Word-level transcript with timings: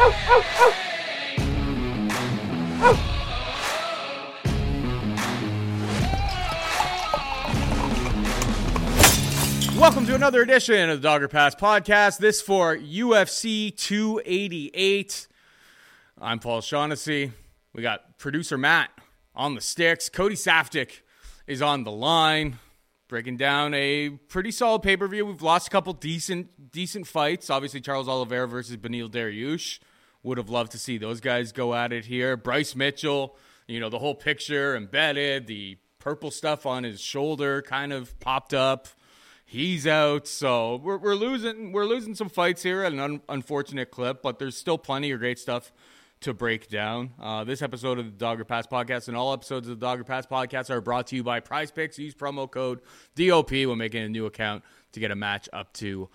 Welcome 0.00 0.14
to 10.06 10.14
another 10.14 10.40
edition 10.40 10.88
of 10.88 11.02
the 11.02 11.06
Dog 11.06 11.22
or 11.22 11.28
Pass 11.28 11.54
podcast. 11.54 12.16
This 12.16 12.40
for 12.40 12.78
UFC 12.78 13.76
288. 13.76 15.28
I'm 16.18 16.38
Paul 16.38 16.62
Shaughnessy. 16.62 17.32
We 17.74 17.82
got 17.82 18.16
producer 18.16 18.56
Matt 18.56 18.88
on 19.34 19.54
the 19.54 19.60
sticks. 19.60 20.08
Cody 20.08 20.34
Saftic 20.34 21.00
is 21.46 21.60
on 21.60 21.84
the 21.84 21.92
line, 21.92 22.58
breaking 23.06 23.36
down 23.36 23.74
a 23.74 24.08
pretty 24.08 24.50
solid 24.50 24.80
pay 24.80 24.96
per 24.96 25.06
view. 25.08 25.26
We've 25.26 25.42
lost 25.42 25.66
a 25.66 25.70
couple 25.70 25.92
decent 25.92 26.72
decent 26.72 27.06
fights. 27.06 27.50
Obviously, 27.50 27.82
Charles 27.82 28.08
Oliveira 28.08 28.48
versus 28.48 28.78
Beneil 28.78 29.10
Dariush. 29.10 29.78
Would 30.22 30.38
have 30.38 30.50
loved 30.50 30.72
to 30.72 30.78
see 30.78 30.98
those 30.98 31.20
guys 31.20 31.52
go 31.52 31.74
at 31.74 31.92
it 31.92 32.04
here. 32.04 32.36
Bryce 32.36 32.76
Mitchell, 32.76 33.36
you 33.66 33.80
know, 33.80 33.88
the 33.88 33.98
whole 33.98 34.14
picture 34.14 34.76
embedded, 34.76 35.46
the 35.46 35.78
purple 35.98 36.30
stuff 36.30 36.66
on 36.66 36.84
his 36.84 37.00
shoulder 37.00 37.62
kind 37.62 37.92
of 37.92 38.18
popped 38.20 38.54
up 38.54 38.88
he's 39.50 39.86
out. 39.86 40.28
So 40.28 40.76
we're, 40.76 40.96
we're 40.96 41.14
losing 41.14 41.72
we're 41.72 41.84
losing 41.84 42.14
some 42.14 42.28
fights 42.28 42.62
here 42.62 42.82
at 42.84 42.92
an 42.92 43.00
un- 43.00 43.20
unfortunate 43.28 43.90
clip, 43.90 44.22
but 44.22 44.38
there's 44.38 44.56
still 44.56 44.78
plenty 44.78 45.10
of 45.10 45.18
great 45.18 45.38
stuff 45.38 45.72
to 46.20 46.32
break 46.32 46.68
down. 46.68 47.10
Uh, 47.20 47.44
this 47.44 47.62
episode 47.62 47.98
of 47.98 48.04
the 48.04 48.10
Dog 48.12 48.40
or 48.40 48.44
Pass 48.44 48.66
podcast 48.66 49.08
and 49.08 49.16
all 49.16 49.32
episodes 49.32 49.68
of 49.68 49.80
the 49.80 49.84
Dog 49.84 50.00
or 50.00 50.04
Pass 50.04 50.26
podcast 50.26 50.70
are 50.70 50.80
brought 50.80 51.08
to 51.08 51.16
you 51.16 51.24
by 51.24 51.40
Prize 51.40 51.70
Picks. 51.70 51.98
Use 51.98 52.14
promo 52.14 52.50
code 52.50 52.80
DOP 53.16 53.50
when 53.50 53.78
making 53.78 54.02
a 54.02 54.08
new 54.08 54.26
account 54.26 54.62
to 54.92 55.00
get 55.00 55.10
a 55.10 55.16
match 55.16 55.48
up 55.52 55.72
to 55.74 56.08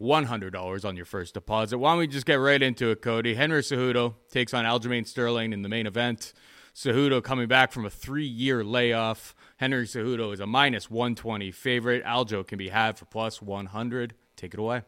$100 0.00 0.84
on 0.84 0.96
your 0.96 1.04
first 1.04 1.34
deposit. 1.34 1.78
Why 1.78 1.92
don't 1.92 1.98
we 1.98 2.06
just 2.06 2.26
get 2.26 2.34
right 2.34 2.62
into 2.62 2.90
it, 2.90 3.02
Cody? 3.02 3.34
Henry 3.34 3.62
Cejudo 3.62 4.14
takes 4.30 4.54
on 4.54 4.64
Aljamain 4.64 5.06
Sterling 5.06 5.52
in 5.52 5.62
the 5.62 5.68
main 5.68 5.86
event. 5.86 6.32
Cejudo 6.74 7.22
coming 7.22 7.48
back 7.48 7.72
from 7.72 7.84
a 7.84 7.90
three-year 7.90 8.62
layoff. 8.62 9.34
Henry 9.56 9.86
Cejudo 9.86 10.32
is 10.32 10.40
a 10.40 10.46
minus 10.46 10.88
120 10.88 11.50
favorite. 11.50 12.04
Aljo 12.04 12.46
can 12.46 12.58
be 12.58 12.68
had 12.68 12.96
for 12.96 13.04
plus 13.06 13.42
100. 13.42 14.14
Take 14.36 14.54
it 14.54 14.60
away. 14.60 14.82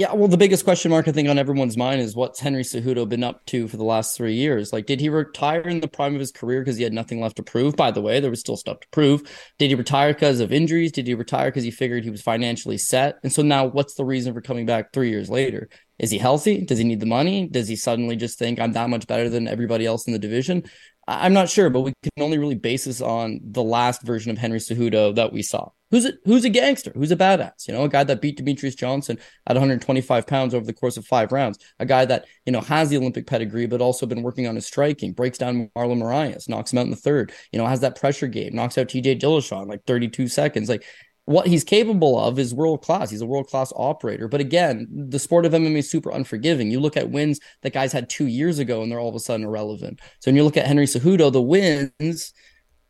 Yeah, 0.00 0.14
well, 0.14 0.28
the 0.28 0.38
biggest 0.38 0.64
question 0.64 0.90
mark 0.90 1.08
I 1.08 1.12
think 1.12 1.28
on 1.28 1.38
everyone's 1.38 1.76
mind 1.76 2.00
is 2.00 2.16
what's 2.16 2.40
Henry 2.40 2.62
Cejudo 2.62 3.06
been 3.06 3.22
up 3.22 3.44
to 3.48 3.68
for 3.68 3.76
the 3.76 3.84
last 3.84 4.16
three 4.16 4.32
years? 4.32 4.72
Like, 4.72 4.86
did 4.86 4.98
he 4.98 5.10
retire 5.10 5.60
in 5.60 5.80
the 5.80 5.88
prime 5.88 6.14
of 6.14 6.20
his 6.20 6.32
career 6.32 6.62
because 6.62 6.78
he 6.78 6.84
had 6.84 6.94
nothing 6.94 7.20
left 7.20 7.36
to 7.36 7.42
prove? 7.42 7.76
By 7.76 7.90
the 7.90 8.00
way, 8.00 8.18
there 8.18 8.30
was 8.30 8.40
still 8.40 8.56
stuff 8.56 8.80
to 8.80 8.88
prove. 8.92 9.20
Did 9.58 9.68
he 9.68 9.74
retire 9.74 10.14
because 10.14 10.40
of 10.40 10.54
injuries? 10.54 10.90
Did 10.90 11.06
he 11.06 11.12
retire 11.12 11.50
because 11.50 11.64
he 11.64 11.70
figured 11.70 12.02
he 12.02 12.08
was 12.08 12.22
financially 12.22 12.78
set? 12.78 13.18
And 13.22 13.30
so 13.30 13.42
now, 13.42 13.66
what's 13.66 13.92
the 13.92 14.06
reason 14.06 14.32
for 14.32 14.40
coming 14.40 14.64
back 14.64 14.94
three 14.94 15.10
years 15.10 15.28
later? 15.28 15.68
Is 15.98 16.10
he 16.10 16.16
healthy? 16.16 16.64
Does 16.64 16.78
he 16.78 16.84
need 16.84 17.00
the 17.00 17.04
money? 17.04 17.46
Does 17.46 17.68
he 17.68 17.76
suddenly 17.76 18.16
just 18.16 18.38
think 18.38 18.58
I'm 18.58 18.72
that 18.72 18.88
much 18.88 19.06
better 19.06 19.28
than 19.28 19.46
everybody 19.46 19.84
else 19.84 20.06
in 20.06 20.14
the 20.14 20.18
division? 20.18 20.62
I'm 21.10 21.32
not 21.32 21.48
sure, 21.48 21.70
but 21.70 21.80
we 21.80 21.92
can 22.02 22.22
only 22.22 22.38
really 22.38 22.54
base 22.54 22.84
this 22.84 23.00
on 23.00 23.40
the 23.42 23.64
last 23.64 24.02
version 24.02 24.30
of 24.30 24.38
Henry 24.38 24.60
Cejudo 24.60 25.12
that 25.16 25.32
we 25.32 25.42
saw. 25.42 25.70
Who's 25.90 26.04
a, 26.04 26.12
who's 26.24 26.44
a 26.44 26.50
gangster? 26.50 26.92
Who's 26.94 27.10
a 27.10 27.16
badass? 27.16 27.66
You 27.66 27.74
know, 27.74 27.82
a 27.82 27.88
guy 27.88 28.04
that 28.04 28.20
beat 28.20 28.38
Demetrious 28.38 28.76
Johnson 28.76 29.18
at 29.48 29.56
125 29.56 30.24
pounds 30.24 30.54
over 30.54 30.64
the 30.64 30.72
course 30.72 30.96
of 30.96 31.04
five 31.04 31.32
rounds. 31.32 31.58
A 31.80 31.86
guy 31.86 32.04
that 32.04 32.26
you 32.46 32.52
know 32.52 32.60
has 32.60 32.90
the 32.90 32.96
Olympic 32.96 33.26
pedigree, 33.26 33.66
but 33.66 33.80
also 33.80 34.06
been 34.06 34.22
working 34.22 34.46
on 34.46 34.54
his 34.54 34.66
striking. 34.66 35.12
Breaks 35.12 35.36
down 35.36 35.68
Marlon 35.76 36.00
Moraes, 36.00 36.48
knocks 36.48 36.72
him 36.72 36.78
out 36.78 36.84
in 36.84 36.90
the 36.90 36.96
third. 36.96 37.32
You 37.50 37.58
know, 37.58 37.66
has 37.66 37.80
that 37.80 37.98
pressure 37.98 38.28
game, 38.28 38.54
knocks 38.54 38.78
out 38.78 38.88
T.J. 38.88 39.16
Dillashaw 39.16 39.62
in 39.62 39.68
like 39.68 39.84
32 39.86 40.28
seconds. 40.28 40.68
Like 40.68 40.84
what 41.24 41.46
he's 41.46 41.64
capable 41.64 42.18
of 42.18 42.38
is 42.38 42.54
world 42.54 42.82
class. 42.82 43.10
He's 43.10 43.20
a 43.20 43.26
world 43.26 43.46
class 43.46 43.72
operator. 43.76 44.26
But 44.26 44.40
again, 44.40 44.88
the 44.90 45.18
sport 45.18 45.46
of 45.46 45.52
MMA 45.52 45.78
is 45.78 45.90
super 45.90 46.10
unforgiving. 46.10 46.70
You 46.70 46.80
look 46.80 46.96
at 46.96 47.10
wins 47.10 47.38
that 47.62 47.72
guys 47.72 47.92
had 47.92 48.10
two 48.10 48.26
years 48.26 48.58
ago 48.58 48.82
and 48.82 48.90
they're 48.90 49.00
all 49.00 49.08
of 49.08 49.14
a 49.14 49.20
sudden 49.20 49.46
irrelevant. 49.46 50.00
So 50.20 50.30
when 50.30 50.36
you 50.36 50.44
look 50.44 50.56
at 50.56 50.66
Henry 50.66 50.86
Cejudo, 50.86 51.32
the 51.32 51.42
wins, 51.42 52.32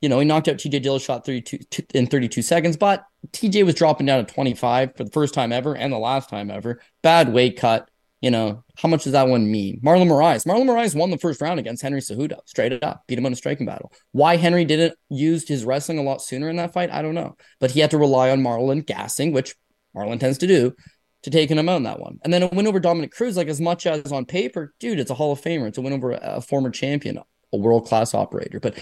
you 0.00 0.08
know, 0.08 0.18
he 0.18 0.24
knocked 0.24 0.48
out 0.48 0.56
TJ 0.56 0.82
Dillashaw 0.82 1.24
32 1.24 1.58
in 1.92 2.06
32 2.06 2.40
seconds, 2.42 2.76
but 2.76 3.04
TJ 3.32 3.66
was 3.66 3.74
dropping 3.74 4.06
down 4.06 4.24
to 4.24 4.32
25 4.32 4.96
for 4.96 5.04
the 5.04 5.10
first 5.10 5.34
time 5.34 5.52
ever 5.52 5.76
and 5.76 5.92
the 5.92 5.98
last 5.98 6.30
time 6.30 6.50
ever. 6.50 6.80
Bad 7.02 7.32
weight 7.32 7.58
cut 7.58 7.90
you 8.20 8.30
know, 8.30 8.62
how 8.76 8.88
much 8.88 9.04
does 9.04 9.12
that 9.12 9.28
one 9.28 9.50
mean? 9.50 9.80
Marlon 9.82 10.08
Moraes. 10.08 10.46
Marlon 10.46 10.66
Moraes 10.66 10.94
won 10.94 11.10
the 11.10 11.18
first 11.18 11.40
round 11.40 11.58
against 11.58 11.82
Henry 11.82 12.00
Cejudo, 12.00 12.38
straight 12.44 12.82
up, 12.82 13.04
beat 13.06 13.18
him 13.18 13.26
in 13.26 13.32
a 13.32 13.36
striking 13.36 13.66
battle. 13.66 13.92
Why 14.12 14.36
Henry 14.36 14.64
didn't 14.64 14.94
use 15.08 15.48
his 15.48 15.64
wrestling 15.64 15.98
a 15.98 16.02
lot 16.02 16.22
sooner 16.22 16.48
in 16.48 16.56
that 16.56 16.72
fight, 16.72 16.90
I 16.90 17.02
don't 17.02 17.14
know. 17.14 17.36
But 17.60 17.70
he 17.70 17.80
had 17.80 17.90
to 17.92 17.98
rely 17.98 18.30
on 18.30 18.42
Marlon 18.42 18.84
gassing, 18.84 19.32
which 19.32 19.54
Marlon 19.96 20.20
tends 20.20 20.38
to 20.38 20.46
do, 20.46 20.74
to 21.22 21.30
taking 21.30 21.58
him 21.58 21.68
out 21.68 21.78
in 21.78 21.82
that 21.84 22.00
one. 22.00 22.18
And 22.22 22.32
then 22.32 22.42
a 22.42 22.48
win 22.48 22.66
over 22.66 22.80
Dominick 22.80 23.12
Cruz, 23.12 23.36
like 23.36 23.48
as 23.48 23.60
much 23.60 23.86
as 23.86 24.12
on 24.12 24.26
paper, 24.26 24.74
dude, 24.80 25.00
it's 25.00 25.10
a 25.10 25.14
Hall 25.14 25.32
of 25.32 25.40
Famer. 25.40 25.68
It's 25.68 25.78
a 25.78 25.82
win 25.82 25.92
over 25.92 26.12
a 26.12 26.40
former 26.40 26.70
champion, 26.70 27.18
a 27.52 27.56
world 27.56 27.86
class 27.86 28.14
operator. 28.14 28.60
But 28.60 28.78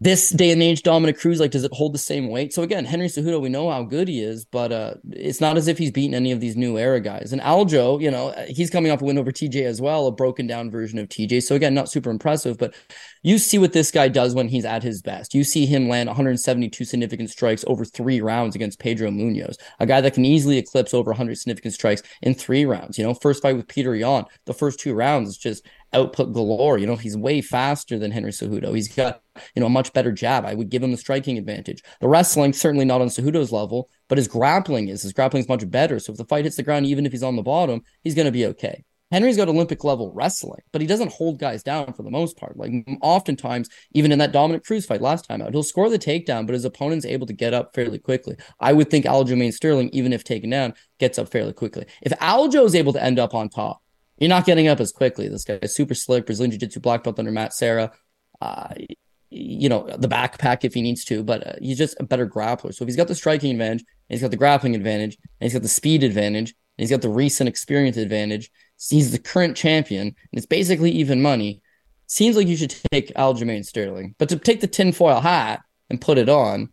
this 0.00 0.30
day 0.30 0.50
and 0.50 0.60
age, 0.60 0.82
Dominick 0.82 1.18
Cruz, 1.18 1.38
like, 1.38 1.52
does 1.52 1.62
it 1.62 1.72
hold 1.72 1.94
the 1.94 1.98
same 1.98 2.28
weight? 2.28 2.52
So 2.52 2.62
again, 2.62 2.84
Henry 2.84 3.06
Cejudo, 3.06 3.40
we 3.40 3.48
know 3.48 3.70
how 3.70 3.84
good 3.84 4.08
he 4.08 4.20
is, 4.20 4.44
but 4.44 4.72
uh, 4.72 4.94
it's 5.12 5.40
not 5.40 5.56
as 5.56 5.68
if 5.68 5.78
he's 5.78 5.92
beaten 5.92 6.14
any 6.14 6.32
of 6.32 6.40
these 6.40 6.56
new 6.56 6.76
era 6.76 7.00
guys. 7.00 7.32
And 7.32 7.40
Aljo, 7.40 8.00
you 8.00 8.10
know, 8.10 8.34
he's 8.48 8.70
coming 8.70 8.90
off 8.90 9.02
a 9.02 9.04
win 9.04 9.18
over 9.18 9.30
TJ 9.30 9.64
as 9.64 9.80
well, 9.80 10.08
a 10.08 10.12
broken 10.12 10.48
down 10.48 10.68
version 10.68 10.98
of 10.98 11.08
TJ. 11.08 11.44
So 11.44 11.54
again, 11.54 11.74
not 11.74 11.88
super 11.88 12.10
impressive, 12.10 12.58
but 12.58 12.74
you 13.22 13.38
see 13.38 13.56
what 13.56 13.72
this 13.72 13.92
guy 13.92 14.08
does 14.08 14.34
when 14.34 14.48
he's 14.48 14.64
at 14.64 14.82
his 14.82 15.00
best. 15.00 15.32
You 15.32 15.44
see 15.44 15.64
him 15.64 15.88
land 15.88 16.08
172 16.08 16.84
significant 16.84 17.30
strikes 17.30 17.64
over 17.68 17.84
three 17.84 18.20
rounds 18.20 18.56
against 18.56 18.80
Pedro 18.80 19.10
Munhoz, 19.10 19.56
a 19.78 19.86
guy 19.86 20.00
that 20.00 20.14
can 20.14 20.24
easily 20.24 20.58
eclipse 20.58 20.92
over 20.92 21.12
100 21.12 21.38
significant 21.38 21.72
strikes 21.72 22.02
in 22.20 22.34
three 22.34 22.64
rounds. 22.64 22.98
You 22.98 23.04
know, 23.04 23.14
first 23.14 23.42
fight 23.42 23.56
with 23.56 23.68
Petr 23.68 23.98
Yan, 23.98 24.24
the 24.44 24.54
first 24.54 24.80
two 24.80 24.92
rounds 24.92 25.28
is 25.28 25.36
just 25.36 25.64
output 25.94 26.32
galore. 26.32 26.78
You 26.78 26.86
know, 26.86 26.96
he's 26.96 27.16
way 27.16 27.40
faster 27.40 27.98
than 27.98 28.10
Henry 28.10 28.32
Cejudo. 28.32 28.74
He's 28.74 28.88
got, 28.88 29.22
you 29.54 29.60
know, 29.60 29.66
a 29.66 29.70
much 29.70 29.92
better 29.92 30.12
jab. 30.12 30.44
I 30.44 30.54
would 30.54 30.68
give 30.68 30.82
him 30.82 30.90
the 30.90 30.96
striking 30.96 31.38
advantage. 31.38 31.82
The 32.00 32.08
wrestling, 32.08 32.52
certainly 32.52 32.84
not 32.84 33.00
on 33.00 33.08
Cejudo's 33.08 33.52
level, 33.52 33.88
but 34.08 34.18
his 34.18 34.28
grappling 34.28 34.88
is. 34.88 35.02
His 35.02 35.12
grappling 35.12 35.42
is 35.42 35.48
much 35.48 35.68
better. 35.70 35.98
So 35.98 36.12
if 36.12 36.18
the 36.18 36.24
fight 36.24 36.44
hits 36.44 36.56
the 36.56 36.62
ground, 36.62 36.86
even 36.86 37.06
if 37.06 37.12
he's 37.12 37.22
on 37.22 37.36
the 37.36 37.42
bottom, 37.42 37.82
he's 38.02 38.14
going 38.14 38.26
to 38.26 38.32
be 38.32 38.46
okay. 38.46 38.84
Henry's 39.14 39.36
got 39.36 39.48
Olympic 39.48 39.84
level 39.84 40.12
wrestling, 40.12 40.62
but 40.72 40.80
he 40.80 40.88
doesn't 40.88 41.12
hold 41.12 41.38
guys 41.38 41.62
down 41.62 41.92
for 41.92 42.02
the 42.02 42.10
most 42.10 42.36
part. 42.36 42.56
Like 42.56 42.72
oftentimes, 43.00 43.68
even 43.92 44.10
in 44.10 44.18
that 44.18 44.32
dominant 44.32 44.64
Cruz 44.64 44.86
fight 44.86 45.00
last 45.00 45.28
time 45.28 45.40
out, 45.40 45.52
he'll 45.52 45.62
score 45.62 45.88
the 45.88 46.00
takedown, 46.00 46.46
but 46.46 46.54
his 46.54 46.64
opponent's 46.64 47.06
able 47.06 47.26
to 47.28 47.32
get 47.32 47.54
up 47.54 47.76
fairly 47.76 48.00
quickly. 48.00 48.34
I 48.58 48.72
would 48.72 48.90
think 48.90 49.04
Aljamain 49.04 49.52
Sterling, 49.52 49.90
even 49.92 50.12
if 50.12 50.24
taken 50.24 50.50
down, 50.50 50.74
gets 50.98 51.16
up 51.16 51.30
fairly 51.30 51.52
quickly. 51.52 51.86
If 52.02 52.10
Aljo 52.18 52.64
is 52.64 52.74
able 52.74 52.92
to 52.94 53.02
end 53.02 53.20
up 53.20 53.34
on 53.34 53.50
top, 53.50 53.83
you're 54.18 54.28
not 54.28 54.46
getting 54.46 54.68
up 54.68 54.80
as 54.80 54.92
quickly. 54.92 55.28
This 55.28 55.44
guy 55.44 55.58
is 55.62 55.74
super 55.74 55.94
slick, 55.94 56.26
Brazilian 56.26 56.50
Jiu 56.50 56.58
Jitsu 56.58 56.80
black 56.80 57.04
belt 57.04 57.18
under 57.18 57.32
Matt 57.32 57.52
Serra. 57.52 57.92
Uh, 58.40 58.74
you 59.30 59.68
know, 59.68 59.88
the 59.98 60.08
backpack 60.08 60.64
if 60.64 60.74
he 60.74 60.82
needs 60.82 61.04
to, 61.06 61.24
but 61.24 61.46
uh, 61.46 61.52
he's 61.60 61.78
just 61.78 61.96
a 61.98 62.04
better 62.04 62.26
grappler. 62.26 62.72
So 62.72 62.84
if 62.84 62.88
he's 62.88 62.96
got 62.96 63.08
the 63.08 63.14
striking 63.14 63.50
advantage, 63.50 63.84
he's 64.08 64.20
got 64.20 64.30
the 64.30 64.36
grappling 64.36 64.76
advantage, 64.76 65.16
and 65.40 65.46
he's 65.46 65.52
got 65.52 65.62
the 65.62 65.68
speed 65.68 66.04
advantage, 66.04 66.50
and 66.50 66.82
he's 66.82 66.90
got 66.90 67.02
the 67.02 67.08
recent 67.08 67.48
experience 67.48 67.96
advantage, 67.96 68.50
he's 68.88 69.10
the 69.10 69.18
current 69.18 69.56
champion, 69.56 70.08
and 70.08 70.16
it's 70.32 70.46
basically 70.46 70.90
even 70.92 71.20
money. 71.20 71.62
Seems 72.06 72.36
like 72.36 72.46
you 72.46 72.56
should 72.56 72.74
take 72.92 73.12
Aljamain 73.14 73.64
Sterling. 73.64 74.14
But 74.18 74.28
to 74.28 74.38
take 74.38 74.60
the 74.60 74.66
tinfoil 74.68 75.20
hat 75.20 75.62
and 75.90 76.00
put 76.00 76.18
it 76.18 76.28
on, 76.28 76.68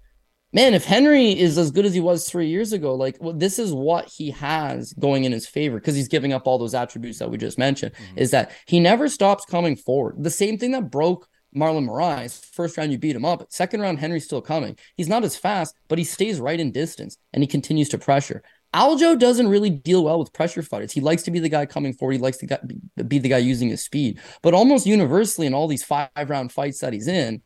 man, 0.54 0.74
if 0.74 0.86
Henry 0.86 1.38
is 1.38 1.58
as 1.58 1.72
good 1.72 1.86
as 1.86 1.94
he 1.94 2.00
was 2.00 2.30
three 2.30 2.48
years 2.48 2.74
ago, 2.74 2.96
like 2.96 3.18
well, 3.20 3.34
this 3.34 3.60
is 3.60 3.74
what 3.74 4.10
he 4.10 4.32
has 4.32 4.94
going 4.94 5.24
in 5.24 5.32
his 5.32 5.48
favor 5.48 5.80
because 5.80 5.96
he's 5.96 6.08
giving 6.08 6.34
up 6.34 6.48
all 6.48 6.58
those 6.58 6.74
attributes 6.74 7.20
that 7.20 7.30
we 7.30 7.38
just 7.38 7.58
mentioned. 7.58 7.94
Mm-hmm. 7.94 8.20
Is 8.20 8.32
that 8.32 8.52
he 8.66 8.80
never 8.80 9.08
stops 9.08 9.46
coming 9.46 9.76
forward. 9.76 10.16
The 10.18 10.30
same 10.30 10.58
thing 10.58 10.72
that 10.72 10.92
broke 10.92 11.28
Marlon 11.56 11.88
Moraes. 11.88 12.46
First 12.54 12.78
round, 12.78 12.92
you 12.92 12.98
beat 12.98 13.16
him 13.16 13.26
up. 13.26 13.46
Second 13.50 13.82
round, 13.82 14.00
Henry's 14.00 14.26
still 14.26 14.42
coming. 14.42 14.78
He's 14.96 15.10
not 15.10 15.24
as 15.24 15.36
fast, 15.36 15.76
but 15.88 15.98
he 15.98 16.04
stays 16.04 16.40
right 16.40 16.60
in 16.60 16.72
distance 16.72 17.18
and 17.34 17.44
he 17.44 17.48
continues 17.48 17.90
to 17.90 17.98
pressure. 17.98 18.42
Aljo 18.74 19.20
doesn't 19.20 19.50
really 19.50 19.70
deal 19.70 20.06
well 20.06 20.18
with 20.18 20.32
pressure 20.32 20.62
fighters. 20.62 20.94
He 20.94 21.02
likes 21.02 21.24
to 21.24 21.32
be 21.32 21.40
the 21.40 21.50
guy 21.50 21.66
coming 21.66 21.94
forward. 21.94 22.14
He 22.14 22.20
likes 22.20 22.38
to 22.38 22.60
be 23.06 23.20
the 23.20 23.28
guy 23.28 23.40
using 23.40 23.68
his 23.68 23.84
speed. 23.84 24.20
But 24.42 24.54
almost 24.54 24.86
universally 24.86 25.46
in 25.46 25.54
all 25.54 25.68
these 25.68 25.84
five 25.84 26.10
round 26.16 26.54
fights 26.54 26.80
that 26.80 26.94
he's 26.94 27.10
in, 27.10 27.42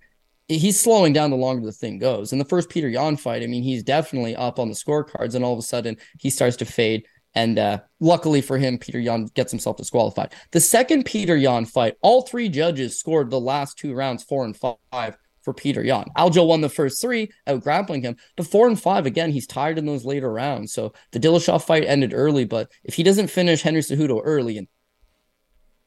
he's 0.48 0.80
slowing 0.80 1.14
down 1.14 1.32
the 1.32 1.38
longer 1.38 1.66
the 1.66 1.72
thing 1.72 1.98
goes. 1.98 2.32
In 2.32 2.40
the 2.40 2.46
first 2.46 2.70
Petr 2.70 2.92
Yan 2.92 3.18
fight, 3.18 3.44
I 3.44 3.48
mean, 3.48 3.64
he's 3.64 3.84
definitely 3.84 4.36
up 4.36 4.60
on 4.60 4.70
the 4.70 4.76
scorecards, 4.76 5.36
and 5.36 5.44
all 5.44 5.54
of 5.54 5.60
a 5.60 5.64
sudden 5.64 5.98
he 6.20 6.30
starts 6.30 6.58
to 6.58 6.66
fade. 6.66 7.06
And 7.34 7.60
uh, 7.60 7.80
luckily 8.00 8.42
for 8.42 8.58
him, 8.58 8.78
Petr 8.78 9.04
Yan 9.04 9.26
gets 9.34 9.52
himself 9.52 9.78
disqualified. 9.78 10.34
The 10.52 10.62
second 10.62 11.06
Petr 11.06 11.40
Yan 11.40 11.66
fight, 11.66 11.96
all 12.02 12.22
three 12.22 12.48
judges 12.48 12.98
scored 12.98 13.30
the 13.30 13.40
last 13.40 13.78
two 13.78 13.94
rounds, 13.94 14.24
four 14.24 14.46
and 14.46 14.56
five 14.56 15.18
for 15.42 15.54
Petr 15.54 15.86
Yan. 15.86 16.06
Aljo 16.18 16.48
won 16.48 16.62
the 16.62 16.70
first 16.70 17.02
three, 17.02 17.30
out 17.46 17.62
grappling 17.62 18.02
him. 18.02 18.16
But 18.38 18.48
four 18.48 18.68
and 18.68 18.82
five, 18.82 19.06
again, 19.06 19.32
he's 19.32 19.48
tired 19.48 19.78
in 19.78 19.86
those 19.86 20.06
later 20.06 20.32
rounds. 20.32 20.74
So 20.74 20.94
the 21.12 21.20
Dillashaw 21.20 21.62
fight 21.62 21.84
ended 21.86 22.14
early, 22.14 22.46
but 22.46 22.72
if 22.84 22.96
he 22.96 23.04
doesn't 23.04 23.28
finish 23.28 23.62
Henry 23.62 23.82
Cejudo 23.82 24.22
early, 24.24 24.58
and 24.58 24.68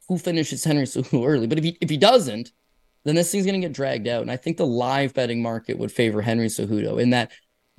who 0.07 0.19
finishes 0.19 0.65
Henry 0.65 0.85
Cejudo 0.85 1.27
early? 1.27 1.47
But 1.47 1.59
if 1.59 1.65
he 1.65 1.79
if 1.81 1.91
he 1.91 1.97
doesn't, 1.97 2.53
then 3.05 3.15
this 3.15 3.31
thing's 3.31 3.47
going 3.47 3.61
to 3.61 3.67
get 3.67 3.75
dragged 3.75 4.09
out. 4.09 4.23
And 4.23 4.31
I 4.31 4.37
think 4.37 4.57
the 4.57 4.67
live 4.67 5.15
betting 5.15 5.43
market 5.43 5.79
would 5.79 5.93
favor 5.93 6.21
Henry 6.21 6.49
Cejudo 6.49 7.01
in 7.01 7.11
that 7.11 7.33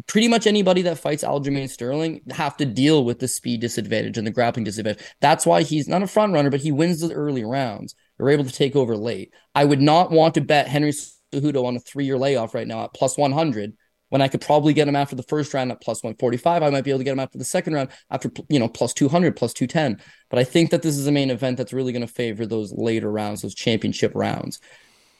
pretty 0.07 0.27
much 0.27 0.47
anybody 0.47 0.81
that 0.83 0.97
fights 0.97 1.23
Aljamain 1.23 1.69
Sterling 1.69 2.21
have 2.29 2.55
to 2.57 2.65
deal 2.65 3.03
with 3.03 3.19
the 3.19 3.27
speed 3.27 3.61
disadvantage 3.61 4.17
and 4.17 4.25
the 4.25 4.31
grappling 4.31 4.63
disadvantage. 4.63 5.03
That's 5.21 5.45
why 5.45 5.63
he's 5.63 5.87
not 5.87 6.03
a 6.03 6.07
front 6.07 6.33
runner, 6.33 6.49
but 6.49 6.61
he 6.61 6.71
wins 6.71 7.01
the 7.01 7.13
early 7.13 7.43
rounds. 7.43 7.95
They're 8.17 8.29
able 8.29 8.45
to 8.45 8.51
take 8.51 8.75
over 8.75 8.95
late. 8.95 9.33
I 9.55 9.65
would 9.65 9.81
not 9.81 10.11
want 10.11 10.35
to 10.35 10.41
bet 10.41 10.67
Henry 10.67 10.91
Cejudo 10.91 11.65
on 11.65 11.75
a 11.75 11.79
three 11.79 12.05
year 12.05 12.17
layoff 12.17 12.53
right 12.53 12.67
now 12.67 12.83
at 12.83 12.93
plus 12.93 13.17
100 13.17 13.73
when 14.09 14.21
I 14.21 14.27
could 14.27 14.41
probably 14.41 14.73
get 14.73 14.87
him 14.87 14.95
after 14.95 15.15
the 15.15 15.23
first 15.23 15.53
round 15.53 15.71
at 15.71 15.81
plus 15.81 16.03
145. 16.03 16.63
I 16.63 16.69
might 16.69 16.83
be 16.83 16.91
able 16.91 16.99
to 16.99 17.03
get 17.03 17.13
him 17.13 17.19
after 17.19 17.37
the 17.37 17.45
second 17.45 17.73
round 17.73 17.89
after, 18.09 18.31
you 18.49 18.59
know, 18.59 18.67
plus 18.67 18.93
200, 18.93 19.35
plus 19.35 19.53
210. 19.53 20.01
But 20.29 20.39
I 20.39 20.43
think 20.43 20.71
that 20.71 20.81
this 20.81 20.97
is 20.97 21.07
a 21.07 21.11
main 21.11 21.29
event 21.29 21.57
that's 21.57 21.73
really 21.73 21.93
going 21.93 22.05
to 22.05 22.11
favor 22.11 22.45
those 22.45 22.73
later 22.73 23.11
rounds, 23.11 23.41
those 23.41 23.55
championship 23.55 24.11
rounds. 24.15 24.59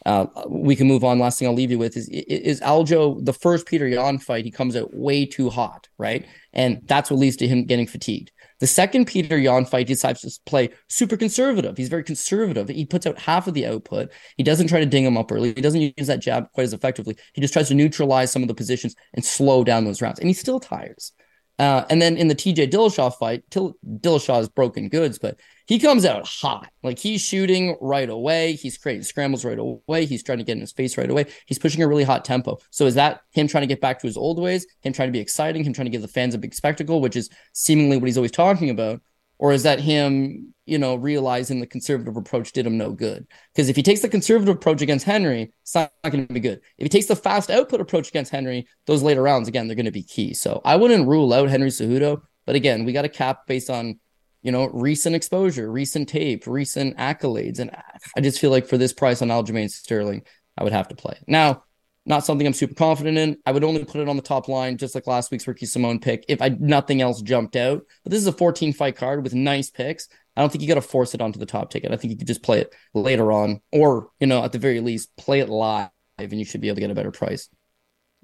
Uh, 0.05 0.25
we 0.47 0.75
can 0.75 0.87
move 0.87 1.03
on. 1.03 1.19
Last 1.19 1.39
thing 1.39 1.47
I'll 1.47 1.53
leave 1.53 1.71
you 1.71 1.79
with 1.79 1.97
is 1.97 2.07
is 2.09 2.61
Aljo 2.61 3.23
the 3.23 3.33
first 3.33 3.67
Petr 3.67 3.91
Yan 3.91 4.17
fight? 4.17 4.45
He 4.45 4.51
comes 4.51 4.75
out 4.75 4.93
way 4.93 5.25
too 5.25 5.49
hot, 5.49 5.87
right? 5.97 6.25
And 6.53 6.81
that's 6.85 7.11
what 7.11 7.19
leads 7.19 7.35
to 7.37 7.47
him 7.47 7.65
getting 7.65 7.87
fatigued. 7.87 8.31
The 8.59 8.67
second 8.67 9.07
Petr 9.07 9.41
Yan 9.41 9.65
fight, 9.65 9.87
he 9.87 9.93
decides 9.93 10.21
to 10.21 10.31
play 10.45 10.69
super 10.87 11.15
conservative. 11.15 11.77
He's 11.77 11.89
very 11.89 12.03
conservative. 12.03 12.67
He 12.67 12.85
puts 12.85 13.05
out 13.05 13.17
half 13.17 13.47
of 13.47 13.53
the 13.53 13.65
output. 13.65 14.11
He 14.37 14.43
doesn't 14.43 14.67
try 14.67 14.79
to 14.79 14.85
ding 14.85 15.05
him 15.05 15.17
up 15.17 15.31
early. 15.31 15.53
He 15.53 15.61
doesn't 15.61 15.93
use 15.97 16.07
that 16.07 16.19
jab 16.19 16.51
quite 16.51 16.63
as 16.63 16.73
effectively. 16.73 17.15
He 17.33 17.41
just 17.41 17.53
tries 17.53 17.69
to 17.69 17.75
neutralize 17.75 18.31
some 18.31 18.41
of 18.41 18.47
the 18.47 18.55
positions 18.55 18.95
and 19.13 19.23
slow 19.23 19.63
down 19.63 19.85
those 19.85 20.01
rounds. 20.01 20.19
And 20.19 20.27
he 20.27 20.33
still 20.33 20.59
tires. 20.59 21.13
Uh, 21.59 21.85
and 21.89 22.01
then 22.01 22.15
in 22.15 22.29
the 22.29 22.35
TJ 22.35 22.71
Dillashaw 22.71 23.13
fight, 23.13 23.43
Till- 23.51 23.75
Dillashaw 23.85 24.39
is 24.39 24.47
broken 24.47 24.87
goods, 24.87 25.19
but 25.19 25.37
he 25.67 25.77
comes 25.77 26.05
out 26.05 26.25
hot. 26.25 26.69
Like 26.83 26.97
he's 26.97 27.21
shooting 27.21 27.75
right 27.81 28.09
away. 28.09 28.53
He's 28.53 28.77
creating 28.77 29.03
scrambles 29.03 29.43
right 29.43 29.59
away. 29.59 30.05
He's 30.05 30.23
trying 30.23 30.37
to 30.37 30.45
get 30.45 30.53
in 30.53 30.61
his 30.61 30.71
face 30.71 30.97
right 30.97 31.09
away. 31.09 31.25
He's 31.45 31.59
pushing 31.59 31.83
a 31.83 31.87
really 31.87 32.05
hot 32.05 32.23
tempo. 32.23 32.59
So 32.71 32.85
is 32.85 32.95
that 32.95 33.21
him 33.31 33.47
trying 33.47 33.63
to 33.63 33.67
get 33.67 33.81
back 33.81 33.99
to 33.99 34.07
his 34.07 34.15
old 34.15 34.39
ways? 34.39 34.65
Him 34.81 34.93
trying 34.93 35.09
to 35.09 35.13
be 35.13 35.19
exciting? 35.19 35.63
Him 35.65 35.73
trying 35.73 35.85
to 35.85 35.91
give 35.91 36.01
the 36.01 36.07
fans 36.07 36.33
a 36.33 36.37
big 36.39 36.53
spectacle, 36.53 37.01
which 37.01 37.17
is 37.17 37.29
seemingly 37.53 37.97
what 37.97 38.07
he's 38.07 38.17
always 38.17 38.31
talking 38.31 38.69
about? 38.69 39.01
Or 39.39 39.53
is 39.53 39.63
that 39.63 39.79
him, 39.79 40.53
you 40.65 40.77
know, 40.77 40.95
realizing 40.95 41.61
the 41.61 41.65
conservative 41.65 42.17
approach 42.17 42.51
did 42.51 42.67
him 42.67 42.77
no 42.77 42.91
good? 42.91 43.25
Because 43.53 43.69
if 43.69 43.75
he 43.77 43.81
takes 43.81 44.01
the 44.01 44.09
conservative 44.09 44.53
approach 44.53 44.81
against 44.81 45.05
Henry, 45.05 45.53
it's 45.61 45.73
not 45.73 45.91
going 46.03 46.27
to 46.27 46.33
be 46.33 46.41
good. 46.41 46.59
If 46.77 46.83
he 46.83 46.89
takes 46.89 47.05
the 47.05 47.15
fast 47.15 47.49
output 47.49 47.79
approach 47.79 48.09
against 48.09 48.31
Henry, 48.31 48.67
those 48.85 49.01
later 49.01 49.21
rounds, 49.21 49.47
again, 49.47 49.67
they're 49.67 49.75
going 49.75 49.85
to 49.85 49.91
be 49.91 50.03
key. 50.03 50.33
So 50.33 50.61
I 50.65 50.75
wouldn't 50.75 51.07
rule 51.07 51.33
out 51.33 51.49
Henry 51.49 51.69
Cejudo. 51.69 52.21
But 52.45 52.55
again, 52.55 52.83
we 52.83 52.91
got 52.91 53.05
a 53.05 53.09
cap 53.09 53.47
based 53.47 53.69
on, 53.69 53.99
you 54.41 54.51
know, 54.51 54.67
recent 54.73 55.15
exposure, 55.15 55.71
recent 55.71 56.09
tape, 56.09 56.45
recent 56.45 56.97
accolades. 56.97 57.59
And 57.59 57.71
I 58.17 58.21
just 58.21 58.39
feel 58.39 58.51
like 58.51 58.67
for 58.67 58.77
this 58.77 58.91
price 58.91 59.21
on 59.21 59.29
Aljamain 59.29 59.69
Sterling, 59.69 60.23
I 60.57 60.63
would 60.63 60.73
have 60.73 60.89
to 60.89 60.95
play. 60.95 61.17
Now, 61.27 61.63
not 62.09 62.25
something 62.25 62.45
I'm 62.45 62.53
super 62.53 62.73
confident 62.73 63.17
in. 63.17 63.37
I 63.45 63.51
would 63.51 63.63
only 63.63 63.85
put 63.85 64.01
it 64.01 64.09
on 64.09 64.15
the 64.15 64.23
top 64.23 64.47
line, 64.47 64.77
just 64.77 64.95
like 64.95 65.05
last 65.05 65.31
week's 65.31 65.47
Ricky 65.47 65.67
Simone 65.67 65.99
pick, 65.99 66.25
if 66.27 66.41
I 66.41 66.49
nothing 66.59 67.01
else 67.01 67.21
jumped 67.21 67.55
out. 67.55 67.85
But 68.03 68.11
this 68.11 68.19
is 68.19 68.27
a 68.27 68.33
14 68.33 68.73
fight 68.73 68.95
card 68.95 69.23
with 69.23 69.35
nice 69.35 69.69
picks. 69.69 70.09
I 70.35 70.41
don't 70.41 70.51
think 70.51 70.63
you 70.63 70.67
got 70.67 70.75
to 70.75 70.81
force 70.81 71.13
it 71.13 71.21
onto 71.21 71.39
the 71.39 71.45
top 71.45 71.69
ticket. 71.69 71.91
I 71.91 71.97
think 71.97 72.11
you 72.11 72.17
could 72.17 72.27
just 72.27 72.43
play 72.43 72.59
it 72.59 72.73
later 72.95 73.31
on, 73.31 73.61
or 73.71 74.09
you 74.19 74.27
know, 74.27 74.43
at 74.43 74.51
the 74.51 74.59
very 74.59 74.79
least, 74.79 75.15
play 75.17 75.39
it 75.39 75.49
live, 75.49 75.89
and 76.17 76.39
you 76.39 76.45
should 76.45 76.61
be 76.61 76.67
able 76.67 76.75
to 76.75 76.81
get 76.81 76.91
a 76.91 76.95
better 76.95 77.11
price. 77.11 77.47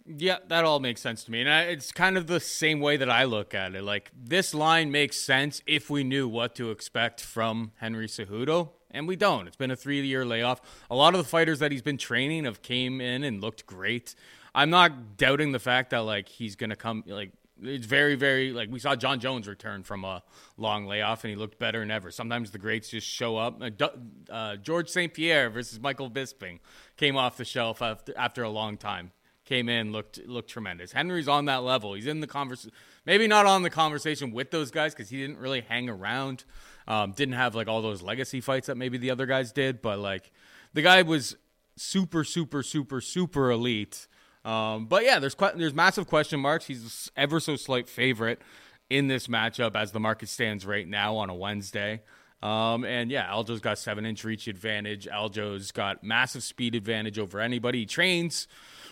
Yeah, 0.08 0.38
that 0.50 0.66
all 0.66 0.80
makes 0.80 1.02
sense 1.02 1.24
to 1.24 1.32
me. 1.32 1.42
And 1.42 1.50
I, 1.50 1.62
it's 1.64 1.92
kind 1.92 2.16
of 2.16 2.28
the 2.28 2.40
same 2.40 2.80
way 2.80 2.98
that 2.98 3.10
I 3.10 3.24
look 3.24 3.56
at 3.56 3.74
it. 3.74 3.84
Like, 3.84 4.12
this 4.16 4.54
line 4.54 4.92
makes 4.92 5.18
sense 5.18 5.64
if 5.66 5.90
we 5.90 6.04
knew 6.04 6.28
what 6.28 6.54
to 6.56 6.70
expect 6.70 7.22
from 7.22 7.72
Henry 7.78 8.08
Cejudo 8.08 8.70
and 8.96 9.08
we 9.08 9.16
don't. 9.16 9.48
It's 9.48 9.58
been 9.58 9.72
a 9.72 9.76
three 9.76 10.02
year 10.06 10.26
layoff. 10.26 10.62
A 10.90 10.96
lot 10.96 11.14
of 11.14 11.20
the 11.20 11.28
fighters 11.28 11.60
that 11.60 11.72
he's 11.72 11.82
been 11.82 11.98
training 11.98 12.46
have 12.46 12.62
came 12.62 13.02
in 13.02 13.24
and 13.24 13.42
looked 13.42 13.66
great. 13.66 14.16
I'm 14.56 14.70
not 14.70 15.18
doubting 15.18 15.52
the 15.52 15.60
fact 15.60 15.90
that 15.92 16.00
like 16.00 16.30
he's 16.30 16.56
gonna 16.56 16.76
come 16.76 17.04
like 17.06 17.32
it's 17.62 17.86
very 17.86 18.16
very 18.16 18.52
like 18.52 18.70
we 18.70 18.80
saw 18.80 18.96
Jon 18.96 19.20
Jones 19.20 19.48
return 19.48 19.84
from 19.84 20.04
a 20.04 20.24
long 20.58 20.88
layoff 20.88 21.24
and 21.24 21.30
he 21.30 21.36
looked 21.36 21.60
better 21.60 21.80
than 21.80 21.92
ever. 21.92 22.10
Sometimes 22.10 22.52
the 22.52 22.58
greats 22.58 22.90
just 22.90 23.08
show 23.08 23.38
up. 23.38 23.62
Uh, 23.62 23.88
uh 24.30 24.56
George 24.56 24.90
St 24.90 25.14
Pierre 25.14 25.50
versus 25.50 25.80
Michael 25.80 26.10
Bisping 26.10 26.60
came 26.96 27.18
off 27.18 27.38
the 27.38 27.46
shelf 27.46 27.82
after, 27.82 28.14
after 28.18 28.44
a 28.44 28.50
long 28.50 28.78
time. 28.78 29.12
Came 29.46 29.70
in, 29.70 29.92
looked 29.92 30.26
looked 30.26 30.50
tremendous. 30.50 30.92
Henry's 30.92 31.28
on 31.28 31.46
that 31.46 31.64
level. 31.64 31.94
He's 31.94 32.08
in 32.08 32.20
the 32.20 32.28
conversation, 32.28 32.72
maybe 33.06 33.28
not 33.28 33.46
on 33.46 33.62
the 33.62 33.70
conversation 33.70 34.32
with 34.32 34.50
those 34.50 34.72
guys 34.72 34.94
because 34.94 35.10
he 35.10 35.22
didn't 35.22 35.38
really 35.38 35.62
hang 35.62 35.88
around 35.88 36.46
um, 36.88 37.12
didn't 37.12 37.36
have 37.36 37.56
like 37.56 37.68
all 37.68 37.82
those 37.82 38.02
legacy 38.02 38.42
fights 38.42 38.68
that 38.68 38.76
maybe 38.76 38.98
the 38.98 39.12
other 39.12 39.26
guys 39.26 39.52
did, 39.52 39.82
but 39.82 40.00
like 40.00 40.32
the 40.74 40.82
guy 40.82 41.02
was 41.02 41.36
super, 41.76 42.24
super, 42.24 42.64
super, 42.64 43.02
super 43.02 43.52
elite. 43.52 44.08
Um, 44.44 44.86
but 44.86 45.04
yeah, 45.04 45.20
there's 45.20 45.36
there's 45.56 45.74
massive 45.74 46.08
question 46.08 46.40
marks. 46.40 46.66
He's 46.66 47.12
ever 47.16 47.40
so 47.40 47.56
slight 47.56 47.90
favorite 47.90 48.42
in 48.90 49.08
this 49.08 49.28
matchup 49.28 49.76
as 49.76 49.92
the 49.92 50.00
market 50.00 50.30
stands 50.30 50.66
right 50.66 50.88
now 50.88 51.16
on 51.16 51.30
a 51.30 51.36
Wednesday. 51.36 52.02
Um, 52.44 52.84
and 52.84 53.10
yeah, 53.10 53.32
Aljo's 53.32 53.62
got 53.62 53.80
seven 53.80 54.06
inch 54.06 54.24
reach 54.24 54.48
advantage. 54.48 55.08
Aljo's 55.08 55.72
got 55.72 56.04
massive 56.04 56.44
speed 56.44 56.76
advantage 56.76 57.18
over 57.18 57.40
anybody. 57.40 57.80
He 57.80 57.86
trains 57.88 58.48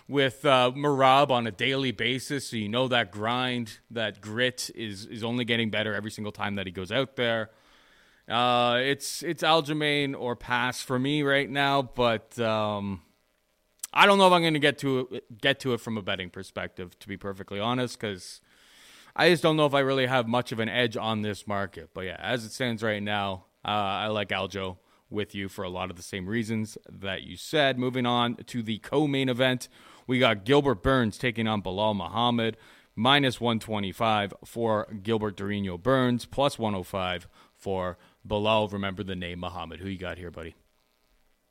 with 0.08 0.46
uh, 0.46 0.72
Merab 0.76 1.30
on 1.30 1.48
a 1.48 1.52
daily 1.52 1.92
basis, 1.92 2.50
so 2.50 2.58
you 2.58 2.70
know 2.70 2.88
that 2.88 3.12
grind, 3.12 3.80
that 3.92 4.22
grit 4.22 4.70
is 4.76 5.06
is 5.06 5.24
only 5.24 5.46
getting 5.46 5.70
better 5.70 5.94
every 5.94 6.12
single 6.12 6.32
time 6.32 6.56
that 6.56 6.66
he 6.66 6.72
goes 6.72 6.92
out 6.92 7.16
there. 7.16 7.50
Uh, 8.28 8.80
it's 8.82 9.24
it's 9.24 9.44
Aljamain 9.44 10.16
or 10.18 10.36
pass 10.36 10.82
for 10.82 10.98
me 10.98 11.24
right 11.24 11.50
now, 11.50 11.82
but 11.82 12.38
um, 12.40 13.02
I 13.94 14.06
don't 14.06 14.18
know 14.18 14.28
if 14.28 14.34
I'm 14.34 14.42
going 14.42 14.54
to 14.54 14.60
get 14.60 14.78
to 14.80 15.08
it, 15.12 15.42
get 15.42 15.60
to 15.62 15.74
it 15.74 15.82
from 15.82 15.98
a 15.98 16.02
betting 16.02 16.30
perspective, 16.30 16.98
to 17.00 17.08
be 17.08 17.18
perfectly 17.18 17.60
honest, 17.60 18.00
because 18.00 18.42
I 19.16 19.30
just 19.30 19.44
don't 19.44 19.58
know 19.58 19.66
if 19.66 19.74
I 19.74 19.82
really 19.82 20.08
have 20.08 20.28
much 20.28 20.52
of 20.52 20.60
an 20.60 20.70
edge 20.70 20.98
on 20.98 21.22
this 21.22 21.46
market. 21.48 21.90
But 21.94 22.02
yeah, 22.02 22.18
as 22.20 22.46
it 22.46 22.52
stands 22.52 22.82
right 22.82 23.04
now, 23.04 23.46
uh, 23.66 23.70
I 23.70 24.08
like 24.08 24.30
Aljo 24.30 24.78
with 25.10 25.36
you 25.36 25.48
for 25.48 25.64
a 25.64 25.70
lot 25.70 25.90
of 25.90 25.96
the 25.96 26.04
same 26.04 26.28
reasons 26.28 26.78
that 26.90 27.22
you 27.24 27.38
said. 27.38 27.78
Moving 27.78 28.06
on 28.06 28.36
to 28.36 28.64
the 28.64 28.80
co-main 28.80 29.30
event, 29.30 29.70
we 30.08 30.20
got 30.20 30.46
Gilbert 30.46 30.84
Burns 30.84 31.18
taking 31.18 31.48
on 31.48 31.62
Belal 31.62 31.96
Muhammad. 31.96 32.58
Minus 32.96 33.42
125 33.42 34.36
for 34.46 34.88
Gilbert 35.02 35.36
Durinho 35.36 35.82
Burns, 35.82 36.26
plus 36.26 36.60
105 36.60 37.28
for 37.58 37.98
Belal, 38.28 38.72
remember 38.72 39.04
the 39.04 39.16
name 39.16 39.40
Muhammad. 39.40 39.80
Who 39.80 39.90
you 39.90 39.98
got 39.98 40.20
here, 40.20 40.30
buddy? 40.30 40.56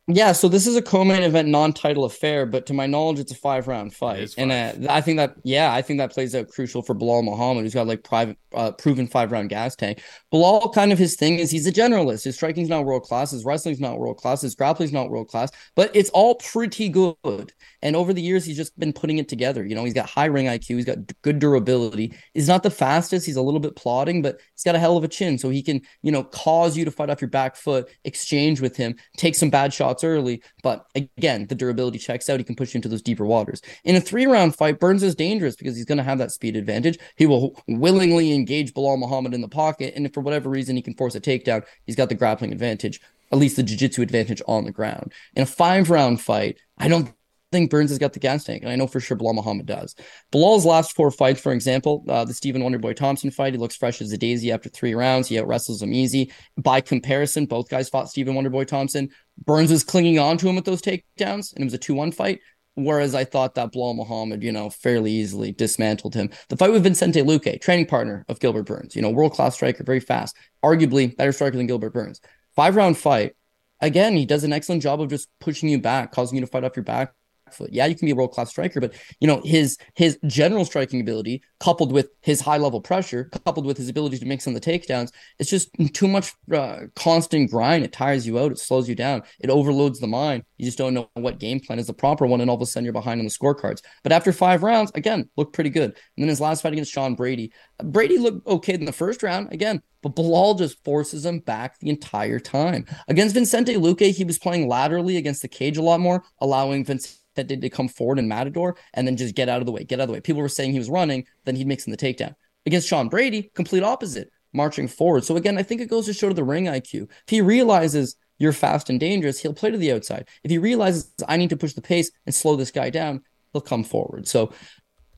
Yeah, 0.08 0.32
so 0.32 0.48
this 0.48 0.66
is 0.66 0.74
a 0.74 0.82
co-main 0.82 1.22
event 1.22 1.48
non-title 1.48 2.04
affair, 2.04 2.44
but 2.44 2.66
to 2.66 2.74
my 2.74 2.86
knowledge, 2.88 3.20
it's 3.20 3.30
a 3.30 3.36
five-round 3.36 3.94
fight, 3.94 4.34
and 4.36 4.50
uh, 4.50 4.92
I 4.92 5.00
think 5.00 5.18
that 5.18 5.36
yeah, 5.44 5.72
I 5.72 5.80
think 5.80 5.98
that 5.98 6.10
plays 6.10 6.34
out 6.34 6.48
crucial 6.48 6.82
for 6.82 6.92
Belal 6.92 7.22
Muhammad, 7.22 7.62
who's 7.62 7.74
got 7.74 7.86
like 7.86 8.02
private, 8.02 8.36
uh, 8.52 8.72
proven 8.72 9.06
five-round 9.06 9.48
gas 9.48 9.76
tank. 9.76 10.02
Belal, 10.32 10.74
kind 10.74 10.92
of 10.92 10.98
his 10.98 11.14
thing 11.14 11.38
is 11.38 11.52
he's 11.52 11.68
a 11.68 11.72
generalist. 11.72 12.24
His 12.24 12.34
striking's 12.34 12.68
not 12.68 12.84
world 12.84 13.04
class, 13.04 13.30
his 13.30 13.44
wrestling's 13.44 13.78
not 13.78 14.00
world 14.00 14.16
class, 14.16 14.42
his 14.42 14.56
grappling's 14.56 14.92
not 14.92 15.08
world 15.08 15.28
class, 15.28 15.52
but 15.76 15.94
it's 15.94 16.10
all 16.10 16.34
pretty 16.34 16.88
good. 16.88 17.52
And 17.82 17.96
over 17.96 18.12
the 18.12 18.22
years, 18.22 18.44
he's 18.44 18.56
just 18.56 18.78
been 18.78 18.92
putting 18.92 19.18
it 19.18 19.28
together. 19.28 19.64
You 19.64 19.74
know, 19.74 19.84
he's 19.84 19.94
got 19.94 20.08
high 20.08 20.26
ring 20.26 20.46
IQ, 20.46 20.76
he's 20.76 20.84
got 20.84 20.98
good 21.22 21.38
durability. 21.38 22.14
He's 22.32 22.48
not 22.48 22.62
the 22.62 22.70
fastest, 22.70 23.26
he's 23.26 23.36
a 23.36 23.42
little 23.42 23.60
bit 23.60 23.76
plodding, 23.76 24.22
but 24.22 24.40
he's 24.54 24.64
got 24.64 24.74
a 24.74 24.78
hell 24.78 24.96
of 24.96 25.04
a 25.04 25.08
chin, 25.08 25.38
so 25.38 25.50
he 25.50 25.62
can 25.62 25.80
you 26.02 26.12
know 26.12 26.24
cause 26.24 26.76
you 26.76 26.84
to 26.84 26.90
fight 26.90 27.10
off 27.10 27.20
your 27.20 27.30
back 27.30 27.56
foot, 27.56 27.90
exchange 28.04 28.60
with 28.60 28.76
him, 28.76 28.94
take 29.16 29.34
some 29.34 29.50
bad 29.50 29.72
shots 29.74 30.04
early, 30.04 30.42
but 30.62 30.86
again, 30.94 31.46
the 31.48 31.54
durability 31.54 31.98
checks 31.98 32.30
out. 32.30 32.38
He 32.38 32.44
can 32.44 32.56
push 32.56 32.74
you 32.74 32.78
into 32.78 32.88
those 32.88 33.02
deeper 33.02 33.26
waters. 33.26 33.60
In 33.84 33.96
a 33.96 34.00
three 34.00 34.26
round 34.26 34.54
fight, 34.54 34.78
Burns 34.78 35.02
is 35.02 35.14
dangerous 35.14 35.56
because 35.56 35.76
he's 35.76 35.84
going 35.84 35.98
to 35.98 36.04
have 36.04 36.18
that 36.18 36.32
speed 36.32 36.56
advantage. 36.56 36.98
He 37.16 37.26
will 37.26 37.60
willingly 37.66 38.32
engage 38.32 38.74
Belal 38.74 38.98
Muhammad 38.98 39.34
in 39.34 39.40
the 39.40 39.48
pocket, 39.48 39.94
and 39.96 40.06
if 40.06 40.14
for 40.14 40.20
whatever 40.20 40.48
reason 40.48 40.76
he 40.76 40.82
can 40.82 40.94
force 40.94 41.14
a 41.14 41.20
takedown, 41.20 41.64
he's 41.86 41.96
got 41.96 42.08
the 42.08 42.14
grappling 42.14 42.52
advantage, 42.52 43.00
at 43.32 43.38
least 43.38 43.56
the 43.56 43.62
jiu-jitsu 43.62 44.02
advantage 44.02 44.42
on 44.46 44.64
the 44.64 44.72
ground. 44.72 45.12
In 45.34 45.42
a 45.42 45.46
five 45.46 45.90
round 45.90 46.20
fight, 46.20 46.58
I 46.78 46.88
don't 46.88 47.12
think 47.52 47.70
Burns 47.70 47.90
has 47.90 47.98
got 47.98 48.14
the 48.14 48.18
gas 48.18 48.44
tank, 48.44 48.62
and 48.62 48.72
I 48.72 48.76
know 48.76 48.86
for 48.86 48.98
sure 48.98 49.16
Belal 49.16 49.34
Muhammad 49.34 49.66
does. 49.66 49.94
Belal's 50.32 50.64
last 50.64 50.96
four 50.96 51.10
fights, 51.10 51.40
for 51.40 51.52
example, 51.52 52.04
uh, 52.08 52.24
the 52.24 52.34
Stephen 52.34 52.62
Wonderboy 52.62 52.96
Thompson 52.96 53.30
fight, 53.30 53.52
he 53.52 53.58
looks 53.58 53.76
fresh 53.76 54.00
as 54.00 54.10
a 54.10 54.18
daisy 54.18 54.50
after 54.50 54.68
three 54.68 54.94
rounds. 54.94 55.28
He 55.28 55.38
out 55.38 55.46
wrestles 55.46 55.82
him 55.82 55.92
easy. 55.92 56.32
By 56.56 56.80
comparison, 56.80 57.46
both 57.46 57.68
guys 57.68 57.88
fought 57.88 58.08
Stephen 58.08 58.34
Wonderboy 58.34 58.66
Thompson. 58.66 59.10
Burns 59.44 59.70
was 59.70 59.84
clinging 59.84 60.18
on 60.18 60.38
to 60.38 60.48
him 60.48 60.56
with 60.56 60.64
those 60.64 60.82
takedowns, 60.82 61.52
and 61.54 61.62
it 61.62 61.64
was 61.64 61.74
a 61.74 61.78
2 61.78 61.94
1 61.94 62.12
fight. 62.12 62.40
Whereas 62.74 63.14
I 63.14 63.24
thought 63.24 63.54
that 63.56 63.72
Belal 63.74 63.94
Muhammad, 63.94 64.42
you 64.42 64.50
know, 64.50 64.70
fairly 64.70 65.12
easily 65.12 65.52
dismantled 65.52 66.14
him. 66.14 66.30
The 66.48 66.56
fight 66.56 66.72
with 66.72 66.84
Vicente 66.84 67.20
Luque, 67.20 67.60
training 67.60 67.84
partner 67.84 68.24
of 68.30 68.40
Gilbert 68.40 68.62
Burns, 68.62 68.96
you 68.96 69.02
know, 69.02 69.10
world 69.10 69.34
class 69.34 69.54
striker, 69.54 69.84
very 69.84 70.00
fast, 70.00 70.34
arguably 70.64 71.14
better 71.14 71.32
striker 71.32 71.58
than 71.58 71.66
Gilbert 71.66 71.92
Burns. 71.92 72.22
Five 72.56 72.76
round 72.76 72.96
fight. 72.96 73.36
Again, 73.82 74.16
he 74.16 74.24
does 74.24 74.44
an 74.44 74.54
excellent 74.54 74.82
job 74.82 75.02
of 75.02 75.10
just 75.10 75.28
pushing 75.38 75.68
you 75.68 75.78
back, 75.78 76.12
causing 76.12 76.38
you 76.38 76.40
to 76.40 76.50
fight 76.50 76.64
off 76.64 76.76
your 76.76 76.84
back 76.84 77.12
foot. 77.54 77.70
Yeah, 77.72 77.86
you 77.86 77.94
can 77.94 78.06
be 78.06 78.12
a 78.12 78.14
world 78.14 78.32
class 78.32 78.50
striker, 78.50 78.80
but 78.80 78.94
you 79.20 79.26
know 79.26 79.40
his 79.44 79.78
his 79.94 80.18
general 80.26 80.64
striking 80.64 81.00
ability, 81.00 81.42
coupled 81.60 81.92
with 81.92 82.10
his 82.20 82.40
high 82.40 82.56
level 82.56 82.80
pressure, 82.80 83.30
coupled 83.44 83.66
with 83.66 83.76
his 83.76 83.88
ability 83.88 84.18
to 84.18 84.26
mix 84.26 84.46
in 84.46 84.54
the 84.54 84.60
takedowns, 84.60 85.12
it's 85.38 85.50
just 85.50 85.70
too 85.92 86.08
much 86.08 86.32
uh, 86.52 86.80
constant 86.96 87.50
grind. 87.50 87.84
It 87.84 87.92
tires 87.92 88.26
you 88.26 88.38
out. 88.38 88.52
It 88.52 88.58
slows 88.58 88.88
you 88.88 88.94
down. 88.94 89.22
It 89.40 89.50
overloads 89.50 90.00
the 90.00 90.06
mind. 90.06 90.44
You 90.56 90.66
just 90.66 90.78
don't 90.78 90.94
know 90.94 91.10
what 91.14 91.38
game 91.38 91.60
plan 91.60 91.78
is 91.78 91.86
the 91.86 91.94
proper 91.94 92.26
one, 92.26 92.40
and 92.40 92.50
all 92.50 92.56
of 92.56 92.62
a 92.62 92.66
sudden 92.66 92.84
you're 92.84 92.92
behind 92.92 93.20
on 93.20 93.24
the 93.24 93.30
scorecards. 93.30 93.82
But 94.02 94.12
after 94.12 94.32
five 94.32 94.62
rounds, 94.62 94.92
again, 94.94 95.28
looked 95.36 95.52
pretty 95.52 95.70
good. 95.70 95.90
And 95.90 96.22
then 96.22 96.28
his 96.28 96.40
last 96.40 96.62
fight 96.62 96.72
against 96.72 96.92
Sean 96.92 97.14
Brady, 97.14 97.52
Brady 97.82 98.18
looked 98.18 98.46
okay 98.46 98.74
in 98.74 98.84
the 98.84 98.92
first 98.92 99.22
round. 99.22 99.52
Again, 99.52 99.82
but 100.02 100.16
Belal 100.16 100.58
just 100.58 100.82
forces 100.84 101.24
him 101.24 101.38
back 101.38 101.78
the 101.78 101.90
entire 101.90 102.40
time. 102.40 102.86
Against 103.08 103.34
Vicente 103.34 103.74
Luque, 103.74 104.12
he 104.12 104.24
was 104.24 104.38
playing 104.38 104.68
laterally 104.68 105.16
against 105.16 105.42
the 105.42 105.48
cage 105.48 105.76
a 105.76 105.82
lot 105.82 106.00
more, 106.00 106.24
allowing 106.40 106.84
Vicente 107.34 107.60
to 107.60 107.70
come 107.70 107.88
forward 107.88 108.18
in 108.18 108.28
Matador 108.28 108.76
and 108.94 109.06
then 109.06 109.16
just 109.16 109.34
get 109.34 109.48
out 109.48 109.60
of 109.60 109.66
the 109.66 109.72
way, 109.72 109.84
get 109.84 110.00
out 110.00 110.04
of 110.04 110.08
the 110.08 110.14
way. 110.14 110.20
People 110.20 110.42
were 110.42 110.48
saying 110.48 110.72
he 110.72 110.78
was 110.78 110.90
running, 110.90 111.24
then 111.44 111.56
he'd 111.56 111.66
mix 111.66 111.86
in 111.86 111.90
the 111.90 111.96
takedown. 111.96 112.34
Against 112.66 112.88
Sean 112.88 113.08
Brady, 113.08 113.50
complete 113.54 113.82
opposite, 113.82 114.30
marching 114.52 114.88
forward. 114.88 115.24
So 115.24 115.36
again, 115.36 115.58
I 115.58 115.62
think 115.62 115.80
it 115.80 115.90
goes 115.90 116.06
to 116.06 116.12
show 116.12 116.28
to 116.28 116.34
the 116.34 116.44
ring 116.44 116.66
IQ. 116.66 117.02
If 117.02 117.28
he 117.28 117.40
realizes 117.40 118.16
you're 118.38 118.52
fast 118.52 118.90
and 118.90 119.00
dangerous, 119.00 119.40
he'll 119.40 119.54
play 119.54 119.70
to 119.70 119.78
the 119.78 119.92
outside. 119.92 120.28
If 120.44 120.50
he 120.50 120.58
realizes 120.58 121.12
I 121.28 121.36
need 121.36 121.50
to 121.50 121.56
push 121.56 121.72
the 121.72 121.82
pace 121.82 122.10
and 122.26 122.34
slow 122.34 122.56
this 122.56 122.70
guy 122.70 122.90
down, 122.90 123.22
he'll 123.52 123.62
come 123.62 123.84
forward. 123.84 124.28
So 124.28 124.52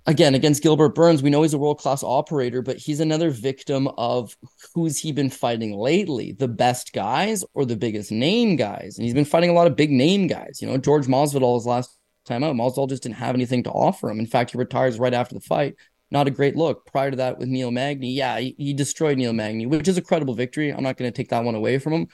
again 0.06 0.34
against 0.34 0.62
Gilbert 0.62 0.94
Burns, 0.94 1.22
we 1.22 1.30
know 1.30 1.42
he's 1.42 1.54
a 1.54 1.58
world 1.58 1.78
class 1.78 2.02
operator, 2.02 2.62
but 2.62 2.76
he's 2.76 3.00
another 3.00 3.30
victim 3.30 3.88
of 3.96 4.36
who's 4.74 4.98
he 4.98 5.12
been 5.12 5.30
fighting 5.30 5.76
lately? 5.76 6.32
The 6.32 6.48
best 6.48 6.92
guys 6.92 7.44
or 7.54 7.64
the 7.64 7.76
biggest 7.76 8.10
name 8.10 8.56
guys? 8.56 8.96
And 8.96 9.04
he's 9.04 9.14
been 9.14 9.24
fighting 9.24 9.50
a 9.50 9.54
lot 9.54 9.66
of 9.66 9.76
big 9.76 9.90
name 9.90 10.26
guys. 10.26 10.60
You 10.60 10.68
know, 10.68 10.78
George 10.78 11.06
Masvidal 11.06 11.64
last 11.66 11.96
time 12.24 12.44
out. 12.44 12.56
Masvidal 12.56 12.88
just 12.88 13.02
didn't 13.02 13.16
have 13.16 13.34
anything 13.34 13.62
to 13.64 13.70
offer 13.70 14.10
him. 14.10 14.18
In 14.18 14.26
fact, 14.26 14.52
he 14.52 14.58
retires 14.58 14.98
right 14.98 15.14
after 15.14 15.34
the 15.34 15.40
fight. 15.40 15.76
Not 16.10 16.28
a 16.28 16.30
great 16.30 16.56
look. 16.56 16.86
Prior 16.86 17.10
to 17.10 17.16
that, 17.16 17.38
with 17.38 17.48
Neil 17.48 17.70
Magny, 17.70 18.12
yeah, 18.12 18.38
he, 18.38 18.54
he 18.58 18.72
destroyed 18.72 19.18
Neil 19.18 19.32
Magny, 19.32 19.66
which 19.66 19.88
is 19.88 19.98
a 19.98 20.02
credible 20.02 20.34
victory. 20.34 20.72
I'm 20.72 20.82
not 20.82 20.96
going 20.96 21.10
to 21.10 21.16
take 21.16 21.30
that 21.30 21.44
one 21.44 21.54
away 21.54 21.78
from 21.78 21.92
him. 21.92 22.08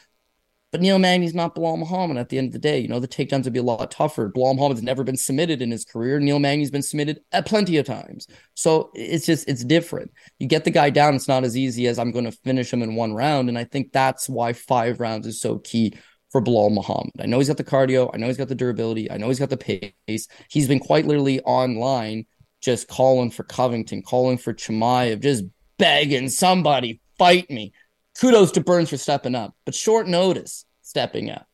But 0.73 0.81
Neil 0.81 1.01
Magny's 1.01 1.35
not 1.35 1.57
Belal 1.57 1.79
Muhammad 1.79 2.17
at 2.17 2.29
the 2.29 2.39
end 2.39 2.49
of 2.49 2.53
the 2.53 2.61
day. 2.61 2.79
You 2.79 2.87
know, 2.87 3.01
the 3.01 3.09
takedowns 3.09 3.43
would 3.43 3.53
be 3.53 3.59
a 3.59 3.63
lot 3.63 3.91
tougher. 3.91 4.31
Belal 4.31 4.55
Muhammad's 4.55 4.85
never 4.85 5.03
been 5.03 5.17
submitted 5.17 5.61
in 5.61 5.73
his 5.73 5.85
career. 5.85 6.21
Neil 6.21 6.39
Magny's 6.39 6.71
been 6.71 6.81
submitted 6.83 7.21
at 7.33 7.45
plenty 7.45 7.77
of 7.79 7.87
times. 7.87 8.29
So 8.55 8.93
it's 8.95 9.27
just, 9.27 9.49
it's 9.49 9.65
different. 9.65 10.13
You 10.39 10.47
get 10.47 10.63
the 10.63 10.71
guy 10.71 10.91
down, 10.91 11.17
it's 11.17 11.27
not 11.27 11.43
as 11.43 11.57
easy 11.57 11.89
as 11.89 11.99
I'm 11.99 12.13
going 12.13 12.25
to 12.25 12.33
finish 12.33 12.73
him 12.73 12.83
in 12.83 12.95
one 12.95 13.15
round. 13.15 13.49
And 13.49 13.59
I 13.59 13.65
think 13.65 13.91
that's 13.91 14.29
why 14.29 14.53
five 14.53 15.01
rounds 15.01 15.27
is 15.27 15.41
so 15.41 15.59
key 15.59 15.95
for 16.31 16.41
Belal 16.41 16.73
Muhammad. 16.73 17.13
I 17.21 17.27
know 17.27 17.39
he's 17.39 17.49
got 17.49 17.57
the 17.57 17.65
cardio. 17.65 18.11
I 18.15 18.19
know 18.19 18.27
he's 18.27 18.37
got 18.37 18.49
the 18.49 18.55
durability. 18.55 19.11
I 19.11 19.17
know 19.17 19.29
he's 19.29 19.39
got 19.39 19.51
the 19.51 19.57
pace. 19.57 20.29
He's 20.49 20.69
been 20.69 20.81
quite 20.81 21.07
literally 21.07 21.41
online 21.41 22.27
just 22.61 22.89
calling 22.89 23.31
for 23.31 23.43
Covington, 23.43 24.03
calling 24.03 24.37
for 24.39 24.53
Chimaev, 24.53 25.21
just 25.21 25.45
begging 25.79 26.29
somebody 26.29 27.01
fight 27.19 27.51
me 27.51 27.73
kudos 28.19 28.53
to 28.53 28.61
Burns 28.61 28.91
for 28.91 28.97
stepping 28.97 29.35
up, 29.35 29.55
but 29.65 29.75
short 29.75 30.09
notice 30.09 30.65
stepping 30.83 31.31
up. 31.31 31.47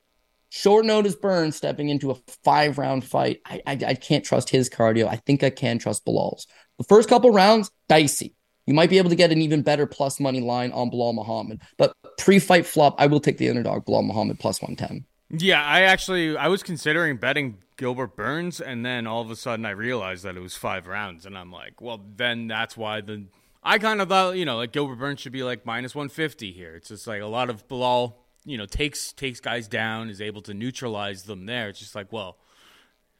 Short 0.49 0.87
notice 0.87 1.17
Burns 1.17 1.57
stepping 1.57 1.89
into 1.89 2.13
a 2.13 2.17
five 2.45 2.79
round 2.79 3.05
fight. 3.05 3.41
I, 3.45 3.61
I, 3.67 3.73
I 3.73 3.95
can't 3.95 4.25
trust 4.25 4.49
his 4.49 4.71
cardio. 4.71 5.09
I 5.09 5.17
think 5.17 5.43
I 5.43 5.51
can 5.51 5.79
trust 5.79 6.07
Belal's. 6.07 6.47
The 6.79 6.85
first 6.85 7.09
couple 7.09 7.31
rounds, 7.31 7.71
dicey. 7.89 8.36
You 8.67 8.75
might 8.75 8.91
be 8.91 8.99
able 8.99 9.11
to 9.11 9.17
get 9.17 9.31
an 9.33 9.41
even 9.41 9.63
better 9.63 9.87
plus 9.87 10.19
money 10.19 10.41
line 10.41 10.73
on 10.73 10.91
Belal 10.91 11.15
Muhammad, 11.15 11.61
but 11.77 11.95
pre 12.19 12.39
fight 12.39 12.67
flop, 12.67 12.97
I 12.99 13.07
will 13.07 13.21
take 13.21 13.39
the 13.39 13.49
underdog 13.49 13.85
Belal 13.85 14.05
Muhammad 14.05 14.39
plus 14.39 14.61
one 14.61 14.77
ten. 14.77 15.05
Yeah, 15.31 15.63
I 15.63 15.83
actually 15.83 16.37
I 16.37 16.49
was 16.49 16.63
considering 16.63 17.17
betting 17.17 17.59
Gilbert 17.77 18.17
Burns, 18.17 18.61
and 18.61 18.85
then 18.85 19.07
all 19.07 19.23
of 19.23 19.31
a 19.31 19.37
sudden 19.37 19.65
I 19.67 19.71
realized 19.71 20.25
that 20.25 20.37
it 20.37 20.41
was 20.41 20.57
five 20.57 20.87
rounds, 20.87 21.27
and 21.27 21.37
I'm 21.39 21.53
like, 21.53 21.81
well, 21.81 22.05
then 22.17 22.49
that's 22.49 22.77
why 22.77 23.01
the 23.01 23.27
I 23.67 23.79
kind 23.79 24.01
of 24.01 24.09
thought, 24.09 24.37
you 24.37 24.45
know, 24.45 24.59
like 24.59 24.71
Gilbert 24.71 24.95
Burns 24.95 25.21
should 25.21 25.33
be 25.33 25.43
like 25.43 25.67
minus 25.67 25.93
150 25.93 26.53
here. 26.53 26.77
It's 26.77 26.89
just 26.89 27.09
like 27.09 27.21
a 27.21 27.27
lot 27.27 27.51
of 27.51 27.67
Belal, 27.67 28.15
you 28.45 28.57
know, 28.57 28.65
takes 28.65 29.13
takes 29.13 29.41
guys 29.41 29.67
down, 29.67 30.09
is 30.09 30.21
able 30.21 30.41
to 30.43 30.55
neutralize 30.55 31.25
them 31.25 31.47
there. 31.47 31.69
It's 31.69 31.81
just 31.81 31.97
like, 31.97 32.13
well, 32.13 32.39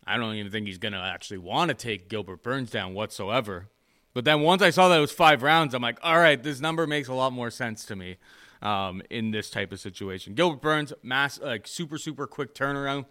I 0.07 0.17
don't 0.17 0.37
even 0.37 0.53
think 0.53 0.69
he's 0.69 0.79
going 0.79 0.93
to 0.93 1.01
actually 1.01 1.39
want 1.39 1.71
to 1.71 1.75
take 1.75 2.09
Gilbert 2.09 2.45
Burns 2.45 2.71
down 2.71 2.95
whatsoever. 2.95 3.71
But 4.17 4.25
then 4.25 4.41
once 4.41 4.63
I 4.63 4.71
saw 4.71 4.89
that 4.89 4.97
it 4.97 5.01
was 5.03 5.13
five 5.13 5.43
rounds, 5.43 5.75
I'm 5.75 5.83
like, 5.83 5.99
all 6.03 6.17
right, 6.17 6.43
this 6.43 6.59
number 6.59 6.87
makes 6.87 7.07
a 7.09 7.13
lot 7.13 7.35
more 7.35 7.51
sense 7.51 7.85
to 7.85 7.97
me 7.97 8.17
um, 8.63 9.03
in 9.11 9.31
this 9.31 9.51
type 9.51 9.73
of 9.73 9.79
situation. 9.79 10.33
Gilbert 10.35 10.63
Burns, 10.63 10.95
mass, 11.03 11.39
like 11.39 11.69
super, 11.69 11.99
super 11.99 12.27
quick 12.27 12.55
turnaround. 12.55 13.05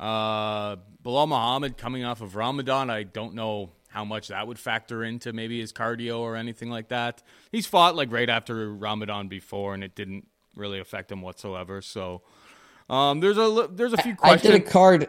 Uh, 0.00 0.74
Belal 1.04 1.28
Muhammad 1.28 1.78
coming 1.78 2.02
off 2.02 2.20
of 2.20 2.34
Ramadan, 2.34 2.90
I 2.90 3.04
don't 3.04 3.34
know 3.34 3.70
how 3.90 4.04
much 4.04 4.26
that 4.28 4.48
would 4.48 4.58
factor 4.58 5.04
into 5.04 5.32
maybe 5.32 5.60
his 5.60 5.72
cardio 5.72 6.18
or 6.18 6.34
anything 6.34 6.70
like 6.70 6.88
that. 6.88 7.22
He's 7.52 7.68
fought 7.68 7.94
like 7.94 8.10
right 8.10 8.28
after 8.28 8.74
Ramadan 8.74 9.28
before, 9.28 9.74
and 9.74 9.84
it 9.84 9.94
didn't 9.94 10.26
really 10.56 10.80
affect 10.80 11.12
him 11.12 11.22
whatsoever. 11.22 11.80
So 11.80 12.22
um, 12.90 13.20
there's 13.20 13.38
a 13.38 13.68
there's 13.70 13.92
a 13.92 13.98
few 13.98 14.16
questions. 14.16 14.54
I 14.54 14.58
did 14.58 14.66
a 14.66 14.68
card. 14.68 15.08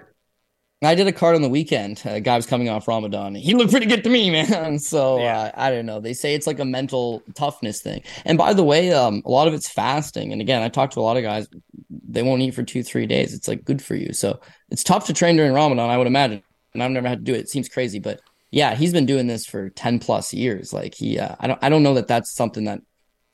I 0.81 0.95
did 0.95 1.07
a 1.07 1.11
card 1.11 1.35
on 1.35 1.41
the 1.41 1.49
weekend. 1.49 2.01
A 2.05 2.21
guy 2.21 2.37
was 2.37 2.45
coming 2.45 2.69
off 2.69 2.87
Ramadan. 2.87 3.35
He 3.35 3.53
looked 3.53 3.71
pretty 3.71 3.85
good 3.85 4.03
to 4.05 4.09
me, 4.09 4.29
man. 4.31 4.79
So 4.79 5.19
yeah. 5.19 5.39
uh, 5.39 5.51
I 5.55 5.71
don't 5.71 5.85
know. 5.85 5.99
They 5.99 6.13
say 6.13 6.35
it's 6.35 6.47
like 6.47 6.59
a 6.59 6.65
mental 6.65 7.21
toughness 7.35 7.81
thing. 7.81 8.01
And 8.23 8.37
by 8.37 8.53
the 8.53 8.63
way, 8.63 8.93
um, 8.93 9.21
a 9.25 9.29
lot 9.29 9.47
of 9.47 9.53
it's 9.53 9.69
fasting. 9.69 10.31
And 10.31 10.41
again, 10.41 10.61
I 10.61 10.69
talked 10.69 10.93
to 10.93 10.99
a 10.99 11.01
lot 11.01 11.17
of 11.17 11.23
guys. 11.23 11.49
They 11.89 12.23
won't 12.23 12.41
eat 12.41 12.53
for 12.53 12.63
two, 12.63 12.81
three 12.81 13.05
days. 13.07 13.33
It's 13.33 13.47
like 13.47 13.65
good 13.65 13.81
for 13.81 13.95
you. 13.95 14.13
So 14.13 14.39
it's 14.69 14.83
tough 14.83 15.05
to 15.07 15.13
train 15.13 15.35
during 15.35 15.53
Ramadan, 15.53 15.89
I 15.89 15.97
would 15.97 16.07
imagine. 16.07 16.43
And 16.73 16.81
I've 16.81 16.91
never 16.91 17.09
had 17.09 17.19
to 17.19 17.23
do 17.25 17.33
it. 17.33 17.41
It 17.41 17.49
seems 17.49 17.67
crazy, 17.67 17.99
but 17.99 18.21
yeah, 18.51 18.75
he's 18.75 18.93
been 18.93 19.05
doing 19.05 19.27
this 19.27 19.45
for 19.45 19.69
10 19.69 19.99
plus 19.99 20.33
years. 20.33 20.71
Like 20.71 20.95
he, 20.95 21.19
uh, 21.19 21.35
I 21.39 21.47
don't, 21.47 21.59
I 21.61 21.69
don't 21.69 21.83
know 21.83 21.95
that 21.95 22.07
that's 22.07 22.31
something 22.31 22.65
that 22.65 22.81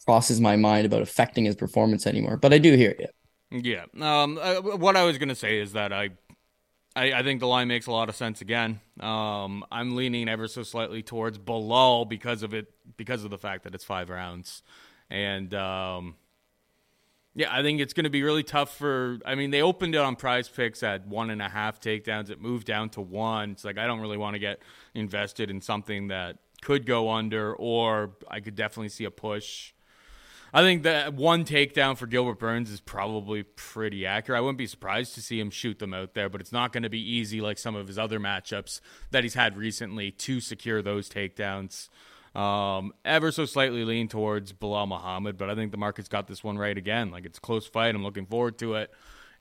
crosses 0.05 0.41
my 0.41 0.55
mind 0.55 0.85
about 0.85 1.01
affecting 1.01 1.45
his 1.45 1.55
performance 1.55 2.07
anymore, 2.07 2.37
but 2.37 2.53
I 2.53 2.57
do 2.57 2.75
hear 2.75 2.91
it. 2.91 3.13
Yeah. 3.51 3.85
Um, 4.01 4.39
uh, 4.41 4.61
what 4.61 4.95
I 4.97 5.03
was 5.03 5.17
going 5.17 5.29
to 5.29 5.35
say 5.35 5.59
is 5.59 5.73
that 5.73 5.93
I, 5.93 6.11
I, 6.95 7.11
I, 7.11 7.23
think 7.23 7.41
the 7.41 7.47
line 7.47 7.67
makes 7.67 7.87
a 7.87 7.91
lot 7.91 8.07
of 8.07 8.15
sense 8.15 8.41
again. 8.41 8.79
Um, 8.99 9.65
I'm 9.71 9.95
leaning 9.95 10.29
ever 10.29 10.47
so 10.47 10.63
slightly 10.63 11.03
towards 11.03 11.37
Belal 11.37 12.07
because 12.07 12.41
of 12.41 12.53
it, 12.53 12.71
because 12.95 13.23
of 13.23 13.31
the 13.31 13.37
fact 13.37 13.63
that 13.63 13.75
it's 13.75 13.83
five 13.83 14.09
rounds. 14.09 14.63
And, 15.09 15.53
um, 15.53 16.15
yeah, 17.35 17.53
I 17.53 17.61
think 17.61 17.81
it's 17.81 17.93
going 17.93 18.05
to 18.05 18.09
be 18.09 18.23
really 18.23 18.43
tough 18.43 18.77
for. 18.77 19.19
I 19.25 19.35
mean, 19.35 19.51
they 19.51 19.61
opened 19.61 19.93
it 19.93 19.97
on 19.99 20.15
Prize 20.15 20.47
Picks 20.47 20.83
at 20.83 21.05
one 21.05 21.29
and 21.29 21.41
a 21.41 21.49
half 21.49 21.81
takedowns. 21.81 22.29
It 22.29 22.41
moved 22.41 22.65
down 22.65 22.89
to 22.91 23.01
one. 23.01 23.51
It's 23.51 23.65
like 23.65 23.77
I 23.77 23.87
don't 23.87 23.99
really 23.99 24.17
want 24.17 24.35
to 24.35 24.39
get 24.39 24.61
invested 24.93 25.49
in 25.49 25.59
something 25.59 26.07
that 26.07 26.37
could 26.61 26.85
go 26.85 27.11
under, 27.11 27.53
or 27.53 28.11
I 28.29 28.39
could 28.39 28.55
definitely 28.55 28.89
see 28.89 29.03
a 29.03 29.11
push. 29.11 29.73
I 30.55 30.61
think 30.61 30.83
that 30.83 31.13
one 31.15 31.43
takedown 31.43 31.97
for 31.97 32.07
Gilbert 32.07 32.39
Burns 32.39 32.71
is 32.71 32.79
probably 32.79 33.43
pretty 33.43 34.05
accurate. 34.05 34.37
I 34.37 34.39
wouldn't 34.39 34.57
be 34.57 34.67
surprised 34.67 35.13
to 35.15 35.21
see 35.21 35.37
him 35.37 35.49
shoot 35.49 35.79
them 35.79 35.93
out 35.93 36.13
there, 36.13 36.29
but 36.29 36.39
it's 36.39 36.53
not 36.53 36.71
going 36.71 36.83
to 36.83 36.89
be 36.89 37.01
easy 37.01 37.41
like 37.41 37.57
some 37.57 37.75
of 37.75 37.87
his 37.89 37.99
other 37.99 38.21
matchups 38.21 38.79
that 39.11 39.23
he's 39.23 39.33
had 39.33 39.57
recently 39.57 40.11
to 40.11 40.39
secure 40.39 40.81
those 40.81 41.09
takedowns. 41.09 41.89
Um, 42.33 42.93
ever 43.03 43.33
so 43.33 43.43
slightly 43.43 43.83
lean 43.83 44.07
towards 44.07 44.53
Belal 44.53 44.87
Muhammad, 44.87 45.37
but 45.37 45.49
I 45.49 45.55
think 45.55 45.71
the 45.71 45.77
market's 45.77 46.07
got 46.07 46.27
this 46.27 46.41
one 46.41 46.57
right 46.57 46.77
again. 46.77 47.11
Like 47.11 47.25
it's 47.25 47.37
a 47.37 47.41
close 47.41 47.67
fight. 47.67 47.93
I'm 47.93 48.03
looking 48.03 48.25
forward 48.25 48.57
to 48.59 48.75
it. 48.75 48.93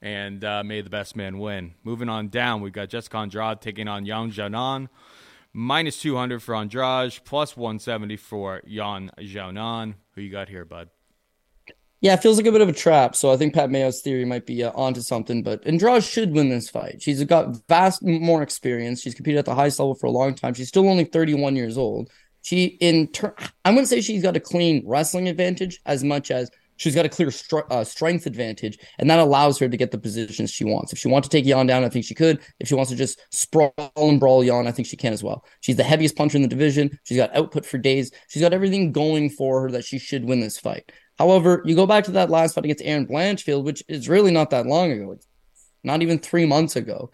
And 0.03 0.45
uh, 0.45 0.65
may 0.65 0.81
the 0.81 0.91
best 0.91 1.15
man 1.15 1.39
win. 1.39 1.75
Moving 1.85 2.09
on 2.09 2.27
down, 2.27 2.61
we've 2.61 2.73
got 2.73 2.89
Jessica 2.89 3.19
Andrade 3.19 3.61
taking 3.61 3.87
on 3.87 4.05
Yan 4.05 4.33
Xiaonan. 4.33 4.89
Minus 5.53 6.03
200 6.03 6.43
for 6.43 6.57
Andrade, 6.57 7.21
plus 7.25 7.57
170 7.57 8.17
for 8.17 8.63
Yan 8.67 9.13
Xiaonan. 9.17 9.95
Who 10.17 10.21
you 10.21 10.33
got 10.33 10.49
here, 10.49 10.65
bud? 10.65 10.91
Yeah, 12.01 12.15
it 12.15 12.23
feels 12.23 12.37
like 12.37 12.47
a 12.47 12.53
bit 12.53 12.61
of 12.61 12.69
a 12.69 12.73
trap. 12.73 13.17
So 13.17 13.33
I 13.33 13.37
think 13.37 13.55
Pat 13.55 13.71
Mayo's 13.71 14.03
theory 14.03 14.25
might 14.25 14.45
be 14.45 14.63
uh, 14.63 14.73
onto 14.75 15.01
something. 15.01 15.43
But 15.43 15.67
Andrade 15.67 16.05
should 16.05 16.33
win 16.33 16.51
this 16.51 16.69
fight. 16.69 17.01
She's 17.01 17.23
got 17.25 17.57
vast 17.67 18.03
more 18.03 18.43
experience. 18.43 19.01
She's 19.01 19.15
competed 19.15 19.39
at 19.39 19.47
the 19.47 19.55
highest 19.55 19.79
level 19.79 19.95
for 19.95 20.07
a 20.07 20.11
long 20.11 20.35
time. 20.35 20.55
She's 20.55 20.69
still 20.69 20.89
only 20.89 21.05
31 21.05 21.57
years 21.57 21.79
old. 21.79 22.11
She 22.43 22.77
in 22.81 23.09
turn, 23.09 23.33
I 23.65 23.71
wouldn't 23.71 23.89
say 23.89 24.03
she's 24.03 24.23
got 24.23 24.37
a 24.37 24.41
clean 24.41 24.83
wrestling 24.87 25.29
advantage 25.29 25.81
as 25.87 26.05
much 26.05 26.31
as 26.31 26.51
she's 26.77 26.95
got 26.95 27.07
a 27.07 27.09
clear 27.09 27.31
str- 27.31 27.71
uh, 27.71 27.85
strength 27.85 28.27
advantage, 28.27 28.79
and 28.99 29.09
that 29.09 29.19
allows 29.19 29.59
her 29.59 29.69
to 29.69 29.77
get 29.77 29.91
the 29.91 29.99
positions 29.99 30.51
she 30.51 30.65
wants. 30.65 30.93
If 30.93 30.99
she 30.99 31.09
wants 31.09 31.29
to 31.29 31.37
take 31.37 31.47
Yan 31.47 31.67
down, 31.67 31.85
I 31.85 31.89
think 31.89 32.05
she 32.05 32.15
could. 32.15 32.41
If 32.61 32.69
she 32.69 32.75
wants 32.75 32.91
to 32.91 32.97
just 32.97 33.19
sprawl 33.31 33.73
and 33.97 34.21
brawl 34.21 34.45
Yan, 34.45 34.67
I 34.67 34.73
think 34.73 34.89
she 34.89 34.97
can 34.97 35.13
as 35.13 35.23
well. 35.23 35.45
She's 35.61 35.77
the 35.77 35.85
heaviest 35.85 36.17
puncher 36.17 36.37
in 36.37 36.43
the 36.43 36.49
division. 36.49 36.99
She's 37.05 37.17
got 37.17 37.35
output 37.35 37.65
for 37.65 37.79
days. 37.79 38.11
She's 38.29 38.43
got 38.43 38.53
everything 38.53 38.93
going 38.93 39.31
for 39.31 39.63
her 39.63 39.71
that 39.71 39.85
she 39.85 39.99
should 39.99 40.25
win 40.25 40.41
this 40.41 40.59
fight. 40.59 40.91
However, 41.19 41.63
you 41.65 41.75
go 41.77 41.87
back 41.87 42.05
to 42.05 42.13
that 42.13 42.31
last 42.31 42.55
fight 42.55 42.65
against 42.65 42.85
Erin 42.85 43.07
Blanchfield, 43.07 43.65
which 43.65 43.83
is 43.89 44.09
really 44.09 44.33
not 44.33 44.51
that 44.51 44.67
long 44.67 44.91
ago. 44.91 45.13
It's 45.13 45.27
not 45.83 46.03
even 46.03 46.19
three 46.19 46.47
months 46.47 46.77
ago 46.77 47.11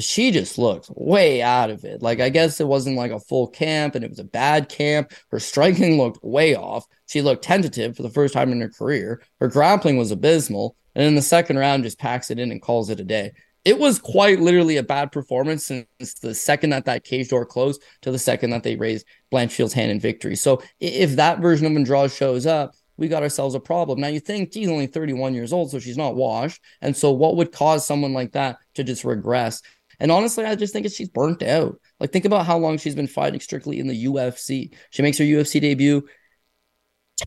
she 0.00 0.30
just 0.30 0.58
looked 0.58 0.90
way 0.94 1.42
out 1.42 1.70
of 1.70 1.84
it. 1.84 2.02
Like 2.02 2.20
I 2.20 2.28
guess 2.28 2.60
it 2.60 2.66
wasn't 2.66 2.96
like 2.96 3.10
a 3.10 3.20
full 3.20 3.48
camp 3.48 3.94
and 3.94 4.04
it 4.04 4.10
was 4.10 4.18
a 4.18 4.24
bad 4.24 4.68
camp. 4.68 5.12
Her 5.30 5.40
striking 5.40 5.98
looked 5.98 6.22
way 6.22 6.54
off. 6.54 6.86
She 7.06 7.22
looked 7.22 7.44
tentative 7.44 7.96
for 7.96 8.02
the 8.02 8.10
first 8.10 8.34
time 8.34 8.52
in 8.52 8.60
her 8.60 8.68
career. 8.68 9.22
Her 9.40 9.48
grappling 9.48 9.96
was 9.96 10.10
abysmal. 10.10 10.76
And 10.94 11.06
in 11.06 11.14
the 11.14 11.22
second 11.22 11.58
round, 11.58 11.84
just 11.84 11.98
packs 11.98 12.30
it 12.30 12.38
in 12.38 12.50
and 12.50 12.62
calls 12.62 12.90
it 12.90 13.00
a 13.00 13.04
day. 13.04 13.32
it 13.64 13.78
was 13.78 13.98
quite 13.98 14.40
literally 14.40 14.76
a 14.78 14.82
bad 14.82 15.12
performance 15.12 15.66
since 15.66 16.14
the 16.22 16.34
second 16.34 16.70
that 16.70 16.86
that 16.86 17.04
cage 17.04 17.28
door 17.28 17.44
closed 17.44 17.82
to 18.02 18.10
the 18.10 18.18
second 18.18 18.50
that 18.50 18.62
they 18.62 18.76
raised 18.76 19.06
Blanchfield's 19.30 19.74
hand 19.74 19.90
in 19.90 20.00
victory. 20.00 20.36
So 20.36 20.62
if 20.80 21.16
that 21.16 21.40
version 21.40 21.66
of 21.66 21.76
Andrade 21.76 22.10
shows 22.10 22.46
up, 22.46 22.74
we 22.98 23.08
got 23.08 23.22
ourselves 23.22 23.54
a 23.54 23.60
problem. 23.60 24.00
Now 24.00 24.08
you 24.08 24.20
think 24.20 24.52
she's 24.52 24.68
only 24.68 24.88
31 24.88 25.32
years 25.32 25.52
old, 25.52 25.70
so 25.70 25.78
she's 25.78 25.96
not 25.96 26.16
washed. 26.16 26.60
And 26.82 26.94
so 26.94 27.12
what 27.12 27.36
would 27.36 27.52
cause 27.52 27.86
someone 27.86 28.12
like 28.12 28.32
that 28.32 28.58
to 28.74 28.84
just 28.84 29.04
regress? 29.04 29.62
And 30.00 30.12
honestly, 30.12 30.44
I 30.44 30.56
just 30.56 30.72
think 30.72 30.84
it's 30.84 30.94
she's 30.94 31.08
burnt 31.08 31.42
out. 31.42 31.80
Like 32.00 32.12
think 32.12 32.24
about 32.24 32.44
how 32.44 32.58
long 32.58 32.76
she's 32.76 32.94
been 32.94 33.06
fighting 33.06 33.40
strictly 33.40 33.78
in 33.78 33.86
the 33.86 34.04
UFC. 34.06 34.74
She 34.90 35.02
makes 35.02 35.18
her 35.18 35.24
UFC 35.24 35.60
debut 35.60 36.06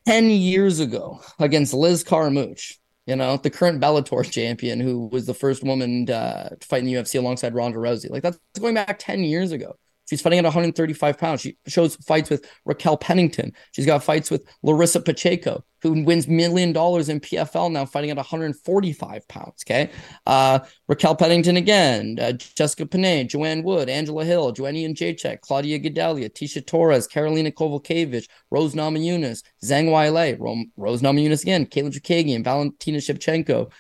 10 0.05 0.29
years 0.29 0.79
ago 0.79 1.21
against 1.39 1.73
Liz 1.73 2.03
Carmouche, 2.03 2.77
you 3.05 3.15
know, 3.15 3.37
the 3.37 3.49
current 3.49 3.81
Bellator 3.81 4.29
champion 4.31 4.79
who 4.79 5.07
was 5.07 5.25
the 5.25 5.33
first 5.33 5.63
woman 5.63 6.09
uh, 6.09 6.49
to 6.49 6.67
fight 6.67 6.79
in 6.79 6.85
the 6.85 6.93
UFC 6.93 7.17
alongside 7.17 7.55
Ronda 7.55 7.77
Rousey. 7.77 8.09
Like 8.09 8.23
that's 8.23 8.39
going 8.59 8.75
back 8.75 8.99
10 8.99 9.23
years 9.23 9.51
ago. 9.51 9.75
She's 10.11 10.21
fighting 10.21 10.39
at 10.39 10.43
135 10.43 11.17
pounds. 11.17 11.39
She 11.39 11.55
shows 11.67 11.95
fights 11.95 12.29
with 12.29 12.45
Raquel 12.65 12.97
Pennington. 12.97 13.53
She's 13.71 13.85
got 13.85 14.03
fights 14.03 14.29
with 14.29 14.43
Larissa 14.61 14.99
Pacheco, 14.99 15.63
who 15.81 16.03
wins 16.03 16.27
million 16.27 16.73
dollars 16.73 17.07
in 17.07 17.21
PFL 17.21 17.71
now, 17.71 17.85
fighting 17.85 18.09
at 18.09 18.17
145 18.17 19.25
pounds. 19.29 19.63
Okay. 19.65 19.89
Uh, 20.25 20.59
Raquel 20.89 21.15
Pennington 21.15 21.55
again, 21.55 22.17
uh, 22.19 22.33
Jessica 22.33 22.85
Penne, 22.85 23.29
Joanne 23.29 23.63
Wood, 23.63 23.87
Angela 23.87 24.25
Hill, 24.25 24.51
Joanna 24.51 24.79
Jacek, 24.79 25.39
Claudia 25.39 25.79
Gadelha, 25.79 26.29
Tecia 26.29 26.67
Torres, 26.67 27.07
Karolina 27.07 27.53
Kowalkiewicz, 27.53 28.27
Rose 28.49 28.75
Namajunas, 28.75 29.43
Zhang 29.63 29.85
Weili, 29.85 30.37
Rose 30.75 31.01
Namajunas 31.01 31.43
again, 31.43 31.65
Katlyn 31.65 31.97
Chookagian, 31.97 32.43
Valentina 32.43 32.97
Shevchenko 32.97 33.71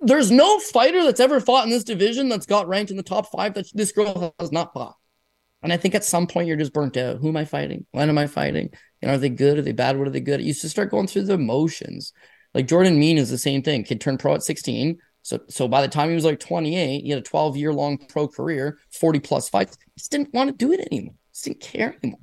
there's 0.00 0.30
no 0.30 0.60
fighter 0.60 1.02
that's 1.02 1.18
ever 1.18 1.40
fought 1.40 1.64
in 1.64 1.70
this 1.70 1.82
division 1.82 2.28
that's 2.28 2.46
got 2.46 2.68
ranked 2.68 2.92
in 2.92 2.96
the 2.96 3.02
top 3.02 3.32
five 3.32 3.54
that 3.54 3.66
this 3.74 3.90
girl 3.90 4.32
has 4.38 4.52
not 4.52 4.72
fought. 4.72 4.94
And 5.62 5.72
I 5.72 5.76
think 5.76 5.94
at 5.94 6.04
some 6.04 6.26
point 6.26 6.48
you're 6.48 6.56
just 6.56 6.72
burnt 6.72 6.96
out. 6.96 7.18
Who 7.18 7.28
am 7.28 7.36
I 7.36 7.44
fighting? 7.44 7.86
When 7.92 8.08
am 8.08 8.18
I 8.18 8.26
fighting? 8.26 8.70
And 9.00 9.10
are 9.10 9.18
they 9.18 9.28
good? 9.28 9.58
Are 9.58 9.62
they 9.62 9.72
bad? 9.72 9.96
What 9.96 10.08
are 10.08 10.12
they 10.12 10.20
good? 10.20 10.40
You 10.40 10.48
used 10.48 10.62
to 10.62 10.68
start 10.68 10.90
going 10.90 11.06
through 11.06 11.24
the 11.24 11.38
motions. 11.38 12.12
Like 12.54 12.66
Jordan 12.66 12.98
Mein 12.98 13.18
is 13.18 13.30
the 13.30 13.38
same 13.38 13.62
thing. 13.62 13.84
Kid 13.84 14.00
turned 14.00 14.20
pro 14.20 14.34
at 14.34 14.42
16. 14.42 14.98
So 15.22 15.38
so 15.48 15.68
by 15.68 15.82
the 15.82 15.88
time 15.88 16.08
he 16.08 16.14
was 16.14 16.24
like 16.24 16.40
28, 16.40 17.02
he 17.02 17.10
had 17.10 17.20
a 17.20 17.22
12 17.22 17.56
year 17.56 17.72
long 17.72 17.96
pro 17.96 18.26
career, 18.28 18.78
40 18.90 19.20
plus 19.20 19.48
fights. 19.48 19.78
Just 19.96 20.10
didn't 20.10 20.34
want 20.34 20.50
to 20.50 20.56
do 20.56 20.72
it 20.72 20.80
anymore. 20.90 21.14
Just 21.32 21.44
didn't 21.44 21.60
care 21.60 21.96
anymore. 22.02 22.20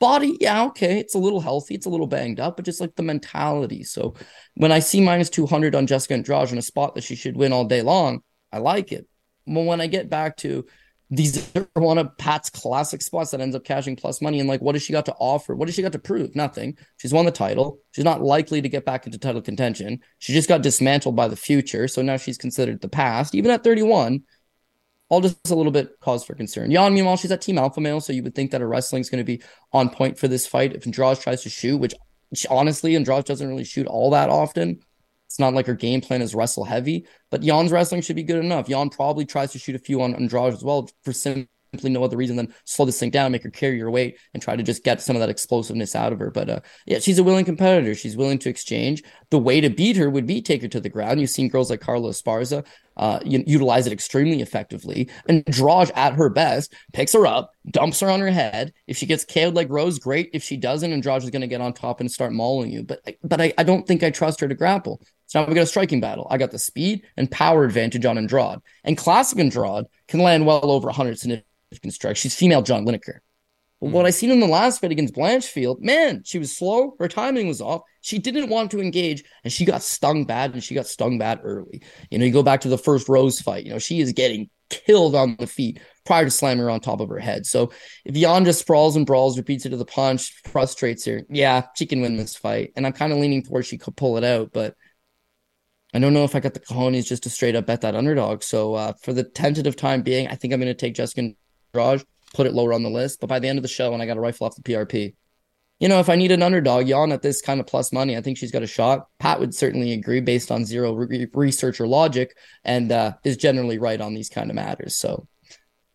Body, 0.00 0.38
yeah, 0.40 0.64
okay, 0.64 0.98
it's 0.98 1.14
a 1.14 1.18
little 1.18 1.40
healthy, 1.40 1.74
it's 1.74 1.84
a 1.84 1.90
little 1.90 2.06
banged 2.06 2.40
up, 2.40 2.56
but 2.56 2.64
just 2.64 2.80
like 2.80 2.96
the 2.96 3.02
mentality. 3.02 3.84
So 3.84 4.14
when 4.54 4.72
I 4.72 4.78
see 4.78 4.98
minus 5.02 5.28
200 5.28 5.74
on 5.74 5.86
Jessica 5.86 6.14
Andrade 6.14 6.52
in 6.52 6.58
a 6.58 6.62
spot 6.62 6.94
that 6.94 7.04
she 7.04 7.14
should 7.14 7.36
win 7.36 7.52
all 7.52 7.66
day 7.66 7.82
long, 7.82 8.22
I 8.50 8.58
like 8.58 8.92
it. 8.92 9.06
But 9.46 9.64
when 9.64 9.80
I 9.82 9.88
get 9.88 10.08
back 10.08 10.38
to 10.38 10.64
these 11.12 11.50
are 11.56 11.66
one 11.74 11.98
of 11.98 12.16
Pat's 12.18 12.50
classic 12.50 13.02
spots 13.02 13.32
that 13.32 13.40
ends 13.40 13.56
up 13.56 13.64
cashing 13.64 13.96
plus 13.96 14.22
money. 14.22 14.38
And 14.38 14.48
like, 14.48 14.60
what 14.60 14.76
has 14.76 14.82
she 14.82 14.92
got 14.92 15.06
to 15.06 15.14
offer? 15.18 15.56
What 15.56 15.66
does 15.66 15.74
she 15.74 15.82
got 15.82 15.92
to 15.92 15.98
prove? 15.98 16.36
Nothing. 16.36 16.78
She's 16.98 17.12
won 17.12 17.24
the 17.24 17.32
title. 17.32 17.80
She's 17.90 18.04
not 18.04 18.22
likely 18.22 18.62
to 18.62 18.68
get 18.68 18.84
back 18.84 19.06
into 19.06 19.18
title 19.18 19.42
contention. 19.42 20.00
She 20.18 20.32
just 20.32 20.48
got 20.48 20.62
dismantled 20.62 21.16
by 21.16 21.26
the 21.26 21.36
future. 21.36 21.88
So 21.88 22.00
now 22.00 22.16
she's 22.16 22.38
considered 22.38 22.80
the 22.80 22.88
past. 22.88 23.34
Even 23.34 23.50
at 23.50 23.64
31, 23.64 24.22
all 25.08 25.20
just 25.20 25.50
a 25.50 25.56
little 25.56 25.72
bit 25.72 25.98
cause 25.98 26.22
for 26.22 26.34
concern. 26.34 26.70
Yan, 26.70 26.94
meanwhile, 26.94 27.16
she's 27.16 27.32
at 27.32 27.42
Team 27.42 27.58
Alpha 27.58 27.80
Male. 27.80 28.00
So 28.00 28.12
you 28.12 28.22
would 28.22 28.36
think 28.36 28.52
that 28.52 28.60
her 28.60 28.68
wrestling 28.68 29.00
is 29.00 29.10
going 29.10 29.18
to 29.18 29.24
be 29.24 29.42
on 29.72 29.90
point 29.90 30.16
for 30.16 30.28
this 30.28 30.46
fight. 30.46 30.74
If 30.74 30.86
Andrade 30.86 31.18
tries 31.18 31.42
to 31.42 31.50
shoot, 31.50 31.78
which 31.78 31.94
honestly, 32.48 32.94
Andrade 32.94 33.24
doesn't 33.24 33.48
really 33.48 33.64
shoot 33.64 33.88
all 33.88 34.10
that 34.10 34.30
often. 34.30 34.78
It's 35.30 35.38
not 35.38 35.54
like 35.54 35.66
her 35.66 35.74
game 35.74 36.00
plan 36.00 36.22
is 36.22 36.34
wrestle 36.34 36.64
heavy, 36.64 37.06
but 37.30 37.44
Yan's 37.44 37.70
wrestling 37.70 38.02
should 38.02 38.16
be 38.16 38.24
good 38.24 38.44
enough. 38.44 38.68
Yan 38.68 38.90
probably 38.90 39.24
tries 39.24 39.52
to 39.52 39.60
shoot 39.60 39.76
a 39.76 39.78
few 39.78 40.02
on 40.02 40.12
Andrade 40.16 40.52
as 40.52 40.64
well 40.64 40.90
for 41.04 41.12
simply 41.12 41.46
no 41.84 42.02
other 42.02 42.16
reason 42.16 42.34
than 42.34 42.52
slow 42.64 42.84
this 42.84 42.98
thing 42.98 43.10
down, 43.10 43.30
make 43.30 43.44
her 43.44 43.50
carry 43.50 43.78
her 43.78 43.92
weight, 43.92 44.18
and 44.34 44.42
try 44.42 44.56
to 44.56 44.64
just 44.64 44.82
get 44.82 45.00
some 45.00 45.14
of 45.14 45.20
that 45.20 45.28
explosiveness 45.28 45.94
out 45.94 46.12
of 46.12 46.18
her. 46.18 46.32
But 46.32 46.50
uh, 46.50 46.60
yeah, 46.84 46.98
she's 46.98 47.20
a 47.20 47.22
willing 47.22 47.44
competitor. 47.44 47.94
She's 47.94 48.16
willing 48.16 48.40
to 48.40 48.48
exchange. 48.48 49.04
The 49.30 49.38
way 49.38 49.60
to 49.60 49.70
beat 49.70 49.96
her 49.96 50.10
would 50.10 50.26
be 50.26 50.42
take 50.42 50.62
her 50.62 50.68
to 50.68 50.80
the 50.80 50.88
ground. 50.88 51.20
You've 51.20 51.30
seen 51.30 51.48
girls 51.48 51.70
like 51.70 51.80
Carla 51.80 52.10
Esparza 52.10 52.66
uh, 52.96 53.20
utilize 53.24 53.86
it 53.86 53.92
extremely 53.92 54.42
effectively. 54.42 55.08
Andrade 55.28 55.92
at 55.94 56.14
her 56.14 56.28
best 56.28 56.74
picks 56.92 57.12
her 57.12 57.26
up, 57.26 57.52
dumps 57.70 58.00
her 58.00 58.10
on 58.10 58.20
her 58.20 58.30
head. 58.30 58.72
If 58.88 58.96
she 58.96 59.06
gets 59.06 59.24
KO'd 59.24 59.54
like 59.54 59.68
Rose, 59.70 60.00
great. 60.00 60.30
If 60.32 60.42
she 60.42 60.56
doesn't, 60.56 60.92
and 60.92 61.06
is 61.06 61.30
going 61.30 61.40
to 61.42 61.46
get 61.46 61.60
on 61.60 61.72
top 61.72 62.00
and 62.00 62.10
start 62.10 62.32
mauling 62.32 62.70
you. 62.72 62.82
But 62.82 63.02
but 63.22 63.40
I, 63.40 63.52
I 63.56 63.62
don't 63.62 63.86
think 63.86 64.02
I 64.02 64.10
trust 64.10 64.40
her 64.40 64.48
to 64.48 64.54
grapple. 64.54 65.00
So 65.26 65.40
now 65.40 65.48
we 65.48 65.54
got 65.54 65.62
a 65.62 65.66
striking 65.66 66.00
battle. 66.00 66.26
I 66.28 66.36
got 66.36 66.50
the 66.50 66.58
speed 66.58 67.02
and 67.16 67.30
power 67.30 67.64
advantage 67.64 68.04
on 68.04 68.18
Andrade. 68.18 68.58
And 68.82 68.98
classic 68.98 69.38
Andrade 69.38 69.86
can 70.08 70.20
land 70.20 70.44
well 70.44 70.72
over 70.72 70.86
100 70.86 71.20
significant 71.20 71.94
strikes. 71.94 72.18
She's 72.18 72.34
female 72.34 72.62
John 72.62 72.84
Lineker. 72.84 73.20
But 73.80 73.88
mm. 73.88 73.92
what 73.92 74.06
I 74.06 74.10
seen 74.10 74.30
in 74.30 74.40
the 74.40 74.46
last 74.46 74.80
fight 74.80 74.92
against 74.92 75.14
Blanchfield, 75.14 75.80
man, 75.80 76.22
she 76.24 76.38
was 76.38 76.56
slow. 76.56 76.94
Her 76.98 77.08
timing 77.08 77.48
was 77.48 77.60
off. 77.60 77.82
She 78.00 78.18
didn't 78.18 78.48
want 78.48 78.70
to 78.72 78.80
engage, 78.80 79.24
and 79.44 79.52
she 79.52 79.64
got 79.64 79.82
stung 79.82 80.24
bad, 80.24 80.52
and 80.52 80.62
she 80.62 80.74
got 80.74 80.86
stung 80.86 81.18
bad 81.18 81.40
early. 81.42 81.82
You 82.10 82.18
know, 82.18 82.24
you 82.24 82.32
go 82.32 82.42
back 82.42 82.62
to 82.62 82.68
the 82.68 82.78
first 82.78 83.08
Rose 83.08 83.40
fight. 83.40 83.64
You 83.64 83.72
know, 83.72 83.78
she 83.78 84.00
is 84.00 84.12
getting 84.12 84.50
killed 84.70 85.14
on 85.14 85.36
the 85.38 85.46
feet 85.46 85.80
prior 86.06 86.24
to 86.24 86.30
slamming 86.30 86.62
her 86.62 86.70
on 86.70 86.80
top 86.80 87.00
of 87.00 87.08
her 87.08 87.18
head. 87.18 87.44
So 87.44 87.72
if 88.04 88.16
Yan 88.16 88.44
just 88.44 88.60
sprawls 88.60 88.96
and 88.96 89.04
brawls, 89.04 89.36
repeats 89.36 89.66
it 89.66 89.70
to 89.70 89.76
the 89.76 89.84
punch, 89.84 90.32
frustrates 90.44 91.04
her, 91.04 91.22
yeah, 91.28 91.66
she 91.76 91.86
can 91.86 92.00
win 92.00 92.16
this 92.16 92.36
fight. 92.36 92.72
And 92.76 92.86
I'm 92.86 92.92
kind 92.92 93.12
of 93.12 93.18
leaning 93.18 93.42
towards 93.42 93.66
she 93.66 93.78
could 93.78 93.96
pull 93.96 94.16
it 94.16 94.24
out, 94.24 94.52
but 94.52 94.74
I 95.92 95.98
don't 95.98 96.14
know 96.14 96.24
if 96.24 96.36
I 96.36 96.40
got 96.40 96.54
the 96.54 96.60
cojones 96.60 97.06
just 97.06 97.24
to 97.24 97.30
straight 97.30 97.56
up 97.56 97.66
bet 97.66 97.80
that 97.80 97.96
underdog. 97.96 98.42
So 98.42 98.74
uh, 98.74 98.92
for 99.02 99.12
the 99.12 99.24
tentative 99.24 99.76
time 99.76 100.02
being, 100.02 100.28
I 100.28 100.36
think 100.36 100.54
I'm 100.54 100.60
going 100.60 100.68
to 100.68 100.74
take 100.74 100.94
Jessica 100.94 101.32
Andrade, 101.74 102.04
put 102.34 102.46
it 102.46 102.54
lower 102.54 102.72
on 102.72 102.82
the 102.82 102.90
list. 102.90 103.20
But 103.20 103.28
by 103.28 103.38
the 103.38 103.48
end 103.48 103.58
of 103.58 103.62
the 103.62 103.68
show, 103.68 103.90
when 103.90 104.00
I 104.00 104.06
got 104.06 104.16
a 104.16 104.20
rifle 104.20 104.46
off 104.46 104.56
the 104.56 104.62
PRP, 104.62 105.14
you 105.80 105.88
know, 105.88 105.98
if 105.98 106.10
I 106.10 106.16
need 106.16 106.30
an 106.30 106.42
underdog, 106.42 106.86
Yan 106.86 107.10
at 107.10 107.22
this 107.22 107.40
kind 107.40 107.58
of 107.58 107.66
plus 107.66 107.90
money, 107.90 108.16
I 108.16 108.20
think 108.20 108.36
she's 108.36 108.52
got 108.52 108.62
a 108.62 108.66
shot. 108.66 109.08
Pat 109.18 109.40
would 109.40 109.54
certainly 109.54 109.92
agree 109.92 110.20
based 110.20 110.50
on 110.50 110.66
zero 110.66 110.92
re- 110.92 111.26
research 111.32 111.80
or 111.80 111.86
logic, 111.86 112.36
and 112.64 112.92
uh, 112.92 113.14
is 113.24 113.38
generally 113.38 113.78
right 113.78 114.00
on 114.00 114.14
these 114.14 114.28
kind 114.28 114.50
of 114.50 114.56
matters. 114.56 114.94
So 114.94 115.26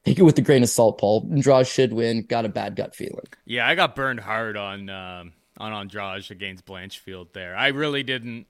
take 0.03 0.17
it 0.17 0.23
with 0.23 0.37
a 0.39 0.41
grain 0.41 0.63
of 0.63 0.69
salt, 0.69 0.99
Paul. 0.99 1.29
Andrade 1.31 1.67
should 1.67 1.93
win. 1.93 2.25
Got 2.25 2.45
a 2.45 2.49
bad 2.49 2.75
gut 2.75 2.95
feeling. 2.95 3.27
Yeah, 3.45 3.67
I 3.67 3.75
got 3.75 3.95
burned 3.95 4.21
hard 4.21 4.57
on 4.57 4.89
um, 4.89 5.33
on 5.59 5.71
Andrade 5.71 6.31
against 6.31 6.65
Blanchfield 6.65 7.33
there. 7.33 7.55
I 7.55 7.67
really 7.67 8.01
didn't 8.01 8.47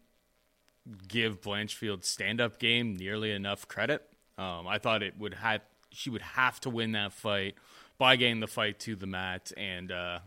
give 1.07 1.41
Blanchfield's 1.41 2.07
stand-up 2.07 2.59
game 2.59 2.95
nearly 2.95 3.31
enough 3.31 3.67
credit. 3.67 4.07
Um, 4.37 4.67
I 4.67 4.77
thought 4.77 5.03
it 5.03 5.17
would 5.17 5.33
have 5.33 5.61
she 5.91 6.09
would 6.09 6.21
have 6.21 6.59
to 6.61 6.69
win 6.69 6.91
that 6.91 7.13
fight 7.13 7.55
by 7.97 8.15
getting 8.15 8.39
the 8.39 8.47
fight 8.47 8.79
to 8.79 8.95
the 8.95 9.08
mat, 9.08 9.51
and 9.55 9.91
uh, 9.91 10.19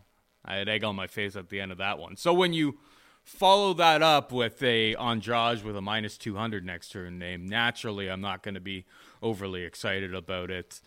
I 0.43 0.55
had 0.55 0.69
egg 0.69 0.83
on 0.83 0.95
my 0.95 1.07
face 1.07 1.35
at 1.35 1.49
the 1.49 1.59
end 1.59 1.71
of 1.71 1.77
that 1.77 1.99
one. 1.99 2.15
So 2.15 2.33
when 2.33 2.53
you 2.53 2.79
follow 3.23 3.73
that 3.75 4.01
up 4.01 4.31
with 4.31 4.61
a 4.63 4.95
Andrade 4.95 5.63
with 5.63 5.75
a 5.77 5.81
minus 5.81 6.17
200 6.17 6.65
next 6.65 6.89
to 6.89 6.99
her 6.99 7.11
name, 7.11 7.45
naturally 7.45 8.09
I'm 8.09 8.21
not 8.21 8.43
going 8.43 8.55
to 8.55 8.61
be 8.61 8.85
overly 9.21 9.63
excited 9.63 10.13
about 10.13 10.49
it. 10.49 10.81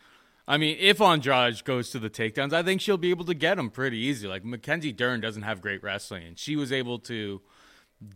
I 0.49 0.57
mean, 0.57 0.77
if 0.81 1.01
Andrade 1.01 1.63
goes 1.65 1.91
to 1.91 2.01
the 2.01 2.11
takedowns, 2.11 2.53
I 2.53 2.65
think 2.65 2.81
she'll 2.81 2.97
be 2.97 3.11
able 3.11 3.25
to 3.27 3.35
get 3.35 3.59
him 3.59 3.71
pretty 3.71 3.99
easy. 3.99 4.27
Like 4.27 4.45
Mackenzie 4.45 4.93
Dern 4.93 5.21
doesn't 5.21 5.43
have 5.43 5.61
great 5.61 5.83
wrestling, 5.83 6.27
and 6.27 6.39
she 6.39 6.57
was 6.57 6.73
able 6.73 6.99
to 7.01 7.41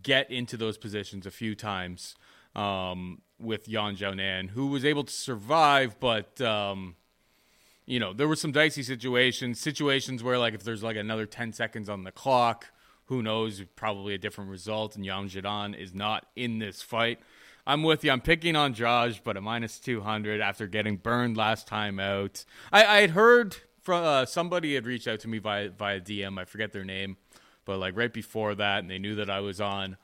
get 0.03 0.31
into 0.31 0.57
those 0.57 0.77
positions 0.77 1.27
a 1.27 1.31
few 1.31 1.55
times 1.55 2.17
um, 2.57 3.23
with 3.39 3.69
Yan 3.69 3.97
Xiaonan, 3.97 4.51
who 4.51 4.67
was 4.67 4.85
able 4.85 5.05
to 5.05 5.13
survive, 5.13 6.01
but 6.01 6.41
um, 6.41 6.97
you 7.87 7.99
know 7.99 8.13
there 8.13 8.29
were 8.29 8.37
some 8.37 8.53
dicey 8.53 8.83
situations, 8.83 9.61
situations 9.61 10.23
where 10.23 10.39
like 10.39 10.55
if 10.55 10.63
there's 10.63 10.83
like 10.83 10.97
another 10.97 11.27
ten 11.27 11.53
seconds 11.53 11.89
on 11.89 12.05
the 12.05 12.13
clock, 12.13 12.73
who 13.07 13.23
knows? 13.23 13.63
Probably 13.77 14.15
a 14.15 14.19
different 14.19 14.51
result, 14.51 14.97
and 14.97 15.05
Yan 15.05 15.29
Xiaonan 15.29 15.79
is 15.79 15.95
not 15.95 16.27
in 16.37 16.59
this 16.59 16.83
fight. 16.83 17.21
I'm 17.67 17.83
with 17.83 18.05
you. 18.05 18.13
I'm 18.13 18.21
picking 18.21 18.55
Andrade, 18.55 19.21
but 19.25 19.37
a 19.37 19.41
minus 19.41 19.81
200 19.81 20.41
after 20.41 20.69
getting 20.69 20.99
burned 20.99 21.37
last 21.37 21.67
time 21.67 21.99
out. 21.99 22.45
I, 22.71 22.85
I 22.85 23.01
had 23.01 23.11
heard 23.11 23.57
from 23.83 24.05
uh, 24.05 24.25
somebody 24.25 24.77
had 24.77 24.87
reached 24.87 25.09
out 25.09 25.19
to 25.21 25.29
me 25.29 25.39
via 25.39 25.71
via 25.71 26.01
DM. 26.01 26.39
I 26.39 26.45
forget 26.45 26.73
their 26.73 26.85
name 26.85 27.17
but 27.67 27.79
like 27.79 27.95
right 27.95 28.13
before 28.13 28.55
that, 28.55 28.79
and 28.79 28.91
they 28.91 28.99
knew 28.99 29.17
that 29.17 29.29
I 29.29 29.41
was 29.41 29.61
on 29.61 29.99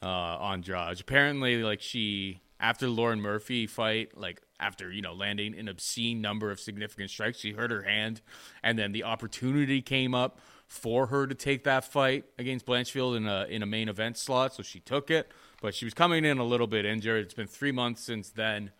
uh, 0.00 0.06
on 0.06 0.54
Andrade. 0.54 1.00
Apparently, 1.00 1.62
like 1.62 1.82
she 1.82 2.40
after 2.60 2.88
Lauren 2.88 3.20
Murphy 3.20 3.66
fight, 3.66 4.16
like 4.16 4.42
after 4.60 4.90
you 4.90 5.02
know 5.02 5.12
landing 5.12 5.58
an 5.58 5.68
obscene 5.68 6.20
number 6.20 6.50
of 6.50 6.60
significant 6.60 7.10
strikes, 7.10 7.38
she 7.38 7.52
hurt 7.52 7.70
her 7.70 7.82
hand, 7.82 8.20
and 8.62 8.78
then 8.78 8.92
the 8.92 9.04
opportunity 9.04 9.80
came 9.80 10.14
up 10.14 10.40
for 10.66 11.06
her 11.06 11.26
to 11.26 11.34
take 11.34 11.64
that 11.64 11.84
fight 11.84 12.24
against 12.38 12.66
Blanchfield 12.66 13.16
in 13.16 13.26
a 13.26 13.46
in 13.48 13.62
a 13.62 13.66
main 13.66 13.88
event 13.88 14.16
slot, 14.16 14.54
so 14.54 14.62
she 14.62 14.80
took 14.80 15.10
it. 15.10 15.30
But 15.60 15.74
she 15.74 15.84
was 15.84 15.94
coming 15.94 16.24
in 16.24 16.38
a 16.38 16.44
little 16.44 16.66
bit 16.66 16.84
injured. 16.84 17.24
It's 17.24 17.34
been 17.34 17.46
three 17.46 17.72
months 17.72 18.02
since 18.02 18.30
then. 18.30 18.70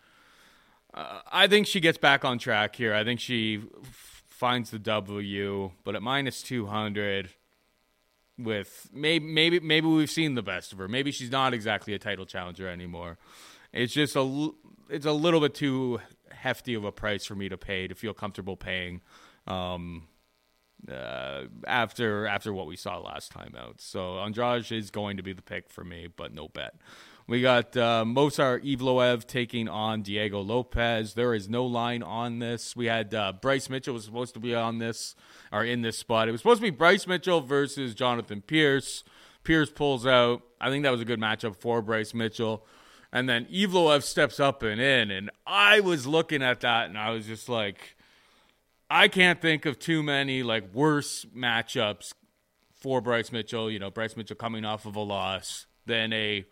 Uh, 0.94 1.20
I 1.30 1.46
think 1.46 1.66
she 1.66 1.80
gets 1.80 1.98
back 1.98 2.24
on 2.24 2.38
track 2.38 2.76
here. 2.76 2.94
I 2.94 3.04
think 3.04 3.20
she 3.20 3.62
f- 3.82 4.24
finds 4.28 4.70
the 4.70 4.78
W, 4.78 5.72
but 5.84 5.94
at 5.94 6.02
minus 6.02 6.42
two 6.42 6.66
hundred 6.66 7.30
with 8.38 8.88
maybe 8.92 9.26
maybe 9.26 9.60
maybe 9.60 9.86
we've 9.86 10.10
seen 10.10 10.34
the 10.34 10.42
best 10.42 10.72
of 10.72 10.78
her. 10.78 10.88
Maybe 10.88 11.10
she's 11.10 11.30
not 11.30 11.52
exactly 11.52 11.94
a 11.94 11.98
title 11.98 12.26
challenger 12.26 12.68
anymore. 12.68 13.18
It's 13.72 13.92
just 13.92 14.16
a 14.16 14.50
it's 14.88 15.06
a 15.06 15.12
little 15.12 15.40
bit 15.40 15.54
too 15.54 16.00
hefty 16.30 16.74
of 16.74 16.84
a 16.84 16.92
price 16.92 17.24
for 17.24 17.34
me 17.34 17.48
to 17.48 17.58
pay 17.58 17.88
to 17.88 17.94
feel 17.94 18.14
comfortable 18.14 18.56
paying. 18.56 19.02
Um, 19.46 20.08
uh, 20.88 21.44
after 21.66 22.26
after 22.26 22.52
what 22.52 22.66
we 22.66 22.76
saw 22.76 22.98
last 22.98 23.32
time 23.32 23.54
out. 23.58 23.80
So 23.80 24.18
Andrade 24.20 24.70
is 24.70 24.90
going 24.90 25.16
to 25.16 25.22
be 25.22 25.32
the 25.32 25.42
pick 25.42 25.70
for 25.70 25.84
me, 25.84 26.08
but 26.14 26.32
no 26.32 26.48
bet. 26.48 26.74
We 27.26 27.42
got 27.42 27.76
uh, 27.76 28.04
Movsar 28.06 28.64
Evloev 28.64 29.26
taking 29.26 29.68
on 29.68 30.00
Diego 30.00 30.40
Lopes. 30.40 31.12
There 31.12 31.34
is 31.34 31.46
no 31.46 31.66
line 31.66 32.02
on 32.02 32.38
this. 32.38 32.74
We 32.74 32.86
had 32.86 33.12
uh, 33.12 33.34
Bryce 33.34 33.68
Mitchell 33.68 33.92
was 33.92 34.04
supposed 34.04 34.32
to 34.34 34.40
be 34.40 34.54
on 34.54 34.78
this 34.78 35.14
or 35.52 35.62
in 35.62 35.82
this 35.82 35.98
spot. 35.98 36.28
It 36.28 36.32
was 36.32 36.40
supposed 36.40 36.60
to 36.60 36.66
be 36.66 36.70
Bryce 36.70 37.06
Mitchell 37.06 37.42
versus 37.42 37.94
Jonathan 37.94 38.40
Pearce. 38.40 39.04
Pearce 39.44 39.70
pulls 39.70 40.06
out. 40.06 40.42
I 40.58 40.70
think 40.70 40.84
that 40.84 40.90
was 40.90 41.02
a 41.02 41.04
good 41.04 41.20
matchup 41.20 41.56
for 41.56 41.82
Bryce 41.82 42.14
Mitchell. 42.14 42.64
And 43.12 43.28
then 43.28 43.46
Evloev 43.46 44.02
steps 44.02 44.38
up 44.38 44.62
and 44.62 44.80
in. 44.80 45.10
And 45.10 45.30
I 45.46 45.80
was 45.80 46.06
looking 46.06 46.42
at 46.42 46.60
that 46.60 46.88
and 46.88 46.98
I 46.98 47.10
was 47.10 47.26
just 47.26 47.48
like, 47.48 47.96
I 48.90 49.08
can't 49.08 49.40
think 49.40 49.66
of 49.66 49.78
too 49.78 50.02
many 50.02 50.42
like 50.42 50.72
worse 50.72 51.24
matchups 51.36 52.12
for 52.74 53.00
Bryce 53.00 53.32
Mitchell. 53.32 53.70
You 53.70 53.78
know, 53.78 53.90
Bryce 53.90 54.16
Mitchell 54.16 54.36
coming 54.36 54.64
off 54.64 54.86
of 54.86 54.96
a 54.96 55.00
loss 55.00 55.66
than 55.86 56.12
a 56.12 56.44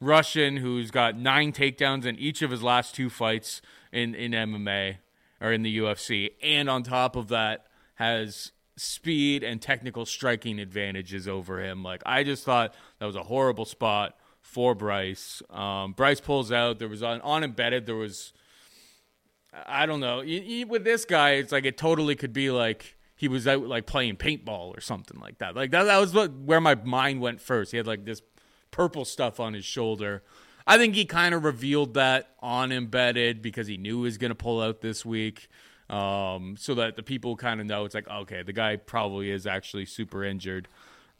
Russian 0.00 0.58
who's 0.58 0.90
got 0.90 1.16
nine 1.16 1.52
takedowns 1.52 2.04
in 2.04 2.16
each 2.16 2.42
of 2.42 2.50
his 2.50 2.62
last 2.62 2.94
two 2.94 3.10
fights 3.10 3.60
in, 3.92 4.14
in 4.14 4.32
MMA 4.32 4.98
or 5.40 5.52
in 5.52 5.62
the 5.62 5.78
UFC. 5.78 6.30
And 6.42 6.68
on 6.68 6.82
top 6.82 7.16
of 7.16 7.28
that, 7.28 7.66
has 7.96 8.52
speed 8.76 9.44
and 9.44 9.62
technical 9.62 10.04
striking 10.04 10.58
advantages 10.58 11.28
over 11.28 11.62
him. 11.62 11.82
Like, 11.82 12.02
I 12.04 12.24
just 12.24 12.44
thought 12.44 12.74
that 12.98 13.06
was 13.06 13.16
a 13.16 13.22
horrible 13.22 13.64
spot 13.64 14.16
for 14.44 14.74
Bryce. 14.74 15.42
Um, 15.50 15.92
Bryce 15.92 16.20
pulls 16.20 16.52
out. 16.52 16.78
There 16.78 16.88
was 16.88 17.02
on, 17.02 17.20
on 17.22 17.42
embedded, 17.42 17.86
there 17.86 17.96
was 17.96 18.32
I 19.66 19.86
don't 19.86 20.00
know. 20.00 20.20
You, 20.20 20.40
you, 20.40 20.66
with 20.66 20.84
this 20.84 21.04
guy, 21.04 21.32
it's 21.32 21.52
like 21.52 21.64
it 21.64 21.76
totally 21.78 22.16
could 22.16 22.32
be 22.32 22.50
like 22.50 22.96
he 23.16 23.28
was 23.28 23.46
out 23.46 23.66
like 23.66 23.86
playing 23.86 24.16
paintball 24.16 24.76
or 24.76 24.80
something 24.80 25.20
like 25.20 25.38
that. 25.38 25.54
Like 25.54 25.70
that, 25.70 25.84
that 25.84 25.98
was 25.98 26.12
what 26.12 26.32
where 26.32 26.60
my 26.60 26.74
mind 26.74 27.20
went 27.20 27.40
first. 27.40 27.70
He 27.70 27.76
had 27.76 27.86
like 27.86 28.04
this 28.04 28.22
purple 28.70 29.04
stuff 29.04 29.40
on 29.40 29.54
his 29.54 29.64
shoulder. 29.64 30.22
I 30.66 30.78
think 30.78 30.94
he 30.94 31.04
kind 31.04 31.34
of 31.34 31.44
revealed 31.44 31.94
that 31.94 32.30
on 32.40 32.72
embedded 32.72 33.42
because 33.42 33.66
he 33.66 33.76
knew 33.76 33.98
he 33.98 34.02
was 34.04 34.18
going 34.18 34.30
to 34.30 34.34
pull 34.34 34.60
out 34.60 34.80
this 34.80 35.04
week. 35.04 35.48
Um, 35.90 36.56
so 36.58 36.74
that 36.76 36.96
the 36.96 37.02
people 37.02 37.36
kind 37.36 37.60
of 37.60 37.66
know 37.66 37.84
it's 37.84 37.94
like, 37.94 38.08
okay, 38.08 38.42
the 38.42 38.54
guy 38.54 38.76
probably 38.76 39.30
is 39.30 39.46
actually 39.46 39.84
super 39.84 40.24
injured. 40.24 40.66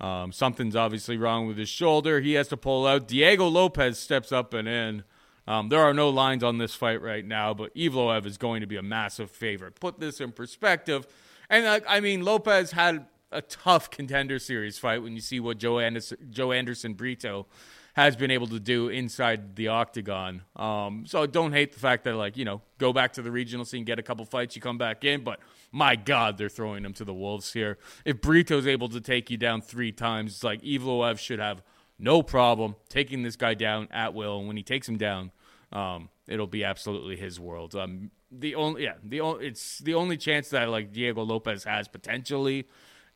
Um, 0.00 0.32
something's 0.32 0.76
obviously 0.76 1.16
wrong 1.16 1.46
with 1.46 1.56
his 1.56 1.68
shoulder. 1.68 2.20
He 2.20 2.34
has 2.34 2.48
to 2.48 2.56
pull 2.56 2.86
out. 2.86 3.08
Diego 3.08 3.46
Lopes 3.46 3.98
steps 3.98 4.32
up 4.32 4.52
and 4.52 4.66
in. 4.66 5.04
Um, 5.46 5.68
there 5.68 5.80
are 5.80 5.94
no 5.94 6.08
lines 6.08 6.42
on 6.42 6.58
this 6.58 6.74
fight 6.74 7.02
right 7.02 7.24
now, 7.24 7.52
but 7.54 7.74
Evloev 7.74 8.26
is 8.26 8.38
going 8.38 8.62
to 8.62 8.66
be 8.66 8.76
a 8.76 8.82
massive 8.82 9.30
favorite. 9.30 9.78
Put 9.78 10.00
this 10.00 10.20
in 10.20 10.32
perspective. 10.32 11.06
And 11.50 11.66
uh, 11.66 11.80
I 11.86 12.00
mean, 12.00 12.24
Lopes 12.24 12.72
had 12.72 13.06
a 13.30 13.42
tough 13.42 13.90
contender 13.90 14.38
series 14.38 14.78
fight 14.78 15.02
when 15.02 15.14
you 15.14 15.20
see 15.20 15.40
what 15.40 15.58
Joanderson, 15.58 16.30
Joe 16.30 16.52
Anderson 16.52 16.94
Brito 16.94 17.46
has 17.94 18.16
been 18.16 18.30
able 18.30 18.48
to 18.48 18.60
do 18.60 18.88
inside 18.88 19.54
the 19.54 19.68
octagon. 19.68 20.42
Um, 20.56 21.04
so 21.06 21.26
don't 21.26 21.52
hate 21.52 21.72
the 21.72 21.78
fact 21.78 22.04
that, 22.04 22.16
like, 22.16 22.36
you 22.36 22.44
know, 22.44 22.60
go 22.78 22.92
back 22.92 23.12
to 23.14 23.22
the 23.22 23.30
regional 23.30 23.64
scene, 23.64 23.84
get 23.84 24.00
a 24.00 24.02
couple 24.02 24.24
fights, 24.24 24.56
you 24.56 24.62
come 24.62 24.78
back 24.78 25.04
in. 25.04 25.22
But 25.22 25.38
my 25.70 25.94
God, 25.94 26.36
they're 26.36 26.48
throwing 26.48 26.84
him 26.84 26.92
to 26.94 27.04
the 27.04 27.14
Wolves 27.14 27.52
here. 27.52 27.78
If 28.04 28.20
Brito's 28.20 28.66
able 28.66 28.88
to 28.88 29.00
take 29.00 29.30
you 29.30 29.36
down 29.36 29.62
three 29.62 29.92
times, 29.92 30.42
like 30.42 30.60
Evloev 30.62 31.18
should 31.18 31.38
have 31.38 31.62
no 31.98 32.20
problem 32.22 32.74
taking 32.88 33.22
this 33.22 33.36
guy 33.36 33.54
down 33.54 33.88
at 33.92 34.12
will. 34.12 34.38
And 34.38 34.48
when 34.48 34.56
he 34.56 34.64
takes 34.64 34.88
him 34.88 34.96
down, 34.96 35.30
um, 35.72 36.08
it'll 36.26 36.48
be 36.48 36.64
absolutely 36.64 37.16
his 37.16 37.38
world. 37.38 37.76
Um, 37.76 38.10
the 38.30 38.56
only 38.56 38.82
yeah, 38.82 38.94
the 39.04 39.20
only 39.20 39.46
it's 39.46 39.78
the 39.78 39.94
only 39.94 40.16
chance 40.16 40.48
that 40.48 40.68
like 40.68 40.92
Diego 40.92 41.22
Lopes 41.22 41.62
has 41.62 41.86
potentially 41.86 42.66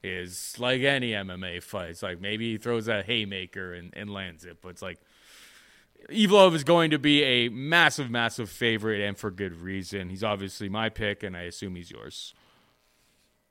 is 0.03 0.55
like 0.59 0.83
any 0.83 1.13
MMA 1.13 1.63
fight. 1.63 1.91
It's 1.91 2.03
like 2.03 2.21
maybe 2.21 2.53
he 2.53 2.59
throws 2.59 2.89
a 2.89 3.03
haymaker 3.03 3.75
and, 3.75 3.93
and 3.97 4.11
lands 4.11 4.45
it, 4.45 4.63
but 4.63 4.71
it's 4.71 4.83
like 4.83 4.99
Evloev 6.11 6.55
is 6.55 6.65
going 6.65 6.91
to 6.91 6.99
be 6.99 7.23
a 7.23 7.49
massive, 7.49 8.11
massive 8.11 8.49
favorite, 8.49 9.01
and 9.01 9.17
for 9.17 9.31
good 9.31 9.57
reason. 9.57 10.09
He's 10.09 10.25
obviously 10.25 10.69
my 10.69 10.89
pick, 10.89 11.23
and 11.23 11.37
I 11.37 11.43
assume 11.43 11.75
he's 11.75 11.91
yours. 11.91 12.35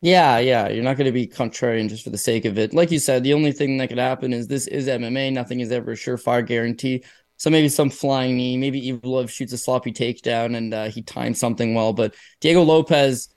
Yeah, 0.01 0.38
yeah, 0.38 0.69
you're 0.69 0.83
not 0.83 0.95
going 0.97 1.05
to 1.05 1.12
be 1.12 1.27
contrarian 1.27 1.89
just 1.89 2.03
for 2.03 2.12
the 2.12 2.17
sake 2.17 2.45
of 2.45 2.57
it. 2.57 2.73
Like 2.73 2.91
you 2.91 2.99
said, 2.99 3.23
the 3.23 3.33
only 3.33 3.51
thing 3.51 3.77
that 3.77 3.89
could 3.89 3.97
happen 3.97 4.31
is 4.31 4.47
this 4.47 4.67
is 4.67 4.88
MMA. 4.88 5.33
Nothing 5.33 5.60
is 5.60 5.71
ever 5.71 5.91
a 5.91 5.95
surefire 5.95 6.45
guarantee. 6.45 7.03
So 7.38 7.49
maybe 7.49 7.69
some 7.69 7.89
flying 7.89 8.36
knee, 8.38 8.57
maybe 8.57 8.91
Evloev 8.91 9.29
shoots 9.29 9.53
a 9.53 9.57
sloppy 9.57 9.91
takedown 9.91 10.55
and 10.55 10.73
uh, 10.73 10.86
he 10.89 11.01
times 11.01 11.39
something 11.39 11.73
well. 11.75 11.93
But 11.93 12.15
Diego 12.41 12.63
Lopes 12.63 13.29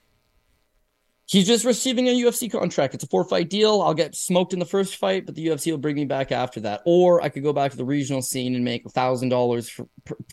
he's 1.31 1.47
just 1.47 1.63
receiving 1.63 2.09
a 2.09 2.21
UFC 2.23 2.51
contract. 2.51 2.93
It's 2.93 3.05
a 3.05 3.07
four 3.07 3.23
fight 3.23 3.49
deal. 3.49 3.81
I'll 3.81 3.93
get 3.93 4.15
smoked 4.15 4.51
in 4.51 4.59
the 4.59 4.65
first 4.65 4.97
fight, 4.97 5.25
but 5.25 5.33
the 5.33 5.47
UFC 5.47 5.71
will 5.71 5.77
bring 5.77 5.95
me 5.95 6.03
back 6.03 6.31
after 6.31 6.59
that. 6.61 6.81
Or 6.85 7.21
I 7.23 7.29
could 7.29 7.41
go 7.41 7.53
back 7.53 7.71
to 7.71 7.77
the 7.77 7.85
regional 7.85 8.21
scene 8.21 8.53
and 8.53 8.65
make 8.65 8.85
a 8.85 8.89
thousand 8.89 9.29
dollars 9.29 9.69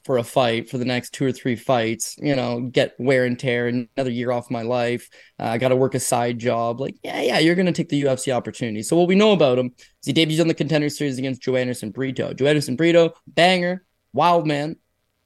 for 0.05 0.19
a 0.19 0.25
fight 0.25 0.69
for 0.69 0.77
the 0.77 0.85
next 0.85 1.11
two 1.11 1.25
or 1.25 1.33
three 1.33 1.55
fights. 1.55 2.17
You 2.19 2.35
know, 2.35 2.63
get 2.63 2.95
wear 2.99 3.25
and 3.25 3.39
tear, 3.39 3.69
another 3.69 4.11
year 4.11 4.33
off 4.33 4.51
my 4.51 4.63
life. 4.63 5.09
Uh, 5.39 5.45
I 5.45 5.59
got 5.59 5.69
to 5.69 5.77
work 5.77 5.95
a 5.95 6.01
side 6.01 6.39
job. 6.39 6.81
Like, 6.81 6.97
yeah, 7.05 7.21
yeah, 7.21 7.39
you're 7.39 7.55
gonna 7.55 7.73
take 7.73 7.89
the 7.89 8.03
UFC 8.03 8.35
opportunity. 8.35 8.83
So 8.83 8.97
what 8.97 9.09
we 9.09 9.15
know 9.15 9.33
about 9.33 9.59
him 9.59 9.73
is 9.77 10.07
he 10.07 10.13
debuts 10.13 10.41
on 10.41 10.49
the 10.49 10.55
contender 10.55 10.89
series 10.89 11.19
against 11.19 11.43
Joanderson 11.43 11.93
Brito. 11.93 12.33
Joanderson 12.33 12.77
Brito, 12.77 13.15
banger, 13.29 13.85
wild 14.13 14.47
man, 14.47 14.77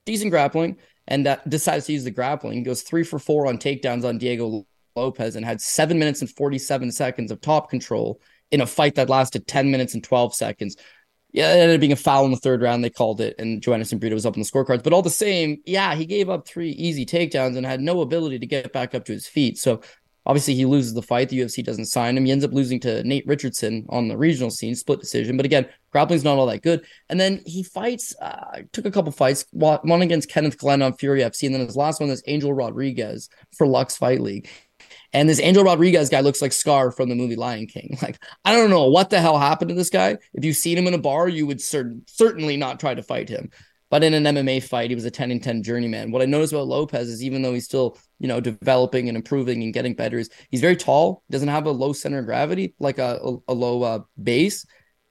decent 0.04 0.30
grappling. 0.30 0.76
And 1.08 1.36
decides 1.48 1.86
to 1.86 1.92
use 1.92 2.04
the 2.04 2.12
grappling. 2.12 2.58
He 2.58 2.62
goes 2.62 2.82
three 2.82 3.02
for 3.02 3.18
four 3.18 3.48
on 3.48 3.58
takedowns 3.58 4.04
on 4.04 4.18
Diego 4.18 4.66
Lopes 4.96 5.34
and 5.34 5.44
had 5.44 5.60
seven 5.60 5.98
minutes 5.98 6.20
and 6.20 6.30
47 6.30 6.92
seconds 6.92 7.30
of 7.30 7.40
top 7.40 7.70
control 7.70 8.20
in 8.50 8.60
a 8.60 8.66
fight 8.66 8.94
that 8.96 9.08
lasted 9.08 9.46
10 9.46 9.70
minutes 9.70 9.94
and 9.94 10.04
12 10.04 10.34
seconds. 10.34 10.76
Yeah, 11.32 11.54
it 11.54 11.60
ended 11.60 11.76
up 11.76 11.80
being 11.80 11.92
a 11.92 11.96
foul 11.96 12.26
in 12.26 12.30
the 12.30 12.36
third 12.36 12.60
round. 12.60 12.84
They 12.84 12.90
called 12.90 13.22
it, 13.22 13.34
and 13.38 13.62
Joanderson 13.62 13.98
Brito 13.98 14.14
was 14.14 14.26
up 14.26 14.34
on 14.34 14.40
the 14.40 14.46
scorecards. 14.46 14.84
But 14.84 14.92
all 14.92 15.00
the 15.00 15.08
same, 15.08 15.62
yeah, 15.64 15.94
he 15.94 16.04
gave 16.04 16.28
up 16.28 16.46
three 16.46 16.70
easy 16.70 17.06
takedowns 17.06 17.56
and 17.56 17.64
had 17.64 17.80
no 17.80 18.02
ability 18.02 18.38
to 18.38 18.46
get 18.46 18.72
back 18.72 18.94
up 18.94 19.06
to 19.06 19.12
his 19.12 19.26
feet. 19.26 19.56
So 19.56 19.80
obviously, 20.26 20.54
he 20.54 20.66
loses 20.66 20.92
the 20.92 21.00
fight. 21.00 21.30
The 21.30 21.40
UFC 21.40 21.64
doesn't 21.64 21.86
sign 21.86 22.18
him. 22.18 22.26
He 22.26 22.32
ends 22.32 22.44
up 22.44 22.52
losing 22.52 22.80
to 22.80 23.02
Nate 23.04 23.26
Richardson 23.26 23.86
on 23.88 24.08
the 24.08 24.18
regional 24.18 24.50
scene, 24.50 24.74
split 24.74 25.00
decision. 25.00 25.38
But 25.38 25.46
again, 25.46 25.66
grappling's 25.90 26.22
not 26.22 26.36
all 26.36 26.46
that 26.48 26.62
good. 26.62 26.84
And 27.08 27.18
then 27.18 27.40
he 27.46 27.62
fights, 27.62 28.14
uh, 28.20 28.60
took 28.72 28.84
a 28.84 28.90
couple 28.90 29.10
fights, 29.10 29.46
one 29.52 30.02
against 30.02 30.28
Kenneth 30.28 30.58
Glenn 30.58 30.82
on 30.82 30.92
Fury 30.98 31.22
FC, 31.22 31.46
and 31.46 31.54
then 31.54 31.64
his 31.64 31.76
last 31.76 31.98
one 31.98 32.10
is 32.10 32.22
Angel 32.26 32.52
Rodriguez 32.52 33.30
for 33.56 33.66
Lux 33.66 33.96
Fight 33.96 34.20
League. 34.20 34.50
And 35.12 35.28
this 35.28 35.40
Angel 35.40 35.64
Rodriguez 35.64 36.08
guy 36.08 36.20
looks 36.20 36.40
like 36.40 36.52
Scar 36.52 36.90
from 36.90 37.08
the 37.08 37.14
movie 37.14 37.36
Lion 37.36 37.66
King. 37.66 37.98
Like, 38.02 38.18
I 38.44 38.52
don't 38.52 38.70
know 38.70 38.88
what 38.88 39.10
the 39.10 39.20
hell 39.20 39.38
happened 39.38 39.68
to 39.68 39.74
this 39.74 39.90
guy. 39.90 40.16
If 40.34 40.44
you've 40.44 40.56
seen 40.56 40.76
him 40.76 40.88
in 40.88 40.94
a 40.94 40.98
bar, 40.98 41.28
you 41.28 41.46
would 41.46 41.60
cer- 41.60 41.94
certainly 42.06 42.56
not 42.56 42.80
try 42.80 42.94
to 42.94 43.02
fight 43.02 43.28
him. 43.28 43.50
But 43.90 44.02
in 44.02 44.14
an 44.14 44.24
MMA 44.24 44.62
fight, 44.62 44.90
he 44.90 44.94
was 44.94 45.04
a 45.04 45.10
10 45.10 45.30
and 45.30 45.42
10 45.42 45.62
journeyman. 45.62 46.10
What 46.10 46.22
I 46.22 46.24
noticed 46.24 46.54
about 46.54 46.66
Lopes 46.66 46.94
is 46.94 47.22
even 47.22 47.42
though 47.42 47.52
he's 47.52 47.66
still, 47.66 47.98
you 48.18 48.26
know, 48.26 48.40
developing 48.40 49.08
and 49.08 49.16
improving 49.16 49.62
and 49.62 49.72
getting 49.74 49.94
better, 49.94 50.18
is 50.18 50.30
he's 50.50 50.62
very 50.62 50.76
tall, 50.76 51.22
doesn't 51.30 51.48
have 51.48 51.66
a 51.66 51.70
low 51.70 51.92
center 51.92 52.20
of 52.20 52.24
gravity, 52.24 52.74
like 52.78 52.98
a, 52.98 53.20
a, 53.22 53.36
a 53.48 53.54
low 53.54 53.82
uh, 53.82 53.98
base. 54.20 54.64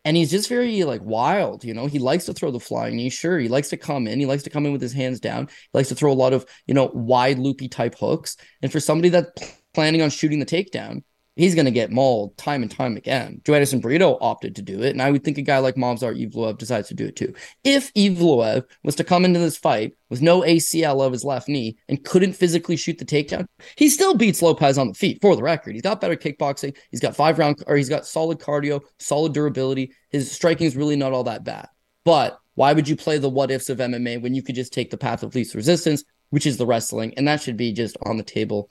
And 0.04 0.18
he's 0.18 0.32
just 0.32 0.50
very 0.50 0.84
like 0.84 1.04
wild, 1.04 1.64
you 1.64 1.76
know. 1.76 1.86
He 1.86 2.00
likes 2.00 2.26
to 2.26 2.34
throw 2.34 2.50
the 2.50 2.60
flying 2.60 2.96
knee. 2.96 3.12
Sure, 3.12 3.38
he 3.38 3.48
likes 3.48 3.70
to 3.70 3.78
come 3.78 4.08
in. 4.08 4.20
He 4.20 4.26
likes 4.26 4.44
to 4.44 4.50
come 4.50 4.66
in 4.66 4.72
with 4.72 4.82
his 4.82 4.94
hands 4.94 5.20
down. 5.20 5.48
He 5.48 5.70
likes 5.76 5.90
to 5.90 5.96
throw 5.96 6.12
a 6.12 6.14
lot 6.14 6.34
of, 6.34 6.48
you 6.66 6.74
know, 6.74 6.90
wide 6.92 7.38
loopy 7.38 7.70
type 7.70 7.96
hooks. 8.00 8.36
And 8.64 8.72
for 8.72 8.80
somebody 8.80 9.10
that 9.10 9.28
planning 9.74 10.02
on 10.02 10.10
shooting 10.10 10.40
the 10.40 10.46
takedown, 10.46 11.04
he's 11.36 11.56
going 11.56 11.66
to 11.66 11.72
get 11.72 11.92
mauled 11.92 12.38
time 12.38 12.62
and 12.62 12.72
time 12.72 12.98
again. 12.98 13.42
Joanderson 13.44 13.82
Brito 13.82 14.18
opted 14.22 14.56
to 14.56 14.62
do 14.62 14.82
it, 14.82 14.92
and 14.92 15.02
I 15.02 15.12
would 15.12 15.24
think 15.24 15.38
a 15.38 15.42
guy 15.42 15.60
like 15.60 15.76
Movsar 15.76 16.16
Evloev 16.16 16.58
decides 16.58 16.90
to 16.90 16.94
do 16.94 17.06
it 17.06 17.16
too. 17.16 17.34
If 17.64 17.94
Evloev 17.94 18.64
was 18.84 18.96
to 18.96 19.04
come 19.04 19.26
into 19.26 19.40
this 19.40 19.58
fight 19.58 19.94
with 20.10 20.22
no 20.22 20.42
ACL 20.42 21.06
of 21.06 21.14
his 21.14 21.24
left 21.24 21.48
knee 21.48 21.78
and 21.88 22.04
couldn't 22.04 22.34
physically 22.34 22.76
shoot 22.76 22.98
the 22.98 23.06
takedown, 23.06 23.46
he 23.76 23.90
still 23.90 24.14
beats 24.14 24.42
Lopes 24.42 24.78
on 24.78 24.90
the 24.90 24.94
feet. 24.94 25.20
For 25.22 25.36
the 25.36 25.44
record, 25.44 25.74
he's 25.74 25.82
got 25.82 26.02
better 26.02 26.16
kickboxing. 26.16 26.76
He's 26.90 27.00
got 27.00 27.16
five 27.16 27.40
round, 27.40 27.64
or 27.68 27.78
he's 27.78 27.90
got 27.90 28.06
solid 28.06 28.40
cardio, 28.40 28.82
solid 29.00 29.34
durability. 29.34 29.94
His 30.10 30.32
striking 30.32 30.68
is 30.68 30.76
really 30.76 30.96
not 30.96 31.14
all 31.14 31.24
that 31.26 31.44
bad. 31.44 31.68
But 32.04 32.38
why 32.56 32.74
would 32.74 32.90
you 32.90 32.96
play 32.96 33.18
the 33.18 33.30
what 33.30 33.52
ifs 33.52 33.70
of 33.70 33.78
MMA 33.78 34.22
when 34.22 34.34
you 34.34 34.44
could 34.44 34.56
just 34.56 34.74
take 34.74 34.92
the 34.92 34.98
path 34.98 35.24
of 35.24 35.34
least 35.34 35.56
resistance, 35.56 36.04
which 36.30 36.46
is 36.46 36.58
the 36.58 36.66
wrestling, 36.66 37.14
and 37.16 37.28
that 37.28 37.42
should 37.42 37.58
be 37.58 37.72
just 37.72 37.98
on 38.06 38.18
the 38.18 38.24
table 38.24 38.70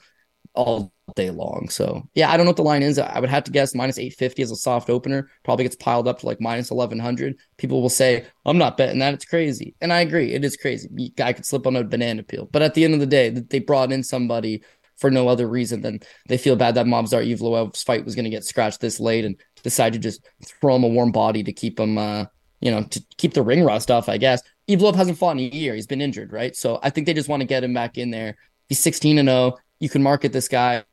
all 0.55 0.93
day 1.17 1.31
long. 1.31 1.69
So 1.69 2.09
yeah, 2.15 2.31
I 2.31 2.37
don't 2.37 2.47
know 2.47 2.51
what 2.51 2.57
the 2.57 2.63
line 2.63 2.83
is. 2.83 2.99
I 2.99 3.19
would 3.19 3.31
have 3.31 3.45
to 3.45 3.51
guess 3.51 3.75
minus 3.75 3.99
850 3.99 4.43
as 4.43 4.51
a 4.51 4.57
soft 4.57 4.91
opener. 4.91 5.31
Probably 5.45 5.65
gets 5.65 5.77
piled 5.77 6.09
up 6.09 6.21
to 6.21 6.27
like 6.27 6.41
minus 6.41 6.71
1100. 6.71 7.37
People 7.57 7.83
will 7.83 7.89
say, 7.89 8.27
I'm 8.45 8.59
not 8.59 8.77
betting 8.77 8.99
that. 9.01 9.15
It's 9.15 9.25
crazy. 9.25 9.75
And 9.81 9.93
I 9.93 10.01
agree. 10.01 10.33
It 10.33 10.45
is 10.45 10.57
crazy. 10.57 11.13
Guy 11.17 11.33
could 11.33 11.47
slip 11.47 11.67
on 11.67 11.77
a 11.77 11.85
banana 11.85 12.23
peel. 12.23 12.49
But 12.51 12.63
at 12.63 12.75
the 12.75 12.85
end 12.85 12.95
of 12.95 13.01
the 13.01 13.07
day, 13.07 13.31
they 13.31 13.59
brought 13.59 13.93
in 13.93 14.03
somebody 14.03 14.63
for 14.97 15.11
no 15.11 15.29
other 15.29 15.49
reason 15.49 15.81
than 15.81 16.01
they 16.29 16.37
feel 16.37 16.57
bad 16.57 16.75
that 16.75 16.85
Movsar 16.85 17.27
Evloev's 17.27 17.83
fight 17.83 18.05
was 18.05 18.15
going 18.15 18.25
to 18.25 18.31
get 18.31 18.45
scratched 18.45 18.81
this 18.81 19.01
late 19.01 19.25
and 19.25 19.41
decide 19.63 19.95
to 19.95 19.99
just 19.99 20.27
throw 20.45 20.77
him 20.77 20.85
a 20.85 20.89
warm 20.89 21.11
body 21.11 21.43
to 21.43 21.53
keep 21.55 21.81
him, 21.81 21.97
uh, 21.97 22.27
you 22.61 22.71
know, 22.71 22.83
to 22.83 23.03
keep 23.17 23.33
the 23.33 23.43
ring 23.43 23.65
rust 23.65 23.91
off, 23.91 24.11
I 24.11 24.19
guess. 24.19 24.43
Evloev 24.69 24.95
hasn't 24.95 25.17
fought 25.17 25.39
in 25.39 25.39
a 25.39 25.57
year. 25.57 25.75
He's 25.75 25.87
been 25.87 26.03
injured, 26.03 26.33
right? 26.33 26.55
So 26.55 26.79
I 26.83 26.91
think 26.91 27.07
they 27.07 27.15
just 27.15 27.31
want 27.31 27.41
to 27.41 27.47
get 27.47 27.65
him 27.65 27.73
back 27.73 27.97
in 27.97 28.11
there 28.11 28.37
He's 28.71 28.79
16 28.79 29.19
and 29.19 29.29
0. 29.29 29.59
You 29.81 29.88
can 29.88 30.03
market 30.03 30.33
this 30.33 30.49
guy. 30.49 30.85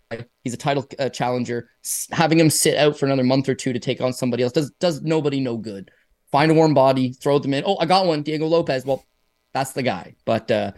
He's 0.43 0.53
a 0.53 0.57
title 0.57 0.87
uh, 0.97 1.09
challenger. 1.09 1.69
Having 2.11 2.39
him 2.39 2.49
sit 2.49 2.77
out 2.77 2.97
for 2.97 3.05
another 3.05 3.23
month 3.23 3.49
or 3.49 3.55
two 3.55 3.73
to 3.73 3.79
take 3.79 4.01
on 4.01 4.13
somebody 4.13 4.43
else 4.43 4.53
does 4.53 4.71
does 4.79 5.01
nobody 5.01 5.39
no 5.39 5.57
good. 5.57 5.91
Find 6.31 6.49
a 6.49 6.53
warm 6.53 6.73
body, 6.73 7.13
throw 7.13 7.39
them 7.39 7.53
in. 7.53 7.63
Oh, 7.65 7.77
I 7.79 7.85
got 7.85 8.05
one, 8.05 8.23
Diego 8.23 8.47
Lopes. 8.47 8.85
Well, 8.85 9.05
that's 9.53 9.73
the 9.73 9.83
guy. 9.83 10.15
But 10.25 10.49
uh, 10.51 10.71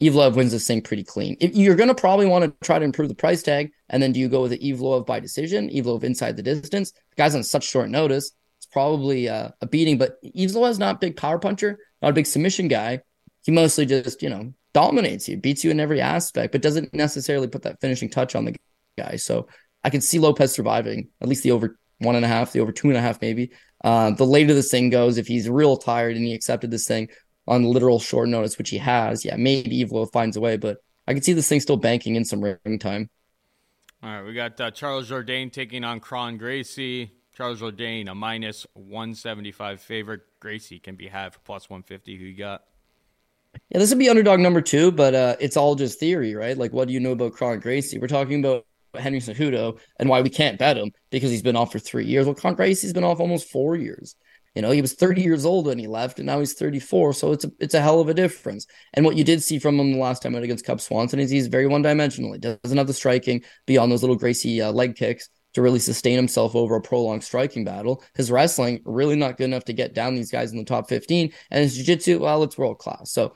Evloev 0.00 0.34
wins 0.34 0.52
this 0.52 0.66
thing 0.66 0.80
pretty 0.80 1.04
clean. 1.04 1.36
If 1.40 1.54
you're 1.54 1.76
going 1.76 1.88
to 1.88 1.94
probably 1.94 2.26
want 2.26 2.44
to 2.44 2.66
try 2.66 2.78
to 2.78 2.84
improve 2.84 3.08
the 3.08 3.14
price 3.14 3.42
tag, 3.42 3.70
and 3.90 4.02
then 4.02 4.12
do 4.12 4.20
you 4.20 4.28
go 4.28 4.42
with 4.42 4.52
the 4.52 4.58
Evloev 4.58 5.06
by 5.06 5.20
decision, 5.20 5.68
Evloev 5.68 6.04
inside 6.04 6.36
the 6.36 6.42
distance? 6.42 6.92
The 6.92 7.16
guy's 7.16 7.34
on 7.34 7.42
such 7.42 7.64
short 7.64 7.90
notice. 7.90 8.32
It's 8.58 8.66
probably 8.66 9.28
uh, 9.28 9.50
a 9.60 9.66
beating, 9.66 9.98
but 9.98 10.22
Evloev's 10.22 10.78
not 10.78 10.96
a 10.96 10.98
big 10.98 11.16
power 11.16 11.38
puncher, 11.38 11.78
not 12.00 12.10
a 12.10 12.14
big 12.14 12.26
submission 12.26 12.68
guy. 12.68 13.00
He 13.42 13.52
mostly 13.52 13.86
just, 13.86 14.22
you 14.22 14.30
know, 14.30 14.54
dominates 14.72 15.28
you, 15.28 15.36
beats 15.36 15.64
you 15.64 15.70
in 15.70 15.80
every 15.80 16.00
aspect, 16.00 16.52
but 16.52 16.62
doesn't 16.62 16.94
necessarily 16.94 17.48
put 17.48 17.62
that 17.62 17.80
finishing 17.80 18.08
touch 18.08 18.34
on 18.34 18.44
the 18.44 18.56
guy. 18.98 19.16
So 19.16 19.48
I 19.82 19.90
can 19.90 20.00
see 20.00 20.18
Lopes 20.18 20.52
surviving 20.52 21.08
at 21.20 21.28
least 21.28 21.42
the 21.42 21.52
over 21.52 21.78
one 21.98 22.16
and 22.16 22.24
a 22.24 22.28
half, 22.28 22.52
the 22.52 22.60
over 22.60 22.72
two 22.72 22.88
and 22.88 22.96
a 22.96 23.00
half, 23.00 23.20
maybe. 23.20 23.50
Uh, 23.82 24.10
the 24.10 24.26
later 24.26 24.54
this 24.54 24.70
thing 24.70 24.90
goes, 24.90 25.18
if 25.18 25.26
he's 25.26 25.48
real 25.48 25.76
tired 25.76 26.16
and 26.16 26.24
he 26.24 26.34
accepted 26.34 26.70
this 26.70 26.86
thing, 26.86 27.08
on 27.46 27.64
literal 27.64 27.98
short 27.98 28.28
notice, 28.28 28.58
which 28.58 28.70
he 28.70 28.78
has, 28.78 29.24
yeah, 29.24 29.34
maybe 29.36 29.84
Evlo 29.84 30.10
finds 30.12 30.36
a 30.36 30.40
way, 30.40 30.56
but 30.56 30.78
I 31.06 31.12
can 31.12 31.22
see 31.22 31.32
this 31.32 31.48
thing 31.48 31.60
still 31.60 31.76
banking 31.76 32.14
in 32.14 32.24
some 32.24 32.40
ring 32.40 32.78
time. 32.78 33.10
All 34.02 34.10
right, 34.10 34.22
we 34.24 34.32
got 34.32 34.58
uh, 34.60 34.70
Charles 34.70 35.10
Jourdain 35.10 35.52
taking 35.52 35.82
on 35.82 36.00
Kron 36.00 36.38
Gracie. 36.38 37.10
Charles 37.36 37.60
Jourdain, 37.60 38.08
a 38.08 38.14
minus 38.14 38.66
175 38.74 39.80
favorite. 39.80 40.20
Gracie 40.40 40.78
can 40.78 40.94
be 40.94 41.08
had 41.08 41.34
for 41.34 41.40
plus 41.40 41.68
150. 41.68 42.16
Who 42.16 42.24
you 42.24 42.36
got? 42.36 42.62
Yeah, 43.70 43.78
this 43.78 43.90
would 43.90 43.98
be 43.98 44.08
underdog 44.08 44.40
number 44.40 44.60
two, 44.60 44.92
but 44.92 45.14
uh, 45.14 45.36
it's 45.40 45.56
all 45.56 45.74
just 45.74 46.00
theory, 46.00 46.34
right? 46.34 46.56
Like, 46.56 46.72
what 46.72 46.88
do 46.88 46.94
you 46.94 47.00
know 47.00 47.12
about 47.12 47.32
Kron 47.32 47.60
Gracie? 47.60 47.98
We're 47.98 48.08
talking 48.08 48.44
about 48.44 48.66
Henry 48.98 49.20
Cejudo 49.20 49.78
and 49.98 50.08
why 50.08 50.20
we 50.20 50.30
can't 50.30 50.58
bet 50.58 50.76
him 50.76 50.92
because 51.10 51.30
he's 51.30 51.42
been 51.42 51.56
off 51.56 51.72
for 51.72 51.78
three 51.78 52.04
years. 52.04 52.26
Well, 52.26 52.34
Kron 52.34 52.54
Gracie's 52.54 52.92
been 52.92 53.04
off 53.04 53.20
almost 53.20 53.48
four 53.48 53.76
years. 53.76 54.16
You 54.54 54.62
know, 54.62 54.72
he 54.72 54.82
was 54.82 54.94
30 54.94 55.22
years 55.22 55.44
old 55.44 55.66
when 55.66 55.78
he 55.78 55.86
left, 55.86 56.18
and 56.18 56.26
now 56.26 56.40
he's 56.40 56.54
34. 56.54 57.12
So 57.12 57.30
it's 57.32 57.44
a 57.44 57.52
it's 57.60 57.74
a 57.74 57.80
hell 57.80 58.00
of 58.00 58.08
a 58.08 58.14
difference. 58.14 58.66
And 58.94 59.04
what 59.04 59.16
you 59.16 59.22
did 59.22 59.42
see 59.42 59.60
from 59.60 59.78
him 59.78 59.92
the 59.92 59.98
last 59.98 60.22
time 60.22 60.34
out 60.34 60.42
against 60.42 60.66
Cub 60.66 60.80
Swanson 60.80 61.20
is 61.20 61.30
he's 61.30 61.46
very 61.46 61.68
one 61.68 61.82
dimensional. 61.82 62.32
He 62.32 62.40
doesn't 62.40 62.76
have 62.76 62.88
the 62.88 62.92
striking 62.92 63.44
beyond 63.66 63.92
those 63.92 64.02
little 64.02 64.16
Gracie 64.16 64.60
uh, 64.60 64.72
leg 64.72 64.96
kicks 64.96 65.28
to 65.54 65.62
really 65.62 65.78
sustain 65.78 66.16
himself 66.16 66.54
over 66.54 66.76
a 66.76 66.80
prolonged 66.80 67.24
striking 67.24 67.64
battle. 67.64 68.02
His 68.14 68.30
wrestling 68.30 68.80
really 68.84 69.16
not 69.16 69.36
good 69.36 69.44
enough 69.44 69.64
to 69.64 69.72
get 69.72 69.94
down 69.94 70.14
these 70.14 70.30
guys 70.30 70.52
in 70.52 70.58
the 70.58 70.64
top 70.64 70.88
15, 70.88 71.32
and 71.50 71.62
his 71.62 71.76
jiu-jitsu, 71.76 72.20
well, 72.20 72.42
it's 72.42 72.58
world 72.58 72.78
class. 72.78 73.10
So 73.12 73.34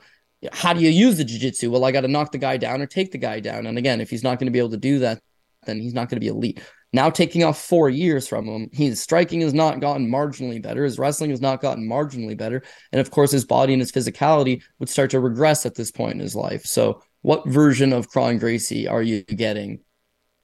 how 0.51 0.73
do 0.73 0.81
you 0.81 0.89
use 0.89 1.17
the 1.17 1.23
jiu-jitsu? 1.23 1.71
Well, 1.71 1.85
I 1.85 1.91
got 1.91 2.01
to 2.01 2.07
knock 2.07 2.31
the 2.31 2.37
guy 2.37 2.57
down 2.57 2.81
or 2.81 2.85
take 2.85 3.11
the 3.11 3.17
guy 3.17 3.39
down. 3.39 3.65
And 3.65 3.77
again, 3.77 4.01
if 4.01 4.09
he's 4.09 4.23
not 4.23 4.39
going 4.39 4.47
to 4.47 4.51
be 4.51 4.59
able 4.59 4.71
to 4.71 4.77
do 4.77 4.99
that, 4.99 5.21
then 5.65 5.79
he's 5.79 5.93
not 5.93 6.09
going 6.09 6.17
to 6.17 6.25
be 6.25 6.27
elite. 6.27 6.61
Now 6.93 7.09
taking 7.09 7.43
off 7.43 7.61
four 7.61 7.89
years 7.89 8.27
from 8.27 8.45
him, 8.45 8.69
his 8.71 9.01
striking 9.01 9.41
has 9.41 9.53
not 9.53 9.81
gotten 9.81 10.09
marginally 10.09 10.61
better. 10.61 10.85
His 10.85 10.97
wrestling 10.97 11.29
has 11.31 11.41
not 11.41 11.61
gotten 11.61 11.89
marginally 11.89 12.37
better. 12.37 12.63
And 12.91 13.01
of 13.01 13.11
course, 13.11 13.31
his 13.31 13.43
body 13.43 13.73
and 13.73 13.81
his 13.81 13.91
physicality 13.91 14.61
would 14.79 14.87
start 14.87 15.09
to 15.11 15.19
regress 15.19 15.65
at 15.65 15.75
this 15.75 15.91
point 15.91 16.13
in 16.13 16.19
his 16.19 16.35
life. 16.35 16.65
So, 16.65 17.01
what 17.21 17.45
version 17.47 17.91
of 17.91 18.07
Kron 18.07 18.37
Gracie 18.37 18.87
are 18.87 19.01
you 19.01 19.23
getting? 19.23 19.79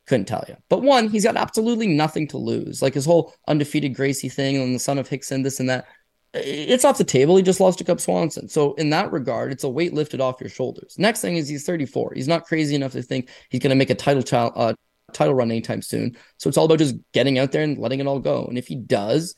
Couldn't 0.08 0.26
tell 0.26 0.44
you. 0.48 0.58
But 0.70 0.82
one, 0.82 1.10
he's 1.10 1.24
got 1.24 1.38
absolutely 1.38 1.88
nothing 1.88 2.28
to 2.30 2.38
lose. 2.38 2.82
Like 2.82 2.94
his 2.94 3.06
whole 3.06 3.34
undefeated 3.48 3.96
Gracie 3.96 4.30
thing 4.30 4.58
and 4.58 4.76
the 4.76 4.80
son 4.80 4.98
of 4.98 5.10
Rickson, 5.10 5.44
this 5.44 5.60
and 5.60 5.70
that. 5.70 5.86
It's 6.34 6.86
off 6.86 6.98
the 6.98 7.04
table. 7.04 7.36
He 7.36 7.44
just 7.44 7.60
lost 7.60 7.78
to 7.80 7.84
Cub 7.84 8.00
Swanson. 8.00 8.48
So, 8.48 8.74
in 8.76 8.90
that 8.92 9.12
regard, 9.12 9.52
it's 9.52 9.66
a 9.66 9.70
weight 9.70 9.94
lifted 9.94 10.22
off 10.22 10.40
your 10.40 10.50
shoulders. 10.50 10.96
Next 10.98 11.20
thing 11.20 11.36
is 11.36 11.50
he's 11.50 11.66
34. 11.66 12.14
He's 12.16 12.28
not 12.28 12.46
crazy 12.46 12.74
enough 12.74 12.94
to 12.94 13.04
think 13.04 13.30
he's 13.50 13.60
going 13.60 13.72
to 13.72 13.76
make 13.76 13.90
a 13.90 13.96
title 13.96 14.24
child, 14.24 14.54
uh, 14.56 14.74
title 15.12 15.34
run 15.34 15.52
anytime 15.52 15.82
soon. 15.82 16.16
So 16.38 16.48
it's 16.48 16.58
all 16.58 16.66
about 16.66 16.80
just 16.80 16.96
getting 17.12 17.38
out 17.38 17.52
there 17.52 17.64
and 17.64 17.78
letting 17.78 18.00
it 18.00 18.08
all 18.08 18.20
go. 18.20 18.46
And 18.46 18.58
if 18.58 18.68
he 18.68 18.76
does, 18.76 19.36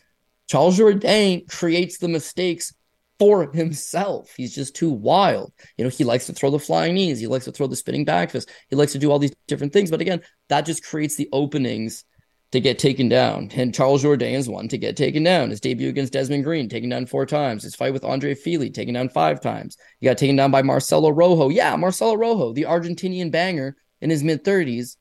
Charles 0.47 0.77
Jourdain 0.77 1.49
creates 1.49 1.97
the 1.97 2.07
mistakes 2.07 2.73
for 3.19 3.51
himself. 3.51 4.33
He's 4.35 4.55
just 4.55 4.75
too 4.75 4.89
wild. 4.89 5.53
You 5.77 5.83
know, 5.83 5.89
he 5.89 6.03
likes 6.03 6.25
to 6.27 6.33
throw 6.33 6.49
the 6.49 6.59
flying 6.59 6.95
knees. 6.95 7.19
He 7.19 7.27
likes 7.27 7.45
to 7.45 7.51
throw 7.51 7.67
the 7.67 7.75
spinning 7.75 8.05
back 8.05 8.31
fist. 8.31 8.49
He 8.69 8.75
likes 8.75 8.91
to 8.93 8.99
do 8.99 9.11
all 9.11 9.19
these 9.19 9.35
different 9.47 9.73
things. 9.73 9.91
But 9.91 10.01
again, 10.01 10.21
that 10.49 10.65
just 10.65 10.85
creates 10.85 11.15
the 11.15 11.29
openings 11.31 12.05
to 12.51 12.59
get 12.59 12.77
taken 12.77 13.09
down. 13.09 13.49
And 13.55 13.73
Charles 13.73 14.03
Jourdain 14.03 14.33
is 14.33 14.47
one 14.47 14.67
to 14.67 14.77
get 14.77 14.95
taken 14.95 15.23
down. 15.23 15.49
His 15.49 15.59
debut 15.59 15.89
against 15.89 16.13
Desmond 16.13 16.43
Green, 16.43 16.69
taken 16.69 16.89
down 16.89 17.05
four 17.05 17.25
times. 17.25 17.63
His 17.63 17.75
fight 17.75 17.93
with 17.93 18.03
Andre 18.03 18.35
Fili, 18.35 18.69
taken 18.69 18.93
down 18.93 19.09
five 19.09 19.41
times. 19.41 19.77
He 19.99 20.05
got 20.05 20.17
taken 20.17 20.35
down 20.35 20.51
by 20.51 20.61
Marcelo 20.61 21.09
Rojo. 21.09 21.49
Yeah, 21.49 21.75
Marcelo 21.75 22.15
Rojo, 22.15 22.53
the 22.53 22.63
Argentinian 22.63 23.31
banger 23.31 23.75
in 24.01 24.09
his 24.09 24.23
mid 24.23 24.43
30s, 24.43 24.97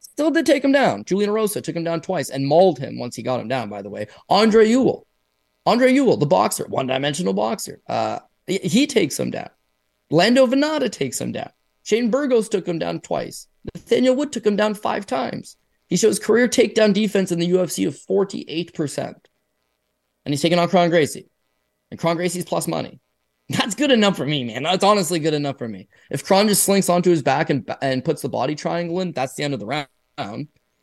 Still 0.00 0.30
did 0.30 0.46
take 0.46 0.64
him 0.64 0.72
down. 0.72 1.04
Julian 1.04 1.30
Erosa 1.30 1.62
took 1.62 1.76
him 1.76 1.84
down 1.84 2.00
twice 2.00 2.30
and 2.30 2.46
mauled 2.46 2.78
him 2.78 2.98
once 2.98 3.16
he 3.16 3.22
got 3.22 3.40
him 3.40 3.48
down, 3.48 3.68
by 3.68 3.80
the 3.80 3.88
way. 3.88 4.06
Andre 4.28 4.68
Ewell. 4.68 5.06
Andre 5.66 5.92
Ewell, 5.92 6.16
the 6.16 6.26
boxer, 6.26 6.66
one 6.66 6.86
dimensional 6.86 7.32
boxer. 7.32 7.80
Uh, 7.86 8.20
he 8.46 8.86
takes 8.86 9.18
him 9.18 9.30
down. 9.30 9.50
Lando 10.10 10.46
Vannata 10.46 10.90
takes 10.90 11.20
him 11.20 11.32
down. 11.32 11.50
Shane 11.82 12.10
Burgos 12.10 12.48
took 12.48 12.66
him 12.66 12.78
down 12.78 13.00
twice. 13.00 13.46
Nathaniel 13.74 14.16
Wood 14.16 14.32
took 14.32 14.44
him 14.44 14.56
down 14.56 14.74
five 14.74 15.06
times. 15.06 15.56
He 15.88 15.96
shows 15.96 16.18
career 16.18 16.48
takedown 16.48 16.92
defense 16.92 17.32
in 17.32 17.38
the 17.38 17.50
UFC 17.50 17.86
of 17.86 17.96
48%. 17.96 19.14
And 20.24 20.32
he's 20.32 20.42
taking 20.42 20.58
on 20.58 20.68
Kron 20.68 20.90
Gracie. 20.90 21.28
And 21.90 21.98
Kron 21.98 22.16
Gracie's 22.16 22.44
plus 22.44 22.68
money. 22.68 23.00
That's 23.48 23.74
good 23.74 23.90
enough 23.90 24.16
for 24.16 24.26
me, 24.26 24.44
man. 24.44 24.62
That's 24.62 24.84
honestly 24.84 25.18
good 25.18 25.34
enough 25.34 25.58
for 25.58 25.68
me. 25.68 25.88
If 26.10 26.24
Kron 26.24 26.46
just 26.46 26.62
slinks 26.62 26.88
onto 26.88 27.10
his 27.10 27.22
back 27.22 27.50
and, 27.50 27.68
and 27.82 28.04
puts 28.04 28.22
the 28.22 28.28
body 28.28 28.54
triangle 28.54 29.00
in, 29.00 29.12
that's 29.12 29.34
the 29.34 29.42
end 29.42 29.54
of 29.54 29.60
the 29.60 29.66
round. 29.66 29.88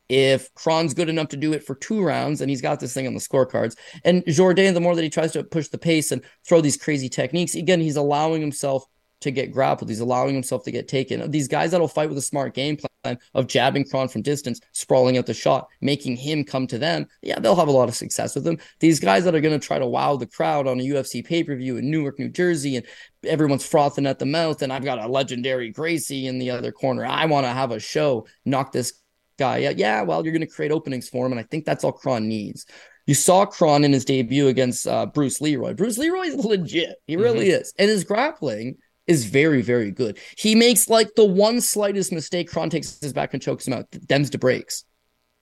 If 0.09 0.53
Kron's 0.53 0.93
good 0.93 1.09
enough 1.09 1.27
to 1.29 1.37
do 1.37 1.53
it 1.53 1.63
for 1.63 1.75
two 1.75 2.01
rounds, 2.01 2.41
and 2.41 2.49
he's 2.49 2.61
got 2.61 2.79
this 2.79 2.93
thing 2.93 3.07
on 3.07 3.13
the 3.13 3.19
scorecards, 3.19 3.75
and 4.03 4.23
Jourdain, 4.25 4.73
the 4.73 4.81
more 4.81 4.95
that 4.95 5.03
he 5.03 5.09
tries 5.09 5.33
to 5.33 5.43
push 5.43 5.67
the 5.67 5.77
pace 5.77 6.11
and 6.11 6.23
throw 6.47 6.61
these 6.61 6.77
crazy 6.77 7.09
techniques, 7.09 7.55
again, 7.55 7.81
he's 7.81 7.97
allowing 7.97 8.41
himself 8.41 8.85
to 9.21 9.31
get 9.31 9.51
grappled. 9.51 9.89
He's 9.89 9.99
allowing 9.99 10.33
himself 10.33 10.63
to 10.65 10.71
get 10.71 10.87
taken. 10.87 11.29
These 11.31 11.47
guys 11.47 11.71
that'll 11.71 11.87
fight 11.87 12.09
with 12.09 12.17
a 12.17 12.21
smart 12.21 12.53
game 12.53 12.77
plan 12.77 13.17
of 13.33 13.47
jabbing 13.47 13.85
Kron 13.85 14.07
from 14.07 14.21
distance, 14.21 14.59
sprawling 14.73 15.17
out 15.17 15.25
the 15.25 15.33
shot, 15.33 15.67
making 15.81 16.17
him 16.17 16.43
come 16.43 16.67
to 16.67 16.77
them, 16.77 17.07
yeah, 17.21 17.39
they'll 17.39 17.55
have 17.55 17.67
a 17.67 17.71
lot 17.71 17.89
of 17.89 17.95
success 17.95 18.35
with 18.35 18.43
them. 18.43 18.57
These 18.79 18.99
guys 18.99 19.23
that 19.23 19.33
are 19.33 19.41
going 19.41 19.59
to 19.59 19.65
try 19.65 19.79
to 19.79 19.87
wow 19.87 20.15
the 20.17 20.27
crowd 20.27 20.67
on 20.67 20.79
a 20.79 20.83
UFC 20.83 21.25
pay 21.25 21.43
per 21.43 21.55
view 21.55 21.77
in 21.77 21.89
Newark, 21.89 22.19
New 22.19 22.29
Jersey, 22.29 22.75
and 22.75 22.85
everyone's 23.25 23.65
frothing 23.65 24.05
at 24.05 24.19
the 24.19 24.25
mouth, 24.25 24.61
and 24.61 24.71
I've 24.71 24.83
got 24.83 24.99
a 24.99 25.07
legendary 25.07 25.71
Gracie 25.71 26.27
in 26.27 26.37
the 26.37 26.51
other 26.51 26.71
corner. 26.71 27.05
I 27.05 27.25
want 27.25 27.45
to 27.45 27.51
have 27.51 27.71
a 27.71 27.79
show, 27.79 28.27
knock 28.45 28.71
this 28.71 28.93
guy. 29.37 29.57
Yeah, 29.57 29.73
yeah 29.75 30.01
well, 30.01 30.23
you're 30.23 30.33
going 30.33 30.41
to 30.41 30.53
create 30.53 30.71
openings 30.71 31.09
for 31.09 31.25
him. 31.25 31.31
And 31.31 31.39
I 31.39 31.43
think 31.43 31.65
that's 31.65 31.83
all 31.83 31.91
Kron 31.91 32.27
needs. 32.27 32.65
You 33.05 33.13
saw 33.13 33.45
Kron 33.45 33.83
in 33.83 33.93
his 33.93 34.05
debut 34.05 34.47
against 34.47 34.87
uh, 34.87 35.05
Bruce 35.05 35.39
Leroy. 35.39 35.73
Bruce 35.73 35.97
Leroy 35.97 36.25
is 36.25 36.35
legit. 36.45 36.97
He 37.07 37.15
really 37.15 37.47
mm-hmm. 37.47 37.61
is. 37.61 37.73
And 37.79 37.89
his 37.89 38.03
grappling 38.03 38.77
is 39.07 39.25
very, 39.25 39.61
very 39.61 39.91
good. 39.91 40.19
He 40.37 40.55
makes 40.55 40.89
like 40.89 41.15
the 41.15 41.25
one 41.25 41.61
slightest 41.61 42.11
mistake. 42.11 42.49
Kron 42.49 42.69
takes 42.69 42.99
his 42.99 43.13
back 43.13 43.33
and 43.33 43.41
chokes 43.41 43.65
him 43.65 43.73
out. 43.73 43.89
Dems 43.91 44.31
to 44.31 44.37
breaks. 44.37 44.83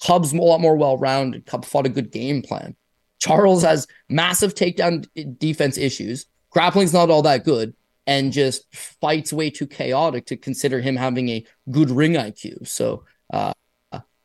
Cub's 0.05 0.34
a 0.34 0.38
lot 0.38 0.62
more 0.62 0.75
well 0.75 0.97
rounded. 0.97 1.45
Cub 1.45 1.65
fought 1.65 1.86
a 1.86 1.89
good 1.89 2.12
game 2.12 2.41
plan. 2.41 2.75
Charles 3.19 3.63
has 3.63 3.88
massive 4.10 4.53
takedown 4.53 5.08
defense 5.39 5.77
issues. 5.77 6.27
Grappling's 6.51 6.93
not 6.93 7.10
all 7.10 7.23
that 7.23 7.43
good 7.43 7.73
and 8.08 8.31
just 8.31 8.63
fights 9.01 9.34
way 9.34 9.49
too 9.49 9.67
chaotic 9.67 10.27
to 10.27 10.38
consider 10.38 10.79
him 10.79 10.95
having 10.95 11.29
a 11.29 11.45
good 11.71 11.89
ring 11.89 12.13
IQ. 12.13 12.67
So 12.67 13.03
uh, 13.34 13.53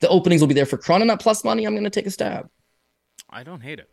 the 0.00 0.08
openings 0.08 0.40
will 0.40 0.48
be 0.48 0.54
there 0.54 0.66
for 0.66 0.78
at 0.78 1.20
plus 1.20 1.44
money. 1.44 1.64
I'm 1.64 1.74
going 1.74 1.84
to 1.84 1.90
take 1.90 2.06
a 2.06 2.10
stab. 2.10 2.48
I 3.28 3.42
don't 3.42 3.60
hate 3.60 3.78
it. 3.78 3.90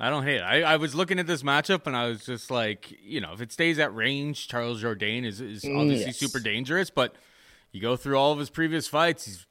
I 0.00 0.10
don't 0.10 0.22
hate 0.22 0.36
it. 0.36 0.42
I, 0.42 0.62
I, 0.62 0.76
was 0.76 0.94
looking 0.94 1.18
at 1.18 1.26
this 1.26 1.42
matchup 1.42 1.86
and 1.86 1.96
I 1.96 2.06
was 2.06 2.24
just 2.24 2.50
like, 2.52 2.96
you 3.02 3.20
know, 3.20 3.32
if 3.32 3.40
it 3.40 3.50
stays 3.50 3.80
at 3.80 3.92
range, 3.94 4.46
Charles 4.46 4.82
Jourdain 4.82 5.24
is, 5.24 5.40
is 5.40 5.64
mm, 5.64 5.76
obviously 5.76 6.06
yes. 6.06 6.16
super 6.16 6.38
dangerous. 6.38 6.88
But 6.88 7.16
you 7.72 7.80
go 7.80 7.96
through 7.96 8.16
all 8.16 8.32
of 8.32 8.38
his 8.38 8.48
previous 8.48 8.86
fights, 8.86 9.24
he's 9.24 9.46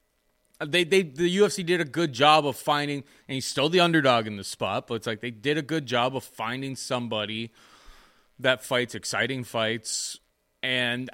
they 0.65 0.83
they 0.83 1.03
the 1.03 1.37
UFC 1.37 1.65
did 1.65 1.81
a 1.81 1.85
good 1.85 2.13
job 2.13 2.47
of 2.47 2.55
finding, 2.55 3.03
and 3.27 3.35
he's 3.35 3.45
still 3.45 3.69
the 3.69 3.79
underdog 3.79 4.25
in 4.25 4.37
the 4.37 4.43
spot. 4.43 4.87
But 4.87 4.95
it's 4.95 5.07
like 5.07 5.21
they 5.21 5.29
did 5.29 5.57
a 5.57 5.61
good 5.61 5.85
job 5.85 6.15
of 6.15 6.23
finding 6.23 6.75
somebody 6.75 7.51
that 8.39 8.63
fights 8.63 8.95
exciting 8.95 9.43
fights 9.43 10.19
and 10.63 11.09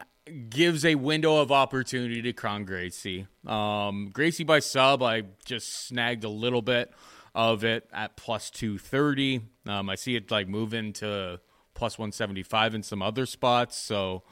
gives 0.50 0.86
a 0.86 0.96
window 0.96 1.38
of 1.38 1.52
opportunity 1.52 2.22
to 2.22 2.34
Kron 2.34 2.66
Gracie. 2.66 3.28
Um, 3.46 4.10
Gracie 4.14 4.44
by 4.44 4.60
sub, 4.60 5.04
I 5.04 5.24
just 5.46 5.88
snagged 5.88 6.24
a 6.24 6.30
little 6.30 6.62
bit 6.62 6.92
of 7.36 7.64
it 7.64 7.90
at 7.92 8.16
plus 8.16 8.50
230. 8.50 9.42
Um, 9.68 9.90
I 9.90 9.96
see 9.96 10.16
it 10.16 10.32
like 10.32 10.48
moving 10.48 10.94
to 10.94 11.40
plus 11.74 11.98
175 11.98 12.76
in 12.76 12.84
some 12.84 13.02
other 13.02 13.26
spots. 13.26 13.78
So 13.78 14.24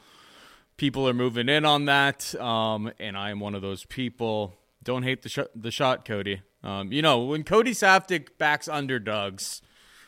people 0.77 1.07
are 1.07 1.13
moving 1.13 1.49
in 1.49 1.65
on 1.65 1.85
that. 1.85 2.33
Um, 2.39 2.91
and 2.99 3.17
I 3.17 3.31
am 3.31 3.39
one 3.39 3.55
of 3.55 3.61
those 3.61 3.85
people. 3.85 4.55
Don't 4.83 5.03
hate 5.03 5.23
the, 5.23 5.29
sh- 5.29 5.39
the 5.55 5.71
shot, 5.71 6.05
Cody. 6.05 6.41
Um, 6.63 6.91
you 6.91 7.01
know, 7.01 7.19
when 7.19 7.43
Cody 7.43 7.71
Saftic 7.71 8.37
backs 8.37 8.67
underdogs, 8.67 9.61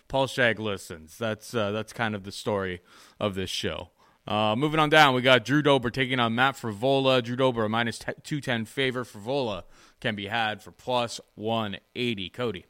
Paul 0.07 0.27
Shag 0.27 0.59
listens. 0.59 1.17
That's, 1.17 1.53
uh, 1.55 1.71
that's 1.71 1.93
kind 1.93 2.15
of 2.15 2.23
the 2.23 2.31
story 2.31 2.81
of 3.19 3.35
this 3.35 3.49
show. 3.49 3.89
Uh, 4.25 4.55
moving 4.55 4.79
on 4.79 4.89
down, 4.89 5.13
we 5.13 5.21
got 5.21 5.43
Drew 5.43 5.61
Dober 5.61 5.89
taking 5.89 6.19
on 6.19 6.33
Matt 6.33 6.55
Frevola. 6.55 7.21
Drew 7.21 7.35
Dober, 7.35 7.65
a 7.65 7.69
minus 7.69 7.99
210 7.99 8.65
favor. 8.65 9.03
Frevola 9.03 9.63
can 9.99 10.15
be 10.15 10.27
had 10.27 10.61
for 10.61 10.71
plus 10.71 11.19
180. 11.35 12.29
Cody. 12.29 12.65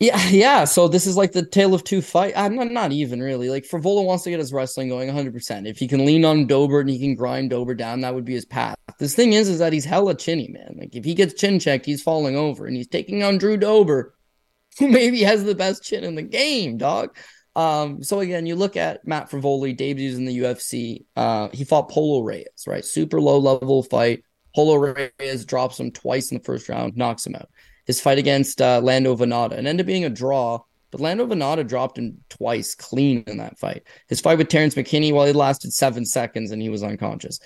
Yeah, 0.00 0.22
yeah. 0.28 0.64
So 0.64 0.88
this 0.88 1.06
is 1.06 1.16
like 1.16 1.32
the 1.32 1.44
tale 1.44 1.74
of 1.74 1.84
two 1.84 2.02
fight. 2.02 2.34
I'm 2.36 2.54
not, 2.54 2.70
not 2.70 2.92
even 2.92 3.22
really 3.22 3.48
like 3.48 3.64
Frevola 3.64 4.04
wants 4.04 4.24
to 4.24 4.30
get 4.30 4.40
his 4.40 4.52
wrestling 4.52 4.88
going 4.88 5.06
100. 5.06 5.32
percent 5.32 5.66
If 5.66 5.78
he 5.78 5.88
can 5.88 6.04
lean 6.04 6.24
on 6.24 6.46
Dober 6.46 6.80
and 6.80 6.90
he 6.90 6.98
can 6.98 7.14
grind 7.14 7.50
Dober 7.50 7.74
down, 7.74 8.02
that 8.02 8.14
would 8.14 8.24
be 8.24 8.34
his 8.34 8.44
path. 8.44 8.76
This 8.98 9.14
thing 9.14 9.32
is, 9.32 9.48
is 9.48 9.58
that 9.58 9.72
he's 9.72 9.84
hella 9.84 10.14
chinny, 10.14 10.48
man. 10.48 10.76
Like 10.78 10.94
if 10.94 11.04
he 11.04 11.14
gets 11.14 11.34
chin 11.34 11.58
checked, 11.58 11.86
he's 11.86 12.02
falling 12.02 12.36
over, 12.36 12.66
and 12.66 12.76
he's 12.76 12.88
taking 12.88 13.22
on 13.22 13.38
Drew 13.38 13.56
Dober, 13.56 14.14
who 14.78 14.88
maybe 14.88 15.22
has 15.22 15.44
the 15.44 15.54
best 15.54 15.82
chin 15.82 16.04
in 16.04 16.14
the 16.14 16.22
game, 16.22 16.76
dog. 16.76 17.16
Um, 17.56 18.02
so 18.02 18.20
again, 18.20 18.46
you 18.46 18.56
look 18.56 18.76
at 18.76 19.06
Matt 19.06 19.30
Frevola, 19.30 19.76
debuts 19.76 20.16
in 20.16 20.24
the 20.24 20.38
UFC. 20.38 21.04
Uh, 21.14 21.48
he 21.52 21.64
fought 21.64 21.88
Polo 21.88 22.22
Reyes, 22.22 22.64
right? 22.66 22.84
Super 22.84 23.20
low 23.20 23.38
level 23.38 23.82
fight. 23.82 24.24
Polo 24.54 24.76
Reyes 24.76 25.44
drops 25.44 25.78
him 25.78 25.90
twice 25.90 26.30
in 26.30 26.38
the 26.38 26.44
first 26.44 26.68
round, 26.68 26.96
knocks 26.96 27.26
him 27.26 27.34
out 27.34 27.48
his 27.84 28.00
fight 28.00 28.18
against 28.18 28.60
uh, 28.60 28.80
Lando 28.82 29.16
Vannata 29.16 29.52
and 29.52 29.66
ended 29.66 29.84
up 29.84 29.86
being 29.86 30.04
a 30.04 30.10
draw. 30.10 30.60
But 30.90 31.00
Lando 31.00 31.26
Vannata 31.26 31.66
dropped 31.66 31.98
him 31.98 32.18
twice 32.28 32.74
clean 32.74 33.24
in 33.26 33.38
that 33.38 33.58
fight. 33.58 33.82
His 34.08 34.20
fight 34.20 34.38
with 34.38 34.48
Terrence 34.48 34.76
McKinney, 34.76 35.12
well, 35.12 35.24
it 35.24 35.34
lasted 35.34 35.72
seven 35.72 36.06
seconds 36.06 36.52
and 36.52 36.62
he 36.62 36.68
was 36.68 36.84
unconscious. 36.84 37.40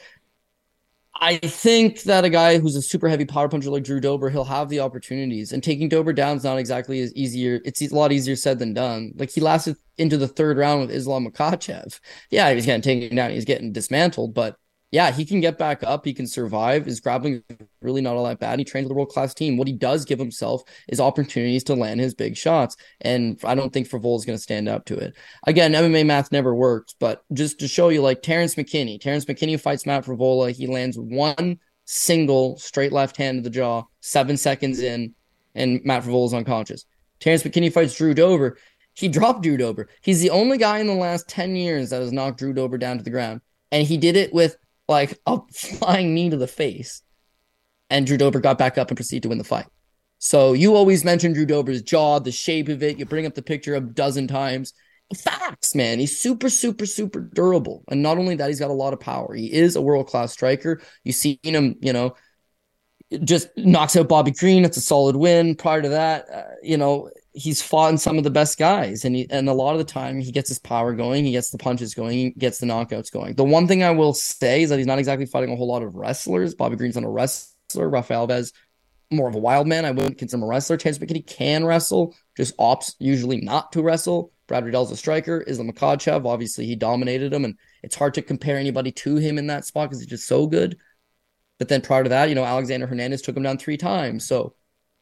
I 1.20 1.38
think 1.38 2.02
that 2.02 2.24
a 2.24 2.31
guy 2.31 2.59
who's 2.59 2.76
a 2.76 2.83
super 2.83 3.09
heavy 3.09 3.24
power 3.24 3.48
puncher 3.48 3.70
like 3.70 3.83
Drew 3.83 4.00
Dober, 4.00 4.31
he'll 4.31 4.44
have 4.44 4.68
the 4.68 4.81
opportunities. 4.81 5.52
And 5.52 5.62
taking 5.62 5.88
Dober 5.88 6.12
down 6.12 6.37
is 6.37 6.44
not 6.44 6.59
exactly 6.59 7.00
as 7.00 7.12
easier. 7.14 7.61
It's 7.64 7.83
a 7.83 7.94
lot 7.94 8.12
easier 8.12 8.37
said 8.37 8.59
than 8.59 8.72
done. 8.72 9.12
Like 9.16 9.31
he 9.31 9.40
lasted 9.40 9.76
into 9.96 10.16
the 10.16 10.28
third 10.28 10.59
round 10.59 10.81
with 10.81 10.90
Islam 10.90 11.26
Makhachev. 11.26 11.98
Yeah, 12.31 12.48
he 12.48 12.54
was 12.54 12.66
getting 12.66 12.83
taken 12.83 13.16
down. 13.16 13.33
He's 13.33 13.44
getting 13.44 13.72
dismantled, 13.72 14.33
but 14.33 14.57
yeah, 14.90 15.11
he 15.12 15.27
can 15.27 15.40
get 15.40 15.59
back 15.59 15.83
up. 15.83 16.05
He 16.05 16.14
can 16.14 16.27
survive. 16.27 16.87
His 16.87 17.01
grappling 17.01 17.42
is 17.51 17.57
really 17.83 18.01
not 18.01 18.16
all 18.16 18.24
that 18.24 18.38
bad. 18.38 18.59
He 18.59 18.64
trains 18.64 18.87
with 18.87 18.92
a 18.92 18.94
world 18.94 19.11
class 19.11 19.35
team. 19.35 19.59
What 19.59 19.68
he 19.68 19.74
does 19.74 20.07
give 20.07 20.18
himself 20.18 20.62
is 20.88 20.98
opportunities 20.98 21.64
to 21.64 21.74
land 21.74 22.01
his 22.01 22.14
big 22.14 22.37
shots. 22.37 22.74
And 23.03 23.38
I 23.44 23.55
don't 23.55 23.70
think 23.70 23.88
Frevola 23.88 24.16
is 24.16 24.24
going 24.24 24.38
to 24.38 24.42
stand 24.42 24.66
up 24.66 24.87
to 24.87 24.96
it. 24.96 25.14
Again, 25.46 25.72
MMA 25.72 26.07
math 26.07 26.33
never 26.33 26.55
works, 26.55 26.94
but 26.98 27.22
just 27.35 27.59
to 27.61 27.68
show 27.68 27.90
you, 27.90 28.01
like 28.01 28.22
Terrence 28.22 28.55
McKinney, 28.55 28.98
Terrence 28.98 29.27
McKinney 29.27 29.61
fights 29.61 29.85
Matt 29.85 30.07
Frevola. 30.07 30.53
He 30.53 30.66
lands 30.66 30.98
one 30.98 31.59
single 31.85 32.57
straight 32.57 32.92
left 32.92 33.18
hand 33.18 33.38
to 33.38 33.42
the 33.42 33.55
jaw, 33.55 33.83
seven 34.01 34.38
seconds 34.38 34.81
in, 34.81 35.14
and 35.55 35.85
Matt 35.85 36.03
Frevola 36.03 36.27
is 36.27 36.35
unconscious. 36.35 36.87
Terrence 37.20 37.42
McKinney 37.42 37.72
fights 37.72 37.96
Drew 37.96 38.14
Dober. 38.14 38.57
He 38.94 39.09
dropped 39.09 39.42
Drew 39.42 39.59
Dober. 39.59 39.88
He's 40.01 40.20
the 40.20 40.31
only 40.31 40.57
guy 40.57 40.79
in 40.79 40.87
the 40.87 40.94
last 40.94 41.29
10 41.29 41.57
years 41.57 41.90
that 41.90 42.01
has 42.01 42.11
knocked 42.11 42.38
Drew 42.38 42.55
Dober 42.55 42.79
down 42.79 42.96
to 42.96 43.05
the 43.05 43.11
ground. 43.11 43.42
And 43.70 43.87
he 43.87 43.98
did 43.98 44.16
it 44.16 44.33
with 44.33 44.57
like 44.88 45.18
a 45.27 45.40
flying 45.53 46.14
knee 46.14 46.31
to 46.31 46.37
the 46.37 46.46
face. 46.46 47.03
And 47.90 48.07
Drew 48.07 48.18
Dober 48.18 48.40
got 48.40 48.59
back 48.59 48.79
up 48.79 48.88
and 48.88 48.96
proceeded 48.96 49.22
to 49.24 49.29
win 49.29 49.38
the 49.38 49.44
fight. 49.44 49.66
So 50.18 50.53
you 50.53 50.74
always 50.74 51.05
mention 51.05 51.33
Drew 51.33 51.46
Dober's 51.46 51.83
jaw, 51.83 52.18
the 52.18 52.33
shape 52.33 52.68
of 52.68 52.83
it. 52.83 52.98
You 52.98 53.07
bring 53.07 53.27
up 53.27 53.35
the 53.35 53.42
picture 53.42 53.74
a 53.74 53.81
dozen 53.81 54.27
times. 54.27 54.72
Facts, 55.16 55.74
man. 55.74 55.98
He's 55.98 56.18
super, 56.18 56.51
super, 56.51 56.85
super 56.85 57.20
durable. 57.20 57.85
And 57.90 58.03
not 58.03 58.18
only 58.18 58.37
that, 58.37 58.48
he's 58.48 58.61
got 58.61 58.70
a 58.70 58.74
lot 58.74 58.92
of 58.92 59.01
power. 59.01 59.33
He 59.35 59.51
is 59.53 59.77
a 59.77 59.81
world 59.81 60.07
class 60.07 60.33
striker. 60.33 60.83
You've 61.05 61.16
seen 61.16 61.38
him, 61.42 61.77
you 61.81 61.92
know, 61.92 62.14
just 63.24 63.48
knocks 63.57 63.96
out 63.96 64.09
Bobby 64.09 64.33
Green. 64.33 64.64
It's 64.64 64.77
a 64.77 64.83
solid 64.83 65.16
win. 65.16 65.55
Prior 65.55 65.81
to 65.81 65.88
that, 65.90 66.29
uh, 66.29 66.42
you 66.62 66.77
know, 66.77 67.11
he's 67.38 67.62
fought 67.62 67.90
in 67.90 67.98
some 67.98 68.18
of 68.18 68.24
the 68.24 68.31
best 68.31 68.59
guys, 68.59 69.05
and 69.05 69.14
he, 69.14 69.27
and 69.31 69.48
a 69.48 69.53
lot 69.53 69.72
of 69.72 69.79
the 69.79 69.85
time 69.85 70.18
he 70.18 70.33
gets 70.33 70.48
his 70.48 70.59
power 70.59 70.92
going, 70.94 71.24
he 71.24 71.33
gets 71.33 71.51
the 71.51 71.59
punches 71.59 71.94
going, 71.94 72.12
he 72.12 72.31
gets 72.31 72.59
the 72.59 72.66
knockouts 72.66 73.12
going. 73.12 73.35
The 73.35 73.44
one 73.44 73.68
thing 73.68 73.83
I 73.83 73.92
will 73.92 74.12
say 74.12 74.62
is 74.62 74.70
that 74.70 74.79
he's 74.79 74.87
not 74.87 74.98
exactly 74.98 75.27
fighting 75.27 75.53
a 75.53 75.57
whole 75.57 75.68
lot 75.68 75.83
of 75.83 75.94
wrestlers. 75.94 76.55
Bobby 76.55 76.77
Green's 76.77 76.96
not 76.96 77.05
a 77.05 77.09
wrestler. 77.09 77.88
Rafael 77.88 78.27
Alves, 78.27 78.53
more 79.11 79.29
of 79.29 79.35
a 79.35 79.38
wild 79.38 79.66
man. 79.66 79.85
I 79.85 79.92
wouldn't 79.92 80.18
consider 80.18 80.38
him 80.38 80.44
a 80.44 80.46
wrestler. 80.46 80.77
Chance 80.77 80.98
McKinney 80.98 81.27
can 81.27 81.64
wrestle, 81.64 82.14
just 82.37 82.57
opts 82.59 82.94
usually 82.98 83.40
not 83.40 83.72
to 83.72 83.83
wrestle. 83.83 84.33
Brad 84.48 84.64
Riddell's 84.64 84.90
a 84.90 84.96
striker. 84.96 85.44
Islam 85.46 85.70
Makhachev, 85.70 86.27
obviously 86.27 86.66
he 86.66 86.74
dominated 86.74 87.33
him, 87.33 87.44
and 87.44 87.57
it's 87.83 87.94
hard 87.94 88.14
to 88.14 88.22
compare 88.22 88.57
anybody 88.57 88.90
to 88.92 89.16
him 89.16 89.38
in 89.38 89.46
that 89.46 89.64
spot 89.64 89.88
because 89.88 90.01
he's 90.01 90.09
just 90.09 90.27
so 90.27 90.46
good. 90.46 90.77
But 91.59 91.68
then 91.68 91.83
prior 91.83 92.03
to 92.03 92.09
that, 92.11 92.29
you 92.29 92.35
know, 92.35 92.44
Alexander 92.44 92.87
Hernandez 92.87 93.22
took 93.22 93.37
him 93.37 93.42
down 93.42 93.59
three 93.59 93.77
times. 93.77 94.27
So 94.27 94.55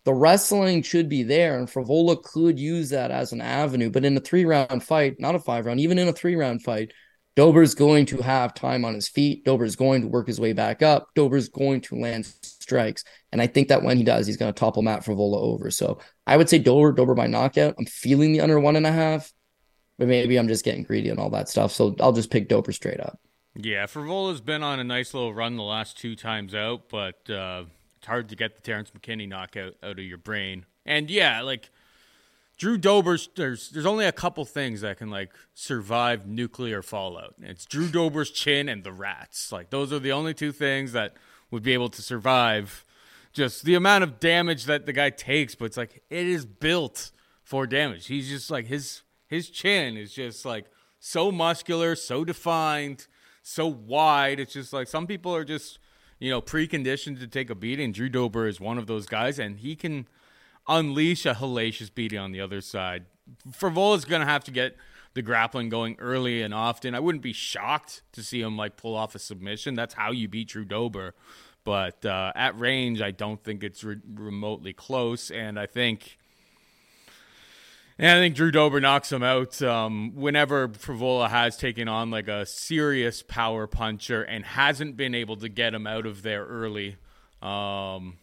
the 0.07 0.15
wrestling 0.15 0.83
should 0.83 1.09
be 1.09 1.25
there, 1.25 1.59
and 1.59 1.67
Frevola 1.67 2.23
could 2.23 2.61
use 2.61 2.91
that 2.91 3.11
as 3.11 3.33
an 3.33 3.41
avenue. 3.41 3.91
But 3.91 4.05
in 4.05 4.17
a 4.17 4.21
three 4.21 4.45
round 4.45 4.85
fight, 4.85 5.17
not 5.19 5.35
a 5.35 5.41
five 5.41 5.67
round, 5.67 5.81
even 5.81 5.99
in 5.99 6.07
a 6.07 6.13
three 6.13 6.37
round 6.37 6.63
fight, 6.63 6.93
Dober's 7.35 7.75
going 7.75 8.07
to 8.07 8.19
have 8.19 8.55
time 8.55 8.85
on 8.85 8.95
his 8.95 9.09
feet. 9.09 9.45
Dober's 9.45 9.75
going 9.75 10.03
to 10.03 10.09
work 10.09 10.29
his 10.29 10.41
way 10.41 10.53
back 10.53 10.81
up. 10.81 11.09
Dober's 11.17 11.49
going 11.49 11.81
to 11.83 11.97
land 11.97 12.25
strikes. 12.25 13.03
And 13.33 13.43
I 13.43 13.49
think 13.49 13.67
that 13.67 13.83
when 13.83 13.97
he 13.97 14.05
does, 14.05 14.29
he's 14.29 14.37
going 14.37 14.53
to 14.55 14.59
topple 14.59 14.83
Matt 14.83 15.05
Frevola 15.05 15.39
over. 15.39 15.73
So 15.73 15.99
I 16.25 16.37
would 16.37 16.49
say 16.49 16.61
Dober, 16.61 16.93
Dober 16.93 17.15
by 17.15 17.27
knockout. 17.27 17.75
I'm 17.77 17.87
feeling 17.87 18.33
the 18.33 18.43
under 18.43 18.61
one 18.61 18.77
and 18.77 18.87
a 18.87 18.93
half, 18.93 19.33
but 19.99 20.07
maybe 20.07 20.39
I'm 20.39 20.49
just 20.49 20.65
getting 20.65 20.85
greedy 20.85 21.09
and 21.11 21.19
all 21.19 21.31
that 21.31 21.49
stuff. 21.49 21.73
So 21.73 21.97
I'll 21.99 22.13
just 22.13 22.31
pick 22.31 22.49
Dober 22.49 22.71
straight 22.71 23.01
up. 23.01 23.19
Yeah, 23.57 23.87
Frevola's 23.87 24.41
been 24.41 24.63
on 24.63 24.79
a 24.79 24.85
nice 24.85 25.15
little 25.15 25.35
run 25.35 25.57
the 25.57 25.63
last 25.65 25.99
two 25.99 26.15
times 26.15 26.55
out, 26.55 26.91
but 26.91 27.29
uh, 27.29 27.65
it's 28.07 28.09
hard 28.09 28.29
to 28.29 28.37
get 28.37 28.55
the 28.55 28.63
Terrence 28.63 28.93
McKinney 28.97 29.29
knockout 29.29 29.75
out 29.83 29.99
of 29.99 30.05
your 30.05 30.17
brain. 30.17 30.65
And 30.85 31.11
yeah, 31.11 31.43
like 31.43 31.71
Drew 32.57 32.79
Dober's 32.79 33.29
there's 33.35 33.71
there's 33.71 33.85
only 33.85 34.07
a 34.07 34.13
couple 34.13 34.45
things 34.45 34.83
that 34.83 34.99
can 34.99 35.11
like 35.11 35.33
survive 35.55 36.25
nuclear 36.25 36.83
fallout. 36.83 37.35
It's 37.43 37.67
Drew 37.67 37.89
Dober's 37.89 38.31
chin 38.31 38.69
and 38.69 38.85
the 38.85 38.93
rats. 38.93 39.51
Like 39.51 39.71
those 39.71 39.93
are 39.93 39.99
the 39.99 40.13
only 40.13 40.35
two 40.35 40.53
things 40.53 40.93
that 40.93 41.17
would 41.51 41.65
be 41.65 41.73
able 41.73 41.89
to 41.89 42.01
survive 42.01 42.85
just 43.33 43.65
the 43.65 43.75
amount 43.75 44.05
of 44.05 44.21
damage 44.21 44.67
that 44.67 44.87
the 44.87 44.93
guy 44.93 45.11
takes, 45.11 45.57
but 45.57 45.65
it's 45.65 45.77
like 45.77 46.05
it 46.09 46.27
is 46.29 46.47
built 46.47 47.11
for 47.43 47.67
damage. 47.67 48.07
He's 48.07 48.29
just 48.29 48.53
like 48.53 48.69
his 48.69 49.03
his 49.27 49.51
chin 49.51 49.97
is 49.97 50.13
just 50.13 50.45
like 50.45 50.67
so 51.01 51.33
muscular, 51.33 51.97
so 51.97 52.25
defined, 52.25 53.09
so 53.43 53.67
wide. 53.67 54.39
It's 54.39 54.53
just 54.53 54.73
like 54.73 54.87
some 54.87 55.09
people 55.09 55.35
are 55.35 55.45
just 55.45 55.81
you 56.19 56.31
know, 56.31 56.41
preconditioned 56.41 57.21
to 57.21 57.27
take 57.27 57.51
a 57.51 57.55
beating. 57.55 57.93
Drew 57.93 58.09
Dober 58.09 58.47
is 58.47 58.61
one 58.61 58.79
of 58.79 58.87
those 58.87 59.07
guys, 59.07 59.39
and 59.39 59.59
he 59.59 59.77
can 59.77 60.07
unleash 60.69 61.27
a 61.27 61.35
hellacious 61.35 61.93
beating 61.95 62.19
on 62.19 62.33
the 62.33 62.41
other 62.41 62.61
side. 62.61 63.07
is 63.47 64.05
going 64.05 64.21
to 64.21 64.27
have 64.27 64.45
to 64.45 64.51
get 64.51 64.77
the 65.15 65.23
grappling 65.23 65.69
going 65.69 65.97
early 65.99 66.43
and 66.43 66.53
often. 66.53 66.95
I 66.95 67.01
wouldn't 67.01 67.23
be 67.23 67.33
shocked 67.33 68.03
to 68.13 68.23
see 68.23 68.41
him 68.41 68.57
like 68.57 68.77
pull 68.77 68.95
off 68.95 69.15
a 69.15 69.19
submission. 69.19 69.75
That's 69.75 69.95
how 69.95 70.13
you 70.13 70.29
beat 70.29 70.49
Drew 70.49 70.65
Dober. 70.65 71.15
But 71.65 72.05
uh, 72.05 72.33
at 72.37 72.59
range, 72.59 73.01
I 73.01 73.11
don't 73.11 73.43
think 73.43 73.65
it's 73.65 73.83
re- 73.83 73.97
remotely 74.15 74.73
close. 74.73 75.31
And 75.31 75.59
I 75.59 75.67
think 75.67 76.19
and 77.99 78.19
I 78.19 78.21
think 78.21 78.35
Drew 78.35 78.51
Dober 78.51 78.81
knocks 78.81 79.11
him 79.11 79.23
out 79.23 79.61
um, 79.63 80.13
whenever 80.15 80.69
Frevola 80.69 81.31
has 81.31 81.57
taken 81.57 81.89
on 81.89 82.11
like 82.11 82.29
a 82.29 82.45
serious 82.45 83.23
power 83.23 83.67
puncher 83.67 84.23
and 84.23 84.45
hasn't 84.45 84.97
been 84.97 85.15
able 85.15 85.37
to 85.37 85.49
get 85.49 85.75
him 85.75 85.87
out 85.87 86.07
of 86.07 86.23
there 86.23 86.45
early. 86.45 86.97
Um, 87.41 88.19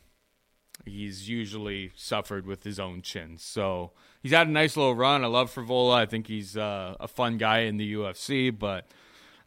he's 0.85 1.29
usually 1.29 1.91
suffered 1.95 2.45
with 2.45 2.63
his 2.63 2.79
own 2.79 3.01
chin. 3.01 3.37
So 3.37 3.91
he's 4.21 4.31
had 4.31 4.47
a 4.47 4.51
nice 4.51 4.77
little 4.77 4.95
run. 4.95 5.23
I 5.23 5.27
love 5.27 5.53
Frevola. 5.53 5.95
I 5.95 6.05
think 6.05 6.27
he's 6.27 6.55
uh, 6.57 6.95
a 6.99 7.07
fun 7.07 7.37
guy 7.37 7.59
in 7.59 7.77
the 7.77 7.93
UFC, 7.93 8.57
but 8.57 8.87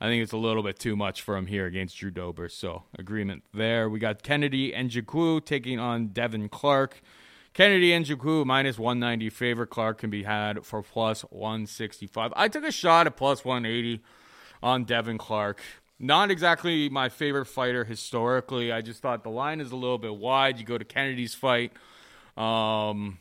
I 0.00 0.06
think 0.06 0.22
it's 0.22 0.32
a 0.32 0.38
little 0.38 0.62
bit 0.62 0.78
too 0.78 0.96
much 0.96 1.22
for 1.22 1.36
him 1.36 1.46
here 1.46 1.66
against 1.66 1.98
Drew 1.98 2.10
Dober. 2.10 2.48
So 2.48 2.84
agreement 2.98 3.44
there. 3.54 3.88
We 3.88 3.98
got 3.98 4.22
Kennedy 4.22 4.74
and 4.74 4.90
Nzechukwu 4.90 5.44
taking 5.44 5.78
on 5.78 6.08
Devin 6.08 6.48
Clark. 6.48 7.00
Kennedy 7.56 7.88
Nzechukwu 7.92 8.44
minus 8.44 8.78
190 8.78 9.30
favorite. 9.30 9.70
Clark 9.70 9.96
can 9.96 10.10
be 10.10 10.24
had 10.24 10.66
for 10.66 10.82
plus 10.82 11.22
165. 11.22 12.30
I 12.36 12.48
took 12.48 12.64
a 12.64 12.70
shot 12.70 13.06
at 13.06 13.16
plus 13.16 13.46
180 13.46 14.02
on 14.62 14.84
Devin 14.84 15.16
Clark. 15.16 15.62
Not 15.98 16.30
exactly 16.30 16.90
my 16.90 17.08
favorite 17.08 17.46
fighter 17.46 17.86
historically. 17.86 18.70
I 18.70 18.82
just 18.82 19.00
thought 19.00 19.22
the 19.22 19.30
line 19.30 19.62
is 19.62 19.72
a 19.72 19.76
little 19.76 19.96
bit 19.96 20.14
wide. 20.16 20.58
You 20.58 20.66
go 20.66 20.76
to 20.76 20.84
Kennedy's 20.84 21.34
fight. 21.34 21.72
Um, 22.36 23.20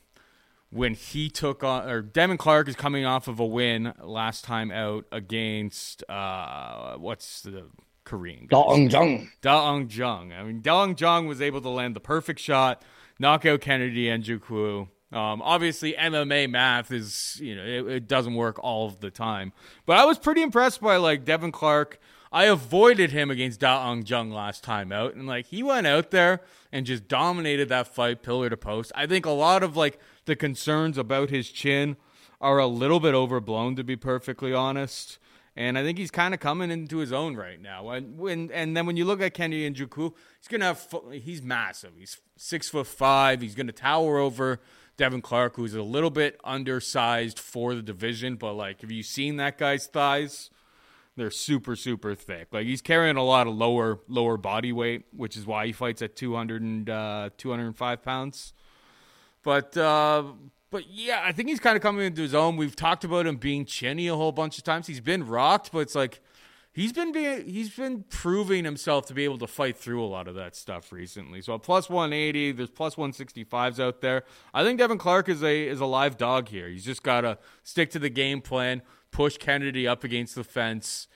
when 0.70 0.96
he 0.96 1.30
took 1.30 1.64
on, 1.64 1.88
or 1.90 2.02
Devin 2.02 2.36
Clark 2.36 2.68
is 2.68 2.76
coming 2.76 3.06
off 3.06 3.30
of 3.30 3.40
a 3.40 3.46
win 3.46 3.94
last 4.02 4.44
time 4.44 4.70
out 4.70 5.06
against, 5.14 6.04
uh, 6.10 6.96
what's 6.98 7.44
the 7.44 7.68
Korean? 8.04 8.48
Da 8.48 8.64
Un 8.64 8.90
Jung. 8.90 9.30
Da 9.40 9.72
Un 9.72 9.88
Jung. 9.90 10.34
I 10.34 10.44
mean, 10.44 10.60
Da 10.60 10.82
Un 10.82 10.94
Jung 11.00 11.26
was 11.26 11.42
able 11.42 11.62
to 11.62 11.70
land 11.70 11.96
the 11.96 12.02
perfect 12.02 12.42
shot 12.42 12.84
knockout 13.20 13.62
Kennedy 13.62 14.10
and 14.10 14.24
Nzechukwu. 14.24 14.88
Um, 15.12 15.42
obviously, 15.42 15.94
MMA 15.94 16.50
math 16.50 16.92
is 16.92 17.40
you 17.40 17.56
know 17.56 17.64
it, 17.64 17.88
it, 17.88 18.08
doesn't 18.08 18.34
work 18.34 18.60
all 18.64 18.88
of 18.88 19.00
the 19.00 19.12
time, 19.12 19.54
but 19.86 19.98
I 19.98 20.06
was 20.06 20.20
pretty 20.20 20.42
impressed 20.42 20.82
by 20.82 20.98
like 20.98 21.24
Devin 21.24 21.52
Clark. 21.52 22.00
I 22.32 22.46
avoided 22.46 23.12
him 23.12 23.32
against 23.32 23.62
Da 23.62 23.90
Un 23.90 24.06
Jung 24.06 24.30
last 24.30 24.64
time 24.64 24.92
out, 24.92 25.14
and 25.14 25.26
like 25.26 25.46
he 25.46 25.64
went 25.64 25.88
out 25.88 26.12
there 26.12 26.42
and 26.72 26.86
just 26.86 27.08
dominated 27.08 27.70
that 27.70 27.88
fight, 27.88 28.24
pillar 28.24 28.50
to 28.50 28.58
post. 28.58 28.92
I 28.96 29.06
think 29.06 29.26
a 29.26 29.32
lot 29.32 29.64
of 29.64 29.78
like 29.78 30.00
the 30.26 30.36
concerns 30.36 30.98
about 30.98 31.30
his 31.30 31.50
chin 31.50 31.96
are 32.42 32.58
a 32.58 32.68
little 32.68 33.00
bit 33.00 33.14
overblown, 33.14 33.76
to 33.78 33.84
be 33.84 33.96
perfectly 33.96 34.54
honest. 34.54 35.18
And 35.58 35.78
I 35.78 35.84
think 35.84 35.98
he's 35.98 36.12
kind 36.12 36.34
of 36.34 36.40
coming 36.42 36.70
into 36.70 36.98
his 36.98 37.14
own 37.14 37.36
right 37.36 37.62
now. 37.62 37.90
And 37.90 38.18
when 38.18 38.52
and 38.52 38.76
then 38.76 38.86
when 38.86 38.98
you 38.98 39.06
look 39.06 39.22
at 39.22 39.34
Kennedy 39.34 39.70
Nzechukwu, 39.70 40.14
he's 40.40 40.48
gonna 40.50 40.66
have 40.66 40.88
he's 41.14 41.42
massive. 41.42 41.92
He's 41.98 42.20
six 42.36 42.70
foot 42.70 42.88
five. 42.88 43.42
He's 43.42 43.56
gonna 43.56 43.72
tower 43.72 44.18
over 44.18 44.60
Devin 44.98 45.22
Clark, 45.22 45.56
who's 45.56 45.74
a 45.74 45.82
little 45.82 46.10
bit 46.10 46.40
undersized 46.44 47.40
for 47.40 47.74
the 47.74 47.82
division. 47.82 48.36
But 48.36 48.54
like, 48.54 48.82
have 48.82 48.92
you 48.92 49.04
seen 49.04 49.38
that 49.38 49.58
guy's 49.58 49.88
thighs? 49.88 50.50
They're 51.16 51.32
super 51.32 51.78
super 51.78 52.16
thick. 52.16 52.50
Like 52.52 52.66
he's 52.66 52.82
carrying 52.82 53.16
a 53.16 53.24
lot 53.24 53.48
of 53.48 53.56
lower 53.56 54.00
lower 54.10 54.36
body 54.36 54.74
weight, 54.74 55.06
which 55.16 55.38
is 55.38 55.46
why 55.46 55.68
he 55.68 55.72
fights 55.72 56.02
at 56.02 56.18
200 56.18 56.62
and 56.62 56.90
uh, 56.90 57.30
205 57.38 58.04
pounds. 58.04 58.52
But 59.42 59.78
uh, 59.78 60.24
but 60.76 60.90
yeah, 60.90 61.22
I 61.24 61.32
think 61.32 61.48
he's 61.48 61.62
kind 61.62 61.78
of 61.78 61.82
coming 61.82 62.06
into 62.06 62.22
his 62.22 62.36
own. 62.36 62.58
We've 62.58 62.76
talked 62.76 63.06
about 63.06 63.26
him 63.26 63.38
being 63.38 63.64
chinny 63.64 64.10
a 64.10 64.16
whole 64.18 64.34
bunch 64.34 64.58
of 64.58 64.66
times. 64.66 64.88
He's 64.88 65.00
been 65.00 65.26
rocked, 65.26 65.72
but 65.72 65.80
it's 65.80 65.96
like 65.96 66.20
he's 66.74 66.92
been 66.92 67.14
being 67.14 67.48
he's 67.48 67.70
been 67.70 68.04
proving 68.10 68.66
himself 68.66 69.06
to 69.06 69.14
be 69.14 69.24
able 69.24 69.38
to 69.38 69.48
fight 69.48 69.78
through 69.78 70.04
a 70.04 70.06
lot 70.06 70.28
of 70.28 70.36
that 70.36 70.54
stuff 70.54 70.92
recently. 70.92 71.42
So 71.42 71.58
plus 71.58 71.90
180, 71.90 72.52
there's 72.52 72.72
plus 72.72 72.96
165s 72.96 73.80
out 73.80 74.02
there. 74.02 74.26
I 74.54 74.66
think 74.66 74.78
Devin 74.78 74.98
Clark 74.98 75.30
is 75.30 75.42
a 75.42 75.66
is 75.66 75.80
a 75.80 75.86
live 75.86 76.18
dog 76.18 76.50
here. 76.50 76.68
He's 76.68 76.84
just 76.84 77.04
got 77.04 77.22
to 77.22 77.38
stick 77.64 77.90
to 77.92 78.00
the 78.00 78.10
game 78.10 78.42
plan, 78.42 78.82
push 79.12 79.38
Kennedy 79.38 79.88
up 79.88 80.04
against 80.04 80.36
the 80.36 80.44
fence, 80.44 81.08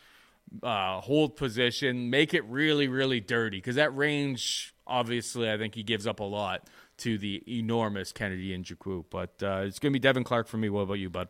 uh, 0.63 1.01
hold 1.01 1.35
position, 1.35 2.09
make 2.09 2.33
it 2.33 2.45
really 2.45 2.87
really 2.87 3.19
dirty 3.19 3.57
because 3.57 3.75
that 3.75 3.93
range 3.93 4.73
obviously 4.87 5.51
I 5.51 5.57
think 5.57 5.75
he 5.75 5.83
gives 5.83 6.07
up 6.07 6.21
a 6.21 6.23
lot 6.23 6.69
to 6.99 7.17
the 7.17 7.43
enormous 7.47 8.11
Kennedy 8.11 8.53
and 8.53 8.65
Nzechukwu. 8.65 9.05
But 9.09 9.41
uh, 9.41 9.63
it's 9.65 9.79
going 9.79 9.91
to 9.91 9.99
be 9.99 9.99
Devin 9.99 10.23
Clark 10.23 10.47
for 10.47 10.57
me. 10.57 10.69
What 10.69 10.81
about 10.81 10.95
you, 10.95 11.09
bud? 11.09 11.29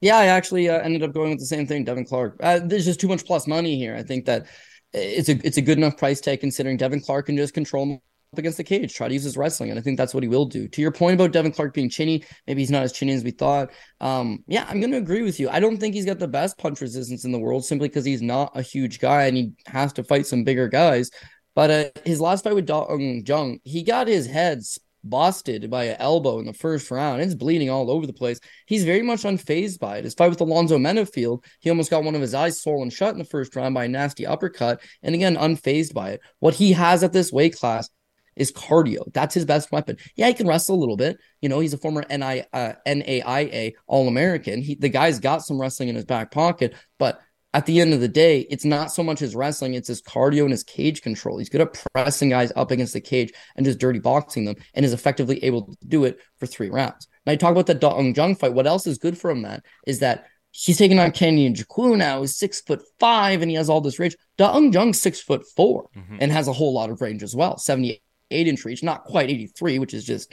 Yeah, 0.00 0.16
I 0.16 0.26
actually 0.26 0.68
uh, 0.68 0.78
ended 0.78 1.02
up 1.02 1.12
going 1.12 1.30
with 1.30 1.40
the 1.40 1.46
same 1.46 1.66
thing, 1.66 1.84
Devin 1.84 2.06
Clark. 2.06 2.36
Uh, 2.40 2.60
there's 2.62 2.86
just 2.86 3.00
too 3.00 3.08
much 3.08 3.24
plus 3.24 3.46
money 3.46 3.76
here. 3.76 3.94
I 3.94 4.02
think 4.02 4.24
that 4.24 4.46
it's 4.92 5.28
a 5.28 5.38
it's 5.46 5.58
a 5.58 5.62
good 5.62 5.78
enough 5.78 5.96
price 5.96 6.20
tag 6.20 6.40
considering 6.40 6.76
Devin 6.76 7.00
Clark 7.00 7.26
can 7.26 7.36
just 7.36 7.54
control 7.54 7.84
him 7.84 7.92
up 8.32 8.38
against 8.38 8.58
the 8.58 8.64
cage, 8.64 8.94
try 8.94 9.08
to 9.08 9.14
use 9.14 9.24
his 9.24 9.36
wrestling, 9.36 9.70
and 9.70 9.78
I 9.78 9.82
think 9.82 9.98
that's 9.98 10.14
what 10.14 10.22
he 10.22 10.28
will 10.28 10.46
do. 10.46 10.68
To 10.68 10.80
your 10.80 10.92
point 10.92 11.14
about 11.14 11.32
Devin 11.32 11.52
Clark 11.52 11.74
being 11.74 11.90
chinny, 11.90 12.24
maybe 12.46 12.62
he's 12.62 12.70
not 12.70 12.82
as 12.82 12.92
chinny 12.92 13.12
as 13.12 13.24
we 13.24 13.32
thought. 13.32 13.70
Um, 14.00 14.44
yeah, 14.46 14.66
I'm 14.68 14.80
going 14.80 14.92
to 14.92 14.98
agree 14.98 15.22
with 15.22 15.40
you. 15.40 15.48
I 15.50 15.60
don't 15.60 15.78
think 15.78 15.94
he's 15.94 16.06
got 16.06 16.18
the 16.18 16.28
best 16.28 16.56
punch 16.56 16.80
resistance 16.80 17.24
in 17.24 17.32
the 17.32 17.38
world 17.38 17.64
simply 17.64 17.88
because 17.88 18.04
he's 18.04 18.22
not 18.22 18.52
a 18.54 18.62
huge 18.62 19.00
guy 19.00 19.24
and 19.24 19.36
he 19.36 19.52
has 19.66 19.92
to 19.94 20.04
fight 20.04 20.26
some 20.26 20.44
bigger 20.44 20.68
guys. 20.68 21.10
But 21.54 21.70
uh, 21.70 21.84
his 22.04 22.20
last 22.20 22.44
fight 22.44 22.54
with 22.54 22.66
Dong 22.66 23.22
Jung, 23.26 23.58
he 23.64 23.82
got 23.82 24.08
his 24.08 24.26
head 24.26 24.62
busted 25.02 25.70
by 25.70 25.84
an 25.84 25.96
elbow 25.98 26.38
in 26.38 26.46
the 26.46 26.52
first 26.52 26.90
round. 26.90 27.22
It's 27.22 27.34
bleeding 27.34 27.70
all 27.70 27.90
over 27.90 28.06
the 28.06 28.12
place. 28.12 28.40
He's 28.66 28.84
very 28.84 29.02
much 29.02 29.22
unfazed 29.22 29.78
by 29.78 29.98
it. 29.98 30.04
His 30.04 30.14
fight 30.14 30.30
with 30.30 30.40
Alonzo 30.40 30.78
Menifield, 30.78 31.44
he 31.60 31.70
almost 31.70 31.90
got 31.90 32.04
one 32.04 32.14
of 32.14 32.20
his 32.20 32.34
eyes 32.34 32.60
swollen 32.60 32.90
shut 32.90 33.12
in 33.12 33.18
the 33.18 33.24
first 33.24 33.56
round 33.56 33.74
by 33.74 33.84
a 33.84 33.88
nasty 33.88 34.26
uppercut. 34.26 34.80
And 35.02 35.14
again, 35.14 35.36
unfazed 35.36 35.94
by 35.94 36.10
it. 36.10 36.20
What 36.38 36.54
he 36.54 36.72
has 36.72 37.02
at 37.02 37.12
this 37.12 37.32
weight 37.32 37.56
class 37.56 37.88
is 38.36 38.52
cardio. 38.52 39.12
That's 39.12 39.34
his 39.34 39.44
best 39.44 39.72
weapon. 39.72 39.96
Yeah, 40.16 40.28
he 40.28 40.34
can 40.34 40.46
wrestle 40.46 40.76
a 40.76 40.80
little 40.80 40.96
bit. 40.96 41.18
You 41.40 41.48
know, 41.48 41.60
he's 41.60 41.74
a 41.74 41.78
former 41.78 42.04
NI, 42.08 42.44
uh, 42.52 42.74
NAIA 42.86 43.72
All 43.86 44.08
American. 44.08 44.64
The 44.78 44.88
guy's 44.88 45.18
got 45.18 45.42
some 45.42 45.60
wrestling 45.60 45.88
in 45.88 45.96
his 45.96 46.04
back 46.04 46.30
pocket, 46.30 46.74
but 46.98 47.20
at 47.52 47.66
the 47.66 47.80
end 47.80 47.92
of 47.92 48.00
the 48.00 48.08
day, 48.08 48.46
it's 48.50 48.64
not 48.64 48.92
so 48.92 49.02
much 49.02 49.18
his 49.18 49.34
wrestling, 49.34 49.74
it's 49.74 49.88
his 49.88 50.02
cardio 50.02 50.42
and 50.42 50.52
his 50.52 50.62
cage 50.62 51.02
control. 51.02 51.38
He's 51.38 51.48
good 51.48 51.60
at 51.60 51.82
pressing 51.92 52.28
guys 52.28 52.52
up 52.54 52.70
against 52.70 52.92
the 52.92 53.00
cage 53.00 53.32
and 53.56 53.66
just 53.66 53.80
dirty 53.80 53.98
boxing 53.98 54.44
them 54.44 54.54
and 54.74 54.84
is 54.84 54.92
effectively 54.92 55.42
able 55.44 55.62
to 55.62 55.86
do 55.88 56.04
it 56.04 56.20
for 56.36 56.46
three 56.46 56.70
rounds. 56.70 57.08
Now, 57.26 57.32
you 57.32 57.38
talk 57.38 57.52
about 57.52 57.66
the 57.66 57.74
Dong 57.74 58.14
Jung 58.14 58.36
fight. 58.36 58.54
What 58.54 58.68
else 58.68 58.86
is 58.86 58.98
good 58.98 59.18
for 59.18 59.30
him, 59.30 59.42
that 59.42 59.64
is 59.86 59.98
that 59.98 60.26
he's 60.52 60.78
taking 60.78 61.00
on 61.00 61.10
Kennedy 61.10 61.52
Nzechukwu 61.52 61.96
now, 61.96 62.20
He's 62.20 62.36
six 62.36 62.60
foot 62.60 62.82
five 63.00 63.42
and 63.42 63.50
he 63.50 63.56
has 63.56 63.68
all 63.68 63.80
this 63.80 63.98
range. 63.98 64.16
Dong 64.36 64.72
Jung's 64.72 65.00
six 65.00 65.20
foot 65.20 65.44
4 65.56 65.88
mm-hmm. 65.96 66.16
and 66.20 66.30
has 66.30 66.46
a 66.46 66.52
whole 66.52 66.72
lot 66.72 66.90
of 66.90 67.00
range 67.00 67.22
as 67.22 67.34
well 67.34 67.58
78 67.58 68.00
inch 68.30 68.64
reach, 68.64 68.82
not 68.84 69.04
quite 69.04 69.28
83, 69.28 69.80
which 69.80 69.94
is 69.94 70.04
just 70.04 70.32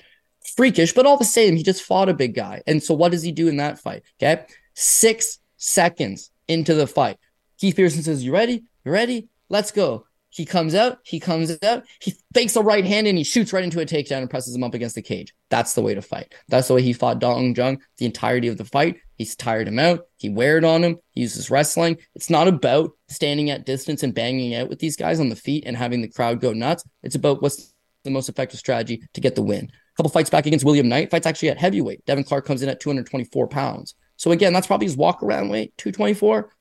freakish, 0.56 0.94
but 0.94 1.08
all 1.08 1.18
the 1.18 1.26
same, 1.26 1.56
he 1.56 1.64
just 1.64 1.84
fought 1.84 2.10
a 2.10 2.14
big 2.14 2.36
guy. 2.36 2.62
And 2.68 2.82
so, 2.82 2.94
what 2.94 3.12
does 3.12 3.24
he 3.24 3.32
do 3.32 3.48
in 3.48 3.58
that 3.58 3.80
fight? 3.80 4.04
Okay. 4.22 4.46
Six 4.76 5.40
seconds 5.58 6.30
into 6.48 6.74
the 6.74 6.88
fight. 6.88 7.18
Keith 7.58 7.76
Peterson 7.76 8.04
says, 8.04 8.24
You 8.24 8.34
ready? 8.34 8.64
You 8.86 8.92
ready? 8.92 9.30
Let's 9.50 9.72
go. 9.72 10.06
He 10.30 10.46
comes 10.46 10.76
out, 10.76 11.00
he 11.04 11.20
comes 11.20 11.58
out, 11.64 11.86
he 12.00 12.14
fakes 12.34 12.56
a 12.56 12.62
right 12.62 12.86
hand 12.86 13.08
and 13.08 13.18
he 13.18 13.24
shoots 13.24 13.54
right 13.54 13.64
into 13.64 13.80
a 13.80 13.86
takedown 13.86 14.20
and 14.20 14.30
presses 14.30 14.54
him 14.54 14.64
up 14.64 14.74
against 14.74 14.96
the 14.96 15.02
cage. 15.02 15.34
That's 15.50 15.74
the 15.74 15.82
way 15.82 15.96
to 15.96 16.02
fight. 16.02 16.36
That's 16.50 16.68
the 16.68 16.76
way 16.76 16.82
he 16.82 16.94
fought 16.94 17.20
Dong 17.20 17.56
Jung 17.56 17.80
the 17.98 18.06
entirety 18.06 18.48
of 18.48 18.58
the 18.58 18.66
fight. 18.66 18.98
He's 19.16 19.36
tired 19.36 19.68
him 19.68 19.80
out. 19.80 20.06
He 20.18 20.30
weared 20.30 20.64
on 20.64 20.84
him. 20.84 20.98
He 21.12 21.22
uses 21.22 21.50
wrestling. 21.50 21.98
It's 22.14 22.30
not 22.30 22.48
about 22.48 22.92
standing 23.08 23.50
at 23.50 23.66
distance 23.66 24.04
and 24.04 24.14
banging 24.14 24.54
out 24.54 24.70
with 24.70 24.80
these 24.80 24.98
guys 24.98 25.20
on 25.20 25.30
the 25.30 25.36
feet 25.36 25.64
and 25.66 25.76
having 25.76 26.02
the 26.02 26.10
crowd 26.10 26.40
go 26.40 26.54
nuts. 26.54 26.84
It's 27.02 27.16
about 27.16 27.42
what's 27.42 27.74
the 28.04 28.12
most 28.12 28.30
effective 28.30 28.60
strategy 28.60 29.02
to 29.14 29.22
get 29.22 29.34
the 29.34 29.42
win. 29.42 29.66
A 29.66 29.96
couple 29.96 30.12
fights 30.12 30.30
back 30.30 30.46
against 30.46 30.66
William 30.66 30.88
Knight, 30.88 31.10
fights 31.10 31.26
actually 31.26 31.50
at 31.50 31.58
heavyweight. 31.58 32.06
Devin 32.06 32.26
Clark 32.26 32.46
comes 32.46 32.62
in 32.62 32.70
at 32.70 32.80
224 32.80 33.48
pounds. 33.48 33.96
So 34.18 34.32
again, 34.32 34.54
that's 34.54 34.68
probably 34.68 34.88
his 34.88 34.98
walk 34.98 35.24
around 35.24 35.50
weight, 35.50 35.78
224. 35.78 36.52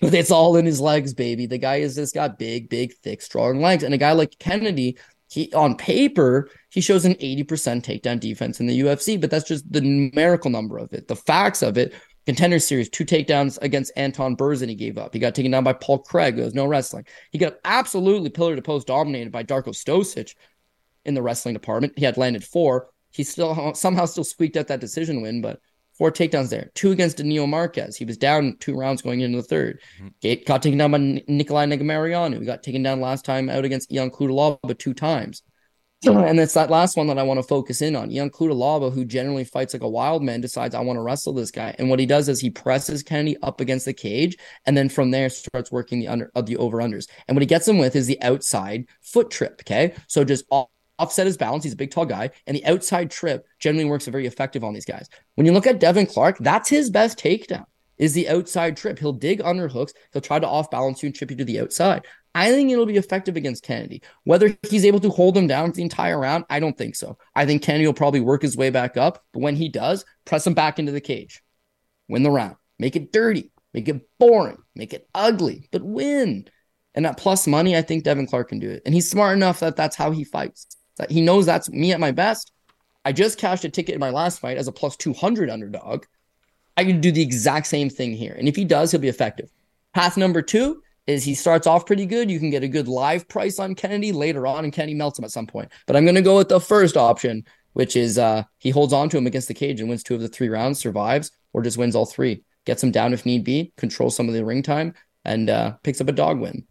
But 0.00 0.12
it's 0.12 0.30
all 0.30 0.56
in 0.56 0.66
his 0.66 0.80
legs, 0.80 1.14
baby. 1.14 1.46
The 1.46 1.58
guy 1.58 1.76
is 1.76 1.94
just 1.94 2.14
got 2.14 2.38
big, 2.38 2.68
big, 2.68 2.92
thick, 3.02 3.22
strong 3.22 3.62
legs. 3.62 3.82
And 3.82 3.94
a 3.94 3.98
guy 3.98 4.12
like 4.12 4.38
Kennedy, 4.38 4.98
he 5.28 5.50
on 5.54 5.76
paper, 5.76 6.50
he 6.68 6.80
shows 6.80 7.04
an 7.04 7.14
80% 7.14 7.46
takedown 7.82 8.20
defense 8.20 8.60
in 8.60 8.66
the 8.66 8.80
UFC, 8.80 9.18
but 9.18 9.30
that's 9.30 9.48
just 9.48 9.70
the 9.72 9.80
numerical 9.80 10.50
number 10.50 10.76
of 10.78 10.92
it. 10.92 11.08
The 11.08 11.16
facts 11.16 11.62
of 11.62 11.78
it, 11.78 11.94
contender 12.26 12.58
series, 12.58 12.90
two 12.90 13.06
takedowns 13.06 13.58
against 13.62 13.92
Anton 13.96 14.36
Burza, 14.36 14.68
he 14.68 14.74
gave 14.74 14.98
up. 14.98 15.14
He 15.14 15.18
got 15.18 15.34
taken 15.34 15.50
down 15.50 15.64
by 15.64 15.72
Paul 15.72 16.00
Craig. 16.00 16.36
There 16.36 16.44
was 16.44 16.54
no 16.54 16.66
wrestling. 16.66 17.06
He 17.32 17.38
got 17.38 17.56
absolutely 17.64 18.28
pillar 18.28 18.54
to 18.54 18.62
post 18.62 18.86
dominated 18.86 19.32
by 19.32 19.44
Darko 19.44 19.68
Stosic 19.68 20.34
in 21.06 21.14
the 21.14 21.22
wrestling 21.22 21.54
department. 21.54 21.94
He 21.96 22.04
had 22.04 22.18
landed 22.18 22.44
four. 22.44 22.90
He 23.10 23.24
still 23.24 23.74
somehow 23.74 24.04
still 24.04 24.24
squeaked 24.24 24.56
out 24.56 24.68
that 24.68 24.80
decision 24.80 25.22
win, 25.22 25.40
but 25.40 25.60
Four 25.98 26.10
takedowns 26.10 26.50
there. 26.50 26.70
Two 26.74 26.90
against 26.92 27.16
Danilo 27.16 27.46
Marques. 27.46 27.96
He 27.96 28.04
was 28.04 28.18
down 28.18 28.56
two 28.60 28.76
rounds 28.76 29.02
going 29.02 29.20
into 29.20 29.40
the 29.40 29.48
3rd 29.48 29.78
mm-hmm. 30.00 30.44
Got 30.46 30.62
taken 30.62 30.78
down 30.78 30.90
by 30.90 30.98
Nicolae 30.98 31.72
Negumereanu. 31.72 32.40
He 32.40 32.44
got 32.44 32.62
taken 32.62 32.82
down 32.82 33.00
last 33.00 33.24
time 33.24 33.48
out 33.48 33.64
against 33.64 33.92
Ion 33.92 34.10
Cutelaba 34.10 34.78
two 34.78 34.94
times. 34.94 35.42
And 36.04 36.38
it's 36.38 36.54
that 36.54 36.70
last 36.70 36.96
one 36.96 37.06
that 37.08 37.18
I 37.18 37.22
want 37.22 37.38
to 37.38 37.42
focus 37.42 37.82
in 37.82 37.96
on. 37.96 38.10
Ion 38.10 38.30
Cutelaba, 38.30 38.92
who 38.92 39.04
generally 39.04 39.44
fights 39.44 39.72
like 39.72 39.82
a 39.82 39.88
wild 39.88 40.22
man, 40.22 40.40
decides 40.40 40.74
I 40.74 40.80
want 40.80 40.98
to 40.98 41.00
wrestle 41.00 41.32
this 41.32 41.50
guy. 41.50 41.74
And 41.78 41.88
what 41.90 41.98
he 41.98 42.06
does 42.06 42.28
is 42.28 42.38
he 42.38 42.50
presses 42.50 43.02
Kennedy 43.02 43.36
up 43.42 43.60
against 43.60 43.86
the 43.86 43.94
cage, 43.94 44.36
and 44.66 44.76
then 44.76 44.88
from 44.88 45.10
there 45.10 45.28
starts 45.30 45.72
working 45.72 45.98
the 45.98 46.08
under 46.08 46.30
of 46.34 46.46
the 46.46 46.58
over 46.58 46.78
unders. 46.78 47.08
And 47.26 47.34
what 47.34 47.42
he 47.42 47.46
gets 47.46 47.66
him 47.66 47.78
with 47.78 47.96
is 47.96 48.06
the 48.06 48.22
outside 48.22 48.86
foot 49.00 49.30
trip. 49.30 49.62
Okay, 49.62 49.94
so 50.06 50.22
just 50.22 50.44
all 50.50 50.70
offset 50.98 51.26
his 51.26 51.36
balance. 51.36 51.64
He's 51.64 51.72
a 51.72 51.76
big, 51.76 51.90
tall 51.90 52.06
guy. 52.06 52.30
And 52.46 52.56
the 52.56 52.64
outside 52.66 53.10
trip 53.10 53.46
generally 53.58 53.84
works 53.84 54.06
very 54.06 54.26
effective 54.26 54.64
on 54.64 54.74
these 54.74 54.84
guys. 54.84 55.08
When 55.34 55.46
you 55.46 55.52
look 55.52 55.66
at 55.66 55.80
Devin 55.80 56.06
Clark, 56.06 56.38
that's 56.38 56.68
his 56.68 56.90
best 56.90 57.18
takedown 57.18 57.66
is 57.98 58.12
the 58.12 58.28
outside 58.28 58.76
trip. 58.76 58.98
He'll 58.98 59.12
dig 59.12 59.40
under 59.42 59.68
hooks. 59.68 59.94
He'll 60.12 60.22
try 60.22 60.38
to 60.38 60.46
off 60.46 60.70
balance 60.70 61.02
you 61.02 61.08
and 61.08 61.14
trip 61.14 61.30
you 61.30 61.36
to 61.38 61.44
the 61.44 61.60
outside. 61.60 62.06
I 62.34 62.50
think 62.50 62.70
it'll 62.70 62.84
be 62.84 62.98
effective 62.98 63.36
against 63.36 63.62
Kennedy. 63.62 64.02
Whether 64.24 64.56
he's 64.68 64.84
able 64.84 65.00
to 65.00 65.08
hold 65.08 65.36
him 65.36 65.46
down 65.46 65.70
for 65.70 65.76
the 65.76 65.82
entire 65.82 66.18
round, 66.18 66.44
I 66.50 66.60
don't 66.60 66.76
think 66.76 66.94
so. 66.94 67.16
I 67.34 67.46
think 67.46 67.62
Kennedy 67.62 67.86
will 67.86 67.94
probably 67.94 68.20
work 68.20 68.42
his 68.42 68.56
way 68.56 68.68
back 68.68 68.98
up. 68.98 69.24
But 69.32 69.40
when 69.40 69.56
he 69.56 69.70
does, 69.70 70.04
press 70.26 70.46
him 70.46 70.52
back 70.52 70.78
into 70.78 70.92
the 70.92 71.00
cage. 71.00 71.42
Win 72.08 72.22
the 72.22 72.30
round. 72.30 72.56
Make 72.78 72.94
it 72.94 73.10
dirty. 73.12 73.52
Make 73.72 73.88
it 73.88 74.06
boring. 74.18 74.58
Make 74.74 74.92
it 74.92 75.08
ugly, 75.14 75.68
but 75.72 75.82
win. 75.82 76.46
And 76.94 77.06
at 77.06 77.18
plus 77.18 77.46
money, 77.46 77.76
I 77.76 77.82
think 77.82 78.04
Devin 78.04 78.26
Clark 78.26 78.50
can 78.50 78.58
do 78.58 78.70
it. 78.70 78.82
And 78.84 78.94
he's 78.94 79.10
smart 79.10 79.36
enough 79.36 79.60
that 79.60 79.76
that's 79.76 79.96
how 79.96 80.10
he 80.10 80.24
fights. 80.24 80.66
He 81.08 81.20
knows 81.20 81.46
that's 81.46 81.70
me 81.70 81.92
at 81.92 82.00
my 82.00 82.10
best. 82.10 82.52
I 83.04 83.12
just 83.12 83.38
cashed 83.38 83.64
a 83.64 83.68
ticket 83.68 83.94
in 83.94 84.00
my 84.00 84.10
last 84.10 84.40
fight 84.40 84.56
as 84.56 84.68
a 84.68 84.72
plus 84.72 84.96
200 84.96 85.48
underdog. 85.50 86.06
I 86.76 86.84
can 86.84 87.00
do 87.00 87.12
the 87.12 87.22
exact 87.22 87.66
same 87.66 87.88
thing 87.88 88.14
here. 88.14 88.34
And 88.38 88.48
if 88.48 88.56
he 88.56 88.64
does, 88.64 88.90
he'll 88.90 89.00
be 89.00 89.08
effective. 89.08 89.50
Path 89.94 90.16
number 90.16 90.42
two 90.42 90.82
is 91.06 91.24
he 91.24 91.34
starts 91.34 91.66
off 91.66 91.86
pretty 91.86 92.04
good. 92.04 92.30
You 92.30 92.38
can 92.38 92.50
get 92.50 92.64
a 92.64 92.68
good 92.68 92.88
live 92.88 93.28
price 93.28 93.58
on 93.58 93.74
Kennedy 93.74 94.12
later 94.12 94.46
on, 94.46 94.64
and 94.64 94.72
Kennedy 94.72 94.94
melts 94.94 95.18
him 95.18 95.24
at 95.24 95.30
some 95.30 95.46
point. 95.46 95.70
But 95.86 95.96
I'm 95.96 96.04
going 96.04 96.16
to 96.16 96.22
go 96.22 96.36
with 96.36 96.48
the 96.48 96.60
first 96.60 96.96
option, 96.96 97.44
which 97.74 97.96
is 97.96 98.18
uh, 98.18 98.42
he 98.58 98.70
holds 98.70 98.92
on 98.92 99.08
to 99.10 99.18
him 99.18 99.26
against 99.26 99.48
the 99.48 99.54
cage 99.54 99.80
and 99.80 99.88
wins 99.88 100.02
two 100.02 100.14
of 100.14 100.20
the 100.20 100.28
three 100.28 100.48
rounds, 100.48 100.78
survives, 100.78 101.30
or 101.52 101.62
just 101.62 101.78
wins 101.78 101.94
all 101.94 102.06
three. 102.06 102.42
Gets 102.64 102.82
him 102.82 102.90
down 102.90 103.12
if 103.14 103.24
need 103.24 103.44
be, 103.44 103.72
controls 103.76 104.16
some 104.16 104.28
of 104.28 104.34
the 104.34 104.44
ring 104.44 104.62
time, 104.62 104.94
and 105.24 105.48
uh, 105.48 105.72
picks 105.84 106.00
up 106.00 106.08
a 106.08 106.12
dog 106.12 106.40
win. 106.40 106.66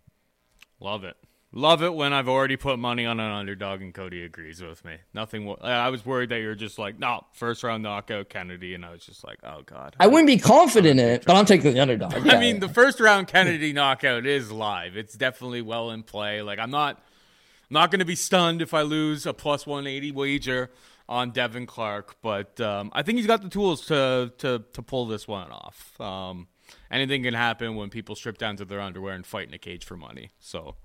Love 0.82 1.06
it. 1.06 1.16
Love 1.58 1.82
it 1.82 1.94
when 1.94 2.12
I've 2.12 2.28
already 2.28 2.58
put 2.58 2.78
money 2.80 3.06
on 3.06 3.18
an 3.22 3.32
underdog 3.32 3.82
and 3.82 3.94
Cody 3.94 4.26
agrees 4.26 4.62
with 4.62 4.84
me. 4.84 4.98
Nothing. 5.14 5.56
I 5.62 5.88
was 5.88 6.06
worried 6.06 6.28
that 6.30 6.42
you're 6.42 6.54
just 6.54 6.78
like, 6.78 7.00
no, 7.00 7.26
first 7.32 7.64
round 7.64 7.82
knockout 7.82 8.28
Kennedy, 8.28 8.74
and 8.74 8.86
I 8.86 8.92
was 8.92 9.06
just 9.06 9.24
like, 9.24 9.40
oh 9.42 9.62
god. 9.66 9.96
I 9.98 10.08
wouldn't 10.08 10.28
be 10.28 10.38
confident 10.38 11.00
in 11.00 11.08
it, 11.08 11.24
but 11.26 11.38
I'm 11.38 11.46
taking 11.46 11.74
the 11.74 11.80
underdog. 11.80 12.26
Yeah, 12.26 12.36
I 12.36 12.40
mean, 12.42 12.56
yeah. 12.56 12.60
the 12.60 12.70
first 12.70 13.00
round 13.00 13.30
Kennedy 13.30 13.72
knockout 13.72 14.26
is 14.26 14.52
live. 14.52 14.98
It's 14.98 15.16
definitely 15.16 15.62
well 15.62 15.92
in 15.92 16.04
play. 16.04 16.42
Like 16.42 16.60
I'm 16.60 16.72
not, 16.72 16.98
I'm 16.98 17.74
not 17.74 17.90
going 17.90 18.00
to 18.00 18.06
be 18.06 18.18
stunned 18.18 18.62
if 18.62 18.74
I 18.74 18.82
lose 18.82 19.26
a 19.26 19.34
plus 19.34 19.66
180 19.66 20.12
wager. 20.12 20.72
on 21.08 21.32
Devin 21.32 21.68
Clark, 21.68 22.18
but 22.22 22.60
um, 22.60 22.90
I 22.92 23.02
think 23.04 23.18
he's 23.18 23.28
got 23.28 23.42
the 23.42 23.50
tools 23.50 23.86
to 23.86 24.34
to 24.40 24.64
to 24.74 24.82
pull 24.82 25.06
this 25.06 25.26
one 25.26 25.52
off. 25.52 26.02
Um, 26.02 26.48
anything 26.92 27.24
can 27.24 27.34
happen 27.34 27.76
when 27.76 27.90
people 27.90 28.16
strip 28.16 28.38
down 28.38 28.58
to 28.58 28.66
their 28.66 28.82
underwear 28.82 29.14
and 29.14 29.26
fight 29.26 29.48
in 29.48 29.54
a 29.54 29.58
cage 29.58 29.86
for 29.86 29.96
money. 29.96 30.32
So 30.40 30.76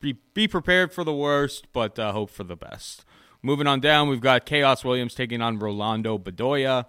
be 0.00 0.16
be 0.34 0.48
prepared 0.48 0.92
for 0.92 1.04
the 1.04 1.14
worst, 1.14 1.66
but 1.72 1.98
uh, 1.98 2.12
hope 2.12 2.30
for 2.30 2.44
the 2.44 2.56
best. 2.56 3.04
Moving 3.42 3.66
on 3.66 3.80
down, 3.80 4.08
we've 4.08 4.20
got 4.20 4.46
Khaos 4.46 4.84
Williams 4.84 5.14
taking 5.14 5.40
on 5.40 5.58
Rolando 5.58 6.18
Bedoya. 6.18 6.86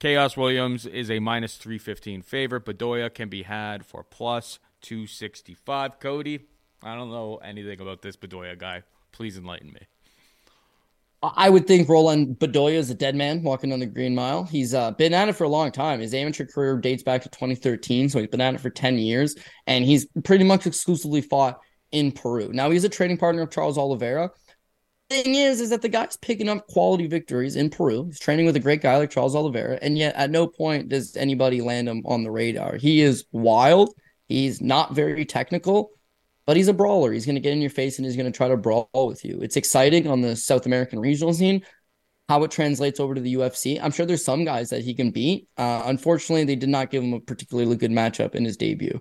Khaos 0.00 0.36
Williams 0.36 0.84
is 0.84 1.10
a 1.10 1.20
minus 1.20 1.56
315 1.56 2.22
favorite. 2.22 2.64
Bedoya 2.66 3.12
can 3.12 3.28
be 3.28 3.44
had 3.44 3.86
for 3.86 4.02
plus 4.04 4.58
265. 4.82 5.98
Cody, 6.00 6.46
I 6.82 6.94
don't 6.94 7.10
know 7.10 7.36
anything 7.36 7.80
about 7.80 8.02
this 8.02 8.16
Bedoya 8.16 8.58
guy. 8.58 8.82
Please 9.12 9.38
enlighten 9.38 9.72
me. 9.72 9.86
I 11.22 11.48
would 11.48 11.66
think 11.66 11.88
Roland 11.88 12.38
Bedoya 12.38 12.74
is 12.74 12.90
a 12.90 12.94
dead 12.94 13.16
man 13.16 13.42
walking 13.42 13.72
on 13.72 13.80
the 13.80 13.86
green 13.86 14.14
mile. 14.14 14.44
He's 14.44 14.74
uh, 14.74 14.90
been 14.92 15.14
at 15.14 15.28
it 15.28 15.32
for 15.32 15.44
a 15.44 15.48
long 15.48 15.72
time. 15.72 16.00
His 16.00 16.12
amateur 16.12 16.44
career 16.44 16.76
dates 16.76 17.02
back 17.02 17.22
to 17.22 17.28
2013, 17.30 18.10
so 18.10 18.18
he's 18.18 18.28
been 18.28 18.40
at 18.40 18.54
it 18.54 18.60
for 18.60 18.70
10 18.70 18.98
years, 18.98 19.34
and 19.66 19.84
he's 19.84 20.06
pretty 20.24 20.44
much 20.44 20.66
exclusively 20.66 21.22
fought 21.22 21.58
in 21.92 22.12
Peru. 22.12 22.50
Now 22.52 22.70
he's 22.70 22.84
a 22.84 22.88
training 22.88 23.18
partner 23.18 23.42
of 23.42 23.50
Charles 23.50 23.78
Oliveira. 23.78 24.30
Thing 25.08 25.36
is, 25.36 25.60
is 25.60 25.70
that 25.70 25.82
the 25.82 25.88
guy's 25.88 26.16
picking 26.16 26.48
up 26.48 26.66
quality 26.66 27.06
victories 27.06 27.54
in 27.54 27.70
Peru. 27.70 28.06
He's 28.06 28.18
training 28.18 28.44
with 28.44 28.56
a 28.56 28.60
great 28.60 28.82
guy 28.82 28.96
like 28.96 29.10
Charles 29.10 29.36
Oliveira, 29.36 29.78
and 29.80 29.96
yet 29.96 30.16
at 30.16 30.30
no 30.30 30.48
point 30.48 30.88
does 30.88 31.16
anybody 31.16 31.60
land 31.60 31.88
him 31.88 32.02
on 32.06 32.24
the 32.24 32.30
radar. 32.30 32.76
He 32.76 33.00
is 33.00 33.24
wild. 33.30 33.94
He's 34.28 34.60
not 34.60 34.96
very 34.96 35.24
technical, 35.24 35.90
but 36.44 36.56
he's 36.56 36.66
a 36.66 36.74
brawler. 36.74 37.12
He's 37.12 37.24
going 37.24 37.36
to 37.36 37.40
get 37.40 37.52
in 37.52 37.60
your 37.60 37.70
face 37.70 37.98
and 37.98 38.06
he's 38.06 38.16
going 38.16 38.30
to 38.30 38.36
try 38.36 38.48
to 38.48 38.56
brawl 38.56 38.88
with 38.94 39.24
you. 39.24 39.38
It's 39.42 39.56
exciting 39.56 40.08
on 40.08 40.22
the 40.22 40.34
South 40.34 40.66
American 40.66 40.98
regional 40.98 41.32
scene. 41.32 41.62
How 42.28 42.42
it 42.42 42.50
translates 42.50 42.98
over 42.98 43.14
to 43.14 43.20
the 43.20 43.34
UFC, 43.34 43.78
I'm 43.80 43.92
sure 43.92 44.04
there's 44.04 44.24
some 44.24 44.44
guys 44.44 44.70
that 44.70 44.82
he 44.82 44.94
can 44.94 45.12
beat. 45.12 45.48
Uh, 45.56 45.82
unfortunately, 45.86 46.44
they 46.44 46.56
did 46.56 46.68
not 46.68 46.90
give 46.90 47.04
him 47.04 47.12
a 47.12 47.20
particularly 47.20 47.76
good 47.76 47.92
matchup 47.92 48.34
in 48.34 48.44
his 48.44 48.56
debut. 48.56 49.00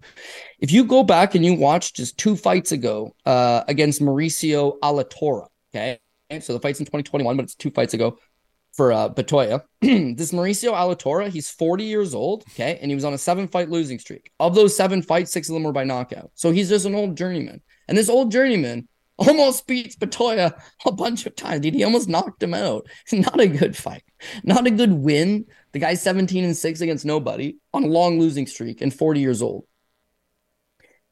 If 0.60 0.72
you 0.72 0.84
go 0.84 1.02
back 1.02 1.34
and 1.34 1.44
you 1.44 1.56
watch 1.56 1.94
just 1.94 2.20
two 2.20 2.36
fights 2.36 2.72
ago 2.72 3.16
uh, 3.26 3.64
against 3.68 4.00
Mauricio 4.00 4.78
Alatorra, 4.80 5.48
okay, 5.74 6.00
so 6.40 6.54
the 6.54 6.60
fight's 6.60 6.80
in 6.80 6.86
2021, 6.86 7.36
but 7.36 7.44
it's 7.44 7.56
two 7.56 7.72
fights 7.72 7.96
ago 7.96 8.20
for 8.76 8.92
uh, 8.92 9.10
Bedoya. 9.10 9.64
this 9.82 10.32
Mauricio 10.32 10.74
Alatorra, 10.74 11.30
he's 11.30 11.50
40 11.50 11.84
years 11.84 12.14
old, 12.14 12.44
okay, 12.52 12.78
and 12.82 12.92
he 12.92 12.96
was 12.96 13.06
on 13.06 13.14
a 13.14 13.18
seven 13.18 13.48
fight 13.48 13.70
losing 13.70 14.00
streak. 14.00 14.32
Of 14.40 14.54
those 14.54 14.76
seven 14.76 15.02
fights, 15.02 15.32
six 15.32 15.50
of 15.50 15.54
them 15.54 15.64
were 15.64 15.72
by 15.72 15.84
knockout. 15.84 16.32
So 16.36 16.52
he's 16.52 16.70
just 16.70 16.86
an 16.86 16.96
old 16.96 17.18
journeyman. 17.18 17.62
And 17.88 17.98
this 17.98 18.10
old 18.10 18.32
journeyman 18.32 18.88
almost 19.18 19.68
beats 19.68 19.96
Bedoya 19.96 20.60
a 20.86 20.92
bunch 20.92 21.26
of 21.26 21.36
times. 21.36 21.62
Dude, 21.62 21.74
he 21.74 21.84
almost 21.84 22.10
knocked 22.10 22.44
him 22.44 22.54
out. 22.54 22.88
Not 23.12 23.40
a 23.40 23.48
good 23.48 23.76
fight. 23.76 24.04
Not 24.44 24.68
a 24.68 24.72
good 24.72 24.94
win. 24.94 25.46
The 25.72 25.80
guy's 25.80 26.02
17 26.02 26.44
and 26.44 26.58
6 26.58 26.82
against 26.82 27.06
nobody 27.06 27.58
on 27.74 27.84
a 27.84 27.88
long 27.88 28.20
losing 28.20 28.48
streak 28.48 28.82
and 28.82 28.94
40 28.94 29.20
years 29.20 29.42
old 29.42 29.66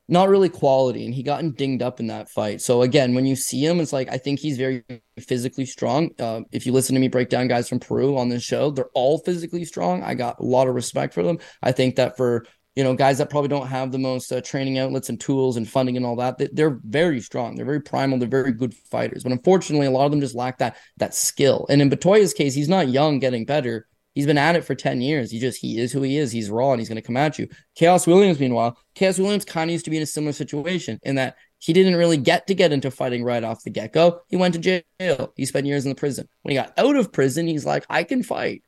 not 0.08 0.28
really 0.28 0.50
quality 0.50 1.06
and 1.06 1.14
he 1.14 1.24
gotten 1.24 1.52
dinged 1.52 1.82
up 1.82 2.00
in 2.00 2.08
that 2.08 2.30
fight 2.30 2.62
so 2.62 2.82
again 2.82 3.14
when 3.14 3.26
you 3.26 3.36
see 3.36 3.66
him 3.66 3.80
it's 3.80 3.94
like 3.94 4.10
i 4.12 4.18
think 4.18 4.40
he's 4.40 4.58
very 4.58 4.84
physically 5.18 5.66
strong 5.66 6.10
uh, 6.20 6.42
if 6.52 6.66
you 6.66 6.74
listen 6.74 6.94
to 6.94 7.00
me 7.00 7.08
break 7.08 7.30
down 7.30 7.48
guys 7.48 7.70
from 7.70 7.80
peru 7.80 8.18
on 8.18 8.28
this 8.28 8.44
show 8.44 8.70
they're 8.70 8.90
all 8.94 9.20
physically 9.20 9.64
strong 9.64 10.04
i 10.04 10.14
got 10.14 10.40
a 10.40 10.44
lot 10.44 10.68
of 10.68 10.76
respect 10.76 11.14
for 11.14 11.24
them 11.24 11.38
i 11.62 11.72
think 11.72 11.96
that 11.96 12.18
for 12.18 12.46
you 12.76 12.84
know 12.84 12.96
guys 12.96 13.18
that 13.18 13.30
probably 13.30 13.48
don't 13.48 13.68
have 13.68 13.92
the 13.92 14.00
most 14.00 14.32
uh, 14.32 14.42
training 14.42 14.80
outlets 14.80 15.10
and 15.10 15.20
tools 15.20 15.58
and 15.58 15.70
funding 15.70 15.98
and 15.98 16.06
all 16.06 16.16
that 16.16 16.38
they're 16.56 16.80
very 16.84 17.20
strong 17.20 17.56
they're 17.56 17.66
very 17.66 17.82
primal 17.82 18.18
they're 18.18 18.28
very 18.28 18.52
good 18.52 18.74
fighters 18.74 19.24
but 19.24 19.32
unfortunately 19.32 19.88
a 19.88 19.92
lot 19.92 20.06
of 20.06 20.12
them 20.12 20.22
just 20.22 20.36
lack 20.36 20.58
that 20.58 20.78
that 20.98 21.14
skill 21.14 21.66
and 21.70 21.82
in 21.82 21.90
bedoya's 21.90 22.34
case 22.34 22.54
he's 22.54 22.70
not 22.70 22.90
young 22.90 23.20
getting 23.20 23.46
better 23.46 23.88
He's 24.14 24.28
been 24.28 24.38
at 24.38 24.56
it 24.56 24.64
for 24.64 24.76
10 24.76 25.02
years. 25.02 25.32
He 25.32 25.40
just, 25.40 25.60
he 25.60 25.80
is 25.80 25.92
who 25.92 26.04
he 26.04 26.18
is. 26.18 26.32
He's 26.32 26.50
raw 26.50 26.72
and 26.72 26.80
he's 26.80 26.88
going 26.88 27.02
to 27.02 27.06
come 27.06 27.18
at 27.18 27.40
you. 27.40 27.48
Khaos 27.80 28.06
Williams, 28.06 28.40
meanwhile, 28.40 28.78
Khaos 28.96 29.18
Williams 29.18 29.46
kind 29.46 29.70
of 29.70 29.72
used 29.72 29.86
to 29.86 29.92
be 29.92 29.98
in 29.98 30.04
a 30.04 30.08
similar 30.08 30.34
situation 30.34 31.00
in 31.04 31.16
that 31.16 31.36
he 31.58 31.74
didn't 31.74 31.96
really 31.96 32.18
get 32.18 32.46
to 32.48 32.54
get 32.54 32.72
into 32.72 32.92
fighting 32.92 33.24
right 33.24 33.44
off 33.44 33.64
the 33.64 33.70
get 33.70 33.94
go. 33.94 34.22
He 34.28 34.36
went 34.36 34.54
to 34.54 34.60
jail. 35.00 35.34
He 35.36 35.46
spent 35.46 35.66
years 35.66 35.86
in 35.86 35.90
the 35.90 35.96
prison. 35.96 36.28
When 36.44 36.52
he 36.52 36.56
got 36.56 36.78
out 36.78 36.96
of 36.96 37.12
prison, 37.12 37.48
he's 37.48 37.66
like, 37.66 37.86
I 37.90 38.04
can 38.04 38.22
fight. 38.22 38.64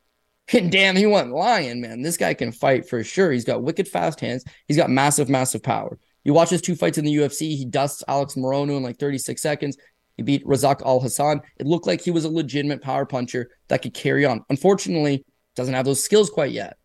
And 0.53 0.71
damn, 0.71 0.95
he 0.95 1.07
wasn't 1.07 1.33
lying, 1.33 1.81
man. 1.81 2.03
This 2.03 2.17
guy 2.17 2.35
can 2.35 2.51
fight 2.51 2.87
for 2.87 3.03
sure. 3.03 3.31
He's 3.31 3.45
got 3.45 3.63
wicked 3.63 3.87
fast 3.87 4.19
hands. 4.19 4.43
He's 4.67 4.77
got 4.77 4.91
massive, 4.91 5.27
massive 5.27 5.63
power. 5.63 5.97
You 6.23 6.33
watch 6.33 6.49
his 6.49 6.61
two 6.61 6.75
fights 6.75 6.97
in 6.97 7.05
the 7.05 7.15
UFC, 7.15 7.55
he 7.55 7.65
dusts 7.65 8.03
Alex 8.07 8.35
Morono 8.35 8.77
in 8.77 8.83
like 8.83 8.97
36 8.97 9.41
seconds. 9.41 9.77
He 10.17 10.23
beat 10.23 10.45
Razak 10.45 10.81
Alhassan. 10.81 11.41
It 11.57 11.67
looked 11.67 11.87
like 11.87 12.01
he 12.01 12.11
was 12.11 12.25
a 12.25 12.29
legitimate 12.29 12.81
power 12.81 13.05
puncher 13.05 13.49
that 13.67 13.81
could 13.81 13.93
carry 13.93 14.25
on. 14.25 14.43
Unfortunately, 14.49 15.25
doesn't 15.55 15.73
have 15.73 15.85
those 15.85 16.03
skills 16.03 16.29
quite 16.29 16.51
yet. 16.51 16.77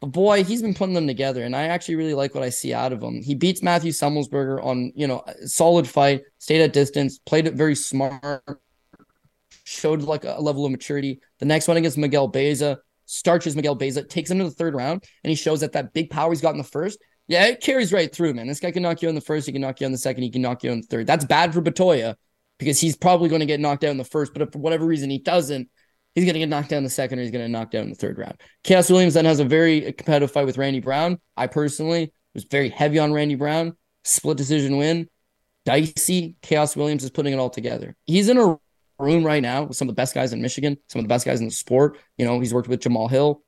But 0.00 0.08
boy, 0.08 0.44
he's 0.44 0.62
been 0.62 0.74
putting 0.74 0.94
them 0.94 1.06
together, 1.06 1.42
and 1.42 1.56
I 1.56 1.64
actually 1.64 1.96
really 1.96 2.14
like 2.14 2.34
what 2.34 2.44
I 2.44 2.50
see 2.50 2.72
out 2.72 2.92
of 2.92 3.02
him. 3.02 3.20
He 3.22 3.34
beats 3.34 3.62
Matthew 3.62 3.90
Semelsberger 3.90 4.64
on, 4.64 4.92
you 4.94 5.08
know, 5.08 5.24
solid 5.44 5.88
fight, 5.88 6.22
stayed 6.38 6.60
at 6.60 6.72
distance, 6.72 7.18
played 7.18 7.46
it 7.46 7.54
very 7.54 7.74
smart, 7.74 8.60
showed 9.68 10.02
like 10.02 10.24
a 10.24 10.40
level 10.40 10.64
of 10.64 10.70
maturity. 10.70 11.20
The 11.38 11.46
next 11.46 11.68
one 11.68 11.76
against 11.76 11.98
Miguel 11.98 12.28
Baeza 12.28 12.78
starches 13.10 13.56
Miguel 13.56 13.74
Baeza, 13.74 14.02
takes 14.02 14.30
him 14.30 14.38
to 14.38 14.44
the 14.44 14.50
third 14.50 14.74
round, 14.74 15.02
and 15.24 15.30
he 15.30 15.34
shows 15.34 15.60
that 15.60 15.72
that 15.72 15.94
big 15.94 16.10
power 16.10 16.30
he's 16.30 16.42
got 16.42 16.50
in 16.50 16.58
the 16.58 16.64
first, 16.64 16.98
yeah, 17.26 17.46
it 17.46 17.62
carries 17.62 17.90
right 17.92 18.14
through, 18.14 18.34
man. 18.34 18.46
This 18.46 18.60
guy 18.60 18.70
can 18.70 18.82
knock 18.82 19.00
you 19.00 19.08
on 19.08 19.14
the 19.14 19.20
first, 19.22 19.46
he 19.46 19.52
can 19.52 19.62
knock 19.62 19.80
you 19.80 19.86
on 19.86 19.92
the 19.92 19.98
second, 19.98 20.24
he 20.24 20.30
can 20.30 20.42
knock 20.42 20.62
you 20.62 20.70
on 20.70 20.80
the 20.80 20.86
third. 20.86 21.06
That's 21.06 21.24
bad 21.24 21.54
for 21.54 21.62
Bedoya 21.62 22.16
because 22.58 22.78
he's 22.80 22.96
probably 22.96 23.30
going 23.30 23.40
to 23.40 23.46
get 23.46 23.60
knocked 23.60 23.84
out 23.84 23.90
in 23.90 23.96
the 23.96 24.04
first, 24.04 24.34
but 24.34 24.42
if 24.42 24.52
for 24.52 24.58
whatever 24.58 24.84
reason 24.84 25.08
he 25.08 25.18
doesn't, 25.18 25.68
He's 26.14 26.24
going 26.24 26.34
to 26.34 26.40
get 26.40 26.48
knocked 26.48 26.70
down 26.70 26.78
in 26.78 26.84
the 26.84 26.90
second, 26.90 27.20
or 27.20 27.22
he's 27.22 27.30
going 27.30 27.44
to 27.44 27.48
knock 27.48 27.70
down 27.70 27.84
in 27.84 27.90
the 27.90 27.94
third 27.94 28.18
round. 28.18 28.40
Khaos 28.64 28.90
Williams 28.90 29.14
then 29.14 29.24
has 29.24 29.38
a 29.38 29.44
very 29.44 29.86
uh, 29.86 29.92
competitive 29.92 30.32
fight 30.32 30.46
with 30.46 30.58
Randy 30.58 30.80
Brown. 30.80 31.20
I 31.36 31.46
personally 31.46 32.12
was 32.34 32.42
very 32.42 32.70
heavy 32.70 32.98
on 32.98 33.12
Randy 33.12 33.36
Brown. 33.36 33.76
Split 34.02 34.36
decision 34.36 34.76
win. 34.78 35.08
Dicey. 35.64 36.34
Khaos 36.42 36.74
Williams 36.74 37.04
is 37.04 37.10
putting 37.10 37.34
it 37.34 37.36
all 37.36 37.50
together. 37.50 37.94
He's 38.04 38.28
in 38.28 38.36
a 38.36 38.58
room 38.98 39.24
right 39.24 39.42
now 39.42 39.64
with 39.64 39.76
some 39.76 39.88
of 39.88 39.94
the 39.94 40.00
best 40.00 40.14
guys 40.14 40.32
in 40.32 40.42
Michigan, 40.42 40.76
some 40.88 41.00
of 41.00 41.04
the 41.04 41.08
best 41.08 41.24
guys 41.24 41.40
in 41.40 41.46
the 41.46 41.52
sport. 41.52 41.98
You 42.16 42.24
know, 42.24 42.40
he's 42.40 42.54
worked 42.54 42.68
with 42.68 42.80
Jamal 42.80 43.08
Hill. 43.08 43.42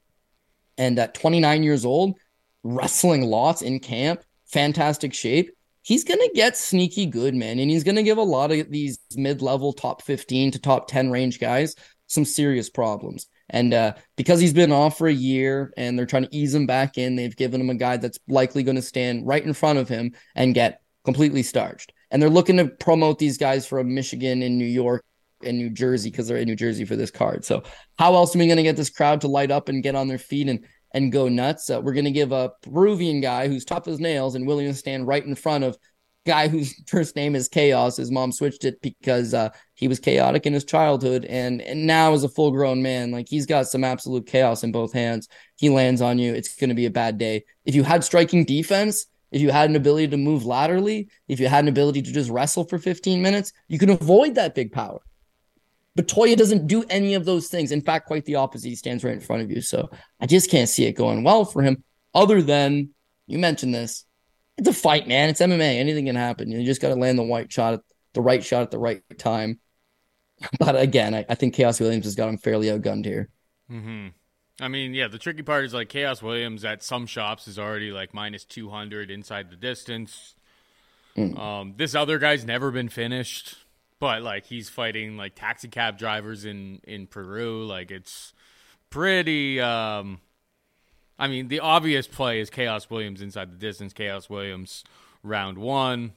And 0.79 0.99
at 0.99 1.15
29 1.15 1.63
years 1.63 1.85
old, 1.85 2.19
wrestling 2.63 3.23
lots 3.23 3.63
in 3.63 3.81
camp, 3.81 4.23
fantastic 4.47 5.13
shape. 5.13 5.51
He's 5.83 6.05
going 6.05 6.21
to 6.21 6.31
get 6.35 6.57
sneaky 6.57 7.07
good, 7.07 7.35
man. 7.35 7.59
And 7.59 7.71
he's 7.71 7.85
going 7.85 7.97
to 7.97 8.03
give 8.03 8.19
a 8.19 8.23
lot 8.23 8.53
of 8.53 8.71
these 8.71 8.99
mid 9.17 9.43
level 9.43 9.73
top 9.73 10.03
15 10.03 10.53
to 10.53 10.59
top 10.59 10.89
10 10.89 11.11
range 11.11 11.41
guys 11.41 11.75
some 12.11 12.25
serious 12.25 12.69
problems. 12.69 13.27
And 13.51 13.73
uh, 13.73 13.95
because 14.17 14.41
he's 14.41 14.53
been 14.53 14.73
off 14.73 14.99
for 14.99 15.07
a 15.07 15.13
year 15.13 15.73
and 15.77 15.97
they're 15.97 16.07
trying 16.07 16.25
to 16.25 16.37
ease 16.37 16.55
him 16.55 16.67
back 16.67 16.99
in, 16.99 17.15
they've 17.15 17.37
given 17.37 17.61
him 17.61 17.71
a 17.71 17.75
guy 17.75 17.97
that's 17.97 18.19
likely 18.29 18.65
going 18.65 18.77
to 18.77 18.83
stand 18.83 19.27
right 19.27 19.45
in 19.45 19.55
front 19.55 19.79
of 19.79 19.89
him 19.89 20.13
and 20.35 20.55
get 20.55 20.83
completely 21.05 21.45
starched. 21.45 21.93
And 22.11 22.21
they're 22.21 22.29
looking 22.29 22.57
to 22.57 22.67
promote 22.67 23.21
these 23.21 23.39
guys 23.39 23.65
from 23.65 23.95
Michigan 23.95 24.43
and 24.43 24.59
New 24.59 24.65
York 24.65 25.05
and 25.45 25.59
New 25.59 25.71
Jersey 25.71 26.11
because 26.11 26.29
they're 26.29 26.39
in 26.39 26.49
New 26.49 26.57
Jersey 26.57 26.85
for 26.85 26.97
this 26.97 27.11
card. 27.11 27.45
So 27.45 27.63
how 27.99 28.15
else 28.15 28.35
are 28.35 28.39
we 28.39 28.47
going 28.47 28.57
to 28.57 28.63
get 28.63 28.77
this 28.77 28.91
crowd 28.91 29.21
to 29.23 29.29
light 29.29 29.51
up 29.51 29.69
and 29.69 29.83
get 29.83 29.95
on 29.95 30.09
their 30.09 30.19
feet 30.19 30.49
and 30.49 30.65
and 30.93 31.13
go 31.13 31.29
nuts? 31.29 31.71
Uh, 31.71 31.81
we're 31.81 31.95
going 31.95 32.05
to 32.05 32.11
give 32.11 32.33
a 32.33 32.53
Peruvian 32.63 33.21
guy 33.21 33.49
who's 33.49 33.65
tough 33.65 33.89
as 33.89 34.01
nails 34.01 34.35
and 34.35 34.47
willing 34.47 34.67
to 34.67 34.75
stand 34.75 35.07
right 35.07 35.25
in 35.25 35.35
front 35.35 35.65
of 35.65 35.77
guy 36.27 36.49
whose 36.49 36.75
first 36.87 37.17
name 37.17 37.35
is 37.35 37.49
Khaos. 37.49 37.97
His 37.97 38.11
mom 38.11 38.33
switched 38.33 38.65
it 38.65 38.81
because 38.83 39.35
uh, 39.35 39.51
he 39.75 39.89
was 39.89 39.99
chaotic 39.99 40.47
in 40.47 40.53
his 40.53 40.65
childhood, 40.65 41.25
and, 41.25 41.61
and 41.63 41.87
now 41.87 42.13
as 42.13 42.25
a 42.25 42.29
full 42.29 42.51
grown 42.51 42.83
man, 42.83 43.11
like 43.11 43.29
he's 43.29 43.47
got 43.47 43.69
some 43.69 43.85
absolute 43.85 44.27
chaos 44.27 44.65
in 44.65 44.73
both 44.73 44.93
hands. 44.93 45.29
He 45.57 45.69
lands 45.69 46.01
on 46.01 46.19
you, 46.19 46.33
it's 46.35 46.57
going 46.57 46.71
to 46.71 46.75
be 46.75 46.87
a 46.87 46.91
bad 46.91 47.19
day. 47.19 47.45
If 47.65 47.75
you 47.75 47.83
had 47.83 48.05
striking 48.05 48.45
defense, 48.45 49.07
if 49.31 49.41
you 49.41 49.51
had 49.51 49.71
an 49.71 49.77
ability 49.77 50.09
to 50.09 50.17
move 50.17 50.45
laterally, 50.45 51.09
if 51.29 51.39
you 51.39 51.49
had 51.49 51.65
an 51.65 51.69
ability 51.69 52.03
to 52.03 52.13
just 52.13 52.31
wrestle 52.31 52.65
for 52.65 52.79
15 52.79 53.23
minutes, 53.23 53.53
you 53.69 53.79
can 53.79 53.91
avoid 53.91 54.35
that 54.35 54.55
big 54.55 54.73
power. 54.73 55.01
Bedoya 55.99 56.37
doesn't 56.37 56.67
do 56.67 56.85
any 56.89 57.15
of 57.15 57.25
those 57.25 57.49
things. 57.49 57.73
In 57.73 57.81
fact, 57.81 58.07
quite 58.07 58.25
the 58.25 58.37
opposite. 58.37 58.69
He 58.69 58.77
stands 58.77 59.05
right 59.05 59.15
in 59.15 59.21
front 59.21 59.43
of 59.43 59.51
you. 59.51 59.61
So 59.61 59.91
I 60.21 60.27
just 60.27 60.51
can't 60.51 60.69
see 60.69 60.85
it 60.87 60.93
going 60.93 61.25
well 61.25 61.45
for 61.45 61.63
him, 61.63 61.83
other 62.15 62.43
than 62.43 62.91
you 63.27 63.39
mentioned 63.39 63.75
this 63.75 64.05
it's 64.61 64.69
a 64.69 64.75
fight, 64.75 65.09
man. 65.09 65.31
It's 65.31 65.41
MMA. 65.41 65.79
Anything 65.79 66.05
can 66.05 66.17
happen. 66.17 66.51
You 66.51 66.65
just 66.65 66.83
got 66.83 66.91
to 66.91 66.95
land 66.95 67.19
the 67.19 67.23
white 67.23 67.51
shot, 67.51 67.81
the 68.13 68.21
right 68.21 68.45
shot 68.45 68.63
at 68.63 68.71
the 68.71 68.79
right 68.79 69.03
time. 69.19 69.59
But 70.59 70.75
again, 70.75 71.15
I, 71.15 71.27
I 71.29 71.35
think 71.35 71.55
Khaos 71.55 71.83
Williams 71.83 72.07
has 72.07 72.15
got 72.15 72.31
him 72.31 72.39
fairly 72.39 72.69
outgunned 72.69 73.05
here. 73.05 73.29
Mm-hmm. 73.71 74.09
I 74.59 74.69
mean, 74.69 74.95
yeah, 74.95 75.07
the 75.07 75.19
tricky 75.19 75.43
part 75.43 75.67
is 75.67 75.75
like 75.75 75.91
Khaos 75.91 76.23
Williams 76.23 76.65
at 76.65 76.83
some 76.83 77.05
shops 77.05 77.47
is 77.47 77.59
already 77.59 77.93
like 77.93 78.15
minus 78.15 78.47
200 78.47 79.11
inside 79.11 79.51
the 79.51 79.57
distance. 79.57 80.35
Mm. 81.15 81.39
Um, 81.39 81.75
this 81.77 81.95
other 81.95 82.19
guy's 82.19 82.47
never 82.47 82.71
been 82.71 82.89
finished, 82.89 83.57
but 84.01 84.23
like 84.23 84.47
he's 84.47 84.69
fighting 84.69 85.17
like 85.17 85.35
taxi 85.37 85.69
cab 85.69 85.99
drivers 85.99 86.45
in 86.45 86.81
in 86.85 87.07
Peru. 87.07 87.65
Like 87.65 87.91
it's 87.91 88.33
pretty 88.91 89.61
um 89.61 90.21
I 91.19 91.29
mean, 91.29 91.49
the 91.49 91.61
obvious 91.61 92.07
play 92.07 92.41
is 92.41 92.49
Khaos 92.51 92.89
Williams 92.89 93.21
inside 93.21 93.53
the 93.53 93.57
distance. 93.57 93.93
Khaos 93.93 94.31
Williams 94.31 94.85
round 95.23 95.59
one. 95.59 96.15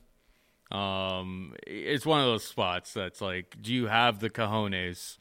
Um, 0.71 1.53
it's 1.67 2.05
one 2.05 2.21
of 2.21 2.25
those 2.25 2.45
spots 2.45 2.93
that's 2.93 3.19
like, 3.19 3.57
do 3.61 3.73
you 3.73 3.87
have 3.87 4.21
the 4.21 4.29
cojones 4.29 5.17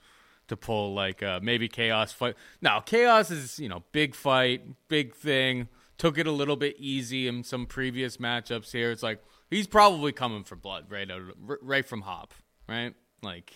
to 0.53 0.57
pull 0.57 0.95
like 0.95 1.23
uh, 1.23 1.41
maybe 1.43 1.69
chaos 1.69 2.13
fight. 2.13 2.37
Now 2.61 2.81
chaos 2.81 3.31
is 3.31 3.59
you 3.59 3.69
know 3.69 3.83
big 3.93 4.15
fight, 4.15 4.63
big 4.89 5.15
thing. 5.15 5.69
Took 5.99 6.19
it 6.19 6.27
a 6.27 6.33
little 6.33 6.57
bit 6.57 6.77
easy 6.79 7.29
in 7.29 7.45
some 7.45 7.67
previous 7.67 8.19
matchups 8.19 8.73
here. 8.73 8.91
It's 8.91 9.03
like 9.03 9.23
he's 9.51 9.67
probably 9.67 10.13
coming 10.13 10.45
for 10.45 10.57
blood 10.57 10.87
right 10.91 11.11
out, 11.11 11.23
right 11.41 11.87
from 11.87 12.03
hop, 12.03 12.35
right? 12.69 12.95
Like 13.23 13.53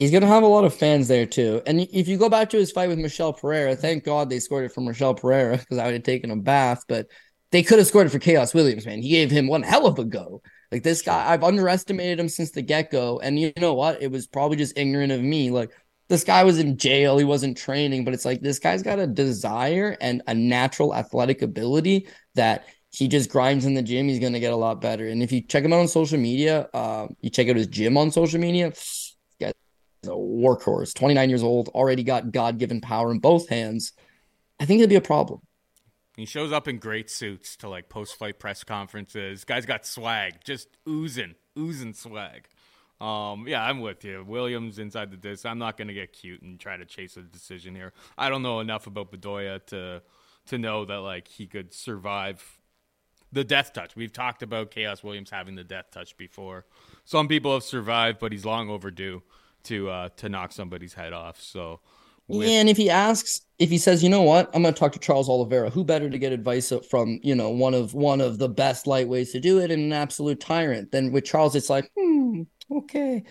He's 0.00 0.10
going 0.10 0.22
to 0.22 0.28
have 0.28 0.42
a 0.42 0.46
lot 0.46 0.64
of 0.64 0.74
fans 0.74 1.08
there 1.08 1.26
too. 1.26 1.60
And 1.66 1.82
if 1.92 2.08
you 2.08 2.16
go 2.16 2.30
back 2.30 2.48
to 2.50 2.56
his 2.56 2.72
fight 2.72 2.88
with 2.88 2.98
Michel 2.98 3.34
Pereira, 3.34 3.76
thank 3.76 4.02
God 4.02 4.30
they 4.30 4.38
scored 4.40 4.64
it 4.64 4.72
for 4.72 4.80
Michel 4.80 5.14
Pereira 5.14 5.58
because 5.58 5.76
I 5.76 5.84
would 5.84 5.92
have 5.92 6.04
taken 6.04 6.30
a 6.30 6.36
bath. 6.36 6.84
But 6.88 7.08
they 7.52 7.62
could 7.62 7.78
have 7.78 7.86
scored 7.86 8.06
it 8.06 8.10
for 8.10 8.18
Khaos 8.18 8.54
Williams, 8.54 8.86
man. 8.86 9.02
He 9.02 9.10
gave 9.10 9.30
him 9.30 9.46
one 9.46 9.62
hell 9.62 9.86
of 9.86 9.98
a 9.98 10.04
go. 10.06 10.40
Like 10.72 10.84
this 10.84 11.02
guy, 11.02 11.30
I've 11.30 11.44
underestimated 11.44 12.18
him 12.18 12.30
since 12.30 12.50
the 12.50 12.62
get 12.62 12.90
go. 12.90 13.20
And 13.20 13.38
you 13.38 13.52
know 13.58 13.74
what? 13.74 14.00
It 14.00 14.10
was 14.10 14.26
probably 14.26 14.56
just 14.56 14.78
ignorant 14.78 15.12
of 15.12 15.20
me. 15.20 15.50
Like 15.50 15.70
this 16.08 16.24
guy 16.24 16.44
was 16.44 16.58
in 16.58 16.78
jail, 16.78 17.18
he 17.18 17.24
wasn't 17.24 17.58
training, 17.58 18.06
but 18.06 18.14
it's 18.14 18.24
like 18.24 18.40
this 18.40 18.58
guy's 18.58 18.82
got 18.82 18.98
a 18.98 19.06
desire 19.06 19.98
and 20.00 20.22
a 20.26 20.32
natural 20.32 20.94
athletic 20.94 21.42
ability 21.42 22.08
that 22.36 22.64
he 22.90 23.08
just 23.08 23.30
grinds 23.30 23.64
in 23.64 23.74
the 23.74 23.82
gym. 23.82 24.08
He's 24.08 24.18
going 24.18 24.32
to 24.32 24.40
get 24.40 24.52
a 24.52 24.56
lot 24.56 24.80
better. 24.80 25.06
And 25.06 25.22
if 25.22 25.32
you 25.32 25.40
check 25.42 25.64
him 25.64 25.72
out 25.72 25.80
on 25.80 25.88
social 25.88 26.18
media, 26.18 26.68
uh, 26.74 27.08
you 27.20 27.30
check 27.30 27.48
out 27.48 27.56
his 27.56 27.68
gym 27.68 27.96
on 27.96 28.10
social 28.10 28.40
media 28.40 28.72
He's 30.02 30.10
a 30.10 30.14
workhorse, 30.14 30.94
29 30.94 31.28
years 31.28 31.42
old, 31.42 31.68
already 31.68 32.02
got 32.02 32.32
God 32.32 32.58
given 32.58 32.80
power 32.80 33.10
in 33.10 33.18
both 33.18 33.48
hands. 33.48 33.92
I 34.58 34.64
think 34.64 34.78
it'd 34.80 34.90
be 34.90 34.96
a 34.96 35.00
problem. 35.00 35.40
He 36.16 36.24
shows 36.26 36.52
up 36.52 36.68
in 36.68 36.78
great 36.78 37.10
suits 37.10 37.56
to 37.56 37.68
like 37.68 37.88
post 37.88 38.16
fight 38.16 38.38
press 38.38 38.64
conferences. 38.64 39.44
Guy's 39.44 39.66
got 39.66 39.86
swag, 39.86 40.42
just 40.44 40.68
oozing, 40.88 41.34
oozing 41.58 41.92
swag. 41.92 42.48
Um, 43.00 43.46
yeah, 43.46 43.64
I'm 43.64 43.80
with 43.80 44.04
you. 44.04 44.24
Williams 44.26 44.78
inside 44.78 45.10
the 45.10 45.16
disc. 45.16 45.46
I'm 45.46 45.58
not 45.58 45.76
going 45.76 45.88
to 45.88 45.94
get 45.94 46.12
cute 46.12 46.42
and 46.42 46.60
try 46.60 46.76
to 46.76 46.84
chase 46.84 47.16
a 47.16 47.22
decision 47.22 47.74
here. 47.74 47.92
I 48.18 48.28
don't 48.28 48.42
know 48.42 48.60
enough 48.60 48.86
about 48.86 49.12
Bedoya 49.12 49.64
to 49.66 50.02
to 50.46 50.58
know 50.58 50.84
that 50.84 51.00
like 51.00 51.28
he 51.28 51.46
could 51.46 51.72
survive 51.72 52.59
the 53.32 53.44
death 53.44 53.72
touch. 53.72 53.96
We've 53.96 54.12
talked 54.12 54.42
about 54.42 54.70
Khaos 54.70 55.02
Williams 55.02 55.30
having 55.30 55.54
the 55.54 55.64
death 55.64 55.86
touch 55.90 56.16
before. 56.16 56.64
Some 57.04 57.28
people 57.28 57.54
have 57.54 57.62
survived, 57.62 58.18
but 58.18 58.32
he's 58.32 58.44
long 58.44 58.68
overdue 58.70 59.22
to 59.64 59.90
uh, 59.90 60.08
to 60.16 60.28
knock 60.28 60.52
somebody's 60.52 60.94
head 60.94 61.12
off. 61.12 61.40
So. 61.40 61.80
With- 62.30 62.48
yeah, 62.48 62.60
and 62.60 62.68
if 62.68 62.76
he 62.76 62.88
asks, 62.88 63.40
if 63.58 63.68
he 63.70 63.78
says, 63.78 64.02
you 64.02 64.08
know 64.08 64.22
what, 64.22 64.50
I'm 64.54 64.62
going 64.62 64.72
to 64.72 64.78
talk 64.78 64.92
to 64.92 64.98
Charles 64.98 65.28
Oliveira. 65.28 65.68
Who 65.68 65.84
better 65.84 66.08
to 66.08 66.18
get 66.18 66.32
advice 66.32 66.72
from, 66.88 67.20
you 67.22 67.34
know, 67.34 67.50
one 67.50 67.74
of 67.74 67.92
one 67.92 68.20
of 68.20 68.38
the 68.38 68.48
best 68.48 68.86
lightweights 68.86 69.32
to 69.32 69.40
do 69.40 69.58
it, 69.58 69.70
and 69.70 69.82
an 69.82 69.92
absolute 69.92 70.40
tyrant. 70.40 70.92
Then 70.92 71.12
with 71.12 71.24
Charles, 71.24 71.54
it's 71.54 71.68
like, 71.68 71.90
hmm, 71.98 72.42
okay, 72.70 73.22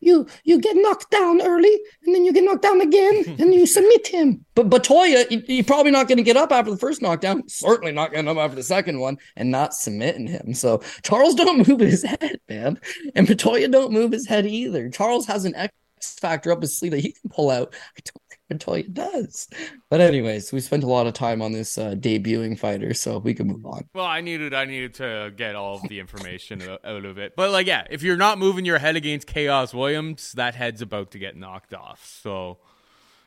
you 0.00 0.26
you 0.44 0.60
get 0.60 0.76
knocked 0.76 1.10
down 1.10 1.40
early, 1.42 1.78
and 2.04 2.14
then 2.14 2.24
you 2.24 2.32
get 2.32 2.42
knocked 2.42 2.62
down 2.62 2.80
again, 2.80 3.24
and 3.38 3.54
you 3.54 3.66
submit 3.66 4.08
him. 4.08 4.44
But 4.54 4.70
Bedoya, 4.70 5.44
you're 5.46 5.64
probably 5.64 5.92
not 5.92 6.08
going 6.08 6.18
to 6.18 6.24
get 6.24 6.36
up 6.36 6.50
after 6.50 6.70
the 6.70 6.76
first 6.76 7.02
knockdown. 7.02 7.48
Certainly 7.48 7.92
not 7.92 8.12
going 8.12 8.24
to 8.24 8.32
up 8.32 8.38
after 8.38 8.56
the 8.56 8.62
second 8.62 8.98
one, 8.98 9.18
and 9.36 9.50
not 9.50 9.74
submitting 9.74 10.26
him. 10.26 10.54
So 10.54 10.82
Charles 11.02 11.34
don't 11.36 11.68
move 11.68 11.80
his 11.80 12.02
head, 12.02 12.40
man, 12.48 12.80
and 13.14 13.28
Bedoya 13.28 13.70
don't 13.70 13.92
move 13.92 14.12
his 14.12 14.26
head 14.26 14.46
either. 14.46 14.88
Charles 14.90 15.26
has 15.26 15.44
an 15.44 15.54
X 15.54 15.72
factor 16.02 16.50
up 16.50 16.62
his 16.62 16.76
sleeve 16.76 16.92
that 16.92 17.00
he 17.00 17.12
can 17.12 17.30
pull 17.30 17.50
out. 17.50 17.74
I 17.96 18.00
don't 18.04 18.22
until 18.50 18.74
it 18.74 18.94
does. 18.94 19.48
But 19.90 20.00
anyways, 20.00 20.52
we 20.52 20.60
spent 20.60 20.84
a 20.84 20.86
lot 20.88 21.06
of 21.06 21.14
time 21.14 21.42
on 21.42 21.52
this 21.52 21.78
uh, 21.78 21.94
debuting 21.94 22.58
fighter, 22.58 22.94
so 22.94 23.18
we 23.18 23.34
can 23.34 23.48
move 23.48 23.64
on. 23.66 23.88
Well, 23.94 24.04
I 24.04 24.20
needed 24.20 24.54
I 24.54 24.64
needed 24.64 24.94
to 24.94 25.32
get 25.36 25.54
all 25.54 25.76
of 25.76 25.88
the 25.88 26.00
information 26.00 26.62
out 26.62 27.04
of 27.04 27.18
it. 27.18 27.34
But 27.36 27.50
like, 27.50 27.66
yeah, 27.66 27.84
if 27.90 28.02
you're 28.02 28.16
not 28.16 28.38
moving 28.38 28.64
your 28.64 28.78
head 28.78 28.96
against 28.96 29.28
Khaos 29.28 29.74
Williams, 29.74 30.32
that 30.32 30.54
head's 30.54 30.82
about 30.82 31.10
to 31.12 31.18
get 31.18 31.36
knocked 31.36 31.74
off. 31.74 32.06
So, 32.22 32.58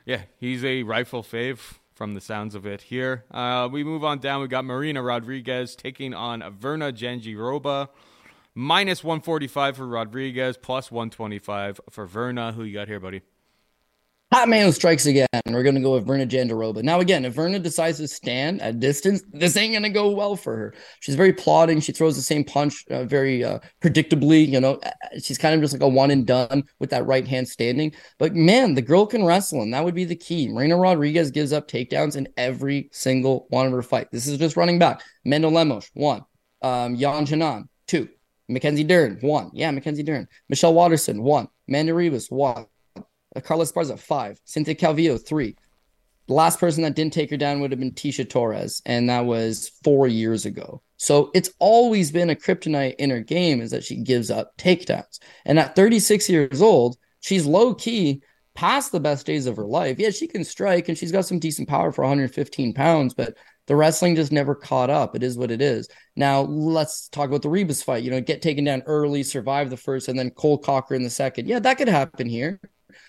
yeah, 0.05 0.23
he's 0.37 0.63
a 0.63 0.83
rifle 0.83 1.23
fave 1.23 1.59
from 1.93 2.13
the 2.15 2.21
sounds 2.21 2.55
of 2.55 2.65
it 2.65 2.81
here. 2.83 3.25
Uh, 3.29 3.69
we 3.71 3.83
move 3.83 4.03
on 4.03 4.19
down. 4.19 4.41
We 4.41 4.47
got 4.47 4.65
Marina 4.65 5.03
Rodriguez 5.03 5.75
taking 5.75 6.13
on 6.13 6.41
Virna 6.41 6.91
Jandiroba. 6.91 7.89
Minus 8.53 9.01
145 9.01 9.77
for 9.77 9.87
Rodriguez, 9.87 10.57
plus 10.57 10.91
125 10.91 11.79
for 11.89 12.05
Virna. 12.05 12.53
Who 12.53 12.63
you 12.63 12.73
got 12.73 12.89
here, 12.89 12.99
buddy? 12.99 13.21
Hot 14.33 14.47
man 14.47 14.71
strikes 14.71 15.05
again. 15.07 15.27
We're 15.45 15.61
going 15.61 15.75
to 15.75 15.81
go 15.81 15.95
with 15.95 16.07
Virna 16.07 16.25
Jandiroba. 16.25 16.83
Now, 16.83 17.01
again, 17.01 17.25
if 17.25 17.35
Virna 17.35 17.61
decides 17.61 17.97
to 17.97 18.07
stand 18.07 18.61
at 18.61 18.79
distance, 18.79 19.21
this 19.33 19.57
ain't 19.57 19.73
going 19.73 19.83
to 19.83 19.89
go 19.89 20.09
well 20.09 20.37
for 20.37 20.55
her. 20.55 20.73
She's 21.01 21.15
very 21.15 21.33
plodding. 21.33 21.81
She 21.81 21.91
throws 21.91 22.15
the 22.15 22.21
same 22.21 22.45
punch 22.45 22.85
uh, 22.89 23.03
very 23.03 23.43
uh, 23.43 23.59
predictably. 23.81 24.47
You 24.47 24.61
know, 24.61 24.79
she's 25.21 25.37
kind 25.37 25.53
of 25.53 25.59
just 25.59 25.73
like 25.73 25.81
a 25.81 25.87
one 25.87 26.11
and 26.11 26.25
done 26.25 26.63
with 26.79 26.91
that 26.91 27.05
right 27.05 27.27
hand 27.27 27.49
standing. 27.49 27.93
But 28.19 28.33
man, 28.33 28.73
the 28.73 28.81
girl 28.81 29.05
can 29.05 29.25
wrestle, 29.25 29.63
and 29.63 29.73
that 29.73 29.83
would 29.83 29.95
be 29.95 30.05
the 30.05 30.15
key. 30.15 30.47
Marina 30.47 30.77
Rodriguez 30.77 31.29
gives 31.29 31.51
up 31.51 31.67
takedowns 31.67 32.15
in 32.15 32.29
every 32.37 32.87
single 32.93 33.47
one 33.49 33.65
of 33.65 33.73
her 33.73 33.81
fight. 33.81 34.11
This 34.11 34.27
is 34.27 34.37
just 34.37 34.55
running 34.55 34.79
back. 34.79 35.01
Mendo 35.27 35.51
Lemos, 35.51 35.91
one. 35.93 36.23
Um, 36.61 36.95
Yan 36.95 37.25
Xiaonan, 37.25 37.67
two. 37.85 38.07
Mackenzie 38.47 38.85
Dern, 38.85 39.17
one. 39.19 39.51
Yeah, 39.53 39.71
Mackenzie 39.71 40.03
Dern. 40.03 40.29
Michelle 40.47 40.73
Waterson, 40.73 41.21
one. 41.21 41.49
Amanda 41.67 41.91
Ribas, 41.91 42.31
one. 42.31 42.65
Carla 43.39 43.63
Esparza, 43.63 43.97
five. 43.97 44.39
Cynthia 44.43 44.75
Calvillo, 44.75 45.17
three. 45.25 45.55
The 46.27 46.33
last 46.33 46.59
person 46.59 46.83
that 46.83 46.95
didn't 46.95 47.13
take 47.13 47.29
her 47.29 47.37
down 47.37 47.61
would 47.61 47.71
have 47.71 47.79
been 47.79 47.93
Tecia 47.93 48.29
Torres, 48.29 48.81
and 48.85 49.09
that 49.09 49.25
was 49.25 49.71
four 49.83 50.07
years 50.07 50.45
ago. 50.45 50.81
So 50.97 51.31
it's 51.33 51.49
always 51.59 52.11
been 52.11 52.29
a 52.29 52.35
kryptonite 52.35 52.95
in 52.99 53.09
her 53.09 53.21
game 53.21 53.59
is 53.59 53.71
that 53.71 53.83
she 53.83 53.95
gives 53.97 54.29
up 54.29 54.55
takedowns. 54.57 55.19
And 55.45 55.57
at 55.57 55.75
36 55.75 56.29
years 56.29 56.61
old, 56.61 56.97
she's 57.21 57.45
low 57.45 57.73
key 57.73 58.21
past 58.53 58.91
the 58.91 58.99
best 58.99 59.25
days 59.25 59.47
of 59.47 59.57
her 59.57 59.65
life. 59.65 59.97
Yeah, 59.97 60.11
she 60.11 60.27
can 60.27 60.43
strike 60.43 60.89
and 60.89 60.97
she's 60.97 61.11
got 61.11 61.25
some 61.25 61.39
decent 61.39 61.67
power 61.67 61.91
for 61.91 62.03
115 62.03 62.73
pounds, 62.73 63.13
but 63.15 63.35
the 63.65 63.75
wrestling 63.75 64.15
just 64.15 64.31
never 64.31 64.53
caught 64.53 64.89
up. 64.89 65.15
It 65.15 65.23
is 65.23 65.37
what 65.37 65.49
it 65.49 65.61
is. 65.61 65.89
Now 66.15 66.41
let's 66.41 67.07
talk 67.09 67.29
about 67.29 67.41
the 67.41 67.49
Ribas 67.49 67.83
fight. 67.83 68.03
You 68.03 68.11
know, 68.11 68.21
get 68.21 68.41
taken 68.41 68.63
down 68.63 68.83
early, 68.85 69.23
survive 69.23 69.69
the 69.69 69.77
first, 69.77 70.07
and 70.07 70.19
then 70.19 70.29
Cole 70.29 70.59
cocker 70.59 70.93
in 70.93 71.03
the 71.03 71.09
second. 71.09 71.47
Yeah, 71.47 71.59
that 71.59 71.77
could 71.77 71.87
happen 71.87 72.29
here 72.29 72.59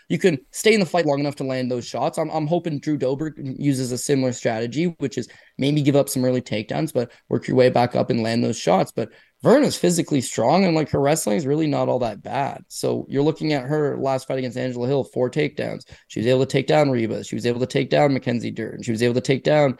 you 0.08 0.18
can 0.18 0.38
stay 0.50 0.74
in 0.74 0.80
the 0.80 0.86
fight 0.86 1.06
long 1.06 1.20
enough 1.20 1.36
to 1.36 1.44
land 1.44 1.70
those 1.70 1.86
shots. 1.86 2.18
I'm, 2.18 2.30
I'm 2.30 2.46
hoping 2.46 2.78
Drew 2.78 2.96
Dober 2.96 3.34
uses 3.38 3.92
a 3.92 3.98
similar 3.98 4.32
strategy, 4.32 4.94
which 4.98 5.18
is 5.18 5.28
maybe 5.58 5.82
give 5.82 5.96
up 5.96 6.08
some 6.08 6.24
early 6.24 6.42
takedowns, 6.42 6.92
but 6.92 7.12
work 7.28 7.48
your 7.48 7.56
way 7.56 7.70
back 7.70 7.94
up 7.94 8.10
and 8.10 8.22
land 8.22 8.42
those 8.42 8.58
shots. 8.58 8.92
But 8.92 9.10
Virna's 9.42 9.76
physically 9.76 10.20
strong 10.20 10.64
and 10.64 10.74
like 10.74 10.90
her 10.90 11.00
wrestling 11.00 11.36
is 11.36 11.46
really 11.46 11.66
not 11.66 11.88
all 11.88 11.98
that 12.00 12.22
bad. 12.22 12.64
So 12.68 13.06
you're 13.08 13.22
looking 13.22 13.52
at 13.52 13.64
her 13.64 13.96
last 13.98 14.28
fight 14.28 14.38
against 14.38 14.56
Angela 14.56 14.86
Hill, 14.86 15.04
four 15.04 15.30
takedowns. 15.30 15.84
She 16.08 16.20
was 16.20 16.26
able 16.26 16.40
to 16.40 16.46
take 16.46 16.66
down 16.66 16.90
Reba. 16.90 17.24
She 17.24 17.34
was 17.34 17.46
able 17.46 17.60
to 17.60 17.66
take 17.66 17.90
down 17.90 18.12
Mackenzie 18.12 18.50
Dern. 18.50 18.82
She 18.82 18.92
was 18.92 19.02
able 19.02 19.14
to 19.14 19.20
take 19.20 19.42
down 19.42 19.78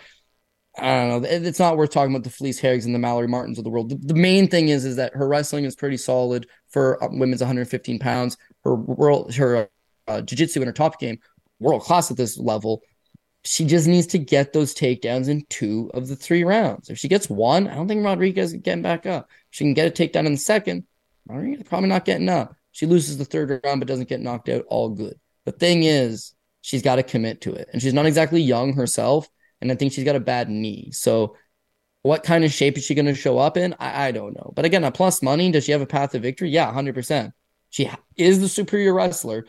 I 0.79 1.05
don't 1.05 1.23
know. 1.23 1.29
It's 1.29 1.59
not 1.59 1.77
worth 1.77 1.91
talking 1.91 2.15
about 2.15 2.25
the 2.25 2.31
Felice 2.31 2.61
Herrigs 2.61 2.87
and 2.87 2.95
the 2.95 2.99
Mallory 2.99 3.29
Martins 3.29 3.59
of 3.59 3.65
the 3.65 3.71
world. 3.71 3.91
The, 3.91 3.97
the, 3.97 4.15
main 4.15 4.49
thing 4.49 4.71
is 4.71 4.87
is 4.87 4.97
that 4.97 5.15
her 5.15 5.29
wrestling 5.29 5.65
is 5.65 5.77
pretty 5.77 5.99
solid 5.99 6.47
for 6.71 7.03
uh, 7.03 7.09
women's 7.11 7.43
115 7.43 7.99
pounds. 7.99 8.39
Her 8.65 8.75
world, 8.75 9.35
her 9.35 9.69
uh, 10.09 10.21
jiu-jitsu 10.21 10.61
in 10.61 10.67
her 10.67 10.73
top 10.73 11.01
game, 11.01 11.19
world 11.61 11.83
class 11.83 12.11
at 12.11 12.17
this 12.17 12.39
level. 12.39 12.83
She 13.45 13.65
just 13.65 13.89
needs 13.89 14.07
to 14.09 14.19
get 14.19 14.53
those 14.53 14.75
takedowns 14.75 15.29
in 15.29 15.45
two 15.49 15.91
of 15.95 16.09
the 16.09 16.17
three 16.17 16.45
rounds. 16.45 16.91
If 16.91 16.99
she 16.99 17.09
gets 17.09 17.29
one, 17.29 17.67
I 17.67 17.75
don't 17.75 17.89
think 17.89 18.05
Rodriguez 18.05 18.53
is 18.53 18.61
getting 18.61 18.83
back 18.83 19.05
up. 19.07 19.29
If 19.51 19.57
she 19.57 19.65
can 19.65 19.75
get 19.75 19.89
a 19.89 19.91
takedown 19.91 20.27
in 20.27 20.33
the 20.33 20.39
second, 20.39 20.85
Rodriguez 21.27 21.65
probably 21.65 21.89
not 21.89 22.05
getting 22.05 22.29
up. 22.29 22.55
She 22.71 22.87
loses 22.87 23.19
the 23.19 23.25
third 23.25 23.61
round 23.65 23.81
but 23.81 23.89
doesn't 23.89 24.09
get 24.09 24.21
knocked 24.21 24.49
out. 24.49 24.65
All 24.69 24.91
good. 24.91 25.19
The 25.45 25.53
thing 25.53 25.83
is, 25.83 26.35
she's 26.63 26.83
got 26.83 26.97
to 26.97 27.03
commit 27.03 27.43
to 27.43 27.53
it, 27.53 27.69
and 27.73 27.83
she's 27.83 27.95
not 27.95 28.07
exactly 28.07 28.41
young 28.41 28.75
herself. 28.75 29.29
And 29.61 29.71
I 29.71 29.75
think 29.75 29.93
she's 29.93 30.05
got 30.05 30.17
a 30.17 30.21
bad 30.21 30.49
knee. 30.49 30.91
So, 30.93 31.37
what 32.03 32.25
kind 32.25 32.45
of 32.45 32.53
shape 32.53 32.77
is 32.77 32.85
she 32.85 32.95
going 32.95 33.07
to 33.07 33.15
show 33.15 33.39
up 33.39 33.57
in? 33.57 33.75
I, 33.79 34.09
I 34.09 34.13
don't 34.13 34.35
know. 34.35 34.53
But 34.57 34.65
again, 34.65 34.83
a 34.83 34.91
plus 34.91 35.23
money. 35.23 35.53
Does 35.53 35.65
she 35.65 35.73
have 35.73 35.81
a 35.81 35.87
path 35.87 36.13
to 36.13 36.19
victory? 36.19 36.51
Yeah, 36.51 36.73
hundred 36.73 36.95
percent. 36.95 37.33
She 37.71 37.89
is 38.17 38.41
the 38.41 38.49
superior 38.49 38.93
wrestler 38.93 39.47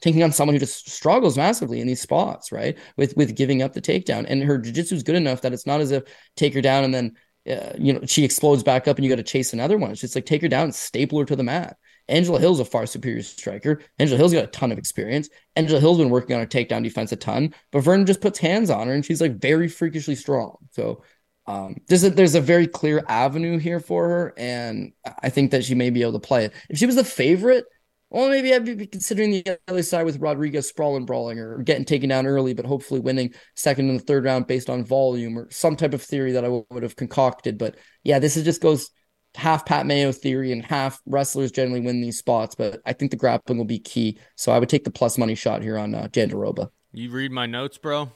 taking 0.00 0.22
on 0.22 0.32
someone 0.32 0.54
who 0.54 0.60
just 0.60 0.90
struggles 0.90 1.36
massively 1.36 1.80
in 1.80 1.86
these 1.86 2.00
spots, 2.00 2.52
right? 2.52 2.78
With 2.96 3.16
with 3.16 3.36
giving 3.36 3.62
up 3.62 3.72
the 3.72 3.82
takedown. 3.82 4.26
And 4.28 4.42
her 4.42 4.58
jiu-jitsu 4.58 4.94
is 4.94 5.02
good 5.02 5.16
enough 5.16 5.42
that 5.42 5.52
it's 5.52 5.66
not 5.66 5.80
as 5.80 5.90
if 5.90 6.04
take 6.36 6.54
her 6.54 6.62
down 6.62 6.84
and 6.84 6.94
then 6.94 7.16
uh, 7.48 7.72
you 7.78 7.92
know 7.92 8.00
she 8.06 8.24
explodes 8.24 8.62
back 8.62 8.86
up 8.86 8.96
and 8.96 9.04
you 9.04 9.10
got 9.10 9.16
to 9.16 9.22
chase 9.22 9.52
another 9.52 9.78
one. 9.78 9.90
It's 9.90 10.00
just 10.00 10.14
like 10.14 10.26
take 10.26 10.42
her 10.42 10.48
down, 10.48 10.64
and 10.64 10.74
staple 10.74 11.18
her 11.18 11.24
to 11.24 11.36
the 11.36 11.42
mat. 11.42 11.76
Angela 12.08 12.40
Hill's 12.40 12.60
a 12.60 12.64
far 12.64 12.86
superior 12.86 13.22
striker. 13.22 13.80
Angela 13.98 14.18
Hill's 14.18 14.32
got 14.32 14.44
a 14.44 14.48
ton 14.48 14.72
of 14.72 14.78
experience. 14.78 15.28
Angela 15.54 15.80
Hill's 15.80 15.98
been 15.98 16.10
working 16.10 16.34
on 16.34 16.40
her 16.40 16.46
takedown 16.46 16.82
defense 16.82 17.12
a 17.12 17.16
ton, 17.16 17.54
but 17.70 17.84
Vernon 17.84 18.04
just 18.04 18.20
puts 18.20 18.38
hands 18.38 18.68
on 18.68 18.88
her 18.88 18.94
and 18.94 19.04
she's 19.04 19.20
like 19.20 19.36
very 19.36 19.68
freakishly 19.68 20.16
strong. 20.16 20.56
So 20.72 21.04
um, 21.46 21.76
there's 21.88 22.04
a 22.04 22.10
there's 22.10 22.34
a 22.34 22.40
very 22.40 22.66
clear 22.66 23.04
avenue 23.08 23.58
here 23.58 23.80
for 23.80 24.08
her, 24.08 24.34
and 24.36 24.92
I 25.22 25.30
think 25.30 25.50
that 25.50 25.64
she 25.64 25.74
may 25.74 25.90
be 25.90 26.02
able 26.02 26.12
to 26.12 26.20
play 26.20 26.44
it. 26.44 26.52
If 26.68 26.78
she 26.78 26.86
was 26.86 26.96
the 26.96 27.04
favorite, 27.04 27.64
well, 28.10 28.28
maybe 28.28 28.52
I'd 28.52 28.64
be 28.64 28.86
considering 28.86 29.30
the 29.30 29.58
other 29.68 29.84
side 29.84 30.04
with 30.04 30.18
Rodriguez 30.18 30.68
sprawling, 30.68 31.06
brawling, 31.06 31.38
or 31.38 31.58
getting 31.58 31.84
taken 31.84 32.08
down 32.08 32.26
early, 32.26 32.54
but 32.54 32.66
hopefully 32.66 32.98
winning 32.98 33.32
second 33.54 33.88
and 33.88 34.00
the 34.00 34.04
third 34.04 34.24
round 34.24 34.48
based 34.48 34.68
on 34.68 34.84
volume 34.84 35.38
or 35.38 35.48
some 35.50 35.76
type 35.76 35.94
of 35.94 36.02
theory 36.02 36.32
that 36.32 36.44
I 36.44 36.48
would 36.48 36.82
have 36.82 36.96
concocted. 36.96 37.56
But 37.56 37.76
yeah, 38.02 38.18
this 38.18 38.36
is 38.36 38.44
just 38.44 38.60
goes 38.60 38.90
half 39.36 39.64
Pat 39.64 39.86
Mayo 39.86 40.10
theory 40.10 40.50
and 40.50 40.64
half 40.64 41.00
wrestlers 41.06 41.52
generally 41.52 41.80
win 41.80 42.00
these 42.00 42.18
spots, 42.18 42.56
but 42.56 42.80
I 42.84 42.92
think 42.92 43.12
the 43.12 43.16
grappling 43.16 43.58
will 43.58 43.64
be 43.64 43.78
key. 43.78 44.18
So 44.34 44.50
I 44.50 44.58
would 44.58 44.68
take 44.68 44.84
the 44.84 44.90
plus 44.90 45.16
money 45.16 45.36
shot 45.36 45.62
here 45.62 45.78
on 45.78 45.94
uh, 45.94 46.08
Jandiroba. 46.08 46.70
You 46.92 47.10
read 47.10 47.30
my 47.30 47.46
notes, 47.46 47.78
bro. 47.78 48.10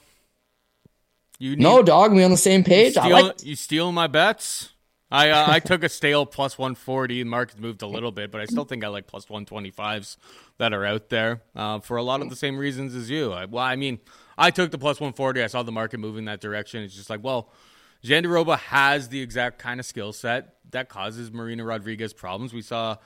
You 1.39 1.51
need, 1.51 1.59
no 1.59 1.81
dog. 1.81 2.13
We 2.13 2.23
on 2.23 2.31
the 2.31 2.37
same 2.37 2.63
page. 2.63 2.95
You 2.95 3.01
steal, 3.01 3.11
like... 3.11 3.45
you 3.45 3.55
steal 3.55 3.91
my 3.93 4.07
bets. 4.07 4.73
I 5.15 5.29
uh, 5.29 5.45
I 5.47 5.59
took 5.59 5.83
a 5.83 5.89
stale 5.89 6.25
plus 6.25 6.57
140. 6.57 7.23
The 7.23 7.29
market's 7.29 7.59
moved 7.59 7.81
a 7.81 7.87
little 7.87 8.11
bit, 8.11 8.31
but 8.31 8.41
I 8.41 8.45
still 8.45 8.65
think 8.65 8.83
I 8.83 8.89
like 8.89 9.07
plus 9.07 9.27
125s 9.27 10.17
that 10.57 10.73
are 10.73 10.85
out 10.85 11.09
there 11.09 11.41
uh, 11.55 11.79
for 11.79 11.95
a 11.95 12.03
lot 12.03 12.21
of 12.21 12.29
the 12.29 12.35
same 12.35 12.57
reasons 12.57 12.93
as 12.95 13.09
you. 13.09 13.31
I, 13.31 13.45
well, 13.45 13.63
I 13.63 13.77
mean, 13.77 13.99
I 14.37 14.51
took 14.51 14.71
the 14.71 14.77
plus 14.77 14.99
140. 14.99 15.41
I 15.41 15.47
saw 15.47 15.63
the 15.63 15.71
market 15.71 15.99
moving 15.99 16.25
that 16.25 16.41
direction. 16.41 16.83
It's 16.83 16.95
just 16.95 17.09
like, 17.09 17.23
well, 17.23 17.49
Jandiroba 18.03 18.59
has 18.59 19.07
the 19.07 19.21
exact 19.21 19.57
kind 19.57 19.79
of 19.79 19.85
skill 19.85 20.11
set 20.11 20.55
that 20.71 20.89
causes 20.89 21.31
Marina 21.31 21.63
Rodriguez 21.63 22.13
problems. 22.13 22.53
We 22.53 22.61
saw 22.61 22.97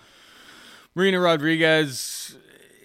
Marina 0.96 1.20
Rodriguez 1.20 2.36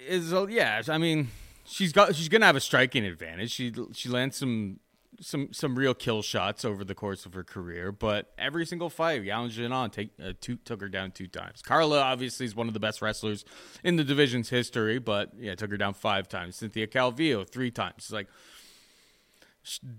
is, 0.06 0.34
yeah, 0.50 0.82
I 0.88 0.98
mean, 0.98 1.30
she's 1.64 1.92
got 1.92 2.14
she's 2.14 2.28
gonna 2.28 2.46
have 2.46 2.56
a 2.56 2.60
striking 2.60 3.04
advantage. 3.06 3.50
She 3.52 3.72
she 3.92 4.10
lands 4.10 4.36
some 4.36 4.80
some 5.20 5.52
some 5.52 5.76
real 5.76 5.94
kill 5.94 6.22
shots 6.22 6.64
over 6.64 6.84
the 6.84 6.94
course 6.94 7.26
of 7.26 7.34
her 7.34 7.44
career, 7.44 7.92
but 7.92 8.32
every 8.38 8.66
single 8.66 8.90
fight, 8.90 9.22
Yan 9.22 9.48
Xiaonan 9.50 9.92
take 9.92 10.10
uh, 10.22 10.32
two, 10.40 10.56
took 10.56 10.80
her 10.80 10.88
down 10.88 11.10
two 11.10 11.26
times. 11.26 11.62
Carla 11.62 12.00
obviously 12.00 12.46
is 12.46 12.54
one 12.54 12.68
of 12.68 12.74
the 12.74 12.80
best 12.80 13.02
wrestlers 13.02 13.44
in 13.82 13.96
the 13.96 14.04
division's 14.04 14.48
history, 14.48 14.98
but 14.98 15.30
yeah, 15.38 15.54
took 15.54 15.70
her 15.70 15.76
down 15.76 15.94
five 15.94 16.28
times. 16.28 16.56
Cynthia 16.56 16.86
Calvillo 16.86 17.48
three 17.48 17.70
times. 17.70 17.94
It's 17.98 18.12
like 18.12 18.28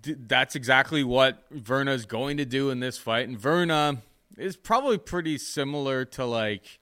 that's 0.03 0.55
exactly 0.55 1.03
what 1.03 1.51
Virna 1.51 1.93
is 1.93 2.05
going 2.05 2.37
to 2.37 2.45
do 2.45 2.69
in 2.69 2.79
this 2.79 2.97
fight, 2.97 3.27
and 3.27 3.37
Virna 3.37 4.01
is 4.37 4.55
probably 4.55 4.97
pretty 4.97 5.37
similar 5.37 6.05
to 6.05 6.25
like 6.25 6.79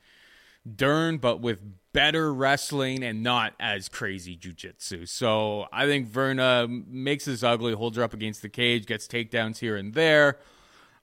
Dern, 0.72 1.18
but 1.18 1.42
with 1.42 1.60
better 1.94 2.34
wrestling 2.34 3.04
and 3.04 3.22
not 3.22 3.54
as 3.60 3.88
crazy 3.88 4.36
jujitsu. 4.36 5.08
So 5.08 5.68
I 5.72 5.86
think 5.86 6.10
Virna 6.10 6.88
makes 6.88 7.26
this 7.26 7.44
ugly, 7.44 7.74
holds 7.74 7.98
her 7.98 8.04
up 8.04 8.14
against 8.14 8.42
the 8.42 8.50
cage, 8.50 8.86
gets 8.86 9.08
takedowns 9.08 9.60
here 9.60 9.76
and 9.76 9.94
there. 9.94 10.40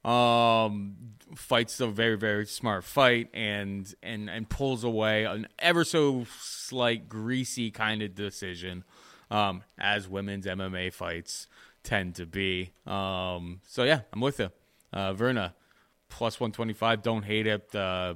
Um, 0.05 0.97
fights 1.35 1.79
a 1.79 1.87
very 1.87 2.17
very 2.17 2.47
smart 2.47 2.85
fight 2.85 3.29
and 3.35 3.95
and 4.03 4.31
and 4.31 4.49
pulls 4.49 4.83
away 4.83 5.25
an 5.25 5.47
ever 5.59 5.85
so 5.85 6.25
slight 6.41 7.07
greasy 7.07 7.71
kind 7.71 8.01
of 8.01 8.15
decision, 8.15 8.85
um, 9.31 9.63
as 9.79 10.09
women's 10.09 10.47
MMA 10.47 10.95
fights 10.95 11.49
tend 11.83 12.15
to 12.15 12.25
be. 12.25 12.71
Um, 12.87 13.61
so 13.67 13.85
yeah, 13.85 14.01
I'm 14.11 14.21
with 14.23 14.39
you, 14.39 14.51
uh, 14.93 15.13
Virna. 15.13 15.53
Plus 16.09 16.41
125. 16.41 17.03
Don't 17.03 17.23
hate 17.23 17.47
it. 17.47 17.73
Uh, 17.73 18.15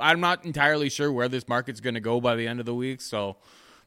I'm 0.00 0.20
not 0.20 0.44
entirely 0.44 0.88
sure 0.88 1.12
where 1.12 1.28
this 1.28 1.48
market's 1.48 1.80
going 1.80 1.94
to 1.94 2.00
go 2.00 2.20
by 2.20 2.36
the 2.36 2.46
end 2.46 2.60
of 2.60 2.66
the 2.66 2.74
week, 2.74 3.00
so 3.00 3.36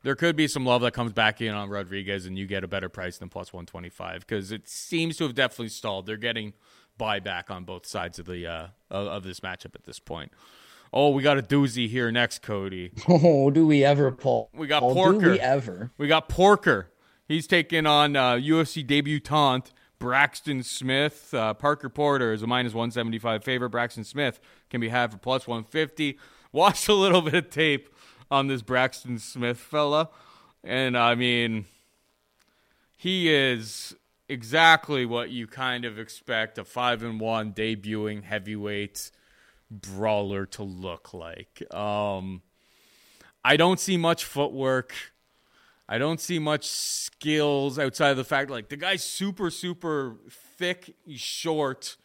there 0.04 0.16
could 0.16 0.36
be 0.36 0.48
some 0.48 0.66
love 0.66 0.82
that 0.82 0.94
comes 0.94 1.12
back 1.12 1.42
in 1.42 1.54
on 1.54 1.70
Rodriguez, 1.70 2.26
and 2.26 2.38
you 2.38 2.46
get 2.46 2.64
a 2.64 2.68
better 2.68 2.90
price 2.90 3.18
than 3.18 3.30
plus 3.30 3.52
125 3.52 4.22
because 4.22 4.52
it 4.52 4.68
seems 4.68 5.18
to 5.18 5.26
have 5.26 5.36
definitely 5.36 5.70
stalled. 5.70 6.06
They're 6.06 6.18
getting 6.18 6.54
buyback 7.00 7.50
on 7.50 7.64
both 7.64 7.86
sides 7.86 8.20
of 8.20 8.26
the 8.26 8.46
uh, 8.48 8.68
of, 8.90 9.24
this 9.24 9.40
matchup 9.40 9.76
at 9.76 9.84
this 9.86 10.00
point. 10.00 10.32
Oh, 10.92 11.10
we 11.10 11.22
got 11.22 11.38
a 11.38 11.42
doozy 11.42 11.88
here 11.88 12.12
next, 12.12 12.42
Cody. 12.42 12.92
Oh, 13.08 13.52
do 13.52 13.66
we 13.66 13.84
ever, 13.84 14.12
Paul? 14.12 14.50
We 14.54 14.68
got 14.68 14.84
oh, 14.84 14.94
Porker. 14.94 15.20
Do 15.20 15.32
we 15.32 15.40
ever? 15.40 15.92
We 15.98 16.08
got 16.08 16.30
Porker. 16.30 16.92
He's 17.28 17.46
taking 17.46 17.86
on 17.86 18.16
uh, 18.16 18.34
UFC 18.34 18.86
debutant 18.86 19.72
Braxton 20.00 20.64
Smith. 20.64 21.34
Uh, 21.34 21.54
Parker 21.54 21.90
Porter 21.90 22.34
is 22.34 22.42
a 22.42 22.48
minus 22.48 22.74
175 22.74 23.44
favorite. 23.44 23.70
Braxton 23.70 24.04
Smith 24.04 24.40
can 24.70 24.82
be 24.82 24.90
had 24.90 25.12
for 25.12 25.18
plus 25.18 25.48
150. 25.48 26.18
Watched 26.52 26.88
a 26.88 26.94
little 26.94 27.22
bit 27.22 27.36
of 27.36 27.50
tape 27.50 27.90
on 28.32 28.48
this 28.48 28.62
Braxton 28.62 29.20
Smith 29.20 29.58
fella. 29.58 30.10
And 30.64 30.98
I 30.98 31.16
mean, 31.16 31.66
he 32.98 33.34
is 33.34 33.96
exactly 34.28 35.06
what 35.06 35.30
you 35.30 35.48
kind 35.48 35.86
of 35.86 36.00
expect 36.00 36.58
a 36.58 36.64
5 36.64 37.04
and 37.04 37.20
1 37.20 37.54
debuting 37.54 38.24
heavyweight 38.24 39.12
brawler 39.70 40.46
to 40.46 40.64
look 40.64 41.14
like. 41.14 41.64
Um, 41.74 42.42
I 43.44 43.58
don't 43.58 43.80
see 43.80 43.98
much 43.98 44.26
footwork. 44.26 44.94
I 45.92 45.98
don't 45.98 46.22
see 46.22 46.38
much 46.38 46.68
skills 46.68 47.80
outside 47.80 48.12
of 48.12 48.18
the 48.18 48.24
fact 48.24 48.52
like 48.52 48.70
the 48.70 48.78
guy's 48.78 49.04
super 49.04 49.50
super 49.50 50.18
thick, 50.58 50.96
he's 51.04 51.20
short. 51.20 51.98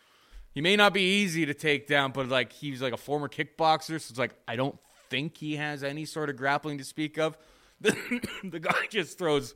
He 0.52 0.62
may 0.62 0.74
not 0.74 0.94
be 0.94 1.02
easy 1.02 1.44
to 1.44 1.52
take 1.52 1.86
down, 1.86 2.12
but 2.12 2.28
like 2.28 2.52
he's 2.52 2.80
like 2.80 2.94
a 2.94 2.96
former 2.96 3.28
kickboxer, 3.28 4.00
so 4.00 4.10
it's 4.10 4.18
like 4.18 4.34
I 4.48 4.56
don't 4.56 4.78
think 5.10 5.36
he 5.36 5.56
has 5.56 5.84
any 5.84 6.06
sort 6.06 6.30
of 6.30 6.36
grappling 6.36 6.78
to 6.78 6.84
speak 6.84 7.18
of. 7.18 7.36
The, 8.44 8.60
guy 8.60 8.86
just 8.88 9.18
throws 9.18 9.54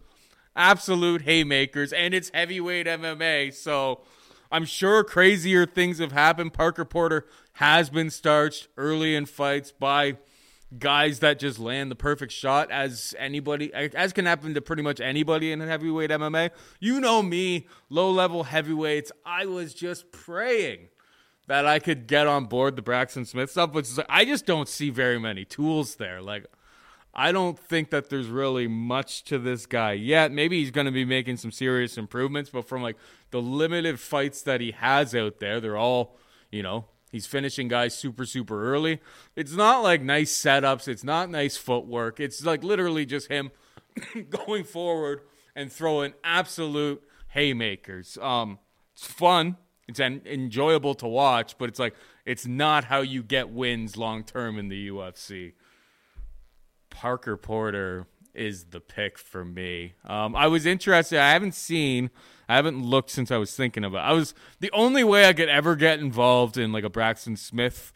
absolute 0.55 1.23
haymakers, 1.23 1.93
and 1.95 2.13
it's 2.13 2.31
heavyweight 2.35 2.87
MMA, 2.87 3.55
so 3.55 4.03
I'm 4.53 4.65
sure 4.65 5.05
crazier 5.05 5.65
things 5.65 6.01
have 6.01 6.13
happened. 6.13 6.53
Parker 6.53 6.85
Porter 6.85 7.27
has 7.55 7.89
been 7.89 8.11
starched 8.11 8.69
early 8.77 9.15
in 9.15 9.25
fights 9.25 9.73
by 9.73 10.19
guys 10.77 11.21
that 11.21 11.39
just 11.39 11.59
land 11.59 11.91
the 11.91 11.97
perfect 11.97 12.33
shot 12.33 12.71
as 12.71 13.15
anybody 13.19 13.73
as 13.73 14.13
can 14.13 14.27
happen 14.27 14.55
to 14.55 14.61
pretty 14.61 14.83
much 14.83 15.01
anybody 15.01 15.53
in 15.53 15.61
heavyweight 15.61 16.11
MMA. 16.11 16.51
You 16.81 17.01
know 17.01 17.23
me, 17.23 17.67
low 17.89 18.11
level 18.11 18.45
heavyweights. 18.45 19.13
I 19.25 19.47
was 19.47 19.73
just 19.73 20.13
praying 20.13 20.89
that 21.47 21.65
I 21.65 21.79
could 21.79 22.07
get 22.07 22.27
on 22.27 22.45
board 22.45 22.77
the 22.77 22.83
Braxton 22.83 23.25
Smith 23.25 23.51
stuff, 23.51 23.73
which 23.73 23.87
is 23.87 24.01
I 24.09 24.25
just 24.25 24.45
don't 24.45 24.69
see 24.69 24.91
very 24.91 25.19
many 25.19 25.45
tools 25.45 25.97
there. 25.97 26.21
Like 26.21 26.47
I 27.15 27.33
don't 27.33 27.59
think 27.59 27.91
that 27.91 28.11
there's 28.11 28.29
really 28.29 28.69
much 28.69 29.25
to 29.25 29.39
this 29.39 29.67
guy 29.67 29.93
yet. 29.93 30.31
Maybe 30.31 30.61
he's 30.61 30.71
going 30.71 30.85
to 30.85 30.93
be 30.93 31.05
making 31.05 31.39
some 31.39 31.51
serious 31.51 31.97
improvements, 31.97 32.51
but 32.51 32.69
from 32.69 32.83
like 32.83 32.97
the 33.31 33.41
limited 33.41 33.99
fights 33.99 34.43
that 34.43 34.61
he 34.61 34.73
has 34.73 35.15
out 35.15 35.41
there, 35.41 35.61
they're 35.61 35.77
all, 35.77 36.17
you 36.53 36.63
know, 36.63 36.85
He's 37.11 37.27
finishing 37.27 37.69
guys 37.69 37.97
super, 37.97 38.25
super 38.25 38.73
early. 38.73 39.01
It's 39.35 39.53
not 39.53 39.83
like 39.83 40.03
nice 40.03 40.33
setups. 40.33 40.89
It's 40.89 41.05
not 41.05 41.31
nice 41.31 41.57
footwork. 41.57 42.21
It's 42.21 42.45
like 42.45 42.63
literally 42.63 43.07
just 43.07 43.29
him 43.29 43.51
going 44.31 44.65
forward 44.65 45.23
and 45.57 45.73
throwing 45.73 46.13
absolute 46.23 47.03
haymakers. 47.29 48.19
Um, 48.21 48.59
it's 48.93 49.07
fun. 49.07 49.57
It's 49.89 50.01
enjoyable 50.01 50.95
to 50.97 51.07
watch, 51.07 51.57
but 51.57 51.71
it's 51.71 51.79
like 51.79 51.95
it's 52.27 52.47
not 52.47 52.85
how 52.85 53.01
you 53.01 53.23
get 53.23 53.49
wins 53.49 53.97
long 53.97 54.23
term 54.23 54.59
in 54.59 54.69
the 54.69 54.89
UFC. 54.91 55.55
Parker 56.91 57.39
Porter 57.39 58.07
is 58.35 58.65
the 58.67 58.81
pick 58.81 59.19
for 59.19 59.45
me. 59.45 59.95
Um, 60.05 60.37
I 60.37 60.47
was 60.47 60.67
interested. 60.67 61.19
I 61.19 61.31
haven't 61.31 61.55
seen 61.55 62.11
I 62.49 62.57
haven't 62.57 62.83
looked 62.83 63.11
since 63.11 63.31
I 63.31 63.37
was 63.37 63.55
thinking 63.55 63.85
about. 63.85 64.07
It. 64.07 64.11
I 64.11 64.13
was 64.13 64.35
the 64.61 64.71
only 64.73 65.05
way 65.05 65.29
I 65.29 65.33
could 65.33 65.49
ever 65.49 65.77
get 65.77 66.01
involved 66.01 66.57
in 66.57 66.73
like 66.73 66.85
a 66.85 66.91
Braxton 66.91 67.37
Smith 67.37 67.93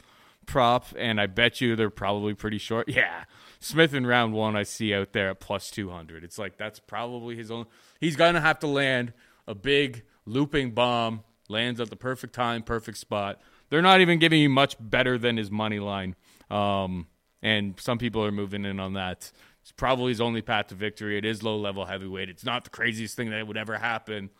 prop, 0.46 0.86
and 0.96 1.20
I 1.20 1.26
bet 1.26 1.60
you 1.60 1.74
they're 1.76 1.90
probably 1.90 2.34
pretty 2.34 2.58
short. 2.58 2.88
Yeah, 2.92 3.24
Smith 3.60 3.94
in 3.94 4.06
round 4.06 4.34
one, 4.34 4.56
I 4.56 4.64
see 4.64 4.92
out 4.92 5.12
there 5.12 5.30
at 5.30 5.40
plus 5.40 5.70
two 5.70 5.90
hundred. 5.90 6.24
It's 6.24 6.38
like 6.38 6.58
that's 6.58 6.80
probably 6.80 7.36
his 7.36 7.50
own. 7.50 7.66
He's 8.00 8.16
gonna 8.16 8.40
have 8.40 8.58
to 8.60 8.66
land 8.66 9.12
a 9.46 9.54
big 9.54 10.02
looping 10.26 10.72
bomb, 10.72 11.22
lands 11.48 11.80
at 11.80 11.90
the 11.90 11.96
perfect 11.96 12.34
time, 12.34 12.62
perfect 12.62 12.98
spot. 12.98 13.40
They're 13.70 13.82
not 13.82 14.00
even 14.00 14.18
giving 14.18 14.40
you 14.40 14.50
much 14.50 14.76
better 14.78 15.16
than 15.16 15.36
his 15.36 15.50
money 15.50 15.78
line. 15.78 16.14
Um, 16.50 17.06
and 17.42 17.78
some 17.80 17.98
people 17.98 18.24
are 18.24 18.32
moving 18.32 18.64
in 18.64 18.78
on 18.78 18.94
that. 18.94 19.32
It's 19.62 19.72
probably 19.72 20.10
his 20.10 20.20
only 20.20 20.42
path 20.42 20.68
to 20.68 20.74
victory. 20.74 21.16
It 21.16 21.24
is 21.24 21.42
low 21.42 21.56
level 21.56 21.86
heavyweight. 21.86 22.28
It's 22.28 22.44
not 22.44 22.64
the 22.64 22.70
craziest 22.70 23.16
thing 23.16 23.30
that 23.30 23.46
would 23.46 23.56
ever 23.56 23.78
happen, 23.78 24.30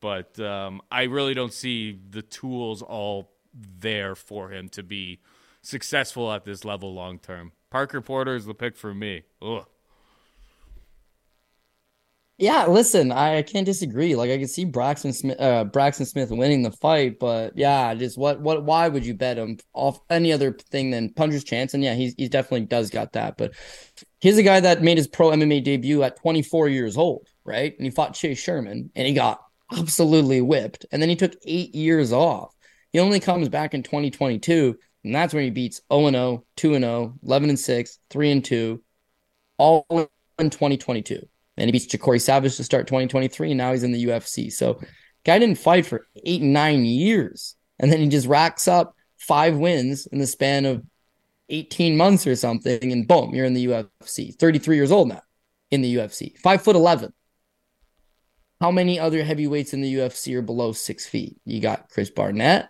but 0.00 0.40
um, 0.40 0.80
I 0.90 1.04
really 1.04 1.34
don't 1.34 1.52
see 1.52 1.98
the 2.10 2.22
tools 2.22 2.82
all 2.82 3.30
there 3.54 4.14
for 4.14 4.50
him 4.50 4.68
to 4.70 4.82
be 4.82 5.20
successful 5.62 6.32
at 6.32 6.44
this 6.44 6.64
level 6.64 6.94
long 6.94 7.18
term. 7.18 7.52
Parker 7.70 8.00
Porter 8.00 8.34
is 8.34 8.46
the 8.46 8.54
pick 8.54 8.76
for 8.76 8.94
me. 8.94 9.24
Ugh. 9.42 9.66
Yeah, 12.40 12.64
listen, 12.68 13.12
I 13.12 13.42
can't 13.42 13.66
disagree. 13.66 14.16
Like 14.16 14.30
I 14.30 14.38
can 14.38 14.48
see 14.48 14.64
Braxton 14.64 15.12
Smith, 15.12 15.38
uh, 15.38 15.64
Braxton 15.64 16.06
Smith 16.06 16.30
winning 16.30 16.62
the 16.62 16.70
fight, 16.70 17.18
but 17.18 17.52
yeah, 17.54 17.94
just 17.94 18.16
what, 18.16 18.40
what, 18.40 18.64
why 18.64 18.88
would 18.88 19.04
you 19.04 19.12
bet 19.12 19.36
him 19.36 19.58
off 19.74 20.00
any 20.08 20.32
other 20.32 20.52
thing 20.54 20.90
than 20.90 21.12
Puncher's 21.12 21.44
chance? 21.44 21.74
And 21.74 21.84
yeah, 21.84 21.94
he's 21.94 22.14
he 22.16 22.28
definitely 22.28 22.64
does 22.64 22.88
got 22.88 23.12
that. 23.12 23.36
But 23.36 23.52
he's 24.20 24.38
a 24.38 24.42
guy 24.42 24.58
that 24.60 24.80
made 24.82 24.96
his 24.96 25.06
pro 25.06 25.28
MMA 25.32 25.62
debut 25.62 26.02
at 26.02 26.16
24 26.16 26.68
years 26.70 26.96
old, 26.96 27.28
right? 27.44 27.76
And 27.76 27.84
he 27.84 27.90
fought 27.90 28.14
Chase 28.14 28.38
Sherman, 28.38 28.90
and 28.96 29.06
he 29.06 29.12
got 29.12 29.42
absolutely 29.76 30.40
whipped. 30.40 30.86
And 30.92 31.02
then 31.02 31.10
he 31.10 31.16
took 31.16 31.34
eight 31.44 31.74
years 31.74 32.10
off. 32.10 32.54
He 32.90 33.00
only 33.00 33.20
comes 33.20 33.50
back 33.50 33.74
in 33.74 33.82
2022, 33.82 34.78
and 35.04 35.14
that's 35.14 35.34
when 35.34 35.44
he 35.44 35.50
beats 35.50 35.82
0 35.92 36.10
0, 36.10 36.44
2 36.56 36.78
0, 36.78 37.18
11 37.22 37.50
and 37.50 37.58
6, 37.58 37.98
3 38.08 38.30
and 38.30 38.44
2, 38.46 38.82
all 39.58 39.84
in 40.38 40.48
2022. 40.48 41.28
And 41.56 41.66
he 41.68 41.72
beats 41.72 41.86
Jacory 41.86 42.20
Savage 42.20 42.56
to 42.56 42.64
start 42.64 42.86
2023, 42.86 43.50
and 43.50 43.58
now 43.58 43.72
he's 43.72 43.82
in 43.82 43.92
the 43.92 44.06
UFC. 44.06 44.52
So, 44.52 44.80
guy 45.24 45.38
didn't 45.38 45.58
fight 45.58 45.84
for 45.84 46.06
eight 46.24 46.42
nine 46.42 46.84
years, 46.84 47.56
and 47.78 47.92
then 47.92 48.00
he 48.00 48.08
just 48.08 48.26
racks 48.26 48.68
up 48.68 48.94
five 49.18 49.56
wins 49.56 50.06
in 50.06 50.18
the 50.18 50.26
span 50.26 50.64
of 50.64 50.82
18 51.50 51.96
months 51.96 52.26
or 52.26 52.36
something, 52.36 52.92
and 52.92 53.06
boom, 53.06 53.34
you're 53.34 53.44
in 53.44 53.54
the 53.54 53.66
UFC. 53.66 54.34
33 54.34 54.76
years 54.76 54.92
old 54.92 55.08
now 55.08 55.22
in 55.70 55.82
the 55.82 55.96
UFC. 55.96 56.38
Five 56.38 56.62
foot 56.62 56.76
11. 56.76 57.12
How 58.60 58.70
many 58.70 59.00
other 59.00 59.24
heavyweights 59.24 59.72
in 59.72 59.80
the 59.80 59.94
UFC 59.94 60.34
are 60.36 60.42
below 60.42 60.72
six 60.72 61.06
feet? 61.06 61.38
You 61.44 61.60
got 61.60 61.88
Chris 61.88 62.10
Barnett. 62.10 62.68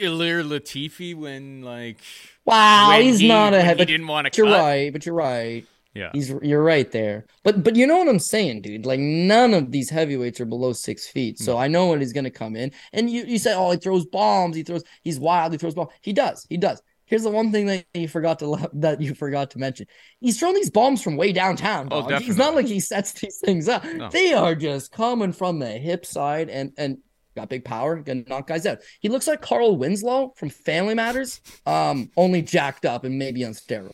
Ilir 0.00 0.42
Latifi 0.44 1.14
when 1.14 1.62
like 1.62 1.98
Wow, 2.44 2.88
when 2.88 3.02
he's 3.02 3.18
he, 3.20 3.28
not 3.28 3.54
a 3.54 3.58
when 3.58 3.64
heavy. 3.66 3.80
he 3.80 3.84
didn't 3.86 4.06
want 4.06 4.26
to 4.32 4.32
You're 4.36 4.46
cut. 4.46 4.58
right, 4.58 4.92
but 4.92 5.04
you're 5.06 5.14
right. 5.14 5.66
Yeah. 5.94 6.10
He's 6.12 6.32
you're 6.42 6.62
right 6.62 6.90
there. 6.92 7.26
But 7.44 7.64
but 7.64 7.74
you 7.76 7.86
know 7.86 7.98
what 7.98 8.08
I'm 8.08 8.18
saying, 8.20 8.62
dude? 8.62 8.86
Like 8.86 9.00
none 9.00 9.54
of 9.54 9.72
these 9.72 9.90
heavyweights 9.90 10.40
are 10.40 10.44
below 10.46 10.72
six 10.72 11.06
feet. 11.08 11.38
So 11.38 11.54
No. 11.54 11.58
I 11.58 11.68
know 11.68 11.88
when 11.88 12.00
he's 12.00 12.12
gonna 12.12 12.30
come 12.30 12.56
in. 12.56 12.72
And 12.92 13.10
you 13.10 13.24
you 13.24 13.38
say, 13.38 13.54
oh, 13.54 13.70
he 13.72 13.78
throws 13.78 14.06
bombs, 14.06 14.54
he 14.56 14.62
throws 14.62 14.84
he's 15.02 15.18
wild, 15.18 15.52
he 15.52 15.58
throws 15.58 15.74
bombs. 15.74 15.90
He 16.02 16.12
does, 16.12 16.46
he 16.48 16.56
does. 16.56 16.80
Here's 17.06 17.22
the 17.22 17.30
one 17.30 17.50
thing 17.52 17.66
that 17.66 17.86
you 17.94 18.06
forgot 18.06 18.38
to 18.40 18.48
le- 18.48 18.70
that 18.74 19.00
you 19.00 19.14
forgot 19.14 19.50
to 19.52 19.58
mention. 19.58 19.86
He's 20.20 20.38
throwing 20.38 20.54
these 20.54 20.70
bombs 20.70 21.02
from 21.02 21.16
way 21.16 21.32
downtown. 21.32 21.88
Oh, 21.90 22.06
dog. 22.08 22.22
He's 22.22 22.36
not 22.36 22.54
like 22.54 22.66
he 22.66 22.80
sets 22.80 23.12
these 23.12 23.38
things 23.38 23.66
up. 23.68 23.82
No. 23.84 24.10
They 24.10 24.34
are 24.34 24.54
just 24.54 24.92
coming 24.92 25.32
from 25.32 25.58
the 25.58 25.70
hip 25.70 26.04
side 26.06 26.48
and 26.50 26.72
and 26.76 26.98
got 27.38 27.48
big 27.48 27.64
power, 27.64 27.96
gonna 27.96 28.24
knock 28.26 28.46
guys 28.46 28.66
out. 28.66 28.78
He 29.00 29.08
looks 29.08 29.26
like 29.26 29.40
Carl 29.40 29.76
Winslow 29.76 30.34
from 30.36 30.50
Family 30.50 30.94
Matters, 30.94 31.40
um, 31.66 32.10
only 32.16 32.42
jacked 32.42 32.84
up 32.84 33.04
and 33.04 33.18
maybe 33.18 33.44
on 33.44 33.52
steroids. 33.52 33.92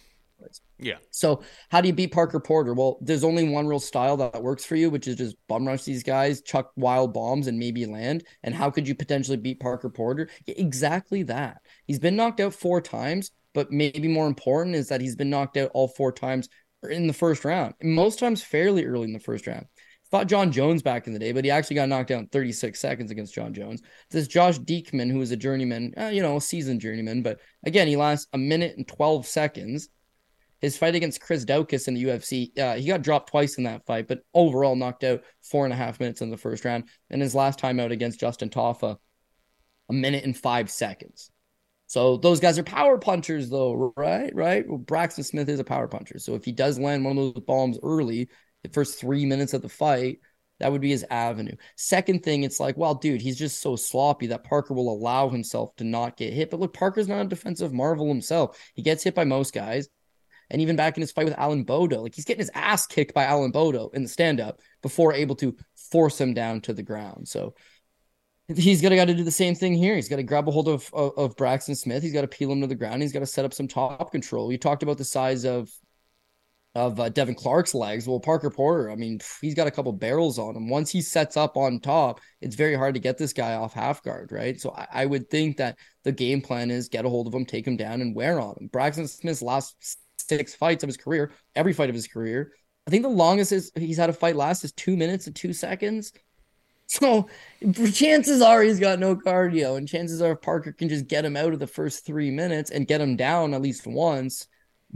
Yeah. 0.79 0.97
So 1.11 1.43
how 1.71 1.81
do 1.81 1.89
you 1.89 1.95
beat 1.95 2.13
Parker 2.13 2.41
Porter? 2.41 2.75
Well, 2.75 2.99
there's 3.01 3.25
only 3.25 3.49
one 3.49 3.67
real 3.67 3.81
style 3.81 4.17
that 4.19 4.43
works 4.43 4.65
for 4.65 4.77
you, 4.77 4.91
which 4.91 5.07
is 5.07 5.17
just 5.17 5.37
bum 5.49 5.67
rush 5.67 5.85
these 5.85 6.03
guys, 6.03 6.43
chuck 6.43 6.73
wild 6.77 7.15
bombs, 7.15 7.47
and 7.47 7.59
maybe 7.59 7.87
land. 7.87 8.25
And 8.43 8.55
how 8.55 8.71
could 8.71 8.89
you 8.89 8.95
potentially 8.95 9.37
beat 9.37 9.61
Parker 9.61 9.89
Porter? 9.89 10.29
Exactly 10.47 11.23
that. 11.25 11.63
He's 11.87 12.01
been 12.01 12.17
knocked 12.17 12.41
out 12.41 12.55
four 12.55 12.81
times, 12.81 13.31
but 13.55 13.71
maybe 13.71 14.09
more 14.09 14.27
important 14.27 14.75
is 14.75 14.89
that 14.89 15.01
he's 15.01 15.17
been 15.17 15.31
knocked 15.31 15.57
out 15.57 15.71
all 15.75 15.89
four 15.89 16.13
times 16.13 16.49
in 16.91 17.07
the 17.07 17.13
first 17.13 17.45
round. 17.45 17.75
Most 17.83 18.19
times 18.19 18.43
fairly 18.43 18.85
early 18.85 19.05
in 19.05 19.13
the 19.13 19.21
first 19.21 19.47
round. 19.47 19.67
Fought 20.15 20.29
Jon 20.29 20.53
Jones 20.53 20.81
back 20.81 21.09
in 21.09 21.13
the 21.13 21.19
day, 21.19 21.33
but 21.33 21.45
he 21.45 21.51
actually 21.51 21.75
got 21.75 21.89
knocked 21.89 22.13
in 22.13 22.29
36 22.29 22.79
seconds 22.79 23.11
against 23.11 23.35
Jon 23.35 23.53
Jones. 23.53 23.83
This 24.13 24.29
Josh 24.29 24.61
Diekman, 24.61 25.11
who 25.11 25.21
is 25.21 25.33
a 25.33 25.37
journeyman, 25.37 25.93
uh, 25.99 26.07
you 26.07 26.23
know, 26.23 26.37
a 26.37 26.41
seasoned 26.41 26.81
journeyman, 26.81 27.21
but 27.21 27.41
again, 27.67 27.89
he 27.89 27.97
lasts 27.97 28.29
a 28.33 28.39
minute 28.39 28.77
and 28.77 28.87
12 28.87 29.27
seconds. 29.27 29.89
His 30.61 30.79
fight 30.79 30.95
against 30.95 31.21
Chris 31.21 31.45
Daukaus 31.45 31.89
in 31.89 31.95
the 31.95 32.05
UFC, 32.05 32.57
uh, 32.57 32.77
he 32.77 32.87
got 32.87 33.03
dropped 33.03 33.31
twice 33.31 33.59
in 33.59 33.65
that 33.65 33.87
fight, 33.87 34.07
but 34.07 34.21
overall 34.35 34.77
knocked 34.77 35.03
out 35.03 35.25
four 35.43 35.65
and 35.65 35.73
a 35.73 35.77
half 35.77 35.99
minutes 35.99 36.23
in 36.23 36.31
the 36.31 36.37
first 36.37 36.65
round. 36.65 36.89
And 37.11 37.21
his 37.21 37.35
last 37.35 37.59
time 37.59 37.81
out 37.81 37.91
against 37.91 38.21
Justin 38.21 38.51
Tafa, 38.51 38.99
a 39.89 39.93
minute 39.93 40.23
and 40.23 40.37
five 40.37 40.71
seconds. 40.71 41.33
So 41.89 42.19
those 42.19 42.39
guys 42.39 42.57
are 42.57 42.63
power 42.63 42.99
punchers, 42.99 43.51
though, 43.51 43.93
right? 43.97 44.33
Right? 44.33 44.65
Well, 44.65 44.79
Braxton 44.79 45.25
Smith 45.25 45.49
is 45.49 45.59
a 45.59 45.65
power 45.65 45.89
puncher. 45.89 46.21
So 46.21 46.37
if 46.37 46.45
he 46.45 46.53
does 46.53 46.79
land 46.79 47.05
one 47.05 47.19
of 47.19 47.35
those 47.35 47.45
bombs 47.45 47.81
early, 47.83 48.29
the 48.65 48.71
first 48.71 48.99
three 48.99 49.25
minutes 49.25 49.55
of 49.55 49.63
the 49.63 49.69
fight, 49.69 50.19
that 50.59 50.73
would 50.73 50.81
be 50.81 50.91
his 50.91 51.05
avenue. 51.11 51.55
Second 51.77 52.23
thing, 52.23 52.43
it's 52.43 52.59
like, 52.59 52.77
well, 52.77 52.95
dude, 52.95 53.21
he's 53.21 53.39
just 53.39 53.61
so 53.61 53.77
sloppy 53.77 54.29
that 54.29 54.45
Parker 54.45 54.75
will 54.75 54.91
allow 54.91 55.29
himself 55.29 55.77
to 55.77 55.85
not 55.85 56.17
get 56.17 56.33
hit. 56.33 56.51
But 56.51 56.61
look, 56.61 56.75
Parker's 56.75 57.09
not 57.09 57.21
a 57.21 57.29
defensive 57.29 57.73
marvel 57.73 58.09
himself. 58.09 58.59
He 58.75 58.83
gets 58.83 59.05
hit 59.05 59.15
by 59.15 59.25
most 59.25 59.53
guys. 59.53 59.89
And 60.51 60.61
even 60.61 60.77
back 60.77 60.97
in 60.97 61.01
his 61.01 61.13
fight 61.13 61.25
with 61.25 61.39
Alan 61.39 61.65
Baudot, 61.65 62.03
like 62.03 62.15
he's 62.15 62.25
getting 62.25 62.41
his 62.41 62.51
ass 62.55 62.87
kicked 62.87 63.15
by 63.15 63.25
Alan 63.25 63.53
Baudot 63.53 63.95
in 63.95 64.03
the 64.03 64.09
stand 64.09 64.41
up 64.41 64.61
before 64.83 65.13
able 65.13 65.37
to 65.37 65.57
force 65.91 66.21
him 66.21 66.35
down 66.35 66.61
to 66.63 66.73
the 66.73 66.83
ground. 66.83 67.29
So 67.29 67.55
he's 68.55 68.83
gonna 68.83 68.97
got 68.97 69.07
to 69.07 69.15
do 69.15 69.25
the 69.25 69.31
same 69.31 69.55
thing 69.55 69.73
here. 69.73 69.95
He's 69.95 70.09
got 70.09 70.17
to 70.17 70.23
grab 70.23 70.47
a 70.47 70.51
hold 70.51 70.69
of, 70.69 70.89
of 70.93 71.13
of 71.17 71.37
Braxton 71.37 71.75
Smith. 71.75 72.03
He's 72.03 72.13
got 72.13 72.23
to 72.23 72.29
peel 72.29 72.53
him 72.53 72.61
to 72.61 72.67
the 72.67 72.75
ground. 72.75 73.01
He's 73.01 73.13
got 73.13 73.21
to 73.21 73.27
set 73.27 73.47
up 73.47 73.55
some 73.55 73.69
top 73.69 74.13
control. 74.13 74.53
You 74.53 74.59
talked 74.59 74.83
about 74.83 74.99
the 74.99 75.05
size 75.05 75.45
of 75.45 75.71
of 76.75 76.99
uh, 76.99 77.09
Devin 77.09 77.35
Clark's 77.35 77.75
legs. 77.75 78.09
Well, 78.09 78.21
Parker 78.21 78.51
Porter, 78.51 78.91
I 78.91 78.97
mean, 78.97 79.21
he's 79.41 79.55
got 79.55 79.67
a 79.67 79.71
couple 79.71 79.93
barrels 79.93 80.39
on 80.39 80.57
him. 80.57 80.69
Once 80.69 80.91
he 80.91 81.01
sets 81.01 81.37
up 81.37 81.57
on 81.57 81.81
top, 81.81 82.21
it's 82.41 82.57
very 82.57 82.75
hard 82.75 82.95
to 82.95 83.01
get 83.01 83.17
this 83.17 83.33
guy 83.33 83.55
off 83.55 83.73
half 83.73 84.03
guard, 84.03 84.33
right? 84.33 84.61
So 84.61 84.73
I, 84.77 84.87
I 84.93 85.07
would 85.07 85.31
think 85.31 85.57
that 85.59 85.79
the 86.03 86.13
game 86.13 86.41
plan 86.41 86.71
is 86.71 86.89
get 86.89 87.05
a 87.05 87.09
hold 87.09 87.27
of 87.27 87.35
him, 87.35 87.47
take 87.47 87.67
him 87.67 87.77
down, 87.77 88.01
and 88.01 88.15
wear 88.15 88.41
on 88.41 88.57
him. 88.61 88.69
Braxton 88.69 89.07
Smith's 89.07 89.43
last 89.43 89.99
six 90.19 90.55
fights 90.55 90.83
of 90.83 90.89
his 90.89 90.97
career, 90.97 91.33
every 91.55 91.73
fight 91.73 91.91
of 91.91 91.95
his 91.95 92.09
career, 92.09 92.53
I 92.87 92.91
think 92.91 93.03
the 93.03 93.09
longest 93.09 93.53
is 93.53 93.73
he's 93.77 93.97
had 93.97 94.11
a 94.11 94.15
fight 94.15 94.37
last 94.37 94.65
is 94.65 94.73
two 94.73 94.97
minutes 94.97 95.27
and 95.27 95.35
two 95.35 95.53
seconds. 95.53 96.13
So 96.87 97.29
chances 97.95 98.43
are 98.43 98.63
he's 98.63 98.79
got 98.79 98.99
no 98.99 99.17
cardio, 99.17 99.79
and 99.79 99.89
chances 99.89 100.21
are 100.21 100.37
Parker 100.37 100.71
can 100.71 100.91
just 100.91 101.09
get 101.09 101.25
him 101.25 101.37
out 101.37 101.55
of 101.55 101.59
the 101.59 101.67
first 101.67 102.05
three 102.05 102.31
minutes 102.31 102.71
and 102.71 102.87
get 102.87 103.01
him 103.01 103.17
down 103.17 103.55
at 103.55 103.63
least 103.63 103.87
once, 103.87 104.47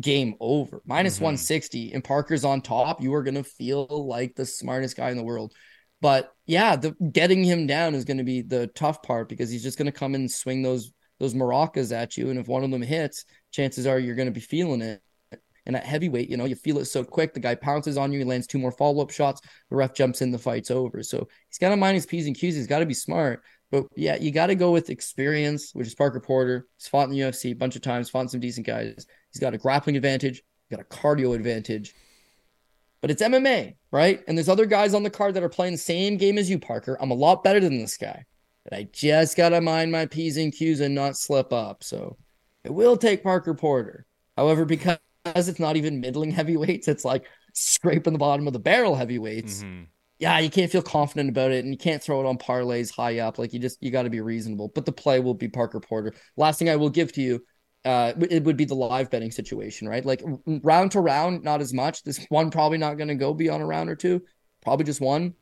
game 0.01 0.35
over. 0.41 0.83
Minus 0.85 1.19
Mhm. 1.19 1.23
160, 1.23 1.93
and 1.93 2.05
Parker's 2.05 2.45
on 2.45 2.61
top. 2.61 3.03
You 3.03 3.15
are 3.15 3.23
gonna 3.23 3.45
feel 3.45 3.87
like 4.07 4.35
the 4.35 4.47
smartest 4.47 4.97
guy 4.97 5.11
in 5.11 5.17
the 5.17 5.25
world. 5.25 5.53
But 6.01 6.33
yeah, 6.47 6.77
the 6.77 6.93
getting 7.13 7.43
him 7.43 7.67
down 7.67 7.95
is 7.95 8.05
going 8.05 8.19
to 8.19 8.25
be 8.25 8.41
the 8.43 8.69
tough 8.69 9.03
part 9.03 9.29
because 9.29 9.51
he's 9.51 9.65
just 9.65 9.79
going 9.79 9.87
to 9.87 9.93
come 9.93 10.15
and 10.15 10.31
swing 10.31 10.63
those 10.63 10.93
those 11.19 11.35
maracas 11.35 11.91
at 11.91 12.17
you, 12.17 12.31
and 12.31 12.39
if 12.39 12.47
one 12.47 12.63
of 12.63 12.71
them 12.71 12.83
hits, 12.83 13.25
chances 13.51 13.87
are 13.87 13.99
you're 13.99 14.15
going 14.15 14.29
to 14.29 14.33
be 14.33 14.41
feeling 14.41 14.81
it. 14.81 15.03
And 15.67 15.77
at 15.77 15.85
heavyweight, 15.85 16.31
you 16.31 16.37
know, 16.37 16.47
you 16.47 16.55
feel 16.55 16.79
it 16.79 16.87
so 16.87 17.05
quick. 17.05 17.35
The 17.35 17.41
guy 17.41 17.55
pounces 17.57 17.99
on 17.99 18.13
you, 18.13 18.21
he 18.21 18.25
lands 18.25 18.47
two 18.47 18.59
more 18.59 18.73
follow 18.73 19.03
up 19.03 19.11
shots. 19.11 19.41
The 19.69 19.77
ref 19.77 19.93
jumps 19.95 20.23
in, 20.23 20.31
the 20.31 20.39
fight's 20.39 20.71
over. 20.71 21.03
So 21.03 21.29
he's 21.49 21.59
got 21.59 21.71
to 21.71 21.77
mind 21.77 21.97
his 21.97 22.07
P's 22.07 22.27
and 22.27 22.35
Q's. 22.37 22.55
He's 22.55 22.67
got 22.67 22.79
to 22.79 22.87
be 22.87 22.95
smart. 22.95 23.43
But 23.71 23.87
yeah, 23.95 24.17
you 24.17 24.31
got 24.31 24.47
to 24.47 24.55
go 24.55 24.71
with 24.71 24.89
experience, 24.89 25.75
which 25.75 25.89
is 25.89 25.95
Parker 25.95 26.21
Porter. 26.21 26.67
He's 26.79 26.89
fought 26.89 27.09
in 27.09 27.11
the 27.11 27.19
UFC 27.19 27.51
a 27.51 27.55
bunch 27.55 27.77
of 27.77 27.83
times, 27.83 28.09
fought 28.09 28.31
some 28.31 28.41
decent 28.41 28.67
guys. 28.67 29.05
He's 29.39 29.45
got 29.45 29.55
a 29.55 29.59
grappling 29.59 29.97
advantage, 29.97 30.43
he's 30.69 30.77
got 30.77 30.85
a 30.85 30.89
cardio 30.89 31.33
advantage. 31.37 31.95
But 33.01 33.13
it's 33.13 33.23
MMA, 33.23 33.77
right? 33.93 34.21
And 34.27 34.37
there's 34.37 34.49
other 34.49 34.67
guys 34.67 34.95
on 34.95 35.05
the 35.05 35.11
card 35.11 35.35
that 35.35 35.45
are 35.45 35.49
playing 35.49 35.75
the 35.75 35.79
same 35.79 36.17
game 36.17 36.39
as 36.39 36.51
you, 36.51 36.59
Parker. 36.59 36.99
I'm 37.01 37.13
a 37.13 37.15
lot 37.15 37.45
better 37.45 37.61
than 37.61 37.79
this 37.79 37.97
guy. 37.97 38.25
But 38.65 38.77
I 38.77 38.89
just 38.93 39.37
got 39.37 39.51
to 39.51 39.61
mind 39.61 39.93
my 39.93 40.07
P's 40.07 40.37
and 40.37 40.53
Q's 40.53 40.81
and 40.81 40.93
not 40.93 41.17
slip 41.17 41.53
up. 41.53 41.85
So 41.85 42.17
it 42.65 42.75
will 42.75 42.97
take 42.97 43.23
Parker 43.23 43.55
Porter. 43.55 44.07
However, 44.37 44.65
because 44.65 44.99
it's 45.37 45.61
not 45.61 45.77
even 45.77 46.01
middling 46.01 46.31
heavyweights, 46.33 46.89
it's 46.89 47.05
like 47.05 47.25
scraping 47.55 48.15
the 48.15 48.19
bottom 48.19 48.49
of 48.49 48.53
the 48.53 48.59
barrel 48.59 48.97
heavyweights. 48.97 49.63
Mhm. 49.63 49.87
Yeah, 50.19 50.41
you 50.41 50.51
can't 50.51 50.73
feel 50.73 50.83
confident 50.83 51.31
about 51.31 51.53
it 51.53 51.65
and 51.65 51.73
you 51.73 51.79
can't 51.79 52.03
throw 52.03 52.21
it 52.21 52.27
on 52.27 52.39
parlays 52.39 52.91
high 52.91 53.21
up. 53.21 53.39
Like 53.39 53.53
you 53.53 53.61
just 53.61 53.81
you 53.81 53.93
got 53.93 54.03
to 54.03 54.11
be 54.11 54.21
reasonable. 54.21 54.73
But 54.75 54.87
the 54.87 54.91
play 54.93 55.21
will 55.21 55.35
be 55.35 55.47
Parker 55.47 55.79
Porter. 55.79 56.13
Last 56.37 56.59
thing 56.59 56.69
I 56.69 56.75
will 56.75 56.91
give 56.91 57.13
to 57.13 57.23
you 57.23 57.45
uh 57.89 58.13
it 58.31 58.45
would 58.45 58.59
be 58.59 58.67
the 58.67 58.75
live 58.75 59.11
betting 59.11 59.31
situation, 59.31 59.89
right? 59.89 60.05
Like 60.05 60.23
round 60.47 60.93
to 60.93 61.01
round, 61.01 61.43
not 61.43 61.63
as 61.63 61.73
much. 61.73 62.03
This 62.03 62.25
one 62.29 62.51
probably 62.51 62.77
not 62.77 62.99
going 62.99 63.09
to 63.09 63.15
go 63.15 63.33
beyond 63.33 63.63
a 63.63 63.67
round 63.67 63.89
or 63.89 63.97
two, 63.97 64.23
probably 64.63 64.85
just 64.85 65.01
one. 65.01 65.35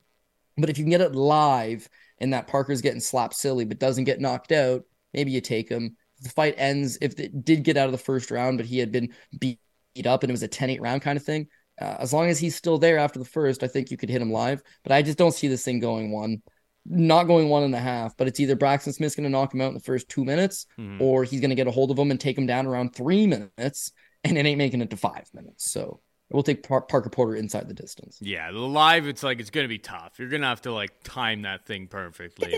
But 0.56 0.70
if 0.70 0.78
you 0.78 0.84
can 0.84 0.90
get 0.90 1.00
it 1.00 1.14
live 1.14 1.88
and 2.18 2.32
that 2.32 2.46
Parker's 2.46 2.82
getting 2.82 3.00
slapped 3.00 3.34
silly 3.34 3.64
but 3.64 3.80
doesn't 3.80 4.04
get 4.04 4.20
knocked 4.20 4.52
out, 4.52 4.84
maybe 5.12 5.32
you 5.32 5.40
take 5.40 5.68
him. 5.68 5.96
The 6.22 6.28
fight 6.30 6.54
ends, 6.56 6.96
if 7.00 7.18
it 7.18 7.44
did 7.44 7.64
get 7.64 7.76
out 7.76 7.86
of 7.86 7.92
the 7.92 7.98
first 7.98 8.30
round, 8.30 8.58
but 8.58 8.66
he 8.66 8.78
had 8.78 8.92
been 8.92 9.12
beat 9.38 9.58
up 10.04 10.22
and 10.22 10.30
it 10.30 10.32
was 10.32 10.44
a 10.44 10.48
10 10.48 10.70
8 10.70 10.80
round 10.80 11.02
kind 11.02 11.16
of 11.16 11.24
thing, 11.24 11.48
uh, 11.80 11.96
as 11.98 12.12
long 12.12 12.28
as 12.28 12.38
he's 12.38 12.54
still 12.54 12.78
there 12.78 12.98
after 12.98 13.18
the 13.18 13.24
first, 13.24 13.62
I 13.62 13.68
think 13.68 13.90
you 13.90 13.96
could 13.96 14.08
hit 14.08 14.22
him 14.22 14.32
live. 14.32 14.62
But 14.84 14.92
I 14.92 15.02
just 15.02 15.18
don't 15.18 15.34
see 15.34 15.48
this 15.48 15.64
thing 15.64 15.80
going 15.80 16.12
one, 16.12 16.42
not 16.88 17.24
going 17.24 17.48
one 17.48 17.62
and 17.62 17.74
a 17.74 17.78
half. 17.80 18.16
But 18.16 18.28
it's 18.28 18.40
either 18.40 18.54
Braxton 18.56 18.92
Smith's 18.92 19.14
going 19.16 19.24
to 19.24 19.30
knock 19.30 19.52
him 19.54 19.60
out 19.60 19.68
in 19.68 19.74
the 19.74 19.80
first 19.80 20.08
two 20.08 20.24
minutes, 20.24 20.66
Mhm. 20.78 21.00
or 21.00 21.24
he's 21.24 21.40
going 21.40 21.50
to 21.50 21.56
get 21.56 21.66
a 21.66 21.70
hold 21.70 21.90
of 21.90 21.98
him 21.98 22.10
and 22.10 22.20
take 22.20 22.36
him 22.38 22.46
down 22.46 22.66
around 22.66 22.94
three 22.94 23.26
minutes, 23.26 23.92
and 24.24 24.36
it 24.38 24.46
ain't 24.46 24.58
making 24.58 24.80
it 24.82 24.90
to 24.90 24.96
five 24.96 25.28
minutes. 25.34 25.70
So 25.70 26.00
we'll 26.30 26.42
take 26.42 26.62
Par- 26.66 26.82
Parker 26.82 27.10
Porter 27.10 27.36
inside 27.36 27.68
the 27.68 27.74
distance. 27.74 28.18
Yeah, 28.20 28.50
the 28.50 28.58
live, 28.58 29.06
it's 29.06 29.22
like 29.22 29.38
it's 29.40 29.50
gonna 29.50 29.68
be 29.68 29.78
tough. 29.78 30.18
You're 30.18 30.28
gonna 30.28 30.46
have 30.46 30.62
to 30.62 30.72
like 30.72 30.90
time 31.04 31.42
that 31.42 31.66
thing 31.66 31.86
perfectly. 31.86 32.52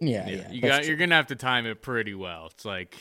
Yeah, 0.00 0.28
Yeah, 0.28 0.28
yeah. 0.28 0.50
you 0.52 0.60
got 0.62 0.86
you're 0.86 0.96
gonna 0.96 1.16
have 1.16 1.26
to 1.28 1.36
time 1.36 1.66
it 1.66 1.82
pretty 1.82 2.14
well. 2.14 2.46
It's 2.54 2.64
like 2.64 2.96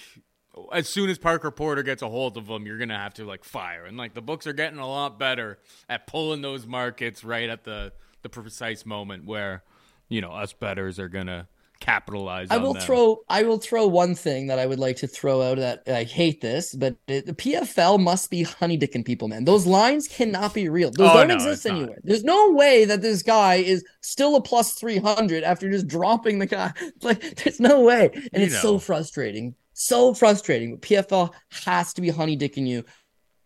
as 0.74 0.90
soon 0.90 1.12
as 1.12 1.20
Parker 1.20 1.52
Porter 1.52 1.84
gets 1.84 2.02
a 2.02 2.10
hold 2.10 2.38
of 2.38 2.48
them, 2.48 2.66
you're 2.66 2.80
gonna 2.80 2.98
have 2.98 3.14
to 3.16 3.26
like 3.26 3.44
fire. 3.44 3.86
And 3.86 3.98
like 3.98 4.16
the 4.16 4.22
books 4.24 4.48
are 4.48 4.54
getting 4.54 4.80
a 4.80 4.88
lot 4.88 5.20
better 5.20 5.60
at 5.88 6.08
pulling 6.08 6.42
those 6.42 6.66
markets 6.66 7.24
right 7.24 7.48
at 7.50 7.64
the 7.64 7.94
the 8.24 8.30
precise 8.30 8.84
moment 8.84 9.26
where 9.26 9.64
you 10.10 10.22
know 10.22 10.32
us 10.32 10.54
betters 10.54 11.00
are 11.00 11.10
gonna 11.10 11.48
capitalize. 11.80 12.48
I 12.50 12.58
will 12.58 12.74
them. 12.74 12.82
throw. 12.82 13.20
I 13.30 13.44
will 13.44 13.60
throw 13.60 13.86
one 13.88 14.16
thing 14.16 14.48
that 14.48 14.58
I 14.60 14.66
would 14.66 14.80
like 14.80 14.98
to 14.98 15.08
throw 15.08 15.42
out. 15.42 15.58
That 15.58 15.84
I 15.88 16.04
hate 16.04 16.42
this, 16.42 16.74
but 16.76 16.96
it, 17.08 17.26
the 17.26 17.34
PFL 17.34 18.00
must 18.00 18.30
be 18.32 18.44
honey 18.44 18.78
dicking 18.78 19.06
people, 19.06 19.28
man. 19.28 19.46
Those 19.46 19.66
lines 19.68 20.08
cannot 20.08 20.54
be 20.54 20.70
real. 20.70 20.90
Those 20.92 21.10
Oh, 21.12 21.14
don't 21.18 21.28
no, 21.28 21.36
exist 21.36 21.54
it's 21.54 21.66
not. 21.66 21.78
anywhere. 21.78 21.98
There's 22.04 22.24
no 22.24 22.52
way 22.52 22.86
that 22.86 23.02
this 23.02 23.22
guy 23.22 23.56
is 23.56 23.84
still 24.02 24.36
a 24.36 24.42
plus 24.42 24.74
three 24.74 24.98
hundred 24.98 25.44
after 25.44 25.70
just 25.70 25.88
dropping 25.88 26.40
the 26.40 26.48
guy. 26.48 26.74
Like, 27.04 27.36
there's 27.44 27.60
no 27.60 27.82
way, 27.82 28.10
and 28.14 28.42
You 28.42 28.48
it's 28.48 28.54
know. 28.56 28.62
so 28.62 28.80
frustrating. 28.80 29.56
So 29.74 30.14
frustrating. 30.16 30.76
But 30.76 30.82
PFL 30.82 31.32
has 31.66 31.94
to 31.94 32.02
be 32.02 32.10
honey 32.10 32.36
dicking 32.36 32.66
you 32.68 32.84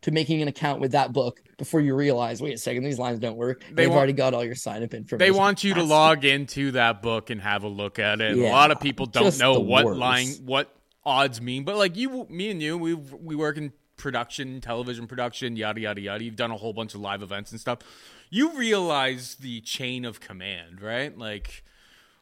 to 0.01 0.11
making 0.11 0.41
an 0.41 0.47
account 0.47 0.81
with 0.81 0.93
that 0.93 1.13
book 1.13 1.41
before 1.57 1.79
you 1.79 1.95
realize, 1.95 2.41
wait 2.41 2.55
a 2.55 2.57
second, 2.57 2.83
these 2.83 2.97
lines 2.97 3.19
don't 3.19 3.37
work. 3.37 3.63
They 3.71 3.83
have 3.83 3.91
already 3.91 4.13
got 4.13 4.33
all 4.33 4.43
your 4.43 4.55
sign 4.55 4.83
up 4.83 4.93
information. 4.93 5.19
They 5.19 5.37
want 5.37 5.63
you 5.63 5.73
That's 5.73 5.85
to 5.85 5.89
log 5.89 6.25
into 6.25 6.71
that 6.71 7.01
book 7.01 7.29
and 7.29 7.39
have 7.41 7.63
a 7.63 7.67
look 7.67 7.99
at 7.99 8.19
it. 8.19 8.35
Yeah, 8.35 8.49
a 8.49 8.51
lot 8.51 8.71
of 8.71 8.79
people 8.79 9.05
don't 9.05 9.37
know 9.39 9.59
what 9.59 9.85
worst. 9.85 9.99
line, 9.99 10.27
what 10.43 10.75
odds 11.05 11.39
mean, 11.39 11.63
but 11.63 11.77
like 11.77 11.95
you, 11.95 12.25
me 12.29 12.49
and 12.49 12.61
you, 12.61 12.77
we 12.77 12.95
we 12.95 13.35
work 13.35 13.57
in 13.57 13.73
production, 13.97 14.59
television 14.59 15.05
production, 15.05 15.55
yada 15.55 15.79
yada 15.79 16.01
yada. 16.01 16.23
You've 16.23 16.35
done 16.35 16.51
a 16.51 16.57
whole 16.57 16.73
bunch 16.73 16.95
of 16.95 17.01
live 17.01 17.21
events 17.21 17.51
and 17.51 17.59
stuff. 17.59 17.79
You 18.31 18.57
realize 18.57 19.35
the 19.35 19.61
chain 19.61 20.03
of 20.03 20.19
command, 20.19 20.81
right? 20.81 21.15
Like 21.15 21.63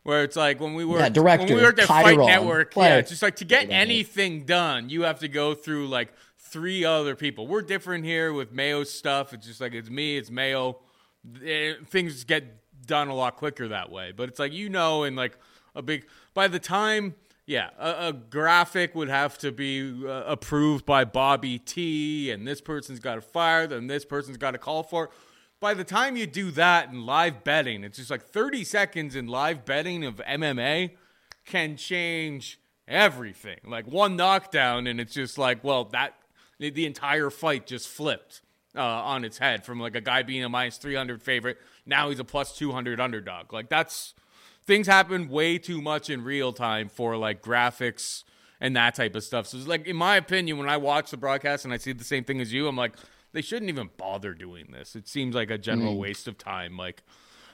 where 0.04 0.24
it's 0.24 0.36
like 0.36 0.60
when 0.60 0.74
we 0.74 0.84
were 0.84 1.00
yeah, 1.00 1.10
director, 1.10 1.46
when 1.46 1.56
we 1.56 1.62
worked 1.62 1.80
at 1.80 1.88
Fight 1.88 2.18
Network, 2.18 2.74
play. 2.74 2.90
yeah, 2.90 2.98
it's 2.98 3.10
just 3.10 3.22
like 3.22 3.38
to 3.38 3.46
get 3.46 3.70
anything 3.70 4.46
done, 4.46 4.90
you 4.90 5.04
have 5.04 5.20
to 5.20 5.28
go 5.28 5.54
through 5.54 5.88
like 5.88 6.12
three 6.50 6.84
other 6.86 7.16
people. 7.16 7.48
We're 7.48 7.62
different 7.62 8.06
here 8.06 8.34
with 8.34 8.52
Mayo 8.52 8.84
stuff. 8.84 9.34
It's 9.34 9.46
just 9.46 9.62
like 9.62 9.74
it's 9.74 9.90
me, 9.90 10.18
it's 10.18 10.32
Mayo. 10.32 10.80
It, 11.42 11.78
eh, 11.78 11.84
things 11.88 12.24
get 12.24 12.46
done 12.86 13.08
a 13.08 13.16
lot 13.16 13.36
quicker 13.38 13.68
that 13.68 13.92
way. 13.92 14.12
But 14.16 14.30
it's 14.30 14.40
like 14.40 14.54
you 14.54 14.70
know, 14.70 15.04
and 15.04 15.16
like 15.16 15.38
a 15.76 15.82
big 15.82 16.06
by 16.34 16.48
the 16.48 16.60
time. 16.60 17.16
Yeah, 17.46 17.72
a, 17.80 18.10
a 18.10 18.14
graphic 18.14 18.94
would 18.94 19.10
have 19.10 19.40
to 19.40 19.52
be 19.52 20.06
uh, 20.06 20.22
approved 20.28 20.86
by 20.86 21.04
Bobby 21.04 21.58
T, 21.58 22.30
and 22.30 22.48
this 22.48 22.62
person's 22.62 23.00
got 23.00 23.16
to 23.16 23.22
fire, 23.22 23.66
then 23.66 23.88
this 23.88 24.06
person's 24.06 24.38
got 24.38 24.52
to 24.52 24.60
call 24.60 24.84
for. 24.84 25.06
It 25.06 25.12
by 25.60 25.74
the 25.74 25.84
time 25.84 26.16
you 26.16 26.26
do 26.26 26.52
that 26.52 26.90
in 26.90 27.06
live 27.06 27.44
betting, 27.44 27.84
it's 27.84 27.98
just 27.98 28.10
like 28.10 28.24
30 28.24 28.64
seconds 28.64 29.16
in 29.16 29.28
live 29.28 29.66
betting 29.66 30.06
of 30.06 30.16
MMA 30.18 30.92
can 31.46 31.76
change 31.76 32.60
everything. 32.88 33.60
Like 33.66 33.86
one 33.86 34.16
knockdown, 34.16 34.88
and 34.88 35.00
it's 35.02 35.14
just 35.14 35.38
like, 35.38 35.64
well, 35.64 35.86
that 35.86 36.14
the 36.60 36.86
entire 36.86 37.30
fight 37.30 37.66
just 37.66 37.88
flipped 37.88 38.42
uh, 38.76 38.82
on 38.82 39.24
its 39.26 39.38
head 39.38 39.66
from 39.66 39.80
like 39.80 39.96
a 39.96 40.02
guy 40.02 40.24
being 40.24 40.44
a 40.44 40.50
minus 40.50 40.78
300 40.78 41.22
favorite. 41.22 41.58
Now 41.86 42.10
he's 42.10 42.20
a 42.20 42.24
plus 42.24 42.56
200 42.58 43.00
underdog. 43.00 43.54
Like 43.54 43.70
that's 43.70 44.14
things 44.66 44.88
happen 44.88 45.30
way 45.30 45.58
too 45.58 45.82
much 45.82 46.10
in 46.10 46.24
real 46.24 46.54
time 46.54 46.90
for 46.90 47.18
like 47.18 47.42
graphics 47.42 48.24
and 48.62 48.76
that 48.76 48.96
type 48.96 49.16
of 49.16 49.24
stuff. 49.24 49.48
So 49.48 49.58
it's 49.58 49.68
like, 49.68 49.88
in 49.88 49.96
my 49.96 50.18
opinion, 50.18 50.58
when 50.58 50.70
I 50.70 50.78
watch 50.78 51.12
the 51.12 51.18
broadcast 51.18 51.66
and 51.66 51.74
I 51.74 51.78
see 51.78 51.94
the 51.94 52.04
same 52.04 52.24
thing 52.24 52.42
as 52.42 52.52
you, 52.52 52.68
I'm 52.68 52.76
like, 52.76 52.94
they 53.32 53.42
shouldn't 53.42 53.70
even 53.70 53.90
bother 53.98 54.34
doing 54.34 54.72
this. 54.72 54.96
It 54.96 55.08
seems 55.08 55.36
like 55.36 55.50
a 55.50 55.58
general 55.58 55.96
mm. 55.96 56.00
waste 56.00 56.28
of 56.28 56.38
time. 56.38 56.78
Like, 56.78 57.04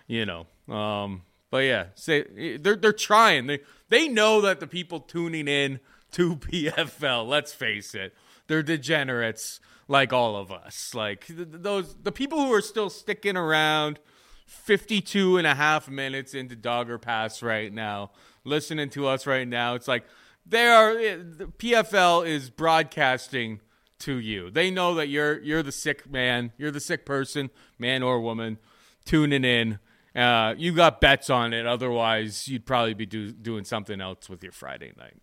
you 0.08 0.26
know, 0.26 0.48
um, 0.74 1.24
but 1.52 1.60
yeah, 1.60 1.88
say 1.96 2.58
they're 2.58 2.76
they're 2.76 2.94
trying. 2.94 3.48
They 3.48 3.60
they 3.90 4.08
know 4.08 4.42
that 4.42 4.60
the 4.60 4.68
people 4.68 5.00
tuning 5.00 5.48
in 5.48 5.80
to 6.12 6.36
PFL, 6.38 7.28
let's 7.28 7.54
face 7.54 7.94
it, 7.94 8.14
they're 8.48 8.64
degenerates 8.64 9.60
like 9.88 10.14
all 10.14 10.36
of 10.36 10.52
us. 10.52 10.94
Like 10.94 11.28
th- 11.28 11.48
those 11.52 11.96
the 12.02 12.12
people 12.12 12.40
who 12.40 12.54
are 12.54 12.62
still 12.62 12.90
sticking 12.90 13.38
around 13.38 14.00
52 14.46 15.38
and 15.38 15.48
a 15.48 15.56
half 15.56 15.90
minutes 15.90 16.34
into 16.34 16.56
Dog 16.56 16.90
or 16.90 16.98
Pass 16.98 17.42
right 17.42 17.74
now, 17.74 18.12
listening 18.44 18.90
to 18.92 19.08
us 19.08 19.26
right 19.26 19.48
now. 19.48 19.76
It's 19.76 19.88
like 19.88 20.06
they 20.46 20.68
are 20.68 20.92
eh, 20.92 21.18
PFL 21.58 22.28
is 22.28 22.50
broadcasting 22.50 23.62
to 24.00 24.18
you. 24.18 24.52
They 24.52 24.72
know 24.72 24.96
that 24.96 25.08
you're 25.08 25.42
you're 25.42 25.64
the 25.64 25.72
sick 25.72 26.10
man, 26.10 26.52
you're 26.58 26.72
the 26.72 26.80
sick 26.80 27.06
person, 27.06 27.50
man 27.80 28.04
or 28.04 28.20
woman, 28.20 28.58
tuning 29.06 29.44
in. 29.44 29.80
Uh, 30.16 30.56
you 30.58 30.74
got 30.74 31.02
bets 31.02 31.30
on 31.30 31.52
it. 31.52 31.66
Otherwise, 31.66 32.48
you'd 32.48 32.66
probably 32.66 32.94
be 32.94 33.06
do, 33.06 33.32
doing 33.34 33.66
something 33.66 34.00
else 34.00 34.30
with 34.30 34.42
your 34.44 34.54
Friday 34.54 34.94
night. 34.98 35.18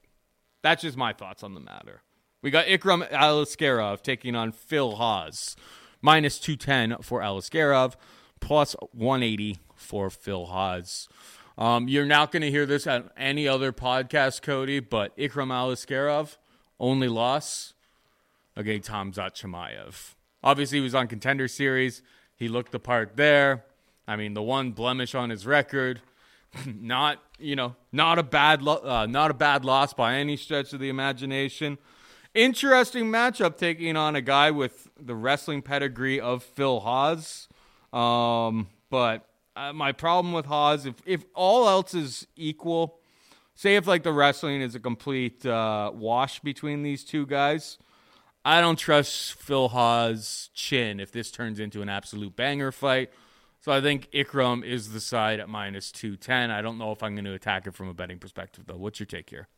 That's 0.62 0.82
just 0.82 0.98
my 0.98 1.14
thoughts 1.14 1.42
on 1.42 1.54
the 1.54 1.60
matter. 1.60 2.02
We 2.42 2.50
got 2.50 2.66
Ikram 2.66 3.08
Aliskerov 3.10 4.02
taking 4.02 4.34
on 4.34 4.50
Phil 4.50 4.96
Hawes. 4.96 5.54
Minus 6.00 6.40
210 6.40 7.00
for 7.00 7.20
Aliskerov, 7.20 7.94
plus 8.40 8.74
180 8.90 9.58
for 9.76 10.10
Phil 10.10 10.46
Hawes. 10.46 11.08
Um, 11.56 11.86
you're 11.86 12.04
not 12.04 12.32
going 12.32 12.42
to 12.42 12.50
hear 12.50 12.66
this 12.66 12.88
at 12.88 13.04
any 13.16 13.46
other 13.46 13.72
podcast, 13.72 14.42
Cody, 14.42 14.80
but 14.80 15.16
Ikram 15.16 15.52
Aliskerov, 15.52 16.36
only 16.80 17.06
loss 17.06 17.74
against 18.56 18.90
Khamzat 18.90 19.40
Chimaev. 19.40 20.14
Obviously, 20.42 20.78
he 20.78 20.82
was 20.82 20.96
on 20.96 21.06
Contender 21.06 21.46
Series. 21.46 22.02
He 22.34 22.48
looked 22.48 22.72
the 22.72 22.80
part 22.80 23.16
there. 23.16 23.64
I 24.08 24.16
mean, 24.16 24.34
the 24.34 24.42
one 24.42 24.72
blemish 24.72 25.14
on 25.14 25.30
his 25.30 25.46
record, 25.46 26.02
not 26.66 27.22
you 27.38 27.54
know, 27.54 27.76
not 27.92 28.18
a 28.18 28.24
bad, 28.24 28.62
lo- 28.62 28.82
uh, 28.82 29.06
not 29.06 29.30
a 29.30 29.34
bad 29.34 29.64
loss 29.64 29.94
by 29.94 30.14
any 30.14 30.36
stretch 30.36 30.72
of 30.72 30.80
the 30.80 30.88
imagination. 30.88 31.78
Interesting 32.34 33.06
matchup 33.06 33.58
taking 33.58 33.94
on 33.94 34.16
a 34.16 34.22
guy 34.22 34.50
with 34.50 34.88
the 34.98 35.14
wrestling 35.14 35.60
pedigree 35.60 36.18
of 36.18 36.42
Phil 36.42 36.80
Hawes. 36.80 37.46
Um, 37.92 38.68
but 38.88 39.26
uh, 39.54 39.74
my 39.74 39.92
problem 39.92 40.32
with 40.32 40.46
Hawes, 40.46 40.86
if 40.86 40.94
if 41.04 41.24
all 41.34 41.68
else 41.68 41.92
is 41.92 42.26
equal, 42.34 43.00
say 43.54 43.76
if 43.76 43.86
like 43.86 44.02
the 44.02 44.12
wrestling 44.12 44.62
is 44.62 44.74
a 44.74 44.80
complete 44.80 45.44
uh, 45.44 45.90
wash 45.94 46.40
between 46.40 46.82
these 46.82 47.04
two 47.04 47.26
guys, 47.26 47.76
I 48.46 48.62
don't 48.62 48.78
trust 48.78 49.34
Phil 49.34 49.68
Hawes' 49.68 50.48
chin 50.54 51.00
if 51.00 51.12
this 51.12 51.30
turns 51.30 51.60
into 51.60 51.82
an 51.82 51.90
absolute 51.90 52.34
banger 52.34 52.72
fight. 52.72 53.10
So 53.60 53.70
I 53.70 53.80
think 53.80 54.10
Ikram 54.10 54.64
is 54.64 54.92
the 54.92 55.00
side 55.00 55.38
at 55.38 55.48
minus 55.48 55.92
210. 55.92 56.50
I 56.50 56.62
don't 56.62 56.78
know 56.78 56.90
if 56.92 57.02
I'm 57.02 57.14
going 57.14 57.26
to 57.26 57.34
attack 57.34 57.66
it 57.66 57.74
from 57.74 57.88
a 57.88 57.94
betting 57.94 58.18
perspective, 58.18 58.64
though. 58.66 58.76
What's 58.76 58.98
your 58.98 59.06
take 59.06 59.30
here? 59.30 59.48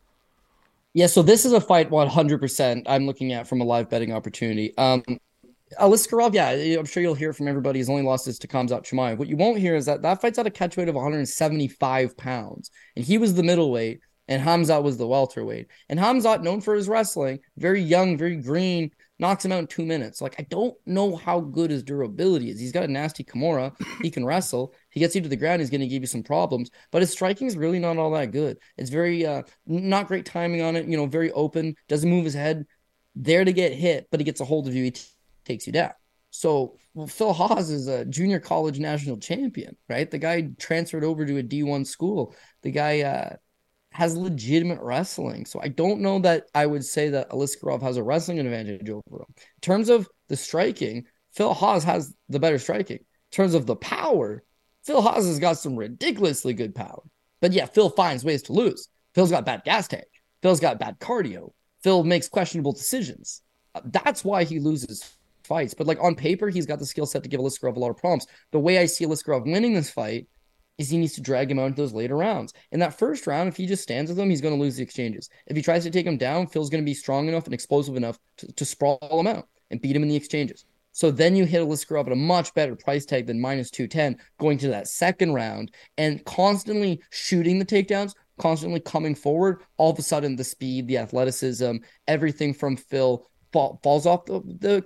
Yeah, 0.94 1.08
so 1.08 1.22
this 1.22 1.44
is 1.44 1.52
a 1.52 1.60
fight 1.60 1.90
100% 1.90 2.82
I'm 2.86 3.06
looking 3.06 3.32
at 3.32 3.48
from 3.48 3.60
a 3.60 3.64
live 3.64 3.90
betting 3.90 4.12
opportunity. 4.12 4.76
Um, 4.78 5.02
Aliskerov, 5.80 6.34
yeah, 6.34 6.50
I'm 6.78 6.86
sure 6.86 7.02
you'll 7.02 7.14
hear 7.14 7.32
from 7.32 7.48
everybody. 7.48 7.80
His 7.80 7.90
only 7.90 8.02
loss 8.02 8.28
is 8.28 8.38
to 8.38 8.48
Khamzat 8.48 8.84
Chimaev. 8.84 9.18
What 9.18 9.26
you 9.26 9.36
won't 9.36 9.58
hear 9.58 9.74
is 9.74 9.86
that 9.86 10.02
that 10.02 10.20
fight's 10.20 10.38
at 10.38 10.46
a 10.46 10.50
catch 10.50 10.76
weight 10.76 10.88
of 10.88 10.94
175 10.94 12.16
pounds, 12.16 12.70
and 12.94 13.04
he 13.04 13.18
was 13.18 13.34
the 13.34 13.42
middleweight 13.42 14.00
and 14.28 14.42
Khamzat 14.42 14.82
was 14.82 14.96
the 14.96 15.06
welterweight. 15.06 15.68
And 15.88 15.98
Khamzat, 15.98 16.42
known 16.42 16.60
for 16.60 16.74
his 16.74 16.88
wrestling, 16.88 17.40
very 17.56 17.80
young, 17.82 18.16
very 18.16 18.36
green, 18.36 18.90
knocks 19.18 19.44
him 19.44 19.52
out 19.52 19.60
in 19.60 19.66
two 19.66 19.84
minutes. 19.84 20.20
Like, 20.20 20.34
I 20.38 20.46
don't 20.50 20.74
know 20.86 21.16
how 21.16 21.40
good 21.40 21.70
his 21.70 21.82
durability 21.82 22.50
is. 22.50 22.58
He's 22.58 22.72
got 22.72 22.84
a 22.84 22.88
nasty 22.88 23.24
Kimura. 23.24 23.72
He 24.02 24.10
can 24.10 24.24
wrestle. 24.24 24.74
He 24.90 25.00
gets 25.00 25.14
you 25.14 25.20
to 25.20 25.28
the 25.28 25.36
ground. 25.36 25.60
He's 25.60 25.70
going 25.70 25.80
to 25.80 25.86
give 25.86 26.02
you 26.02 26.06
some 26.06 26.22
problems, 26.22 26.70
but 26.90 27.02
his 27.02 27.12
striking 27.12 27.46
is 27.46 27.56
really 27.56 27.78
not 27.78 27.96
all 27.96 28.10
that 28.12 28.32
good. 28.32 28.58
It's 28.76 28.90
very, 28.90 29.24
uh, 29.24 29.42
not 29.66 30.08
great 30.08 30.26
timing 30.26 30.62
on 30.62 30.76
it, 30.76 30.86
you 30.86 30.96
know, 30.96 31.06
very 31.06 31.30
open, 31.32 31.76
doesn't 31.88 32.10
move 32.10 32.24
his 32.24 32.34
head, 32.34 32.66
there 33.14 33.44
to 33.44 33.52
get 33.52 33.72
hit, 33.72 34.08
but 34.10 34.20
he 34.20 34.24
gets 34.24 34.40
a 34.40 34.44
hold 34.44 34.66
of 34.66 34.74
you. 34.74 34.84
He 34.84 34.90
t- 34.92 35.02
takes 35.44 35.66
you 35.66 35.72
down. 35.72 35.92
So 36.30 36.76
well, 36.94 37.06
Phil 37.06 37.32
Hawes 37.32 37.70
is 37.70 37.86
a 37.86 38.04
junior 38.04 38.40
college 38.40 38.80
national 38.80 39.18
champion, 39.18 39.76
right? 39.88 40.10
The 40.10 40.18
guy 40.18 40.50
transferred 40.58 41.04
over 41.04 41.24
to 41.24 41.38
a 41.38 41.42
D1 41.42 41.86
school. 41.86 42.34
The 42.62 42.72
guy, 42.72 43.02
uh, 43.02 43.36
has 43.94 44.16
legitimate 44.16 44.80
wrestling. 44.80 45.46
So 45.46 45.60
I 45.62 45.68
don't 45.68 46.00
know 46.00 46.18
that 46.18 46.48
I 46.52 46.66
would 46.66 46.84
say 46.84 47.10
that 47.10 47.30
Aliskerov 47.30 47.80
has 47.82 47.96
a 47.96 48.02
wrestling 48.02 48.40
advantage 48.40 48.90
over 48.90 49.02
him. 49.08 49.26
In 49.38 49.60
terms 49.62 49.88
of 49.88 50.08
the 50.28 50.36
striking, 50.36 51.04
Phil 51.32 51.54
Hawes 51.54 51.84
has 51.84 52.12
the 52.28 52.40
better 52.40 52.58
striking. 52.58 52.98
In 52.98 53.30
terms 53.30 53.54
of 53.54 53.66
the 53.66 53.76
power, 53.76 54.42
Phil 54.84 55.00
Hawes 55.00 55.26
has 55.26 55.38
got 55.38 55.58
some 55.58 55.76
ridiculously 55.76 56.54
good 56.54 56.74
power. 56.74 57.02
But 57.40 57.52
yeah, 57.52 57.66
Phil 57.66 57.88
finds 57.88 58.24
ways 58.24 58.42
to 58.44 58.52
lose. 58.52 58.88
Phil's 59.14 59.30
got 59.30 59.46
bad 59.46 59.62
gas 59.64 59.86
tank. 59.86 60.06
Phil's 60.42 60.60
got 60.60 60.80
bad 60.80 60.98
cardio. 60.98 61.52
Phil 61.84 62.02
makes 62.02 62.28
questionable 62.28 62.72
decisions. 62.72 63.42
Uh, 63.76 63.80
that's 63.84 64.24
why 64.24 64.42
he 64.42 64.58
loses 64.58 65.08
fights. 65.44 65.72
But 65.72 65.86
like 65.86 66.02
on 66.02 66.16
paper, 66.16 66.48
he's 66.48 66.66
got 66.66 66.80
the 66.80 66.86
skill 66.86 67.06
set 67.06 67.22
to 67.22 67.28
give 67.28 67.40
Aliskerov 67.40 67.76
a 67.76 67.78
lot 67.78 67.90
of 67.90 67.96
problems. 67.96 68.26
The 68.50 68.58
way 68.58 68.78
I 68.78 68.86
see 68.86 69.06
Aliskerov 69.06 69.44
winning 69.44 69.74
this 69.74 69.90
fight 69.90 70.26
is 70.78 70.90
he 70.90 70.98
needs 70.98 71.14
to 71.14 71.20
drag 71.20 71.50
him 71.50 71.58
out 71.58 71.66
into 71.66 71.82
those 71.82 71.92
later 71.92 72.16
rounds. 72.16 72.52
In 72.72 72.80
that 72.80 72.98
first 72.98 73.26
round, 73.26 73.48
if 73.48 73.56
he 73.56 73.66
just 73.66 73.82
stands 73.82 74.10
with 74.10 74.18
him, 74.18 74.30
he's 74.30 74.40
going 74.40 74.54
to 74.54 74.60
lose 74.60 74.76
the 74.76 74.82
exchanges. 74.82 75.28
If 75.46 75.56
he 75.56 75.62
tries 75.62 75.84
to 75.84 75.90
take 75.90 76.06
him 76.06 76.16
down, 76.16 76.46
Phil's 76.46 76.70
going 76.70 76.82
to 76.82 76.88
be 76.88 76.94
strong 76.94 77.28
enough 77.28 77.44
and 77.44 77.54
explosive 77.54 77.96
enough 77.96 78.18
to, 78.38 78.52
to 78.52 78.64
sprawl 78.64 78.98
him 79.20 79.26
out 79.26 79.48
and 79.70 79.80
beat 79.80 79.96
him 79.96 80.02
in 80.02 80.08
the 80.08 80.16
exchanges. 80.16 80.64
So 80.92 81.10
then 81.10 81.34
you 81.34 81.44
hit 81.44 81.60
a 81.60 81.66
Aliskerov 81.66 82.06
at 82.06 82.12
a 82.12 82.16
much 82.16 82.54
better 82.54 82.76
price 82.76 83.04
tag 83.04 83.26
than 83.26 83.40
minus 83.40 83.70
210 83.70 84.16
going 84.38 84.58
to 84.58 84.68
that 84.68 84.86
second 84.86 85.34
round 85.34 85.72
and 85.98 86.24
constantly 86.24 87.00
shooting 87.10 87.58
the 87.58 87.64
takedowns, 87.64 88.14
constantly 88.38 88.78
coming 88.78 89.16
forward. 89.16 89.62
All 89.76 89.90
of 89.90 89.98
a 89.98 90.02
sudden, 90.02 90.36
the 90.36 90.44
speed, 90.44 90.86
the 90.86 90.98
athleticism, 90.98 91.78
everything 92.06 92.54
from 92.54 92.76
Phil 92.76 93.28
fall, 93.52 93.80
falls 93.82 94.06
off 94.06 94.24
the, 94.26 94.40
the 94.60 94.84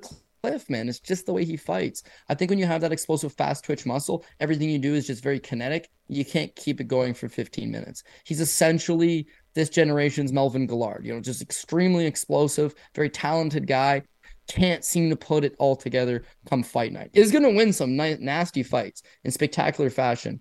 cliff, 0.49 0.71
man. 0.71 0.89
It's 0.89 1.01
just 1.01 1.27
the 1.27 1.33
way 1.33 1.45
he 1.45 1.57
fights. 1.57 2.03
I 2.29 2.35
think 2.35 2.51
when 2.51 2.59
you 2.59 2.67
have 2.67 2.81
that 2.81 2.93
explosive, 2.93 3.33
fast 3.33 3.65
twitch 3.65 3.87
muscle, 3.87 4.25
everything 4.41 4.71
you 4.71 4.79
do 4.79 4.95
is 4.95 5.07
just 5.07 5.23
very 5.23 5.39
kinetic. 5.39 5.91
You 6.09 6.25
can't 6.25 6.55
keep 6.57 6.81
it 6.81 6.89
going 6.89 7.15
for 7.15 7.29
15 7.29 7.71
minutes. 7.71 8.03
He's 8.25 8.41
essentially 8.41 9.27
this 9.55 9.69
generation's 9.69 10.33
Melvin 10.33 10.67
Guillard, 10.67 11.05
you 11.05 11.13
know, 11.13 11.21
just 11.21 11.43
extremely 11.43 12.07
explosive, 12.07 12.75
very 12.95 13.11
talented 13.11 13.67
guy. 13.67 14.03
Can't 14.49 14.85
seem 14.85 15.11
to 15.11 15.17
put 15.17 15.45
it 15.45 15.55
all 15.59 15.77
together 15.77 16.25
come 16.49 16.63
fight 16.63 16.93
night. 16.93 17.11
Is 17.13 17.33
going 17.33 17.45
to 17.45 17.51
win 17.51 17.73
some 17.73 17.97
nice, 17.97 18.19
nasty 18.19 18.63
fights 18.63 19.03
in 19.25 19.31
spectacular 19.31 19.91
fashion. 19.91 20.41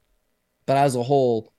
But 0.65 0.77
as 0.77 0.95
a 0.95 1.03
whole, 1.03 1.51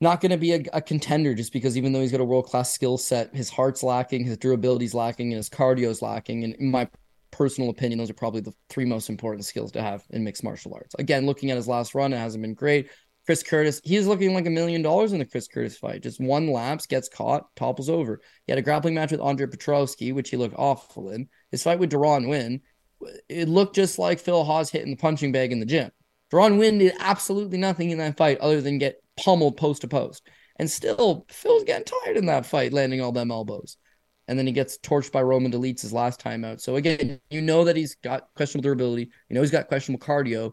not 0.00 0.20
going 0.20 0.30
to 0.30 0.36
be 0.36 0.52
a, 0.52 0.62
a, 0.74 0.82
contender 0.82 1.34
just 1.34 1.52
because 1.52 1.76
even 1.76 1.92
though 1.92 2.00
he's 2.00 2.12
got 2.12 2.20
a 2.20 2.24
world 2.24 2.46
class 2.46 2.72
skill 2.72 2.98
set, 2.98 3.34
his 3.34 3.48
heart's 3.48 3.82
lacking, 3.82 4.24
his 4.24 4.36
durability's 4.36 4.92
lacking, 4.92 5.28
and 5.28 5.36
his 5.36 5.48
cardio's 5.48 6.02
lacking. 6.02 6.44
And 6.44 6.56
my 6.58 6.88
personal 7.34 7.70
opinion, 7.70 7.98
those 7.98 8.10
are 8.10 8.14
probably 8.14 8.40
the 8.40 8.54
three 8.70 8.84
most 8.84 9.10
important 9.10 9.44
skills 9.44 9.72
to 9.72 9.82
have 9.82 10.04
in 10.10 10.24
mixed 10.24 10.44
martial 10.44 10.72
arts. 10.74 10.94
Again, 10.98 11.26
looking 11.26 11.50
at 11.50 11.56
his 11.56 11.68
last 11.68 11.94
run, 11.94 12.12
it 12.12 12.18
hasn't 12.18 12.42
been 12.42 12.54
great. 12.54 12.88
Chris 13.26 13.42
Curtis, 13.42 13.80
he's 13.84 14.06
looking 14.06 14.34
like 14.34 14.46
a 14.46 14.50
million 14.50 14.82
dollars 14.82 15.12
in 15.12 15.18
the 15.18 15.24
Chris 15.24 15.48
Curtis 15.48 15.76
fight. 15.76 16.02
Just 16.02 16.20
one 16.20 16.52
lapse, 16.52 16.86
gets 16.86 17.08
caught, 17.08 17.44
topples 17.56 17.88
over. 17.88 18.20
He 18.46 18.52
had 18.52 18.58
a 18.58 18.62
grappling 18.62 18.94
match 18.94 19.10
with 19.10 19.20
Andre 19.20 19.46
Petroski, 19.46 20.14
which 20.14 20.30
he 20.30 20.36
looked 20.36 20.54
awful 20.58 21.10
in. 21.10 21.28
His 21.50 21.62
fight 21.62 21.78
with 21.78 21.90
Deron 21.90 22.28
Winn, 22.28 22.60
it 23.28 23.48
looked 23.48 23.74
just 23.74 23.98
like 23.98 24.20
Phil 24.20 24.44
Hawes 24.44 24.70
hitting 24.70 24.90
the 24.90 24.96
punching 24.96 25.32
bag 25.32 25.52
in 25.52 25.60
the 25.60 25.66
gym. 25.66 25.90
Deron 26.32 26.58
Winn 26.58 26.78
did 26.78 26.94
absolutely 26.98 27.58
nothing 27.58 27.90
in 27.90 27.98
that 27.98 28.16
fight 28.16 28.38
other 28.38 28.60
than 28.60 28.78
get 28.78 29.02
pummeled 29.16 29.56
post 29.56 29.80
to 29.80 29.88
post. 29.88 30.28
And 30.56 30.70
still, 30.70 31.26
Phil's 31.28 31.64
getting 31.64 31.84
tired 31.84 32.16
in 32.16 32.26
that 32.26 32.46
fight, 32.46 32.72
landing 32.72 33.00
all 33.00 33.12
them 33.12 33.30
elbows. 33.30 33.76
And 34.26 34.38
then 34.38 34.46
he 34.46 34.52
gets 34.52 34.78
torched 34.78 35.12
by 35.12 35.22
Roman 35.22 35.52
Dolidze 35.52 35.82
his 35.82 35.92
last 35.92 36.20
time 36.20 36.44
out. 36.44 36.60
So 36.60 36.76
again, 36.76 37.20
you 37.30 37.40
know 37.40 37.64
that 37.64 37.76
he's 37.76 37.94
got 37.96 38.28
questionable 38.36 38.62
durability. 38.62 39.10
You 39.28 39.34
know 39.34 39.42
he's 39.42 39.50
got 39.50 39.68
questionable 39.68 40.04
cardio 40.04 40.52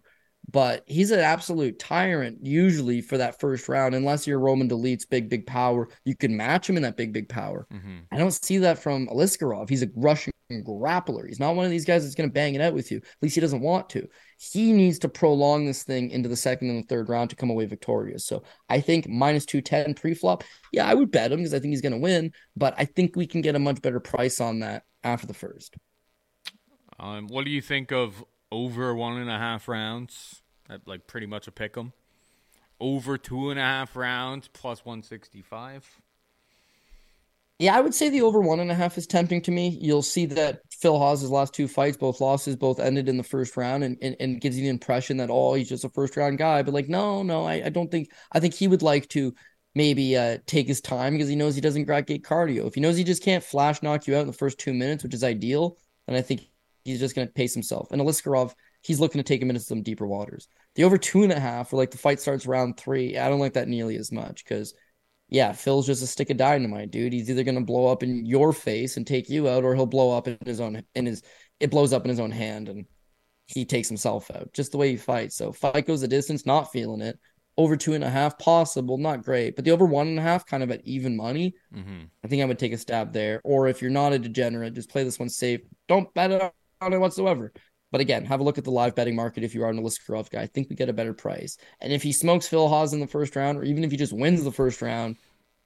but 0.49 0.83
he's 0.87 1.11
an 1.11 1.19
absolute 1.19 1.79
tyrant 1.79 2.39
usually 2.41 3.01
for 3.01 3.17
that 3.17 3.39
first 3.39 3.69
round. 3.69 3.95
Unless 3.95 4.25
you're 4.25 4.39
Roman 4.39 4.67
Dolidze 4.67 5.07
big, 5.09 5.29
big 5.29 5.45
power, 5.45 5.87
you 6.03 6.15
can 6.15 6.35
match 6.35 6.69
him 6.69 6.77
in 6.77 6.83
that 6.83 6.97
big, 6.97 7.13
big 7.13 7.29
power. 7.29 7.67
Mm-hmm. 7.71 7.99
I 8.11 8.17
don't 8.17 8.31
see 8.31 8.57
that 8.59 8.79
from 8.79 9.07
Aliskerov. 9.07 9.69
He's 9.69 9.83
a 9.83 9.89
Russian 9.95 10.33
grappler. 10.51 11.27
He's 11.27 11.39
not 11.39 11.55
one 11.55 11.65
of 11.65 11.71
these 11.71 11.85
guys 11.85 12.03
that's 12.03 12.15
going 12.15 12.29
to 12.29 12.33
bang 12.33 12.55
it 12.55 12.61
out 12.61 12.73
with 12.73 12.91
you. 12.91 12.97
At 12.97 13.03
least 13.21 13.35
he 13.35 13.41
doesn't 13.41 13.61
want 13.61 13.89
to. 13.91 14.07
He 14.41 14.73
needs 14.73 14.97
to 14.99 15.09
prolong 15.09 15.67
this 15.67 15.83
thing 15.83 16.09
into 16.09 16.27
the 16.27 16.35
second 16.35 16.71
and 16.71 16.83
the 16.83 16.87
third 16.87 17.09
round 17.09 17.29
to 17.29 17.35
come 17.35 17.51
away 17.51 17.65
victorious. 17.65 18.25
So 18.25 18.41
I 18.69 18.81
think 18.81 19.07
minus 19.07 19.45
210 19.45 19.93
pre 19.93 20.15
flop. 20.15 20.43
Yeah, 20.71 20.87
I 20.87 20.95
would 20.95 21.11
bet 21.11 21.31
him 21.31 21.37
because 21.37 21.53
I 21.53 21.59
think 21.59 21.73
he's 21.73 21.81
going 21.81 21.91
to 21.91 21.99
win, 21.99 22.33
but 22.55 22.73
I 22.75 22.85
think 22.85 23.15
we 23.15 23.27
can 23.27 23.41
get 23.41 23.55
a 23.55 23.59
much 23.59 23.83
better 23.83 23.99
price 23.99 24.41
on 24.41 24.61
that 24.61 24.85
after 25.03 25.27
the 25.27 25.35
first. 25.35 25.75
Um, 26.99 27.27
what 27.27 27.45
do 27.45 27.51
you 27.51 27.61
think 27.61 27.91
of 27.91 28.23
over 28.51 28.95
one 28.95 29.17
and 29.17 29.29
a 29.29 29.37
half 29.37 29.67
rounds, 29.67 30.41
like 30.87 31.05
pretty 31.05 31.27
much 31.27 31.47
a 31.47 31.51
pick 31.51 31.77
'em. 31.77 31.93
Over 32.79 33.19
two 33.19 33.51
and 33.51 33.59
a 33.59 33.63
half 33.63 33.95
rounds 33.95 34.49
plus 34.51 34.83
165. 34.83 36.00
Yeah, 37.61 37.75
I 37.75 37.81
would 37.81 37.93
say 37.93 38.09
the 38.09 38.23
over 38.23 38.41
one 38.41 38.59
and 38.59 38.71
a 38.71 38.73
half 38.73 38.97
is 38.97 39.05
tempting 39.05 39.43
to 39.43 39.51
me. 39.51 39.77
You'll 39.79 40.01
see 40.01 40.25
that 40.25 40.61
Phil 40.71 40.97
Hawes' 40.97 41.29
last 41.29 41.53
two 41.53 41.67
fights, 41.67 41.95
both 41.95 42.19
losses, 42.19 42.55
both 42.55 42.79
ended 42.79 43.07
in 43.07 43.17
the 43.17 43.23
first 43.23 43.55
round, 43.55 43.83
and, 43.83 43.99
and, 44.01 44.15
and 44.19 44.41
gives 44.41 44.57
you 44.57 44.63
the 44.63 44.69
impression 44.69 45.17
that 45.17 45.29
oh, 45.29 45.53
he's 45.53 45.69
just 45.69 45.83
a 45.83 45.89
first 45.89 46.17
round 46.17 46.39
guy. 46.39 46.63
But 46.63 46.73
like, 46.73 46.89
no, 46.89 47.21
no, 47.21 47.45
I, 47.45 47.65
I 47.65 47.69
don't 47.69 47.91
think. 47.91 48.09
I 48.31 48.39
think 48.39 48.55
he 48.55 48.67
would 48.67 48.81
like 48.81 49.09
to 49.09 49.35
maybe 49.75 50.17
uh, 50.17 50.39
take 50.47 50.67
his 50.67 50.81
time 50.81 51.13
because 51.13 51.29
he 51.29 51.35
knows 51.35 51.53
he 51.53 51.61
doesn't 51.61 51.83
get 51.85 52.23
cardio. 52.23 52.65
If 52.65 52.73
he 52.73 52.81
knows 52.81 52.97
he 52.97 53.03
just 53.03 53.21
can't 53.21 53.43
flash 53.43 53.83
knock 53.83 54.07
you 54.07 54.15
out 54.15 54.21
in 54.21 54.27
the 54.27 54.33
first 54.33 54.57
two 54.57 54.73
minutes, 54.73 55.03
which 55.03 55.13
is 55.13 55.23
ideal, 55.23 55.77
then 56.07 56.15
I 56.15 56.23
think 56.23 56.49
he's 56.83 56.99
just 56.99 57.15
going 57.15 57.27
to 57.27 57.33
pace 57.33 57.53
himself. 57.53 57.91
And 57.91 58.01
Aliskerov, 58.01 58.55
he's 58.81 58.99
looking 58.99 59.19
to 59.19 59.23
take 59.23 59.39
him 59.39 59.51
into 59.51 59.61
some 59.61 59.83
deeper 59.83 60.07
waters. 60.07 60.47
The 60.73 60.85
over 60.85 60.97
two 60.97 61.21
and 61.21 61.31
a 61.31 61.39
half, 61.39 61.71
or 61.71 61.77
like 61.77 61.91
the 61.91 61.99
fight 61.99 62.19
starts 62.19 62.47
round 62.47 62.77
three, 62.77 63.19
I 63.19 63.29
don't 63.29 63.39
like 63.39 63.53
that 63.53 63.67
nearly 63.67 63.97
as 63.97 64.11
much 64.11 64.43
because, 64.43 64.73
yeah, 65.31 65.53
Phil's 65.53 65.87
just 65.87 66.03
a 66.03 66.07
stick 66.07 66.29
of 66.29 66.37
dynamite, 66.37 66.91
dude. 66.91 67.13
He's 67.13 67.29
either 67.29 67.45
going 67.45 67.55
to 67.55 67.61
blow 67.61 67.87
up 67.87 68.03
in 68.03 68.25
your 68.25 68.51
face 68.51 68.97
and 68.97 69.07
take 69.07 69.29
you 69.29 69.47
out, 69.47 69.63
or 69.63 69.73
he'll 69.73 69.85
blow 69.85 70.15
up 70.15 70.27
in 70.27 70.37
his 70.45 70.59
own 70.59 70.83
in 70.93 71.05
his 71.05 71.23
it 71.61 71.71
blows 71.71 71.93
up 71.93 72.03
in 72.03 72.09
his 72.09 72.19
own 72.19 72.31
hand 72.31 72.67
and 72.67 72.85
he 73.47 73.63
takes 73.65 73.87
himself 73.87 74.29
out. 74.31 74.51
Just 74.53 74.71
the 74.71 74.77
way 74.77 74.89
he 74.89 74.97
fights. 74.97 75.37
So 75.37 75.53
fight 75.53 75.87
goes 75.87 76.01
the 76.01 76.07
distance, 76.07 76.45
not 76.45 76.71
feeling 76.71 77.01
it. 77.01 77.17
Over 77.57 77.77
two 77.77 77.93
and 77.93 78.03
a 78.03 78.09
half, 78.09 78.39
possible, 78.39 78.97
not 78.97 79.23
great, 79.23 79.55
but 79.55 79.65
the 79.65 79.71
over 79.71 79.85
one 79.85 80.07
and 80.07 80.19
a 80.19 80.21
half, 80.21 80.45
kind 80.45 80.63
of 80.63 80.71
at 80.71 80.85
even 80.85 81.15
money. 81.15 81.53
Mm-hmm. 81.73 82.03
I 82.23 82.27
think 82.27 82.41
I 82.41 82.45
would 82.45 82.59
take 82.59 82.73
a 82.73 82.77
stab 82.77 83.13
there. 83.13 83.41
Or 83.43 83.67
if 83.67 83.81
you're 83.81 83.91
not 83.91 84.13
a 84.13 84.19
degenerate, 84.19 84.73
just 84.73 84.89
play 84.89 85.03
this 85.03 85.19
one 85.19 85.29
safe. 85.29 85.61
Don't 85.87 86.13
bet 86.13 86.31
it 86.31 86.41
on 86.81 86.93
it 86.93 86.99
whatsoever. 86.99 87.53
But 87.91 88.01
again, 88.01 88.25
have 88.25 88.39
a 88.39 88.43
look 88.43 88.57
at 88.57 88.63
the 88.63 88.71
live 88.71 88.95
betting 88.95 89.15
market 89.15 89.43
if 89.43 89.53
you 89.53 89.63
are 89.63 89.69
an 89.69 89.81
Aliskerov 89.81 90.29
guy. 90.29 90.41
I 90.41 90.47
think 90.47 90.69
we 90.69 90.75
get 90.75 90.89
a 90.89 90.93
better 90.93 91.13
price. 91.13 91.57
And 91.81 91.91
if 91.91 92.01
he 92.01 92.13
smokes 92.13 92.47
Phil 92.47 92.69
Hawes 92.69 92.93
in 92.93 93.01
the 93.01 93.07
first 93.07 93.35
round, 93.35 93.57
or 93.57 93.63
even 93.63 93.83
if 93.83 93.91
he 93.91 93.97
just 93.97 94.13
wins 94.13 94.43
the 94.43 94.51
first 94.51 94.81
round, 94.81 95.17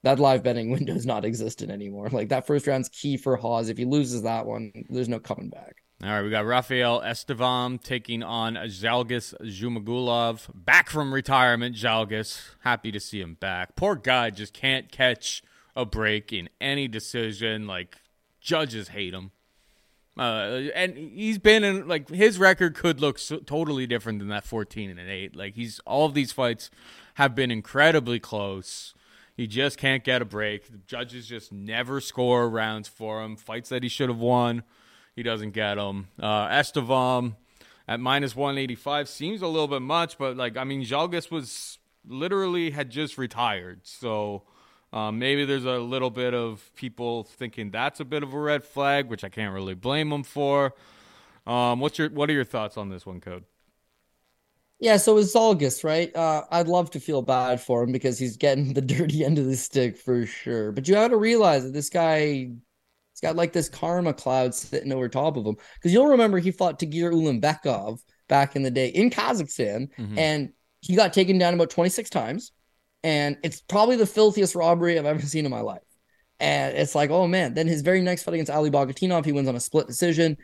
that 0.02 0.18
live 0.18 0.42
betting 0.42 0.70
window 0.72 0.94
is 0.94 1.06
not 1.06 1.24
existent 1.24 1.70
anymore. 1.70 2.08
Like 2.08 2.28
that 2.30 2.46
first 2.46 2.66
round's 2.66 2.88
key 2.88 3.16
for 3.16 3.36
Hawes. 3.36 3.68
If 3.68 3.78
he 3.78 3.84
loses 3.84 4.22
that 4.22 4.46
one, 4.46 4.72
there's 4.88 5.08
no 5.08 5.20
coming 5.20 5.50
back. 5.50 5.76
All 6.02 6.10
right, 6.10 6.22
we 6.22 6.28
got 6.28 6.44
Rafael 6.44 7.00
Estevam 7.00 7.82
taking 7.82 8.22
on 8.22 8.56
Zhalgas 8.56 9.32
Zhumagulov. 9.40 10.50
Back 10.54 10.90
from 10.90 11.14
retirement, 11.14 11.74
Zhalgas. 11.74 12.38
Happy 12.60 12.92
to 12.92 13.00
see 13.00 13.20
him 13.20 13.34
back. 13.40 13.76
Poor 13.76 13.94
guy 13.94 14.28
just 14.28 14.52
can't 14.52 14.92
catch 14.92 15.42
a 15.74 15.86
break 15.86 16.34
in 16.34 16.50
any 16.60 16.86
decision. 16.86 17.66
Like, 17.66 17.96
judges 18.40 18.88
hate 18.88 19.14
him. 19.14 19.30
Uh, 20.16 20.70
and 20.74 20.96
he's 20.96 21.38
been 21.38 21.62
in 21.62 21.86
like 21.86 22.08
his 22.08 22.38
record 22.38 22.74
could 22.74 23.00
look 23.00 23.18
so, 23.18 23.36
totally 23.38 23.86
different 23.86 24.18
than 24.18 24.28
that 24.28 24.44
14 24.44 24.90
and 24.90 24.98
an 24.98 25.08
8. 25.08 25.36
Like 25.36 25.54
he's 25.54 25.78
all 25.80 26.06
of 26.06 26.14
these 26.14 26.32
fights 26.32 26.70
have 27.14 27.34
been 27.34 27.50
incredibly 27.50 28.18
close. 28.18 28.94
He 29.36 29.46
just 29.46 29.76
can't 29.76 30.02
get 30.02 30.22
a 30.22 30.24
break. 30.24 30.72
The 30.72 30.78
judges 30.78 31.28
just 31.28 31.52
never 31.52 32.00
score 32.00 32.48
rounds 32.48 32.88
for 32.88 33.22
him. 33.22 33.36
Fights 33.36 33.68
that 33.68 33.82
he 33.82 33.90
should 33.90 34.08
have 34.08 34.18
won, 34.18 34.62
he 35.14 35.22
doesn't 35.22 35.50
get 35.50 35.74
them. 35.74 36.08
Uh, 36.18 36.48
Estevam 36.48 37.36
at 37.86 38.00
minus 38.00 38.34
185 38.34 39.10
seems 39.10 39.42
a 39.42 39.46
little 39.46 39.68
bit 39.68 39.82
much, 39.82 40.16
but 40.16 40.36
like 40.36 40.56
I 40.56 40.64
mean, 40.64 40.82
Zhalgas 40.82 41.30
was 41.30 41.78
literally 42.06 42.70
had 42.70 42.90
just 42.90 43.18
retired, 43.18 43.80
so 43.82 44.44
um, 44.96 45.18
maybe 45.18 45.44
there's 45.44 45.66
a 45.66 45.78
little 45.78 46.08
bit 46.08 46.32
of 46.32 46.70
people 46.74 47.24
thinking 47.24 47.70
that's 47.70 48.00
a 48.00 48.04
bit 48.04 48.22
of 48.22 48.32
a 48.32 48.38
red 48.38 48.64
flag, 48.64 49.10
which 49.10 49.24
I 49.24 49.28
can't 49.28 49.52
really 49.52 49.74
blame 49.74 50.08
them 50.08 50.22
for. 50.22 50.72
Um, 51.46 51.80
what's 51.80 51.98
your 51.98 52.08
what 52.08 52.30
are 52.30 52.32
your 52.32 52.46
thoughts 52.46 52.78
on 52.78 52.88
this 52.88 53.04
one, 53.04 53.20
Code? 53.20 53.44
Yeah, 54.80 54.96
so 54.96 55.18
it's 55.18 55.34
Zhalgas, 55.34 55.84
right? 55.84 56.14
Uh, 56.16 56.44
I'd 56.50 56.66
love 56.66 56.90
to 56.92 57.00
feel 57.00 57.20
bad 57.20 57.60
for 57.60 57.82
him 57.82 57.92
because 57.92 58.18
he's 58.18 58.38
getting 58.38 58.72
the 58.72 58.80
dirty 58.96 59.22
end 59.22 59.38
of 59.38 59.44
the 59.44 59.56
stick 59.56 59.98
for 59.98 60.24
sure. 60.24 60.72
But 60.72 60.88
you 60.88 60.94
have 60.94 61.10
to 61.10 61.18
realize 61.18 61.64
that 61.64 61.74
this 61.74 61.90
guy, 61.90 62.20
he's 62.20 63.20
got 63.22 63.36
like 63.36 63.52
this 63.52 63.68
karma 63.68 64.14
cloud 64.14 64.54
sitting 64.54 64.92
over 64.92 65.10
top 65.10 65.36
of 65.36 65.44
him. 65.44 65.56
Because 65.74 65.92
you'll 65.92 66.08
remember 66.08 66.38
he 66.38 66.52
fought 66.52 66.78
Tagir 66.78 67.12
Ulanbekov 67.12 68.00
back 68.28 68.56
in 68.56 68.62
the 68.62 68.70
day 68.70 68.88
in 68.88 69.10
Kazakhstan, 69.10 69.90
mm-hmm. 69.98 70.18
and 70.18 70.52
he 70.80 70.96
got 70.96 71.12
taken 71.12 71.36
down 71.36 71.52
about 71.52 71.68
26 71.68 72.08
times 72.08 72.52
and 73.06 73.38
it's 73.44 73.60
probably 73.60 73.94
the 73.94 74.04
filthiest 74.04 74.56
robbery 74.56 74.98
I've 74.98 75.06
ever 75.06 75.22
seen 75.22 75.44
in 75.44 75.50
my 75.52 75.60
life. 75.60 75.84
And 76.40 76.76
it's 76.76 76.96
like, 76.96 77.10
oh 77.10 77.28
man. 77.28 77.54
Then 77.54 77.68
his 77.68 77.82
very 77.82 78.02
next 78.02 78.24
fight 78.24 78.34
against 78.34 78.50
Ali 78.50 78.68
Bagautinov, 78.68 79.24
he 79.24 79.30
wins 79.30 79.46
on 79.46 79.54
a 79.54 79.60
split 79.60 79.86
decision. 79.86 80.36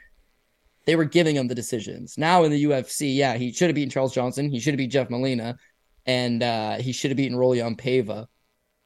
They 0.86 0.94
were 0.94 1.04
giving 1.04 1.34
him 1.34 1.48
the 1.48 1.56
decisions. 1.56 2.16
Now 2.16 2.44
in 2.44 2.52
the 2.52 2.64
UFC, 2.66 3.16
yeah, 3.16 3.34
he 3.34 3.52
should 3.52 3.68
have 3.68 3.74
beaten 3.74 3.90
Charles 3.90 4.14
Johnson. 4.14 4.48
He 4.48 4.60
should 4.60 4.74
have 4.74 4.78
beat 4.78 4.92
Jeff 4.92 5.10
Molina, 5.10 5.56
and 6.06 6.40
uh, 6.40 6.76
he 6.76 6.92
should 6.92 7.10
have 7.10 7.16
beaten 7.16 7.36
Raulian 7.36 7.76
Paiva. 7.76 8.26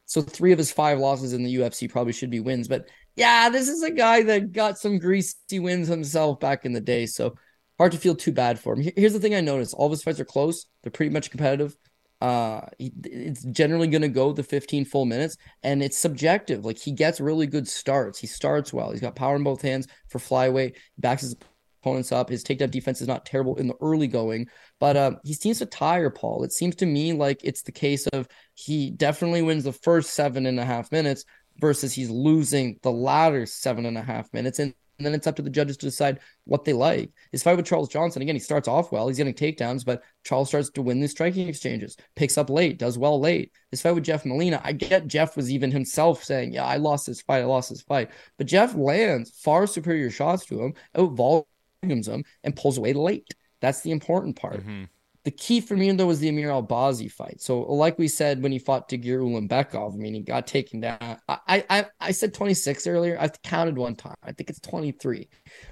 So 0.06 0.22
three 0.22 0.52
of 0.52 0.58
his 0.58 0.72
five 0.72 0.98
losses 0.98 1.34
in 1.34 1.44
the 1.44 1.56
UFC 1.56 1.90
probably 1.90 2.14
should 2.14 2.30
be 2.30 2.40
wins. 2.40 2.68
But 2.68 2.88
yeah, 3.14 3.50
this 3.50 3.68
is 3.68 3.82
a 3.82 3.90
guy 3.90 4.22
that 4.22 4.52
got 4.52 4.78
some 4.78 4.98
greasy 4.98 5.58
wins 5.58 5.86
himself 5.86 6.40
back 6.40 6.64
in 6.64 6.72
the 6.72 6.80
day. 6.80 7.04
So 7.04 7.34
hard 7.76 7.92
to 7.92 7.98
feel 7.98 8.14
too 8.14 8.32
bad 8.32 8.58
for 8.58 8.72
him. 8.72 8.90
Here's 8.96 9.12
the 9.12 9.20
thing 9.20 9.34
I 9.34 9.42
noticed: 9.42 9.74
all 9.74 9.84
of 9.84 9.92
his 9.92 10.02
fights 10.02 10.20
are 10.20 10.24
close. 10.24 10.64
They're 10.82 10.90
pretty 10.90 11.12
much 11.12 11.30
competitive 11.30 11.76
uh 12.20 12.62
it's 12.78 13.44
generally 13.44 13.88
going 13.88 14.02
to 14.02 14.08
go 14.08 14.32
the 14.32 14.42
15 14.42 14.84
full 14.86 15.04
minutes 15.04 15.36
and 15.62 15.82
it's 15.82 15.98
subjective. 15.98 16.64
Like 16.64 16.78
he 16.78 16.92
gets 16.92 17.20
really 17.20 17.46
good 17.46 17.68
starts. 17.68 18.18
He 18.18 18.26
starts 18.26 18.72
well. 18.72 18.90
He's 18.90 19.00
got 19.00 19.16
power 19.16 19.36
in 19.36 19.44
both 19.44 19.62
hands 19.62 19.86
for 20.08 20.18
flyweight 20.18 20.76
backs 20.98 21.22
his 21.22 21.36
opponents 21.82 22.12
up. 22.12 22.30
His 22.30 22.42
takedown 22.42 22.70
defense 22.70 23.00
is 23.00 23.08
not 23.08 23.26
terrible 23.26 23.56
in 23.56 23.68
the 23.68 23.76
early 23.80 24.08
going 24.08 24.48
but 24.78 24.96
uh, 24.96 25.12
he 25.24 25.34
seems 25.34 25.58
to 25.58 25.66
tire 25.66 26.10
paul. 26.10 26.44
It 26.44 26.52
seems 26.52 26.76
to 26.76 26.86
me 26.86 27.12
like 27.12 27.40
it's 27.44 27.62
the 27.62 27.72
case 27.72 28.06
of 28.08 28.28
he 28.54 28.90
definitely 28.90 29.42
wins 29.42 29.64
the 29.64 29.72
first 29.72 30.14
seven 30.14 30.46
and 30.46 30.60
a 30.60 30.64
half 30.64 30.92
minutes 30.92 31.24
versus 31.58 31.92
he's 31.92 32.10
losing 32.10 32.78
the 32.82 32.90
latter 32.90 33.46
seven 33.46 33.86
and 33.86 33.96
a 33.98 34.02
half 34.02 34.32
minutes. 34.32 34.58
And 34.58 34.74
then 35.04 35.14
it's 35.14 35.26
up 35.26 35.36
to 35.36 35.42
the 35.42 35.50
judges 35.50 35.76
to 35.78 35.86
decide 35.86 36.20
what 36.44 36.64
they 36.64 36.72
like. 36.72 37.10
His 37.32 37.42
fight 37.42 37.56
with 37.56 37.66
Charles 37.66 37.88
Johnson, 37.88 38.22
again, 38.22 38.34
he 38.34 38.40
starts 38.40 38.68
off 38.68 38.92
well. 38.92 39.08
He's 39.08 39.16
getting 39.16 39.34
takedowns, 39.34 39.84
but 39.84 40.02
Charles 40.24 40.48
starts 40.48 40.70
to 40.70 40.82
win 40.82 41.00
the 41.00 41.08
striking 41.08 41.48
exchanges, 41.48 41.96
picks 42.14 42.38
up 42.38 42.48
late, 42.48 42.78
does 42.78 42.96
well 42.96 43.20
late. 43.20 43.52
His 43.70 43.82
fight 43.82 43.94
with 43.94 44.04
Jeff 44.04 44.24
Molina, 44.24 44.60
I 44.64 44.72
get 44.72 45.06
Jeff 45.06 45.36
was 45.36 45.50
even 45.50 45.70
himself 45.70 46.24
saying, 46.24 46.52
Yeah, 46.52 46.64
I 46.64 46.76
lost 46.76 47.06
this 47.06 47.20
fight, 47.22 47.42
I 47.42 47.44
lost 47.44 47.70
this 47.70 47.82
fight. 47.82 48.10
But 48.38 48.46
Jeff 48.46 48.74
lands 48.74 49.30
far 49.30 49.66
superior 49.66 50.10
shots 50.10 50.46
to 50.46 50.62
him, 50.62 50.74
out 50.94 51.12
volumes 51.12 52.08
him, 52.08 52.24
and 52.42 52.56
pulls 52.56 52.78
away 52.78 52.92
late. 52.92 53.34
That's 53.60 53.80
the 53.82 53.90
important 53.90 54.36
part. 54.36 54.60
Mm-hmm. 54.60 54.84
The 55.26 55.32
key 55.32 55.60
for 55.60 55.76
me 55.76 55.90
though 55.90 56.06
was 56.06 56.20
the 56.20 56.28
Amir 56.28 56.50
Albazi 56.50 57.10
fight. 57.10 57.40
So, 57.40 57.60
like 57.62 57.98
we 57.98 58.06
said 58.06 58.40
when 58.40 58.52
he 58.52 58.60
fought 58.60 58.88
Tagir 58.88 59.18
Ulanbekov, 59.18 59.94
I 59.94 59.96
mean, 59.96 60.14
he 60.14 60.20
got 60.20 60.46
taken 60.46 60.78
down. 60.78 61.18
I, 61.28 61.64
I 61.68 61.86
I 61.98 62.12
said 62.12 62.32
26 62.32 62.86
earlier. 62.86 63.18
I 63.20 63.26
counted 63.42 63.76
one 63.76 63.96
time. 63.96 64.14
I 64.22 64.30
think 64.30 64.50
it's 64.50 64.60
23. 64.60 65.28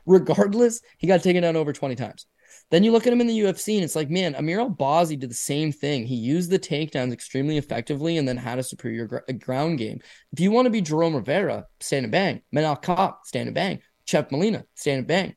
Regardless, 0.06 0.80
he 0.98 1.06
got 1.06 1.22
taken 1.22 1.44
down 1.44 1.54
over 1.54 1.72
20 1.72 1.94
times. 1.94 2.26
Then 2.72 2.82
you 2.82 2.90
look 2.90 3.06
at 3.06 3.12
him 3.12 3.20
in 3.20 3.28
the 3.28 3.38
UFC, 3.38 3.76
and 3.76 3.84
it's 3.84 3.94
like, 3.94 4.10
man, 4.10 4.34
Amir 4.34 4.58
Albazi 4.58 5.16
did 5.16 5.30
the 5.30 5.34
same 5.34 5.70
thing. 5.70 6.04
He 6.04 6.16
used 6.16 6.50
the 6.50 6.58
takedowns 6.58 7.12
extremely 7.12 7.56
effectively, 7.56 8.18
and 8.18 8.26
then 8.26 8.36
had 8.36 8.58
a 8.58 8.62
superior 8.64 9.06
gr- 9.06 9.32
ground 9.38 9.78
game. 9.78 10.00
If 10.32 10.40
you 10.40 10.50
want 10.50 10.66
to 10.66 10.70
be 10.70 10.80
Jerome 10.80 11.14
Rivera, 11.14 11.66
stand 11.78 12.06
and 12.06 12.10
bang. 12.10 12.42
Manel 12.52 12.82
Kape, 12.82 13.14
stand 13.22 13.46
and 13.46 13.54
bang. 13.54 13.78
Jeff 14.04 14.32
Molina, 14.32 14.64
stand 14.74 14.98
and 14.98 15.06
bang. 15.06 15.36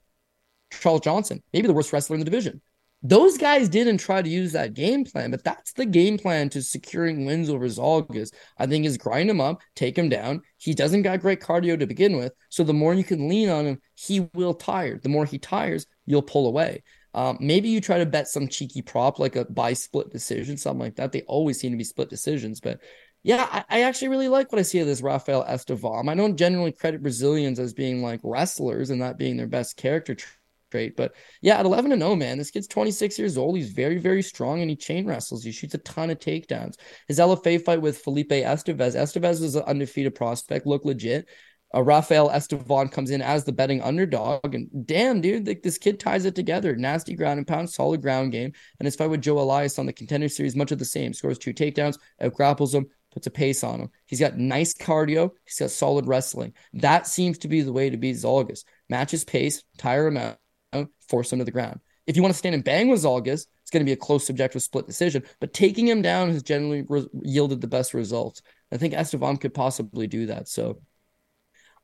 Charles 0.72 1.02
Johnson, 1.02 1.44
maybe 1.53 1.68
the 1.68 1.73
worst 1.73 1.94
wrestler 1.94 2.15
in 2.15 2.19
the 2.19 2.26
division. 2.26 2.61
Those 3.03 3.38
guys 3.38 3.69
didn't 3.69 3.99
try 3.99 4.22
to 4.22 4.30
use 4.30 4.53
that 4.53 4.74
game 4.74 5.06
plan, 5.06 5.30
but 5.30 5.44
that's 5.44 5.74
the 5.74 5.86
game 5.86 6.18
plan 6.18 6.49
to 6.49 6.64
securing 6.64 7.26
wins 7.26 7.49
over 7.49 7.68
Zhalgas. 7.68 8.34
I 8.57 8.65
think 8.65 8.86
is 8.86 8.98
grind 8.98 9.30
him 9.30 9.40
up, 9.40 9.61
take 9.76 9.95
him 9.98 10.10
down. 10.10 10.41
He 10.57 10.74
doesn't 10.74 11.03
got 11.03 11.22
great 11.22 11.40
cardio 11.40 11.80
to 11.80 11.86
begin 11.86 12.18
with, 12.18 12.34
so 12.49 12.64
the 12.64 12.74
more 12.74 12.95
you 12.95 13.03
can 13.03 13.30
lean 13.30 13.49
on 13.49 13.65
him, 13.65 13.82
he 13.95 14.22
will 14.34 14.56
tire. 14.56 14.98
The 14.98 15.10
more 15.10 15.26
he 15.26 15.38
tires, 15.38 15.86
you'll 16.07 16.24
pull 16.24 16.48
away. 16.48 16.84
Um, 17.14 17.38
maybe 17.40 17.69
you 17.69 17.82
try 17.82 17.99
to 17.99 18.06
bet 18.06 18.28
some 18.28 18.48
cheeky 18.48 18.82
prop 18.82 19.19
like 19.19 19.36
a 19.36 19.45
buy 19.45 19.74
split 19.74 20.11
decision, 20.11 20.57
something 20.57 20.82
like 20.82 20.95
that. 20.95 21.11
They 21.11 21.22
always 21.24 21.60
seem 21.60 21.72
to 21.72 21.78
be 21.78 21.84
split 21.84 22.10
decisions, 22.10 22.60
but 22.60 22.80
yeah, 23.24 23.48
I, 23.52 23.64
I, 23.69 23.82
actually 23.82 24.10
really 24.10 24.28
like 24.28 24.52
what 24.52 24.60
I 24.60 24.61
see 24.61 24.80
of 24.80 24.88
this 24.88 25.02
Rafael 25.02 25.44
Estevam. 25.44 26.10
I 26.10 26.15
don't 26.15 26.38
generally 26.38 26.72
credit 26.72 27.02
Brazilians 27.02 27.60
as 27.60 27.74
being 27.74 28.02
like 28.02 28.22
wrestlers 28.24 28.90
and 28.90 29.02
that 29.02 29.18
being 29.18 29.36
their 29.36 29.48
best 29.48 29.76
character 29.76 30.15
trait, 30.78 30.95
but 30.95 31.16
yeah, 31.41 31.60
at 31.60 31.66
11 31.66 31.91
and 31.91 32.02
0, 32.02 32.16
man, 32.16 32.38
this 32.38 32.52
kid's 32.52 32.68
26 32.68 33.18
years 33.18 33.38
old. 33.38 33.56
He's 33.56 33.72
very, 33.72 33.98
very 33.98 34.22
strong 34.22 34.62
and 34.62 34.70
he 34.70 34.76
chain 34.76 35.08
wrestles. 35.08 35.44
He 35.44 35.52
shoots 35.52 35.74
a 35.74 35.80
ton 35.80 36.10
of 36.10 36.20
takedowns. 36.20 36.76
His 37.08 37.20
LFA 37.20 37.64
fight 37.64 37.82
with 37.82 37.98
Felipe 37.98 38.30
Estevez, 38.30 38.95
Estevez 38.95 39.41
was 39.41 39.56
an 39.56 39.64
undefeated 39.64 40.16
prospect, 40.16 40.68
looked 40.68 40.86
legit. 40.86 41.28
Uh, 41.76 41.82
Rafael 41.82 42.30
Estevam 42.30 42.90
comes 42.90 43.12
in 43.12 43.22
as 43.22 43.44
the 43.44 43.52
betting 43.52 43.82
underdog, 43.82 44.56
and 44.56 44.70
damn, 44.88 45.20
dude, 45.20 45.45
like 45.45 45.64
this 45.64 45.78
kid 45.78 45.99
ties 45.99 46.24
it 46.24 46.34
together. 46.34 46.78
Nasty 46.78 47.14
ground 47.14 47.40
and 47.40 47.48
pound, 47.48 47.70
solid 47.70 48.02
ground 48.02 48.32
game, 48.32 48.54
and 48.80 48.86
his 48.86 48.95
fight 48.95 49.10
with 49.10 49.22
Joe 49.22 49.40
Elias 49.40 49.78
on 49.78 49.86
the 49.86 49.91
contender 49.91 50.30
series, 50.30 50.56
much 50.56 50.72
of 50.72 50.80
the 50.80 50.86
same. 50.86 51.14
Scores 51.14 51.38
two 51.38 51.54
takedowns, 51.54 51.98
out 52.22 52.34
grapples 52.34 52.74
him, 52.74 52.88
puts 53.12 53.28
a 53.28 53.32
pace 53.32 53.66
on 53.66 53.82
him. 53.82 53.90
He's 54.06 54.20
got 54.20 54.38
nice 54.38 54.74
cardio. 54.74 55.32
He's 55.44 55.60
got 55.60 55.72
solid 55.72 56.08
wrestling. 56.08 56.54
That 56.74 57.06
seems 57.06 57.40
to 57.40 57.49
be 57.49 57.62
the 57.62 57.74
way 57.74 57.90
to 57.90 57.98
beat 57.98 58.16
Zhalgas. 58.16 58.64
Match 58.90 59.12
his 59.12 59.26
pace, 59.26 59.64
tire 59.78 60.08
him 60.08 60.18
out, 60.18 60.38
force 61.07 61.31
him 61.31 61.39
to 61.39 61.45
the 61.45 61.52
ground. 61.52 61.80
If 62.06 62.15
you 62.15 62.22
want 62.22 62.34
to 62.34 62.38
stand 62.38 62.56
and 62.56 62.64
bang 62.64 62.88
with 62.88 63.03
Zhalgas, 63.03 63.48
it's 63.61 63.72
going 63.72 63.81
to 63.81 63.85
be 63.85 63.91
a 63.91 63.98
close 63.98 64.26
subjective 64.26 64.61
split 64.61 64.88
decision. 64.88 65.23
But 65.41 65.53
taking 65.53 65.88
him 65.88 66.02
down 66.02 66.30
has 66.30 66.41
generally 66.41 66.84
re- 66.88 67.07
yielded 67.22 67.60
the 67.60 67.68
best 67.68 67.94
results. 67.94 68.41
I 68.72 68.77
think 68.77 68.94
Estevam 68.94 69.39
could 69.39 69.53
possibly 69.53 70.07
do 70.07 70.27
that. 70.27 70.48
So 70.48 70.81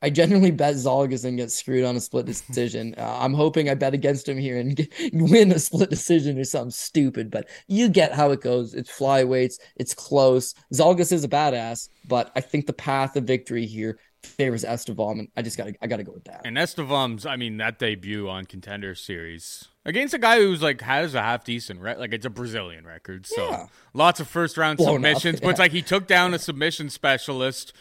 I 0.00 0.10
generally 0.10 0.50
bet 0.50 0.74
Zhalgas 0.74 1.24
and 1.24 1.36
get 1.36 1.50
screwed 1.50 1.84
on 1.84 1.96
a 1.96 2.00
split 2.00 2.26
decision. 2.48 2.94
Uh, 2.96 3.18
I'm 3.20 3.34
hoping 3.34 3.68
I 3.68 3.74
bet 3.74 3.94
against 3.94 4.28
him 4.28 4.38
here 4.38 4.58
and 4.58 4.76
get, 4.76 4.92
win 5.12 5.52
a 5.52 5.58
split 5.58 5.90
decision 5.90 6.38
or 6.38 6.44
something 6.44 6.70
stupid, 6.70 7.30
but 7.30 7.48
you 7.68 7.88
get 7.88 8.12
how 8.12 8.30
it 8.30 8.40
goes. 8.40 8.74
It's 8.74 8.90
flyweights, 8.90 9.58
it's 9.76 9.94
close. 9.94 10.54
Zhalgas 10.72 11.12
is 11.12 11.24
a 11.24 11.28
badass, 11.28 11.88
but 12.06 12.30
I 12.36 12.40
think 12.40 12.66
the 12.66 12.72
path 12.72 13.16
of 13.16 13.24
victory 13.24 13.66
here 13.66 13.98
favors 14.24 14.64
Estevam, 14.64 15.20
and 15.20 15.28
I 15.36 15.42
just 15.42 15.56
gotta 15.56 15.74
I 15.80 15.86
gotta 15.86 16.04
go 16.04 16.12
with 16.12 16.24
that. 16.24 16.42
And 16.44 16.56
Estevam's, 16.56 17.26
I 17.26 17.36
mean, 17.36 17.56
that 17.58 17.78
debut 17.78 18.28
on 18.28 18.44
Contender 18.44 18.94
Series 18.94 19.68
against 19.84 20.14
a 20.14 20.18
guy 20.18 20.38
who's 20.38 20.62
like 20.62 20.80
has 20.80 21.14
a 21.14 21.22
half 21.22 21.44
decent 21.44 21.80
right, 21.80 21.98
like 21.98 22.12
it's 22.12 22.26
a 22.26 22.30
Brazilian 22.30 22.86
record, 22.86 23.26
so 23.26 23.50
yeah. 23.50 23.66
lots 23.92 24.20
of 24.20 24.28
first 24.28 24.56
round 24.56 24.80
submissions. 24.80 25.36
Up, 25.36 25.42
yeah. 25.42 25.46
But 25.46 25.50
it's 25.50 25.60
like 25.60 25.72
he 25.72 25.82
took 25.94 26.06
down 26.06 26.34
a 26.34 26.38
submission 26.38 26.90
specialist 26.90 27.72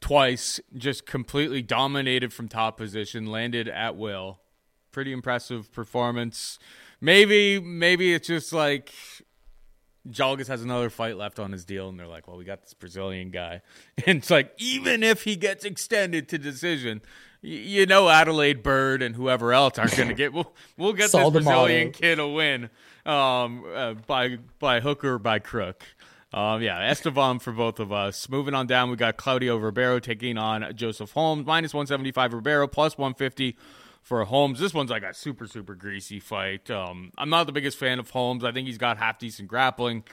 twice, 0.00 0.60
just 0.76 1.06
completely 1.06 1.62
dominated 1.62 2.32
from 2.32 2.48
top 2.48 2.76
position, 2.76 3.26
landed 3.26 3.68
at 3.68 3.96
will. 3.96 4.40
Pretty 4.92 5.12
impressive 5.12 5.72
performance. 5.72 6.58
Maybe, 7.00 7.60
maybe 7.60 8.14
it's 8.14 8.28
just 8.28 8.52
like 8.52 8.92
Zhalgas 10.10 10.48
has 10.48 10.62
another 10.62 10.90
fight 10.90 11.16
left 11.16 11.38
on 11.38 11.52
his 11.52 11.64
deal, 11.64 11.88
and 11.88 11.98
they're 11.98 12.06
like, 12.06 12.28
"Well, 12.28 12.36
we 12.36 12.44
got 12.44 12.62
this 12.62 12.74
Brazilian 12.74 13.30
guy," 13.30 13.62
and 14.06 14.18
it's 14.18 14.30
like, 14.30 14.52
even 14.58 15.02
if 15.02 15.24
he 15.24 15.36
gets 15.36 15.64
extended 15.64 16.28
to 16.28 16.38
decision, 16.38 17.02
you 17.42 17.86
know, 17.86 18.08
Adalaide 18.08 18.62
Byrd 18.62 19.02
and 19.02 19.14
whoever 19.14 19.52
else 19.52 19.78
aren't 19.78 19.96
going 19.96 20.08
to 20.08 20.14
get. 20.14 20.32
We'll 20.32 20.52
we'll 20.76 20.92
get 20.92 21.12
this 21.12 21.30
Brazilian 21.30 21.92
kid 21.92 22.18
a 22.18 22.28
win, 22.28 22.70
um, 23.04 23.64
uh, 23.74 23.94
by 23.94 24.38
by 24.58 24.80
hook 24.80 25.04
or 25.04 25.18
by 25.18 25.38
crook. 25.38 25.84
Um, 26.32 26.60
yeah, 26.60 26.90
Estevam 26.90 27.40
for 27.40 27.52
both 27.52 27.78
of 27.78 27.92
us. 27.92 28.28
Moving 28.28 28.54
on 28.54 28.66
down, 28.66 28.90
we 28.90 28.96
got 28.96 29.16
Claudio 29.16 29.56
Ribeiro 29.56 30.00
taking 30.00 30.36
on 30.36 30.74
Joseph 30.74 31.12
Holmes. 31.12 31.46
Minus 31.46 31.72
175 31.72 32.34
Ribeiro, 32.34 32.66
plus 32.66 32.98
150 32.98 33.56
for 34.06 34.24
Holmes. 34.24 34.60
This 34.60 34.72
one's 34.72 34.88
like 34.88 35.02
a 35.02 35.12
super, 35.12 35.48
super 35.48 35.74
greasy 35.74 36.20
fight. 36.20 36.70
Um, 36.70 37.10
I'm 37.18 37.28
not 37.28 37.46
the 37.46 37.52
biggest 37.52 37.76
fan 37.76 37.98
of 37.98 38.10
Holmes. 38.10 38.44
I 38.44 38.52
think 38.52 38.68
he's 38.68 38.78
got 38.78 38.98
half 38.98 39.18
decent 39.18 39.48
grappling. 39.48 40.04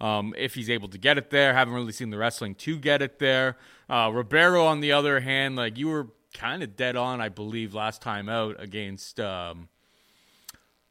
Um, 0.00 0.34
if 0.38 0.54
he's 0.54 0.70
able 0.70 0.88
to 0.88 0.96
get 0.96 1.18
it 1.18 1.28
there, 1.28 1.52
haven't 1.52 1.74
really 1.74 1.92
seen 1.92 2.08
the 2.08 2.16
wrestling 2.16 2.54
to 2.54 2.78
get 2.78 3.02
it 3.02 3.18
there. 3.18 3.58
Uh, 3.90 4.10
Ribeiro, 4.10 4.64
on 4.64 4.80
the 4.80 4.92
other 4.92 5.20
hand, 5.20 5.56
like 5.56 5.76
you 5.76 5.88
were 5.88 6.06
kind 6.32 6.62
of 6.62 6.76
dead 6.76 6.96
on, 6.96 7.20
I 7.20 7.28
believe, 7.28 7.74
last 7.74 8.00
time 8.00 8.30
out 8.30 8.56
against 8.58 9.20
um, 9.20 9.68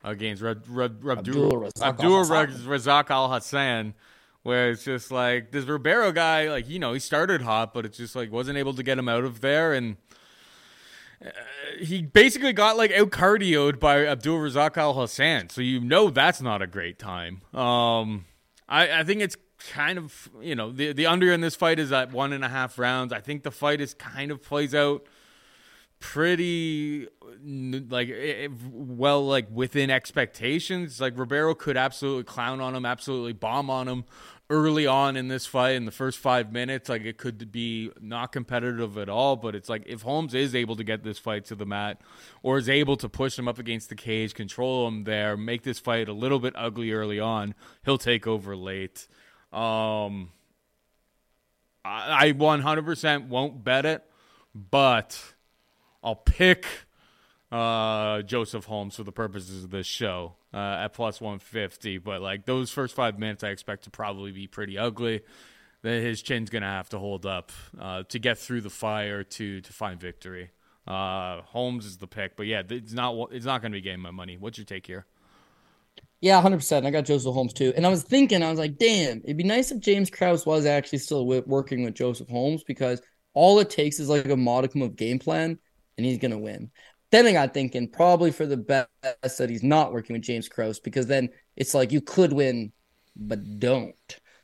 against 0.03 0.43
Rad, 0.43 0.61
Rad, 0.67 0.97
Abdul, 1.03 1.65
Abdul 1.81 2.25
Razak 2.25 3.07
Alhassan 3.07 3.95
where 4.43 4.71
it's 4.71 4.83
just 4.83 5.11
like 5.11 5.51
this 5.51 5.65
Ribeiro 5.65 6.11
guy, 6.11 6.49
like 6.49 6.69
you 6.69 6.77
know, 6.77 6.93
he 6.93 6.99
started 6.99 7.41
hot, 7.41 7.73
but 7.73 7.87
it's 7.87 7.97
just 7.97 8.15
like 8.15 8.31
wasn't 8.31 8.59
able 8.59 8.75
to 8.75 8.83
get 8.83 8.99
him 8.99 9.09
out 9.09 9.23
of 9.23 9.41
there, 9.41 9.73
and 9.73 9.97
uh, 11.23 11.29
he 11.79 12.01
basically 12.01 12.53
got 12.53 12.77
like 12.77 12.91
out 12.91 13.11
cardioed 13.11 13.79
by 13.79 14.05
Abdul 14.05 14.39
Razak 14.39 14.71
Alhassan. 14.71 15.51
So 15.51 15.61
you 15.61 15.79
know 15.79 16.09
that's 16.09 16.41
not 16.41 16.61
a 16.61 16.67
great 16.67 16.99
time. 16.99 17.41
Um, 17.53 18.25
I 18.67 18.99
I 18.99 19.03
think 19.03 19.21
it's 19.21 19.37
kind 19.69 19.97
of 19.97 20.29
you 20.41 20.55
know 20.55 20.71
the 20.71 20.93
the 20.93 21.05
under 21.05 21.31
in 21.31 21.41
this 21.41 21.55
fight 21.55 21.79
is 21.79 21.91
at 21.91 22.11
one 22.11 22.33
and 22.33 22.43
a 22.43 22.49
half 22.49 22.79
rounds. 22.79 23.13
I 23.13 23.19
think 23.19 23.43
the 23.43 23.51
fight 23.51 23.81
is 23.81 23.93
kind 23.93 24.31
of 24.31 24.41
plays 24.41 24.73
out 24.73 25.05
pretty 26.01 27.07
like 27.89 28.11
well 28.71 29.25
like 29.25 29.45
within 29.51 29.91
expectations 29.91 30.99
like 30.99 31.15
ribeiro 31.15 31.53
could 31.53 31.77
absolutely 31.77 32.23
clown 32.23 32.59
on 32.59 32.75
him 32.75 32.87
absolutely 32.87 33.33
bomb 33.33 33.69
on 33.69 33.87
him 33.87 34.03
early 34.51 34.85
on 34.85 35.15
in 35.15 35.29
this 35.29 35.45
fight 35.45 35.75
in 35.75 35.85
the 35.85 35.91
first 35.91 36.19
five 36.19 36.51
minutes 36.51 36.89
like 36.89 37.03
it 37.03 37.17
could 37.17 37.53
be 37.53 37.89
not 38.01 38.33
competitive 38.33 38.97
at 38.97 39.07
all 39.07 39.37
but 39.37 39.55
it's 39.55 39.69
like 39.69 39.81
if 39.87 40.01
holmes 40.01 40.33
is 40.33 40.53
able 40.53 40.75
to 40.75 40.83
get 40.83 41.03
this 41.03 41.17
fight 41.17 41.45
to 41.45 41.55
the 41.55 41.65
mat 41.65 42.01
or 42.43 42.57
is 42.57 42.67
able 42.67 42.97
to 42.97 43.07
push 43.07 43.39
him 43.39 43.47
up 43.47 43.57
against 43.57 43.87
the 43.87 43.95
cage 43.95 44.33
control 44.33 44.89
him 44.89 45.05
there 45.05 45.37
make 45.37 45.63
this 45.63 45.79
fight 45.79 46.09
a 46.09 46.13
little 46.13 46.37
bit 46.37 46.53
ugly 46.57 46.91
early 46.91 47.19
on 47.19 47.55
he'll 47.85 47.97
take 47.97 48.27
over 48.27 48.55
late. 48.55 49.07
Um 49.53 50.31
i 51.85 52.33
100% 52.33 53.27
won't 53.27 53.63
bet 53.63 53.85
it 53.85 54.03
but 54.53 55.33
I'll 56.03 56.15
pick 56.15 56.65
uh, 57.51 58.21
Joseph 58.21 58.65
Holmes 58.65 58.95
for 58.95 59.03
the 59.03 59.11
purposes 59.11 59.63
of 59.63 59.71
this 59.71 59.87
show 59.87 60.33
uh, 60.53 60.57
at 60.57 60.93
plus 60.93 61.19
150. 61.19 61.97
But 61.97 62.21
like 62.21 62.45
those 62.45 62.71
first 62.71 62.95
five 62.95 63.19
minutes, 63.19 63.43
I 63.43 63.49
expect 63.49 63.83
to 63.85 63.89
probably 63.89 64.31
be 64.31 64.47
pretty 64.47 64.77
ugly. 64.77 65.21
That 65.83 66.01
his 66.03 66.21
chin's 66.21 66.51
gonna 66.51 66.67
have 66.67 66.89
to 66.89 66.99
hold 66.99 67.25
up 67.25 67.51
uh, 67.79 68.03
to 68.09 68.19
get 68.19 68.37
through 68.37 68.61
the 68.61 68.69
fire 68.69 69.23
to 69.23 69.61
to 69.61 69.73
find 69.73 69.99
victory. 69.99 70.51
Uh, 70.87 71.41
Holmes 71.41 71.85
is 71.85 71.97
the 71.97 72.07
pick, 72.07 72.35
but 72.35 72.45
yeah, 72.45 72.61
it's 72.69 72.93
not 72.93 73.29
it's 73.31 73.45
not 73.45 73.63
gonna 73.63 73.73
be 73.73 73.81
getting 73.81 73.99
my 73.99 74.11
money. 74.11 74.37
What's 74.37 74.59
your 74.59 74.65
take 74.65 74.85
here? 74.85 75.07
Yeah, 76.19 76.39
hundred 76.39 76.57
percent. 76.57 76.85
I 76.85 76.91
got 76.91 77.05
Joseph 77.05 77.33
Holmes 77.33 77.53
too, 77.53 77.73
and 77.75 77.83
I 77.83 77.89
was 77.89 78.03
thinking, 78.03 78.43
I 78.43 78.51
was 78.51 78.59
like, 78.59 78.77
damn, 78.77 79.21
it'd 79.23 79.37
be 79.37 79.43
nice 79.43 79.71
if 79.71 79.79
James 79.79 80.11
Krause 80.11 80.45
was 80.45 80.67
actually 80.67 80.99
still 80.99 81.25
working 81.25 81.83
with 81.83 81.95
Joseph 81.95 82.29
Holmes 82.29 82.63
because 82.63 83.01
all 83.33 83.59
it 83.59 83.71
takes 83.71 83.99
is 83.99 84.07
like 84.07 84.27
a 84.27 84.37
modicum 84.37 84.83
of 84.83 84.95
game 84.95 85.17
plan 85.17 85.57
and 85.97 86.05
he's 86.05 86.19
to 86.19 86.37
win. 86.37 86.71
Then 87.11 87.27
I 87.27 87.33
got 87.33 87.53
thinking 87.53 87.89
probably 87.89 88.31
for 88.31 88.45
the 88.45 88.57
best 88.57 89.37
that 89.37 89.49
he's 89.49 89.63
not 89.63 89.93
working 89.93 90.13
with 90.13 90.23
James 90.23 90.47
Krause 90.47 90.79
because 90.79 91.07
then 91.07 91.29
it's 91.55 91.73
like 91.73 91.91
you 91.91 92.01
could 92.01 92.31
win, 92.31 92.71
but 93.15 93.59
don't. 93.59 93.95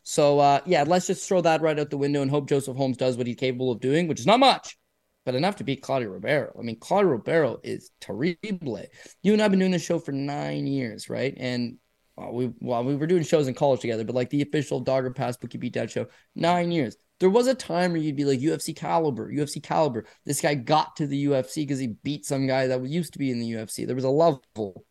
So 0.04 0.40
uh, 0.40 0.62
yeah, 0.66 0.84
let's 0.86 1.08
just 1.08 1.28
throw 1.28 1.42
that 1.42 1.62
right 1.62 1.80
out 1.80 1.90
the 1.90 1.98
window 1.98 2.22
and 2.22 2.32
hope 2.32 2.50
Joseph 2.50 2.78
Holmes 2.78 2.98
does 2.98 3.18
what 3.18 3.28
he's 3.28 3.38
capable 3.38 3.72
of 3.72 3.80
doing, 3.80 4.08
which 4.08 4.20
is 4.20 4.26
not 4.26 4.40
much, 4.40 4.78
but 5.26 5.36
enough 5.36 5.58
to 5.58 5.64
beat 5.64 5.82
Claudio 5.82 6.10
Ribeiro. 6.10 6.56
I 6.58 6.62
mean, 6.62 6.80
Claudio 6.80 7.12
Ribeiro 7.12 7.60
is 7.64 7.92
terrible. 8.00 8.86
You 9.22 9.34
and 9.34 9.42
I've 9.42 9.52
been 9.52 9.60
doing 9.60 9.72
this 9.72 9.86
show 9.86 10.00
for 10.00 10.12
nine 10.12 10.68
years, 10.68 11.10
right? 11.10 11.34
And 11.38 11.78
well, 12.18 12.34
we 12.34 12.52
well, 12.60 12.84
we 12.84 12.96
were 12.96 13.08
doing 13.08 13.24
shows 13.24 13.48
in 13.48 13.54
college 13.54 13.82
together, 13.82 14.04
but 14.04 14.16
like 14.16 14.30
the 14.30 14.42
official 14.42 14.80
Dog 14.80 15.06
or 15.06 15.12
Pass 15.12 15.38
Bookie 15.38 15.58
Beatdown 15.58 15.90
show, 15.90 16.08
nine 16.36 16.72
years. 16.72 16.98
There 17.20 17.30
was 17.30 17.48
a 17.48 17.56
time 17.56 17.92
where 17.92 18.02
you'd 18.02 18.16
be 18.16 18.26
like 18.26 18.40
UFC 18.40 18.76
caliber, 18.76 19.32
UFC 19.32 19.62
caliber. 19.62 20.06
This 20.26 20.42
guy 20.42 20.54
got 20.54 20.96
to 20.98 21.08
the 21.08 21.26
UFC 21.26 21.56
because 21.58 21.80
he 21.80 21.88
beat 21.88 22.26
some 22.26 22.46
guy 22.46 22.68
that 22.68 22.84
used 22.86 23.14
to 23.14 23.20
be 23.20 23.32
in 23.32 23.40
the 23.40 23.52
UFC. 23.54 23.88
There 23.88 23.96
was 23.96 24.06
a 24.06 24.10
level. 24.10 24.86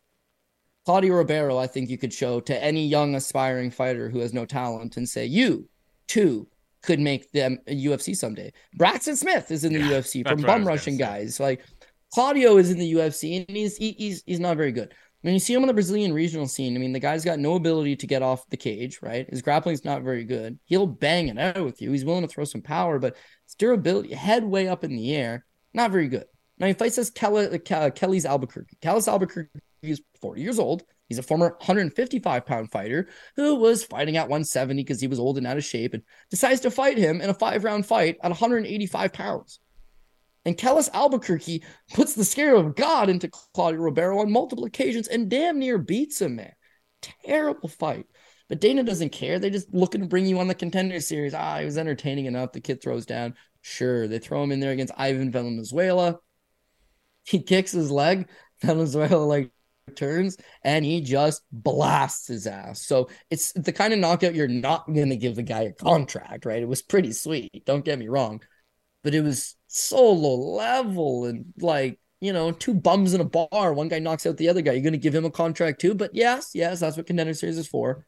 Claudio 0.85 1.15
Ribeiro, 1.15 1.57
I 1.57 1.67
think 1.67 1.89
you 1.89 1.97
could 1.97 2.13
show 2.13 2.39
to 2.41 2.63
any 2.63 2.87
young 2.87 3.15
aspiring 3.15 3.71
fighter 3.71 4.09
who 4.09 4.19
has 4.19 4.33
no 4.33 4.45
talent 4.45 4.97
and 4.97 5.07
say, 5.07 5.25
you 5.25 5.67
too 6.07 6.47
could 6.81 6.99
make 6.99 7.31
them 7.31 7.59
a 7.67 7.75
UFC 7.75 8.15
someday. 8.15 8.51
Braxton 8.75 9.17
Smith 9.17 9.51
is 9.51 9.63
in 9.65 9.73
the 9.73 9.79
yeah, 9.79 9.99
UFC 9.99 10.27
from 10.27 10.41
bum 10.41 10.65
rushing 10.65 10.97
guys. 10.97 11.39
Like 11.39 11.61
Claudio 12.13 12.57
is 12.57 12.71
in 12.71 12.79
the 12.79 12.93
UFC 12.93 13.45
and 13.47 13.55
he's 13.55 13.75
he, 13.75 13.91
he's 13.91 14.23
he's 14.25 14.39
not 14.39 14.57
very 14.57 14.71
good. 14.71 14.93
When 15.21 15.33
you 15.33 15.39
see 15.39 15.53
him 15.53 15.63
on 15.63 15.67
the 15.67 15.73
Brazilian 15.73 16.13
regional 16.13 16.47
scene, 16.47 16.75
I 16.75 16.79
mean, 16.79 16.93
the 16.93 16.99
guy's 16.99 17.25
got 17.25 17.39
no 17.39 17.55
ability 17.55 17.95
to 17.97 18.07
get 18.07 18.21
off 18.21 18.47
the 18.49 18.57
cage, 18.57 18.99
right? 19.01 19.27
His 19.29 19.41
grappling's 19.41 19.83
not 19.83 20.03
very 20.03 20.23
good. 20.23 20.59
He'll 20.65 20.87
bang 20.87 21.27
it 21.27 21.39
out 21.39 21.63
with 21.63 21.81
you. 21.81 21.91
He's 21.91 22.05
willing 22.05 22.21
to 22.21 22.27
throw 22.27 22.43
some 22.43 22.61
power, 22.61 22.99
but 22.99 23.15
his 23.45 23.55
durability, 23.55 24.13
head 24.13 24.43
way 24.43 24.67
up 24.67 24.83
in 24.83 24.95
the 24.95 25.15
air, 25.15 25.45
not 25.73 25.91
very 25.91 26.07
good. 26.07 26.25
Now 26.59 26.67
he 26.67 26.73
fights 26.73 26.95
this 26.95 27.09
Kelly, 27.09 27.59
Kelly's 27.59 28.25
Albuquerque. 28.25 28.77
Kelly's 28.81 29.07
Albuquerque 29.07 29.49
he's 29.81 30.01
40 30.21 30.41
years 30.41 30.59
old. 30.59 30.83
He's 31.07 31.19
a 31.19 31.23
former 31.23 31.55
155 31.59 32.45
pound 32.45 32.71
fighter 32.71 33.07
who 33.35 33.55
was 33.55 33.83
fighting 33.83 34.17
at 34.17 34.27
170 34.27 34.83
because 34.83 34.99
he 34.99 35.07
was 35.07 35.19
old 35.19 35.37
and 35.37 35.47
out 35.47 35.57
of 35.57 35.63
shape 35.63 35.93
and 35.93 36.03
decides 36.29 36.61
to 36.61 36.71
fight 36.71 36.97
him 36.97 37.21
in 37.21 37.29
a 37.29 37.33
five 37.33 37.63
round 37.63 37.85
fight 37.85 38.17
at 38.21 38.29
185 38.29 39.13
pounds. 39.13 39.59
And 40.47 40.57
Kellis 40.57 40.89
Albuquerque 40.93 41.61
puts 41.93 42.15
the 42.15 42.23
scare 42.23 42.55
of 42.55 42.73
God 42.73 43.09
into 43.09 43.29
Claudio 43.53 43.81
Ribeiro 43.81 44.19
on 44.19 44.31
multiple 44.31 44.63
occasions 44.63 45.09
and 45.09 45.29
damn 45.29 45.59
near 45.59 45.77
beats 45.77 46.21
him, 46.21 46.37
man. 46.37 46.53
Terrible 47.01 47.67
fight. 47.67 48.05
But 48.47 48.61
Dana 48.61 48.83
doesn't 48.83 49.09
care. 49.09 49.39
They're 49.39 49.49
just 49.49 49.73
looking 49.73 49.99
to 49.99 50.07
bring 50.07 50.25
you 50.25 50.39
on 50.39 50.47
the 50.47 50.55
contender 50.55 51.01
series. 51.01 51.33
Ah, 51.33 51.59
he 51.59 51.65
was 51.65 51.77
entertaining 51.77 52.27
enough. 52.27 52.53
The 52.53 52.61
kid 52.61 52.81
throws 52.81 53.05
down. 53.05 53.35
Sure, 53.59 54.07
they 54.07 54.19
throw 54.19 54.41
him 54.41 54.53
in 54.53 54.61
there 54.61 54.71
against 54.71 54.93
Ivan 54.95 55.31
Valenzuela. 55.31 56.19
He 57.25 57.43
kicks 57.43 57.73
his 57.73 57.91
leg. 57.91 58.29
Valenzuela 58.61 59.17
like 59.17 59.51
turns 59.97 60.37
and 60.63 60.85
he 60.85 61.01
just 61.01 61.41
blasts 61.51 62.27
his 62.27 62.47
ass. 62.47 62.85
So 62.85 63.09
it's 63.29 63.51
the 63.51 63.73
kind 63.73 63.91
of 63.91 63.99
knockout 63.99 64.33
you're 64.33 64.47
not 64.47 64.87
going 64.87 65.09
to 65.09 65.17
give 65.17 65.35
the 65.35 65.43
guy 65.43 65.63
a 65.63 65.73
contract, 65.73 66.45
right? 66.45 66.61
It 66.61 66.69
was 66.69 66.81
pretty 66.81 67.11
sweet. 67.11 67.65
Don't 67.65 67.83
get 67.83 67.99
me 67.99 68.07
wrong, 68.07 68.39
but 69.03 69.13
it 69.13 69.25
was 69.25 69.56
so 69.67 70.11
low 70.11 70.35
level 70.35 71.25
and 71.25 71.53
like 71.59 71.99
you 72.19 72.33
know, 72.33 72.51
two 72.51 72.73
bums 72.73 73.13
in 73.13 73.21
a 73.21 73.25
bar. 73.25 73.73
One 73.73 73.89
guy 73.89 73.99
knocks 73.99 74.25
out 74.25 74.37
the 74.37 74.49
other 74.49 74.61
guy. 74.61 74.73
You're 74.73 74.81
going 74.81 74.93
to 74.93 74.97
give 74.97 75.13
him 75.13 75.25
a 75.25 75.31
contract 75.31 75.79
too. 75.79 75.93
But 75.93 76.15
yes, 76.15 76.51
yes, 76.53 76.79
that's 76.79 76.97
what 76.97 77.05
contender 77.05 77.33
series 77.33 77.57
is 77.57 77.67
for. 77.67 78.05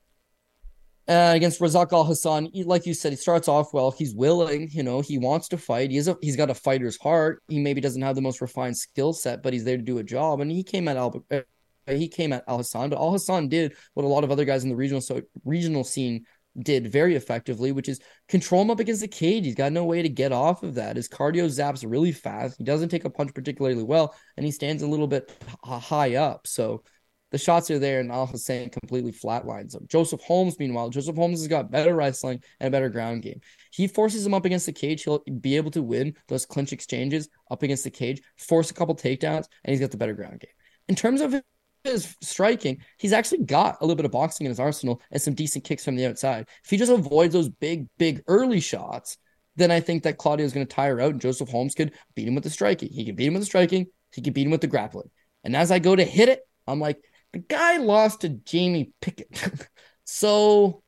Uh, 1.07 1.33
against 1.35 1.59
Razak 1.59 1.89
Alhassan, 1.89 2.51
like 2.67 2.85
you 2.85 2.93
said, 2.93 3.11
he 3.11 3.15
starts 3.15 3.47
off 3.47 3.73
well. 3.73 3.89
He's 3.89 4.13
willing, 4.13 4.69
you 4.71 4.83
know, 4.83 5.01
he 5.01 5.17
wants 5.17 5.47
to 5.49 5.57
fight. 5.57 5.89
He's 5.89 6.07
a, 6.07 6.15
he's 6.21 6.35
got 6.35 6.51
a 6.51 6.53
fighter's 6.53 6.97
heart. 6.97 7.41
He 7.47 7.59
maybe 7.59 7.81
doesn't 7.81 8.01
have 8.01 8.15
the 8.15 8.21
most 8.21 8.41
refined 8.41 8.77
skill 8.77 9.13
set, 9.13 9.41
but 9.41 9.51
he's 9.51 9.63
there 9.63 9.77
to 9.77 9.81
do 9.81 9.97
a 9.97 10.03
job. 10.03 10.39
And 10.39 10.51
he 10.51 10.61
came 10.61 10.87
at 10.87 10.97
Al, 10.97 11.23
uh, 11.31 11.41
he 11.87 12.07
came 12.07 12.31
at 12.31 12.47
Alhassan, 12.47 12.91
but 12.91 12.99
Alhassan 12.99 13.49
did 13.49 13.73
what 13.95 14.05
a 14.05 14.07
lot 14.07 14.23
of 14.23 14.29
other 14.29 14.45
guys 14.45 14.63
in 14.63 14.69
the 14.69 14.75
regional 14.75 15.01
so 15.01 15.21
regional 15.43 15.83
scene 15.83 16.25
did 16.61 16.91
very 16.91 17.15
effectively, 17.15 17.71
which 17.71 17.89
is 17.89 17.99
control 18.27 18.61
him 18.61 18.71
up 18.71 18.79
against 18.79 19.01
the 19.01 19.07
cage. 19.07 19.45
He's 19.45 19.55
got 19.55 19.71
no 19.71 19.85
way 19.85 20.01
to 20.01 20.09
get 20.09 20.31
off 20.31 20.63
of 20.63 20.75
that. 20.75 20.95
His 20.95 21.07
cardio 21.07 21.45
zaps 21.45 21.89
really 21.89 22.11
fast. 22.11 22.57
He 22.57 22.63
doesn't 22.63 22.89
take 22.89 23.05
a 23.05 23.09
punch 23.09 23.33
particularly 23.33 23.83
well, 23.83 24.15
and 24.37 24.45
he 24.45 24.51
stands 24.51 24.83
a 24.83 24.87
little 24.87 25.07
bit 25.07 25.31
high 25.63 26.15
up. 26.15 26.47
So 26.47 26.83
the 27.31 27.37
shots 27.37 27.69
are 27.69 27.77
there, 27.77 27.99
and 27.99 28.09
Alhassan 28.09 28.71
completely 28.71 29.11
flatlines 29.11 29.75
him. 29.75 29.85
Joseph 29.87 30.21
Holmes, 30.21 30.57
meanwhile, 30.57 30.89
Joseph 30.89 31.15
Holmes 31.15 31.39
has 31.39 31.47
got 31.47 31.69
better 31.69 31.95
wrestling 31.95 32.41
and 32.59 32.67
a 32.67 32.71
better 32.71 32.89
ground 32.89 33.21
game. 33.21 33.39
He 33.71 33.87
forces 33.87 34.25
him 34.25 34.33
up 34.33 34.45
against 34.45 34.65
the 34.65 34.73
cage. 34.73 35.03
He'll 35.03 35.23
be 35.39 35.55
able 35.55 35.71
to 35.71 35.83
win 35.83 36.15
those 36.27 36.45
clinch 36.45 36.73
exchanges 36.73 37.29
up 37.51 37.61
against 37.61 37.83
the 37.83 37.91
cage, 37.91 38.21
force 38.37 38.71
a 38.71 38.73
couple 38.73 38.95
takedowns, 38.95 39.45
and 39.63 39.71
he's 39.71 39.79
got 39.79 39.91
the 39.91 39.97
better 39.97 40.15
ground 40.15 40.39
game. 40.39 40.51
In 40.87 40.95
terms 40.95 41.21
of 41.21 41.39
his 41.83 42.15
striking, 42.21 42.79
he's 42.97 43.13
actually 43.13 43.43
got 43.45 43.77
a 43.79 43.83
little 43.83 43.95
bit 43.95 44.05
of 44.05 44.11
boxing 44.11 44.45
in 44.45 44.51
his 44.51 44.59
arsenal 44.59 45.01
and 45.11 45.21
some 45.21 45.33
decent 45.33 45.63
kicks 45.63 45.85
from 45.85 45.95
the 45.95 46.05
outside. 46.05 46.47
If 46.63 46.69
he 46.69 46.77
just 46.77 46.91
avoids 46.91 47.33
those 47.33 47.49
big, 47.49 47.87
big 47.97 48.21
early 48.27 48.59
shots, 48.59 49.17
then 49.55 49.71
I 49.71 49.79
think 49.79 50.03
that 50.03 50.17
Claudio 50.17 50.45
is 50.45 50.53
going 50.53 50.65
to 50.65 50.73
tire 50.73 50.99
out 50.99 51.11
and 51.11 51.21
Joseph 51.21 51.49
Holmes 51.49 51.75
could 51.75 51.93
beat 52.15 52.27
him 52.27 52.35
with 52.35 52.43
the 52.43 52.49
striking. 52.49 52.89
He 52.89 53.05
can 53.05 53.15
beat 53.15 53.27
him 53.27 53.33
with 53.33 53.41
the 53.41 53.47
striking. 53.47 53.87
He 54.13 54.21
can 54.21 54.33
beat 54.33 54.45
him 54.45 54.51
with 54.51 54.61
the 54.61 54.67
grappling. 54.67 55.09
And 55.43 55.55
as 55.55 55.71
I 55.71 55.79
go 55.79 55.95
to 55.95 56.03
hit 56.03 56.29
it, 56.29 56.41
I'm 56.67 56.79
like, 56.79 57.03
the 57.33 57.39
guy 57.39 57.77
lost 57.77 58.21
to 58.21 58.29
Jamie 58.29 58.91
Pickett. 59.01 59.69
so 60.03 60.81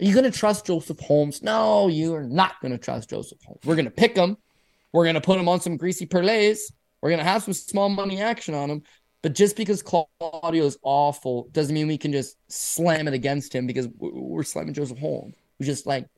are 0.00 0.04
you 0.04 0.14
going 0.14 0.30
to 0.30 0.36
trust 0.36 0.66
Joseph 0.66 1.00
Holmes? 1.00 1.42
No, 1.42 1.88
you 1.88 2.14
are 2.14 2.24
not 2.24 2.60
going 2.60 2.72
to 2.72 2.78
trust 2.78 3.10
Joseph 3.10 3.38
Holmes. 3.44 3.60
We're 3.64 3.76
going 3.76 3.86
to 3.86 3.90
pick 3.90 4.16
him. 4.16 4.36
We're 4.92 5.04
going 5.04 5.14
to 5.14 5.20
put 5.20 5.38
him 5.38 5.48
on 5.48 5.60
some 5.60 5.76
greasy 5.76 6.06
parlays. 6.06 6.60
We're 7.00 7.10
going 7.10 7.18
to 7.18 7.24
have 7.24 7.42
some 7.42 7.54
small 7.54 7.88
money 7.88 8.20
action 8.20 8.54
on 8.54 8.70
him. 8.70 8.82
But 9.22 9.34
just 9.34 9.56
because 9.56 9.82
Claudio 9.82 10.64
is 10.64 10.78
awful 10.82 11.48
doesn't 11.52 11.74
mean 11.74 11.86
we 11.86 11.98
can 11.98 12.12
just 12.12 12.36
slam 12.48 13.06
it 13.06 13.14
against 13.14 13.54
him 13.54 13.66
because 13.66 13.88
we're 13.98 14.42
slamming 14.42 14.74
Joseph 14.74 14.98
Holmes, 14.98 15.36
who's 15.58 15.68
just 15.68 15.86
like 15.86 16.08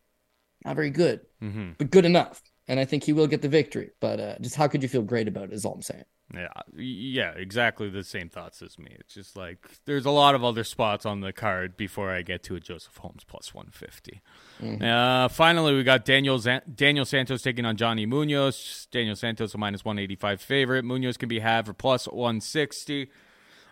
not 0.65 0.75
very 0.75 0.91
good, 0.91 1.21
mm-hmm. 1.43 1.73
but 1.77 1.91
good 1.91 2.07
enough. 2.07 2.43
And 2.67 2.81
I 2.81 2.85
think 2.85 3.05
he 3.05 3.13
will 3.13 3.27
get 3.27 3.43
the 3.43 3.49
victory. 3.49 3.91
But 4.01 4.21
uh, 4.21 4.39
just 4.41 4.57
how 4.57 4.69
could 4.69 4.83
you 4.83 4.89
feel 4.89 5.03
great 5.03 5.29
about 5.29 5.45
it? 5.45 5.53
Is 5.53 5.65
all 5.65 5.75
I'm 5.75 5.83
saying. 5.83 6.05
Yeah, 6.33 6.49
yeah, 6.75 7.33
exactly 7.33 7.91
the 7.91 8.03
same 8.03 8.31
thoughts 8.31 8.63
as 8.63 8.79
me. 8.79 8.97
It's 8.99 9.13
just 9.13 9.37
like 9.37 9.59
there's 9.85 10.07
a 10.07 10.11
lot 10.11 10.35
of 10.35 10.43
other 10.43 10.65
spots 10.65 11.05
on 11.05 11.21
the 11.21 11.33
card 11.33 11.77
before 11.77 12.11
I 12.11 12.23
get 12.23 12.43
to 12.45 12.57
a 12.57 12.61
Joseph 12.61 12.97
Holmes 12.97 13.25
plus 13.25 13.53
150. 13.53 14.23
Mm-hmm. 14.63 14.83
Uh, 14.83 15.29
finally, 15.29 15.75
we 15.75 15.83
got 15.83 16.05
Daniel 16.05 16.43
Daniel 16.75 17.05
Santos 17.05 17.43
taking 17.43 17.67
on 17.67 17.77
Johnny 17.77 18.07
Munoz. 18.07 18.89
Daniel 18.91 19.17
Santos 19.17 19.55
a 19.55 19.59
minus 19.59 19.85
185 19.85 20.41
favorite. 20.41 20.85
Munoz 20.85 21.17
can 21.19 21.29
be 21.29 21.41
had 21.41 21.67
for 21.67 21.75
plus 21.75 22.07
160. 22.07 23.11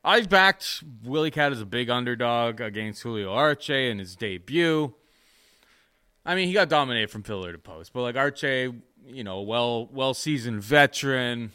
I've 0.04 0.28
backed 0.28 0.84
Willie 1.04 1.30
Cat 1.30 1.52
as 1.52 1.60
a 1.60 1.66
big 1.66 1.88
underdog 1.88 2.60
against 2.60 3.02
Julio 3.02 3.32
Arce 3.32 3.70
in 3.70 3.98
his 3.98 4.14
debut. 4.14 4.94
I 6.24 6.34
mean, 6.34 6.46
he 6.48 6.54
got 6.54 6.68
dominated 6.68 7.10
from 7.10 7.22
pillar 7.22 7.52
to 7.52 7.58
post, 7.58 7.92
but 7.92 8.02
like 8.02 8.16
Arce, 8.16 8.42
you 8.42 9.24
know, 9.24 9.40
well 9.40 9.88
well 9.92 10.14
seasoned 10.14 10.62
veteran 10.62 11.52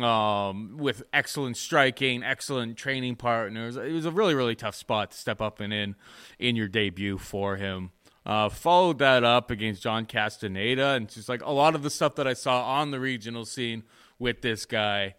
um, 0.00 0.76
with 0.76 1.02
excellent 1.12 1.56
striking, 1.56 2.22
excellent 2.22 2.76
training 2.76 3.16
partners. 3.16 3.76
It 3.76 3.92
was 3.92 4.06
a 4.06 4.10
really, 4.10 4.34
really 4.34 4.54
tough 4.54 4.74
spot 4.74 5.12
to 5.12 5.16
step 5.16 5.40
up 5.40 5.60
and 5.60 5.72
in 5.72 5.96
in 6.38 6.56
your 6.56 6.68
debut 6.68 7.18
for 7.18 7.56
him. 7.56 7.90
Uh, 8.26 8.50
followed 8.50 8.98
that 8.98 9.24
up 9.24 9.50
against 9.50 9.82
John 9.82 10.04
Castaneda, 10.04 10.88
and 10.90 11.08
just 11.08 11.28
like 11.28 11.42
a 11.42 11.50
lot 11.50 11.74
of 11.74 11.82
the 11.82 11.90
stuff 11.90 12.16
that 12.16 12.26
I 12.26 12.34
saw 12.34 12.62
on 12.62 12.90
the 12.90 13.00
regional 13.00 13.46
scene 13.46 13.84
with 14.18 14.42
this 14.42 14.66
guy 14.66 15.14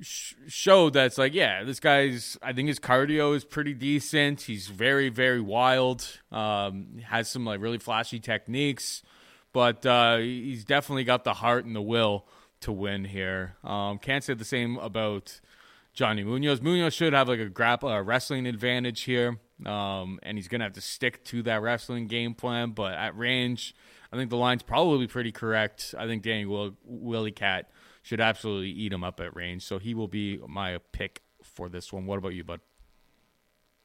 sh- 0.00 0.34
showed 0.48 0.94
like, 1.18 1.34
yeah, 1.34 1.64
this 1.64 1.80
guy's. 1.80 2.36
I 2.42 2.52
think 2.52 2.68
his 2.68 2.78
cardio 2.78 3.34
is 3.34 3.44
pretty 3.44 3.74
decent. 3.74 4.42
He's 4.42 4.68
very, 4.68 5.08
very 5.08 5.40
wild. 5.40 6.06
Um, 6.32 6.98
has 7.04 7.30
some 7.30 7.44
like 7.44 7.60
really 7.60 7.78
flashy 7.78 8.20
techniques, 8.20 9.02
but 9.52 9.84
uh, 9.86 10.18
he's 10.18 10.64
definitely 10.64 11.04
got 11.04 11.24
the 11.24 11.34
heart 11.34 11.64
and 11.64 11.74
the 11.74 11.82
will 11.82 12.26
to 12.60 12.72
win 12.72 13.04
here. 13.04 13.56
Um, 13.62 13.98
can't 13.98 14.24
say 14.24 14.34
the 14.34 14.44
same 14.44 14.76
about 14.78 15.40
Johnny 15.92 16.24
Munoz. 16.24 16.60
Munoz 16.60 16.94
should 16.94 17.12
have 17.12 17.28
like 17.28 17.40
a 17.40 17.48
grapple, 17.48 17.88
a 17.88 18.02
wrestling 18.02 18.46
advantage 18.46 19.02
here, 19.02 19.38
um, 19.66 20.18
and 20.22 20.38
he's 20.38 20.48
gonna 20.48 20.64
have 20.64 20.72
to 20.74 20.80
stick 20.80 21.24
to 21.24 21.42
that 21.42 21.62
wrestling 21.62 22.06
game 22.06 22.34
plan. 22.34 22.70
But 22.70 22.94
at 22.94 23.16
range, 23.16 23.74
I 24.12 24.16
think 24.16 24.30
the 24.30 24.36
line's 24.36 24.62
probably 24.62 25.06
pretty 25.06 25.32
correct. 25.32 25.94
I 25.98 26.06
think 26.06 26.22
Danny 26.22 26.46
Will- 26.46 26.76
Willie 26.84 27.32
Cat 27.32 27.70
should 28.04 28.20
absolutely 28.20 28.70
eat 28.70 28.92
him 28.92 29.02
up 29.02 29.18
at 29.18 29.34
range, 29.34 29.64
so 29.64 29.78
he 29.78 29.94
will 29.94 30.08
be 30.08 30.38
my 30.46 30.78
pick 30.92 31.22
for 31.42 31.70
this 31.70 31.90
one. 31.90 32.04
What 32.04 32.18
about 32.18 32.34
you, 32.34 32.44
bud? 32.44 32.60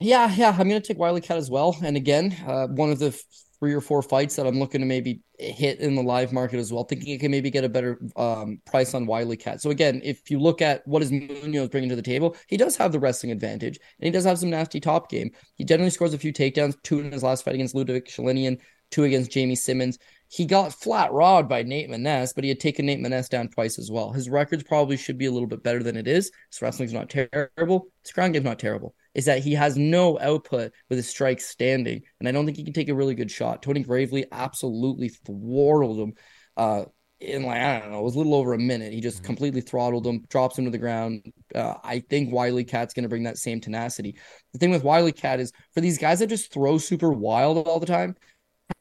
Yeah, 0.01 0.33
yeah, 0.35 0.49
I'm 0.51 0.67
gonna 0.67 0.81
take 0.81 0.99
Wiley 0.99 1.21
Cat 1.21 1.37
as 1.37 1.49
well. 1.49 1.75
And 1.83 1.95
again, 1.97 2.35
uh, 2.45 2.67
one 2.67 2.91
of 2.91 2.99
the 2.99 3.11
three 3.59 3.73
or 3.73 3.81
four 3.81 4.01
fights 4.01 4.35
that 4.35 4.45
I'm 4.45 4.59
looking 4.59 4.81
to 4.81 4.87
maybe 4.87 5.21
hit 5.37 5.79
in 5.79 5.95
the 5.95 6.03
live 6.03 6.33
market 6.33 6.59
as 6.59 6.71
well, 6.71 6.83
thinking 6.83 7.13
it 7.13 7.19
can 7.19 7.31
maybe 7.31 7.49
get 7.49 7.63
a 7.63 7.69
better 7.69 7.99
um, 8.17 8.61
price 8.65 8.93
on 8.93 9.05
Wiley 9.05 9.37
Cat. 9.37 9.61
So 9.61 9.69
again, 9.69 10.01
if 10.03 10.29
you 10.29 10.39
look 10.39 10.61
at 10.61 10.85
what 10.85 11.01
is 11.01 11.11
Munoz 11.11 11.69
bringing 11.69 11.89
to 11.89 11.95
the 11.95 12.01
table, 12.01 12.35
he 12.47 12.57
does 12.57 12.75
have 12.75 12.91
the 12.91 12.99
wrestling 12.99 13.31
advantage, 13.31 13.79
and 13.99 14.05
he 14.05 14.11
does 14.11 14.25
have 14.25 14.39
some 14.39 14.49
nasty 14.49 14.81
top 14.81 15.09
game. 15.09 15.31
He 15.55 15.63
generally 15.63 15.91
scores 15.91 16.13
a 16.13 16.17
few 16.17 16.33
takedowns, 16.33 16.75
two 16.83 16.99
in 16.99 17.11
his 17.11 17.23
last 17.23 17.45
fight 17.45 17.55
against 17.55 17.73
Liudvik 17.73 18.07
Sholinian, 18.07 18.59
two 18.91 19.05
against 19.05 19.31
Jamie 19.31 19.55
Simmons. 19.55 19.97
He 20.31 20.45
got 20.45 20.73
flat 20.73 21.11
rawed 21.11 21.49
by 21.49 21.63
Nate 21.63 21.89
Maness, 21.89 22.33
but 22.35 22.43
he 22.43 22.49
had 22.49 22.59
taken 22.59 22.85
Nate 22.85 22.99
Maness 22.99 23.29
down 23.29 23.47
twice 23.47 23.79
as 23.79 23.89
well. 23.91 24.11
His 24.11 24.29
records 24.29 24.63
probably 24.63 24.95
should 24.95 25.17
be 25.17 25.25
a 25.25 25.31
little 25.31 25.47
bit 25.47 25.63
better 25.63 25.81
than 25.81 25.97
it 25.97 26.07
is. 26.07 26.31
His 26.51 26.61
wrestling's 26.61 26.93
not 26.93 27.09
terrible. 27.09 27.87
His 28.03 28.11
ground 28.13 28.33
game's 28.33 28.45
not 28.45 28.59
terrible 28.59 28.93
is 29.15 29.25
that 29.25 29.43
he 29.43 29.53
has 29.53 29.75
no 29.75 30.19
output 30.19 30.71
with 30.87 30.97
his 30.97 31.09
strikes 31.09 31.45
standing, 31.45 32.01
and 32.19 32.29
I 32.29 32.31
don't 32.31 32.45
think 32.45 32.57
he 32.57 32.63
can 32.63 32.73
take 32.73 32.89
a 32.89 32.95
really 32.95 33.15
good 33.15 33.31
shot. 33.31 33.61
Tony 33.61 33.81
Gravely 33.81 34.25
absolutely 34.31 35.09
throttled 35.09 35.99
him. 35.99 36.13
Uh, 36.55 36.85
in 37.19 37.43
like 37.43 37.59
I 37.59 37.79
don't 37.79 37.91
know, 37.91 37.99
it 37.99 38.03
was 38.03 38.15
a 38.15 38.17
little 38.17 38.35
over 38.35 38.53
a 38.53 38.59
minute. 38.59 38.93
He 38.93 39.01
just 39.01 39.17
mm-hmm. 39.17 39.25
completely 39.25 39.61
throttled 39.61 40.07
him, 40.07 40.23
drops 40.29 40.57
him 40.57 40.65
to 40.65 40.71
the 40.71 40.77
ground. 40.77 41.33
Uh, 41.53 41.75
I 41.83 41.99
think 41.99 42.31
Wiley 42.31 42.63
Cat's 42.63 42.93
going 42.93 43.03
to 43.03 43.09
bring 43.09 43.23
that 43.23 43.37
same 43.37 43.59
tenacity. 43.59 44.15
The 44.53 44.59
thing 44.59 44.71
with 44.71 44.83
Wiley 44.83 45.11
Cat 45.11 45.39
is 45.39 45.51
for 45.73 45.81
these 45.81 45.97
guys 45.97 46.19
that 46.19 46.27
just 46.27 46.53
throw 46.53 46.77
super 46.77 47.11
wild 47.11 47.67
all 47.67 47.79
the 47.79 47.85
time, 47.85 48.15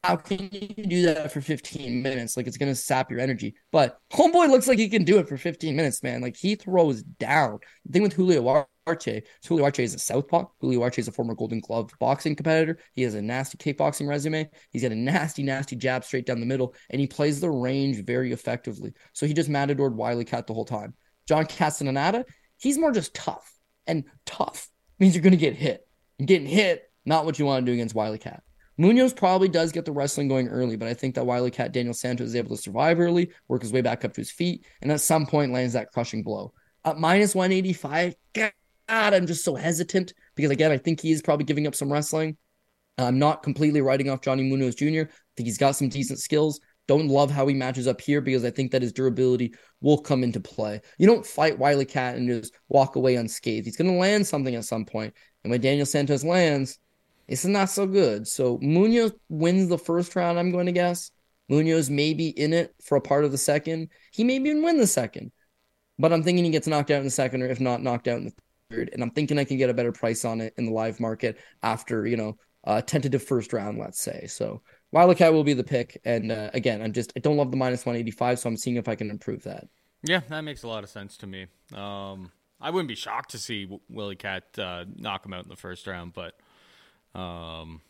how 0.03 0.15
can 0.15 0.49
you 0.51 0.85
do 0.85 1.01
that 1.03 1.31
for 1.31 1.41
15 1.41 2.01
minutes? 2.01 2.37
Like 2.37 2.47
it's 2.47 2.57
gonna 2.57 2.75
sap 2.75 3.11
your 3.11 3.19
energy. 3.19 3.55
But 3.71 3.99
homeboy 4.11 4.49
looks 4.49 4.67
like 4.67 4.79
he 4.79 4.89
can 4.89 5.03
do 5.03 5.17
it 5.17 5.27
for 5.27 5.37
15 5.37 5.75
minutes, 5.75 6.03
man. 6.03 6.21
Like 6.21 6.37
he 6.37 6.55
throws 6.55 7.03
down. 7.03 7.59
The 7.85 7.93
thing 7.93 8.03
with 8.03 8.13
Julio 8.13 8.65
Arce, 8.87 9.21
Julio 9.47 9.65
Arce 9.65 9.79
is 9.79 9.95
a 9.95 9.99
southpaw. 9.99 10.45
Julio 10.61 10.81
Arce 10.83 10.99
is 10.99 11.07
a 11.07 11.11
former 11.11 11.35
Golden 11.35 11.59
Glove 11.59 11.91
boxing 11.99 12.35
competitor. 12.35 12.79
He 12.93 13.03
has 13.03 13.15
a 13.15 13.21
nasty 13.21 13.57
kickboxing 13.57 14.07
resume. 14.07 14.49
He's 14.71 14.83
got 14.83 14.91
a 14.91 14.95
nasty, 14.95 15.43
nasty 15.43 15.75
jab 15.75 16.03
straight 16.03 16.25
down 16.25 16.39
the 16.39 16.45
middle, 16.45 16.73
and 16.89 16.99
he 16.99 17.07
plays 17.07 17.39
the 17.39 17.49
range 17.49 18.03
very 18.03 18.31
effectively. 18.31 18.93
So 19.13 19.25
he 19.25 19.33
just 19.33 19.49
matadored 19.49 19.93
Wiley 19.93 20.25
Cat 20.25 20.47
the 20.47 20.53
whole 20.53 20.65
time. 20.65 20.93
John 21.27 21.45
Castaneda, 21.45 22.25
he's 22.57 22.77
more 22.77 22.91
just 22.91 23.13
tough, 23.13 23.53
and 23.85 24.05
tough 24.25 24.69
means 24.97 25.13
you're 25.15 25.23
gonna 25.23 25.35
get 25.35 25.55
hit. 25.55 25.87
And 26.17 26.27
getting 26.27 26.47
hit, 26.47 26.89
not 27.05 27.25
what 27.25 27.39
you 27.39 27.45
want 27.45 27.65
to 27.65 27.71
do 27.71 27.73
against 27.73 27.95
Wiley 27.95 28.17
Cat. 28.17 28.43
Munoz 28.79 29.11
probably 29.11 29.49
does 29.49 29.73
get 29.73 29.83
the 29.83 29.91
wrestling 29.91 30.29
going 30.29 30.47
early, 30.47 30.77
but 30.77 30.87
I 30.87 30.93
think 30.93 31.15
that 31.15 31.25
Wiley 31.25 31.51
Cat 31.51 31.73
Daniel 31.73 31.93
Santos 31.93 32.29
is 32.29 32.35
able 32.37 32.55
to 32.55 32.61
survive 32.61 32.97
early, 32.97 33.29
work 33.49 33.61
his 33.61 33.73
way 33.73 33.81
back 33.81 34.05
up 34.05 34.13
to 34.13 34.21
his 34.21 34.31
feet, 34.31 34.65
and 34.81 34.89
at 34.89 35.01
some 35.01 35.25
point 35.25 35.51
lands 35.51 35.73
that 35.73 35.91
crushing 35.91 36.23
blow. 36.23 36.53
At 36.85 36.97
minus 36.97 37.35
185, 37.35 38.15
God, 38.33 38.53
I'm 38.87 39.27
just 39.27 39.43
so 39.43 39.55
hesitant 39.55 40.13
because 40.33 40.49
again, 40.49 40.71
I 40.71 40.77
think 40.77 41.01
he 41.01 41.11
is 41.11 41.21
probably 41.21 41.43
giving 41.43 41.67
up 41.67 41.75
some 41.75 41.91
wrestling. 41.91 42.37
I'm 42.97 43.19
not 43.19 43.43
completely 43.43 43.81
writing 43.81 44.09
off 44.09 44.21
Johnny 44.21 44.43
Munoz 44.43 44.75
Jr. 44.75 44.85
I 44.85 45.35
think 45.35 45.47
he's 45.47 45.57
got 45.57 45.75
some 45.75 45.89
decent 45.89 46.19
skills. 46.19 46.61
Don't 46.87 47.09
love 47.09 47.29
how 47.29 47.47
he 47.47 47.55
matches 47.55 47.85
up 47.85 47.99
here 47.99 48.21
because 48.21 48.45
I 48.45 48.49
think 48.49 48.71
that 48.71 48.81
his 48.81 48.93
durability 48.93 49.55
will 49.81 49.97
come 49.97 50.23
into 50.23 50.39
play. 50.39 50.79
You 50.97 51.05
don't 51.05 51.25
fight 51.25 51.59
Wiley 51.59 51.83
Cat 51.83 52.15
and 52.15 52.29
just 52.29 52.53
walk 52.69 52.95
away 52.95 53.15
unscathed. 53.15 53.65
He's 53.65 53.75
going 53.75 53.91
to 53.91 53.97
land 53.97 54.25
something 54.25 54.55
at 54.55 54.63
some 54.63 54.85
point. 54.85 55.13
And 55.43 55.51
when 55.51 55.59
Daniel 55.59 55.85
Santos 55.85 56.23
lands, 56.23 56.79
it's 57.29 57.45
not 57.45 57.69
so 57.69 57.85
good. 57.85 58.27
So 58.27 58.57
Munoz 58.61 59.13
wins 59.29 59.69
the 59.69 59.77
first 59.77 60.15
round, 60.15 60.39
I'm 60.39 60.51
going 60.51 60.65
to 60.65 60.71
guess. 60.71 61.11
Munoz 61.47 61.89
may 61.89 62.13
be 62.13 62.29
in 62.29 62.53
it 62.53 62.73
for 62.83 62.95
a 62.95 63.01
part 63.01 63.23
of 63.23 63.31
the 63.31 63.37
second. 63.37 63.89
He 64.11 64.23
may 64.23 64.35
even 64.35 64.63
win 64.63 64.77
the 64.77 64.87
second. 64.87 65.31
But 65.99 66.11
I'm 66.11 66.23
thinking 66.23 66.43
he 66.43 66.51
gets 66.51 66.67
knocked 66.67 66.91
out 66.91 66.99
in 66.99 67.03
the 67.03 67.11
second, 67.11 67.43
or 67.43 67.47
if 67.47 67.59
not, 67.59 67.83
knocked 67.83 68.07
out 68.07 68.17
in 68.17 68.25
the 68.25 68.33
third. 68.71 68.89
And 68.93 69.03
I'm 69.03 69.11
thinking 69.11 69.37
I 69.37 69.43
can 69.43 69.57
get 69.57 69.69
a 69.69 69.73
better 69.73 69.91
price 69.91 70.25
on 70.25 70.41
it 70.41 70.53
in 70.57 70.65
the 70.65 70.71
live 70.71 70.99
market 70.99 71.37
after, 71.61 72.07
you 72.07 72.17
know, 72.17 72.37
a 72.63 72.81
tentative 72.81 73.23
first 73.23 73.53
round, 73.53 73.77
let's 73.77 74.01
say. 74.01 74.25
So 74.27 74.61
Wildcat 74.91 75.31
will 75.31 75.43
be 75.43 75.53
the 75.53 75.63
pick. 75.63 76.01
And 76.05 76.31
uh, 76.31 76.49
again, 76.53 76.81
I'm 76.81 76.93
just 76.93 77.13
I 77.15 77.19
don't 77.19 77.37
love 77.37 77.51
the 77.51 77.57
minus 77.57 77.85
185, 77.85 78.39
so 78.39 78.49
I'm 78.49 78.57
seeing 78.57 78.77
if 78.77 78.87
I 78.87 78.95
can 78.95 79.11
improve 79.11 79.43
that. 79.43 79.67
Yeah, 80.03 80.21
that 80.29 80.41
makes 80.41 80.63
a 80.63 80.67
lot 80.67 80.83
of 80.83 80.89
sense 80.89 81.17
to 81.17 81.27
me. 81.27 81.45
Um, 81.75 82.31
I 82.61 82.71
wouldn't 82.71 82.87
be 82.87 82.95
shocked 82.95 83.31
to 83.31 83.37
see 83.37 83.67
Willie 83.89 84.15
Cat 84.15 84.43
uh, 84.57 84.85
knock 84.95 85.25
him 85.25 85.33
out 85.33 85.43
in 85.43 85.49
the 85.49 85.55
first 85.55 85.85
round, 85.87 86.13
but 86.13 86.39
um, 87.15 87.81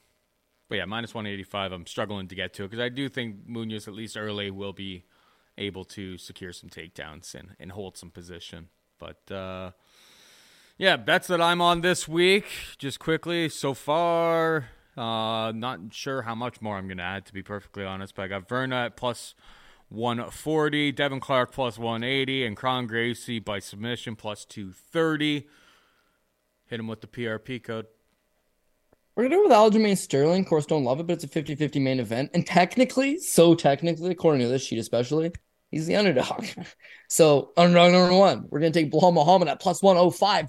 but 0.70 0.78
yeah, 0.78 0.86
minus 0.86 1.14
185. 1.14 1.72
I'm 1.72 1.88
struggling 1.88 2.28
to 2.28 2.36
get 2.36 2.54
to 2.56 2.64
it 2.64 2.72
because 2.72 2.84
I 2.84 2.90
do 2.90 3.10
think 3.10 3.48
Munoz 3.48 3.88
at 3.88 3.94
least 3.94 4.16
early 4.16 4.52
will 4.52 4.74
be 4.74 5.04
able 5.58 5.84
to 5.84 6.18
secure 6.18 6.54
some 6.54 6.70
takedowns 6.70 7.36
and, 7.36 7.50
and 7.60 7.72
hold 7.72 7.98
some 7.98 8.12
position. 8.12 8.70
But 9.00 9.32
uh, 9.32 9.72
yeah, 10.78 10.96
bets 10.96 11.28
that 11.28 11.41
I'm 11.41 11.62
on 11.62 11.82
this 11.82 12.08
week, 12.08 12.46
just 12.78 13.00
quickly 13.00 13.50
so 13.50 13.74
far. 13.74 14.70
Uh, 14.96 15.52
not 15.54 15.80
sure 15.91 16.24
how 16.24 16.36
much 16.36 16.62
more 16.62 16.78
I'm 16.78 16.88
going 16.88 16.98
to 16.98 17.04
add, 17.04 17.26
to 17.26 17.34
be 17.34 17.44
perfectly 17.44 17.84
honest. 17.84 18.16
But 18.16 18.24
I 18.24 18.28
got 18.28 18.48
Virna 18.48 18.86
at 18.86 18.96
plus 18.96 19.34
140, 19.90 20.91
Devin 20.91 21.20
Clark 21.20 21.52
plus 21.52 21.78
180, 21.80 22.46
and 22.46 22.56
Kron 22.56 22.86
Gracie 22.86 23.40
by 23.40 23.60
submission 23.60 24.16
plus 24.16 24.46
230. 24.46 25.48
Hit 26.68 26.80
him 26.80 26.88
with 26.88 27.02
the 27.02 27.08
PRP 27.08 27.64
code. 27.64 27.88
We're 29.20 29.28
gonna 29.28 29.50
go 29.50 29.64
with 29.66 29.74
Aljamain 29.76 29.98
Sterling. 29.98 30.44
Of 30.44 30.48
course, 30.48 30.66
don't 30.66 30.86
love 30.86 31.02
it, 31.02 31.08
but 31.08 31.22
it's 31.22 31.26
a 31.26 31.28
50-50 31.28 31.82
main 31.82 32.00
event. 32.00 32.32
And 32.34 32.48
technically, 32.48 33.18
so 33.18 33.54
technically, 33.54 34.12
according 34.12 34.40
to 34.44 34.48
this 34.48 34.64
sheet 34.64 34.80
especially, 34.80 35.34
he's 35.72 35.88
the 35.88 35.98
underdog. 35.98 36.46
so 37.10 37.52
underdog 37.58 37.91
number 37.91 38.16
one, 38.16 38.46
we're 38.48 38.62
gonna 38.62 38.72
take 38.72 38.90
Belal 38.90 39.14
Muhammad 39.14 39.50
at 39.50 39.60
plus 39.60 39.84
105. 39.84 40.46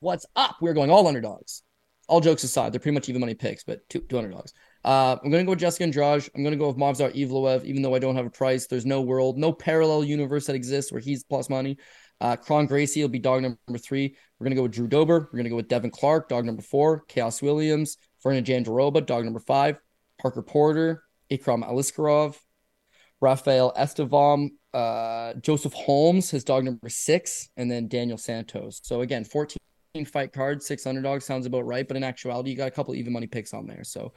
What's 0.00 0.24
up? 0.36 0.56
We're 0.62 0.72
going 0.72 0.88
all 0.88 1.06
underdogs 1.06 1.64
all 2.08 2.20
jokes 2.20 2.44
aside, 2.44 2.72
they're 2.72 2.80
pretty 2.80 2.94
much 2.94 3.08
even 3.08 3.20
money 3.20 3.34
picks, 3.34 3.64
but 3.64 3.88
two, 3.88 4.00
two 4.00 4.20
dollars. 4.20 4.52
Uh, 4.84 5.16
I'm 5.22 5.30
going 5.30 5.42
to 5.42 5.46
go 5.46 5.52
with 5.52 5.60
Jessica 5.60 5.84
Andrade. 5.84 6.28
I'm 6.34 6.42
going 6.42 6.52
to 6.52 6.58
go 6.58 6.68
with 6.68 6.76
Movsar 6.76 7.14
Evloev, 7.14 7.64
even 7.64 7.80
though 7.80 7.94
I 7.94 7.98
don't 7.98 8.16
have 8.16 8.26
a 8.26 8.30
price. 8.30 8.66
There's 8.66 8.84
no 8.84 9.00
world, 9.00 9.38
no 9.38 9.52
parallel 9.52 10.04
universe 10.04 10.46
that 10.46 10.56
exists 10.56 10.92
where 10.92 11.00
he's 11.00 11.24
plus 11.24 11.48
money. 11.48 11.78
Uh, 12.20 12.36
Kron 12.36 12.66
Gracie 12.66 13.00
will 13.00 13.08
be 13.08 13.18
dog 13.18 13.42
number 13.42 13.78
three. 13.78 14.14
We're 14.38 14.44
going 14.44 14.50
to 14.50 14.56
go 14.56 14.62
with 14.64 14.72
Drew 14.72 14.86
Dober. 14.86 15.20
We're 15.20 15.38
going 15.38 15.44
to 15.44 15.50
go 15.50 15.56
with 15.56 15.68
Devin 15.68 15.90
Clark, 15.90 16.28
dog 16.28 16.44
number 16.44 16.60
four. 16.60 17.04
Khaos 17.08 17.40
Williams, 17.40 17.96
Virna 18.24 18.42
Jandiroba, 18.42 19.04
dog 19.04 19.24
number 19.24 19.40
five. 19.40 19.78
Parker 20.18 20.42
Porter, 20.42 21.02
Ikram 21.30 21.68
Aliskerov, 21.68 22.36
Rafael 23.20 23.72
Estevam, 23.76 24.50
uh, 24.72 25.34
Joseph 25.34 25.72
Holmes, 25.72 26.30
his 26.30 26.44
dog 26.44 26.64
number 26.64 26.88
six, 26.88 27.48
and 27.56 27.70
then 27.70 27.88
Daniel 27.88 28.18
Santos. 28.18 28.80
So 28.82 29.00
again, 29.00 29.24
14 29.24 29.58
fight 30.06 30.32
cards, 30.32 30.66
six 30.66 30.86
underdogs 30.86 31.24
sounds 31.24 31.46
about 31.46 31.66
right. 31.66 31.86
But 31.86 31.96
in 31.96 32.04
actuality, 32.04 32.50
you 32.50 32.56
got 32.56 32.68
a 32.68 32.72
couple 32.72 32.94
even 32.94 33.12
money 33.12 33.26
picks 33.26 33.54
on 33.54 33.66
there. 33.66 33.84
So 33.84 34.12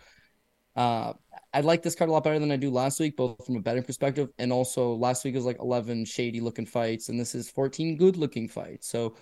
uh, 0.75 1.13
I 1.53 1.61
like 1.61 1.83
this 1.83 1.95
card 1.95 2.09
a 2.09 2.13
lot 2.13 2.23
better 2.23 2.39
than 2.39 2.51
I 2.51 2.57
do 2.57 2.69
last 2.69 2.99
week, 2.99 3.17
both 3.17 3.43
from 3.45 3.55
a 3.55 3.61
betting 3.61 3.83
perspective 3.83 4.29
and 4.37 4.51
also 4.51 4.93
last 4.93 5.25
week 5.25 5.35
was 5.35 5.45
like 5.45 5.59
11 5.59 6.05
shady 6.05 6.39
looking 6.39 6.65
fights, 6.65 7.09
and 7.09 7.19
this 7.19 7.35
is 7.35 7.49
14 7.49 7.97
good 7.97 8.17
looking 8.17 8.47
fights. 8.47 8.87
So 8.87 9.15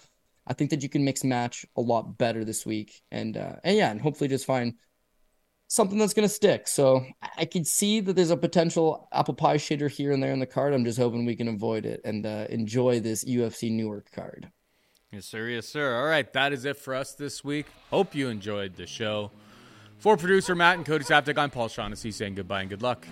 I 0.48 0.54
think 0.54 0.70
that 0.70 0.84
you 0.84 0.90
can 0.90 1.04
mix 1.04 1.24
match 1.24 1.66
a 1.76 1.82
lot 1.82 2.18
better 2.18 2.46
this 2.46 2.66
week, 2.66 3.02
and 3.12 3.36
uh, 3.36 3.56
and 3.64 3.78
yeah, 3.78 3.92
and 3.92 4.02
hopefully 4.02 4.28
just 4.28 4.46
find 4.46 4.76
something 5.68 5.98
that's 5.98 6.14
going 6.14 6.28
to 6.28 6.34
stick. 6.34 6.68
So 6.68 7.06
I 7.38 7.46
can 7.46 7.66
see 7.66 8.00
that 8.00 8.16
there's 8.16 8.32
a 8.32 8.38
potential 8.38 9.08
apple 9.12 9.34
pie 9.34 9.58
shader 9.58 9.90
here 9.90 10.12
and 10.12 10.22
there 10.22 10.32
in 10.32 10.40
the 10.40 10.46
card. 10.46 10.74
I'm 10.74 10.86
just 10.86 11.00
hoping 11.00 11.26
we 11.26 11.36
can 11.36 11.48
avoid 11.48 11.86
it 11.86 12.02
and 12.06 12.26
uh, 12.26 12.46
enjoy 12.50 13.00
this 13.00 13.24
UFC 13.26 13.72
Newark 13.72 14.12
card. 14.12 14.52
Yes, 15.12 15.26
sir. 15.26 15.48
Yes, 15.48 15.68
sir. 15.68 15.98
All 15.98 16.06
right. 16.06 16.32
That 16.34 16.54
is 16.54 16.66
it 16.66 16.78
for 16.78 16.94
us 16.94 17.14
this 17.14 17.44
week. 17.44 17.68
Hope 17.90 18.14
you 18.14 18.28
enjoyed 18.28 18.76
the 18.76 18.86
show. 18.86 19.32
For 19.98 20.18
producer 20.18 20.56
Matt 20.56 20.76
and 20.76 20.86
Cody 20.86 21.06
Saftic, 21.06 21.38
I'm 21.38 21.50
Paul 21.50 21.70
Shaughnessy 21.70 22.12
saying 22.12 22.36
goodbye 22.36 22.62
and 22.62 22.70
good 22.70 22.82
luck. 22.82 23.08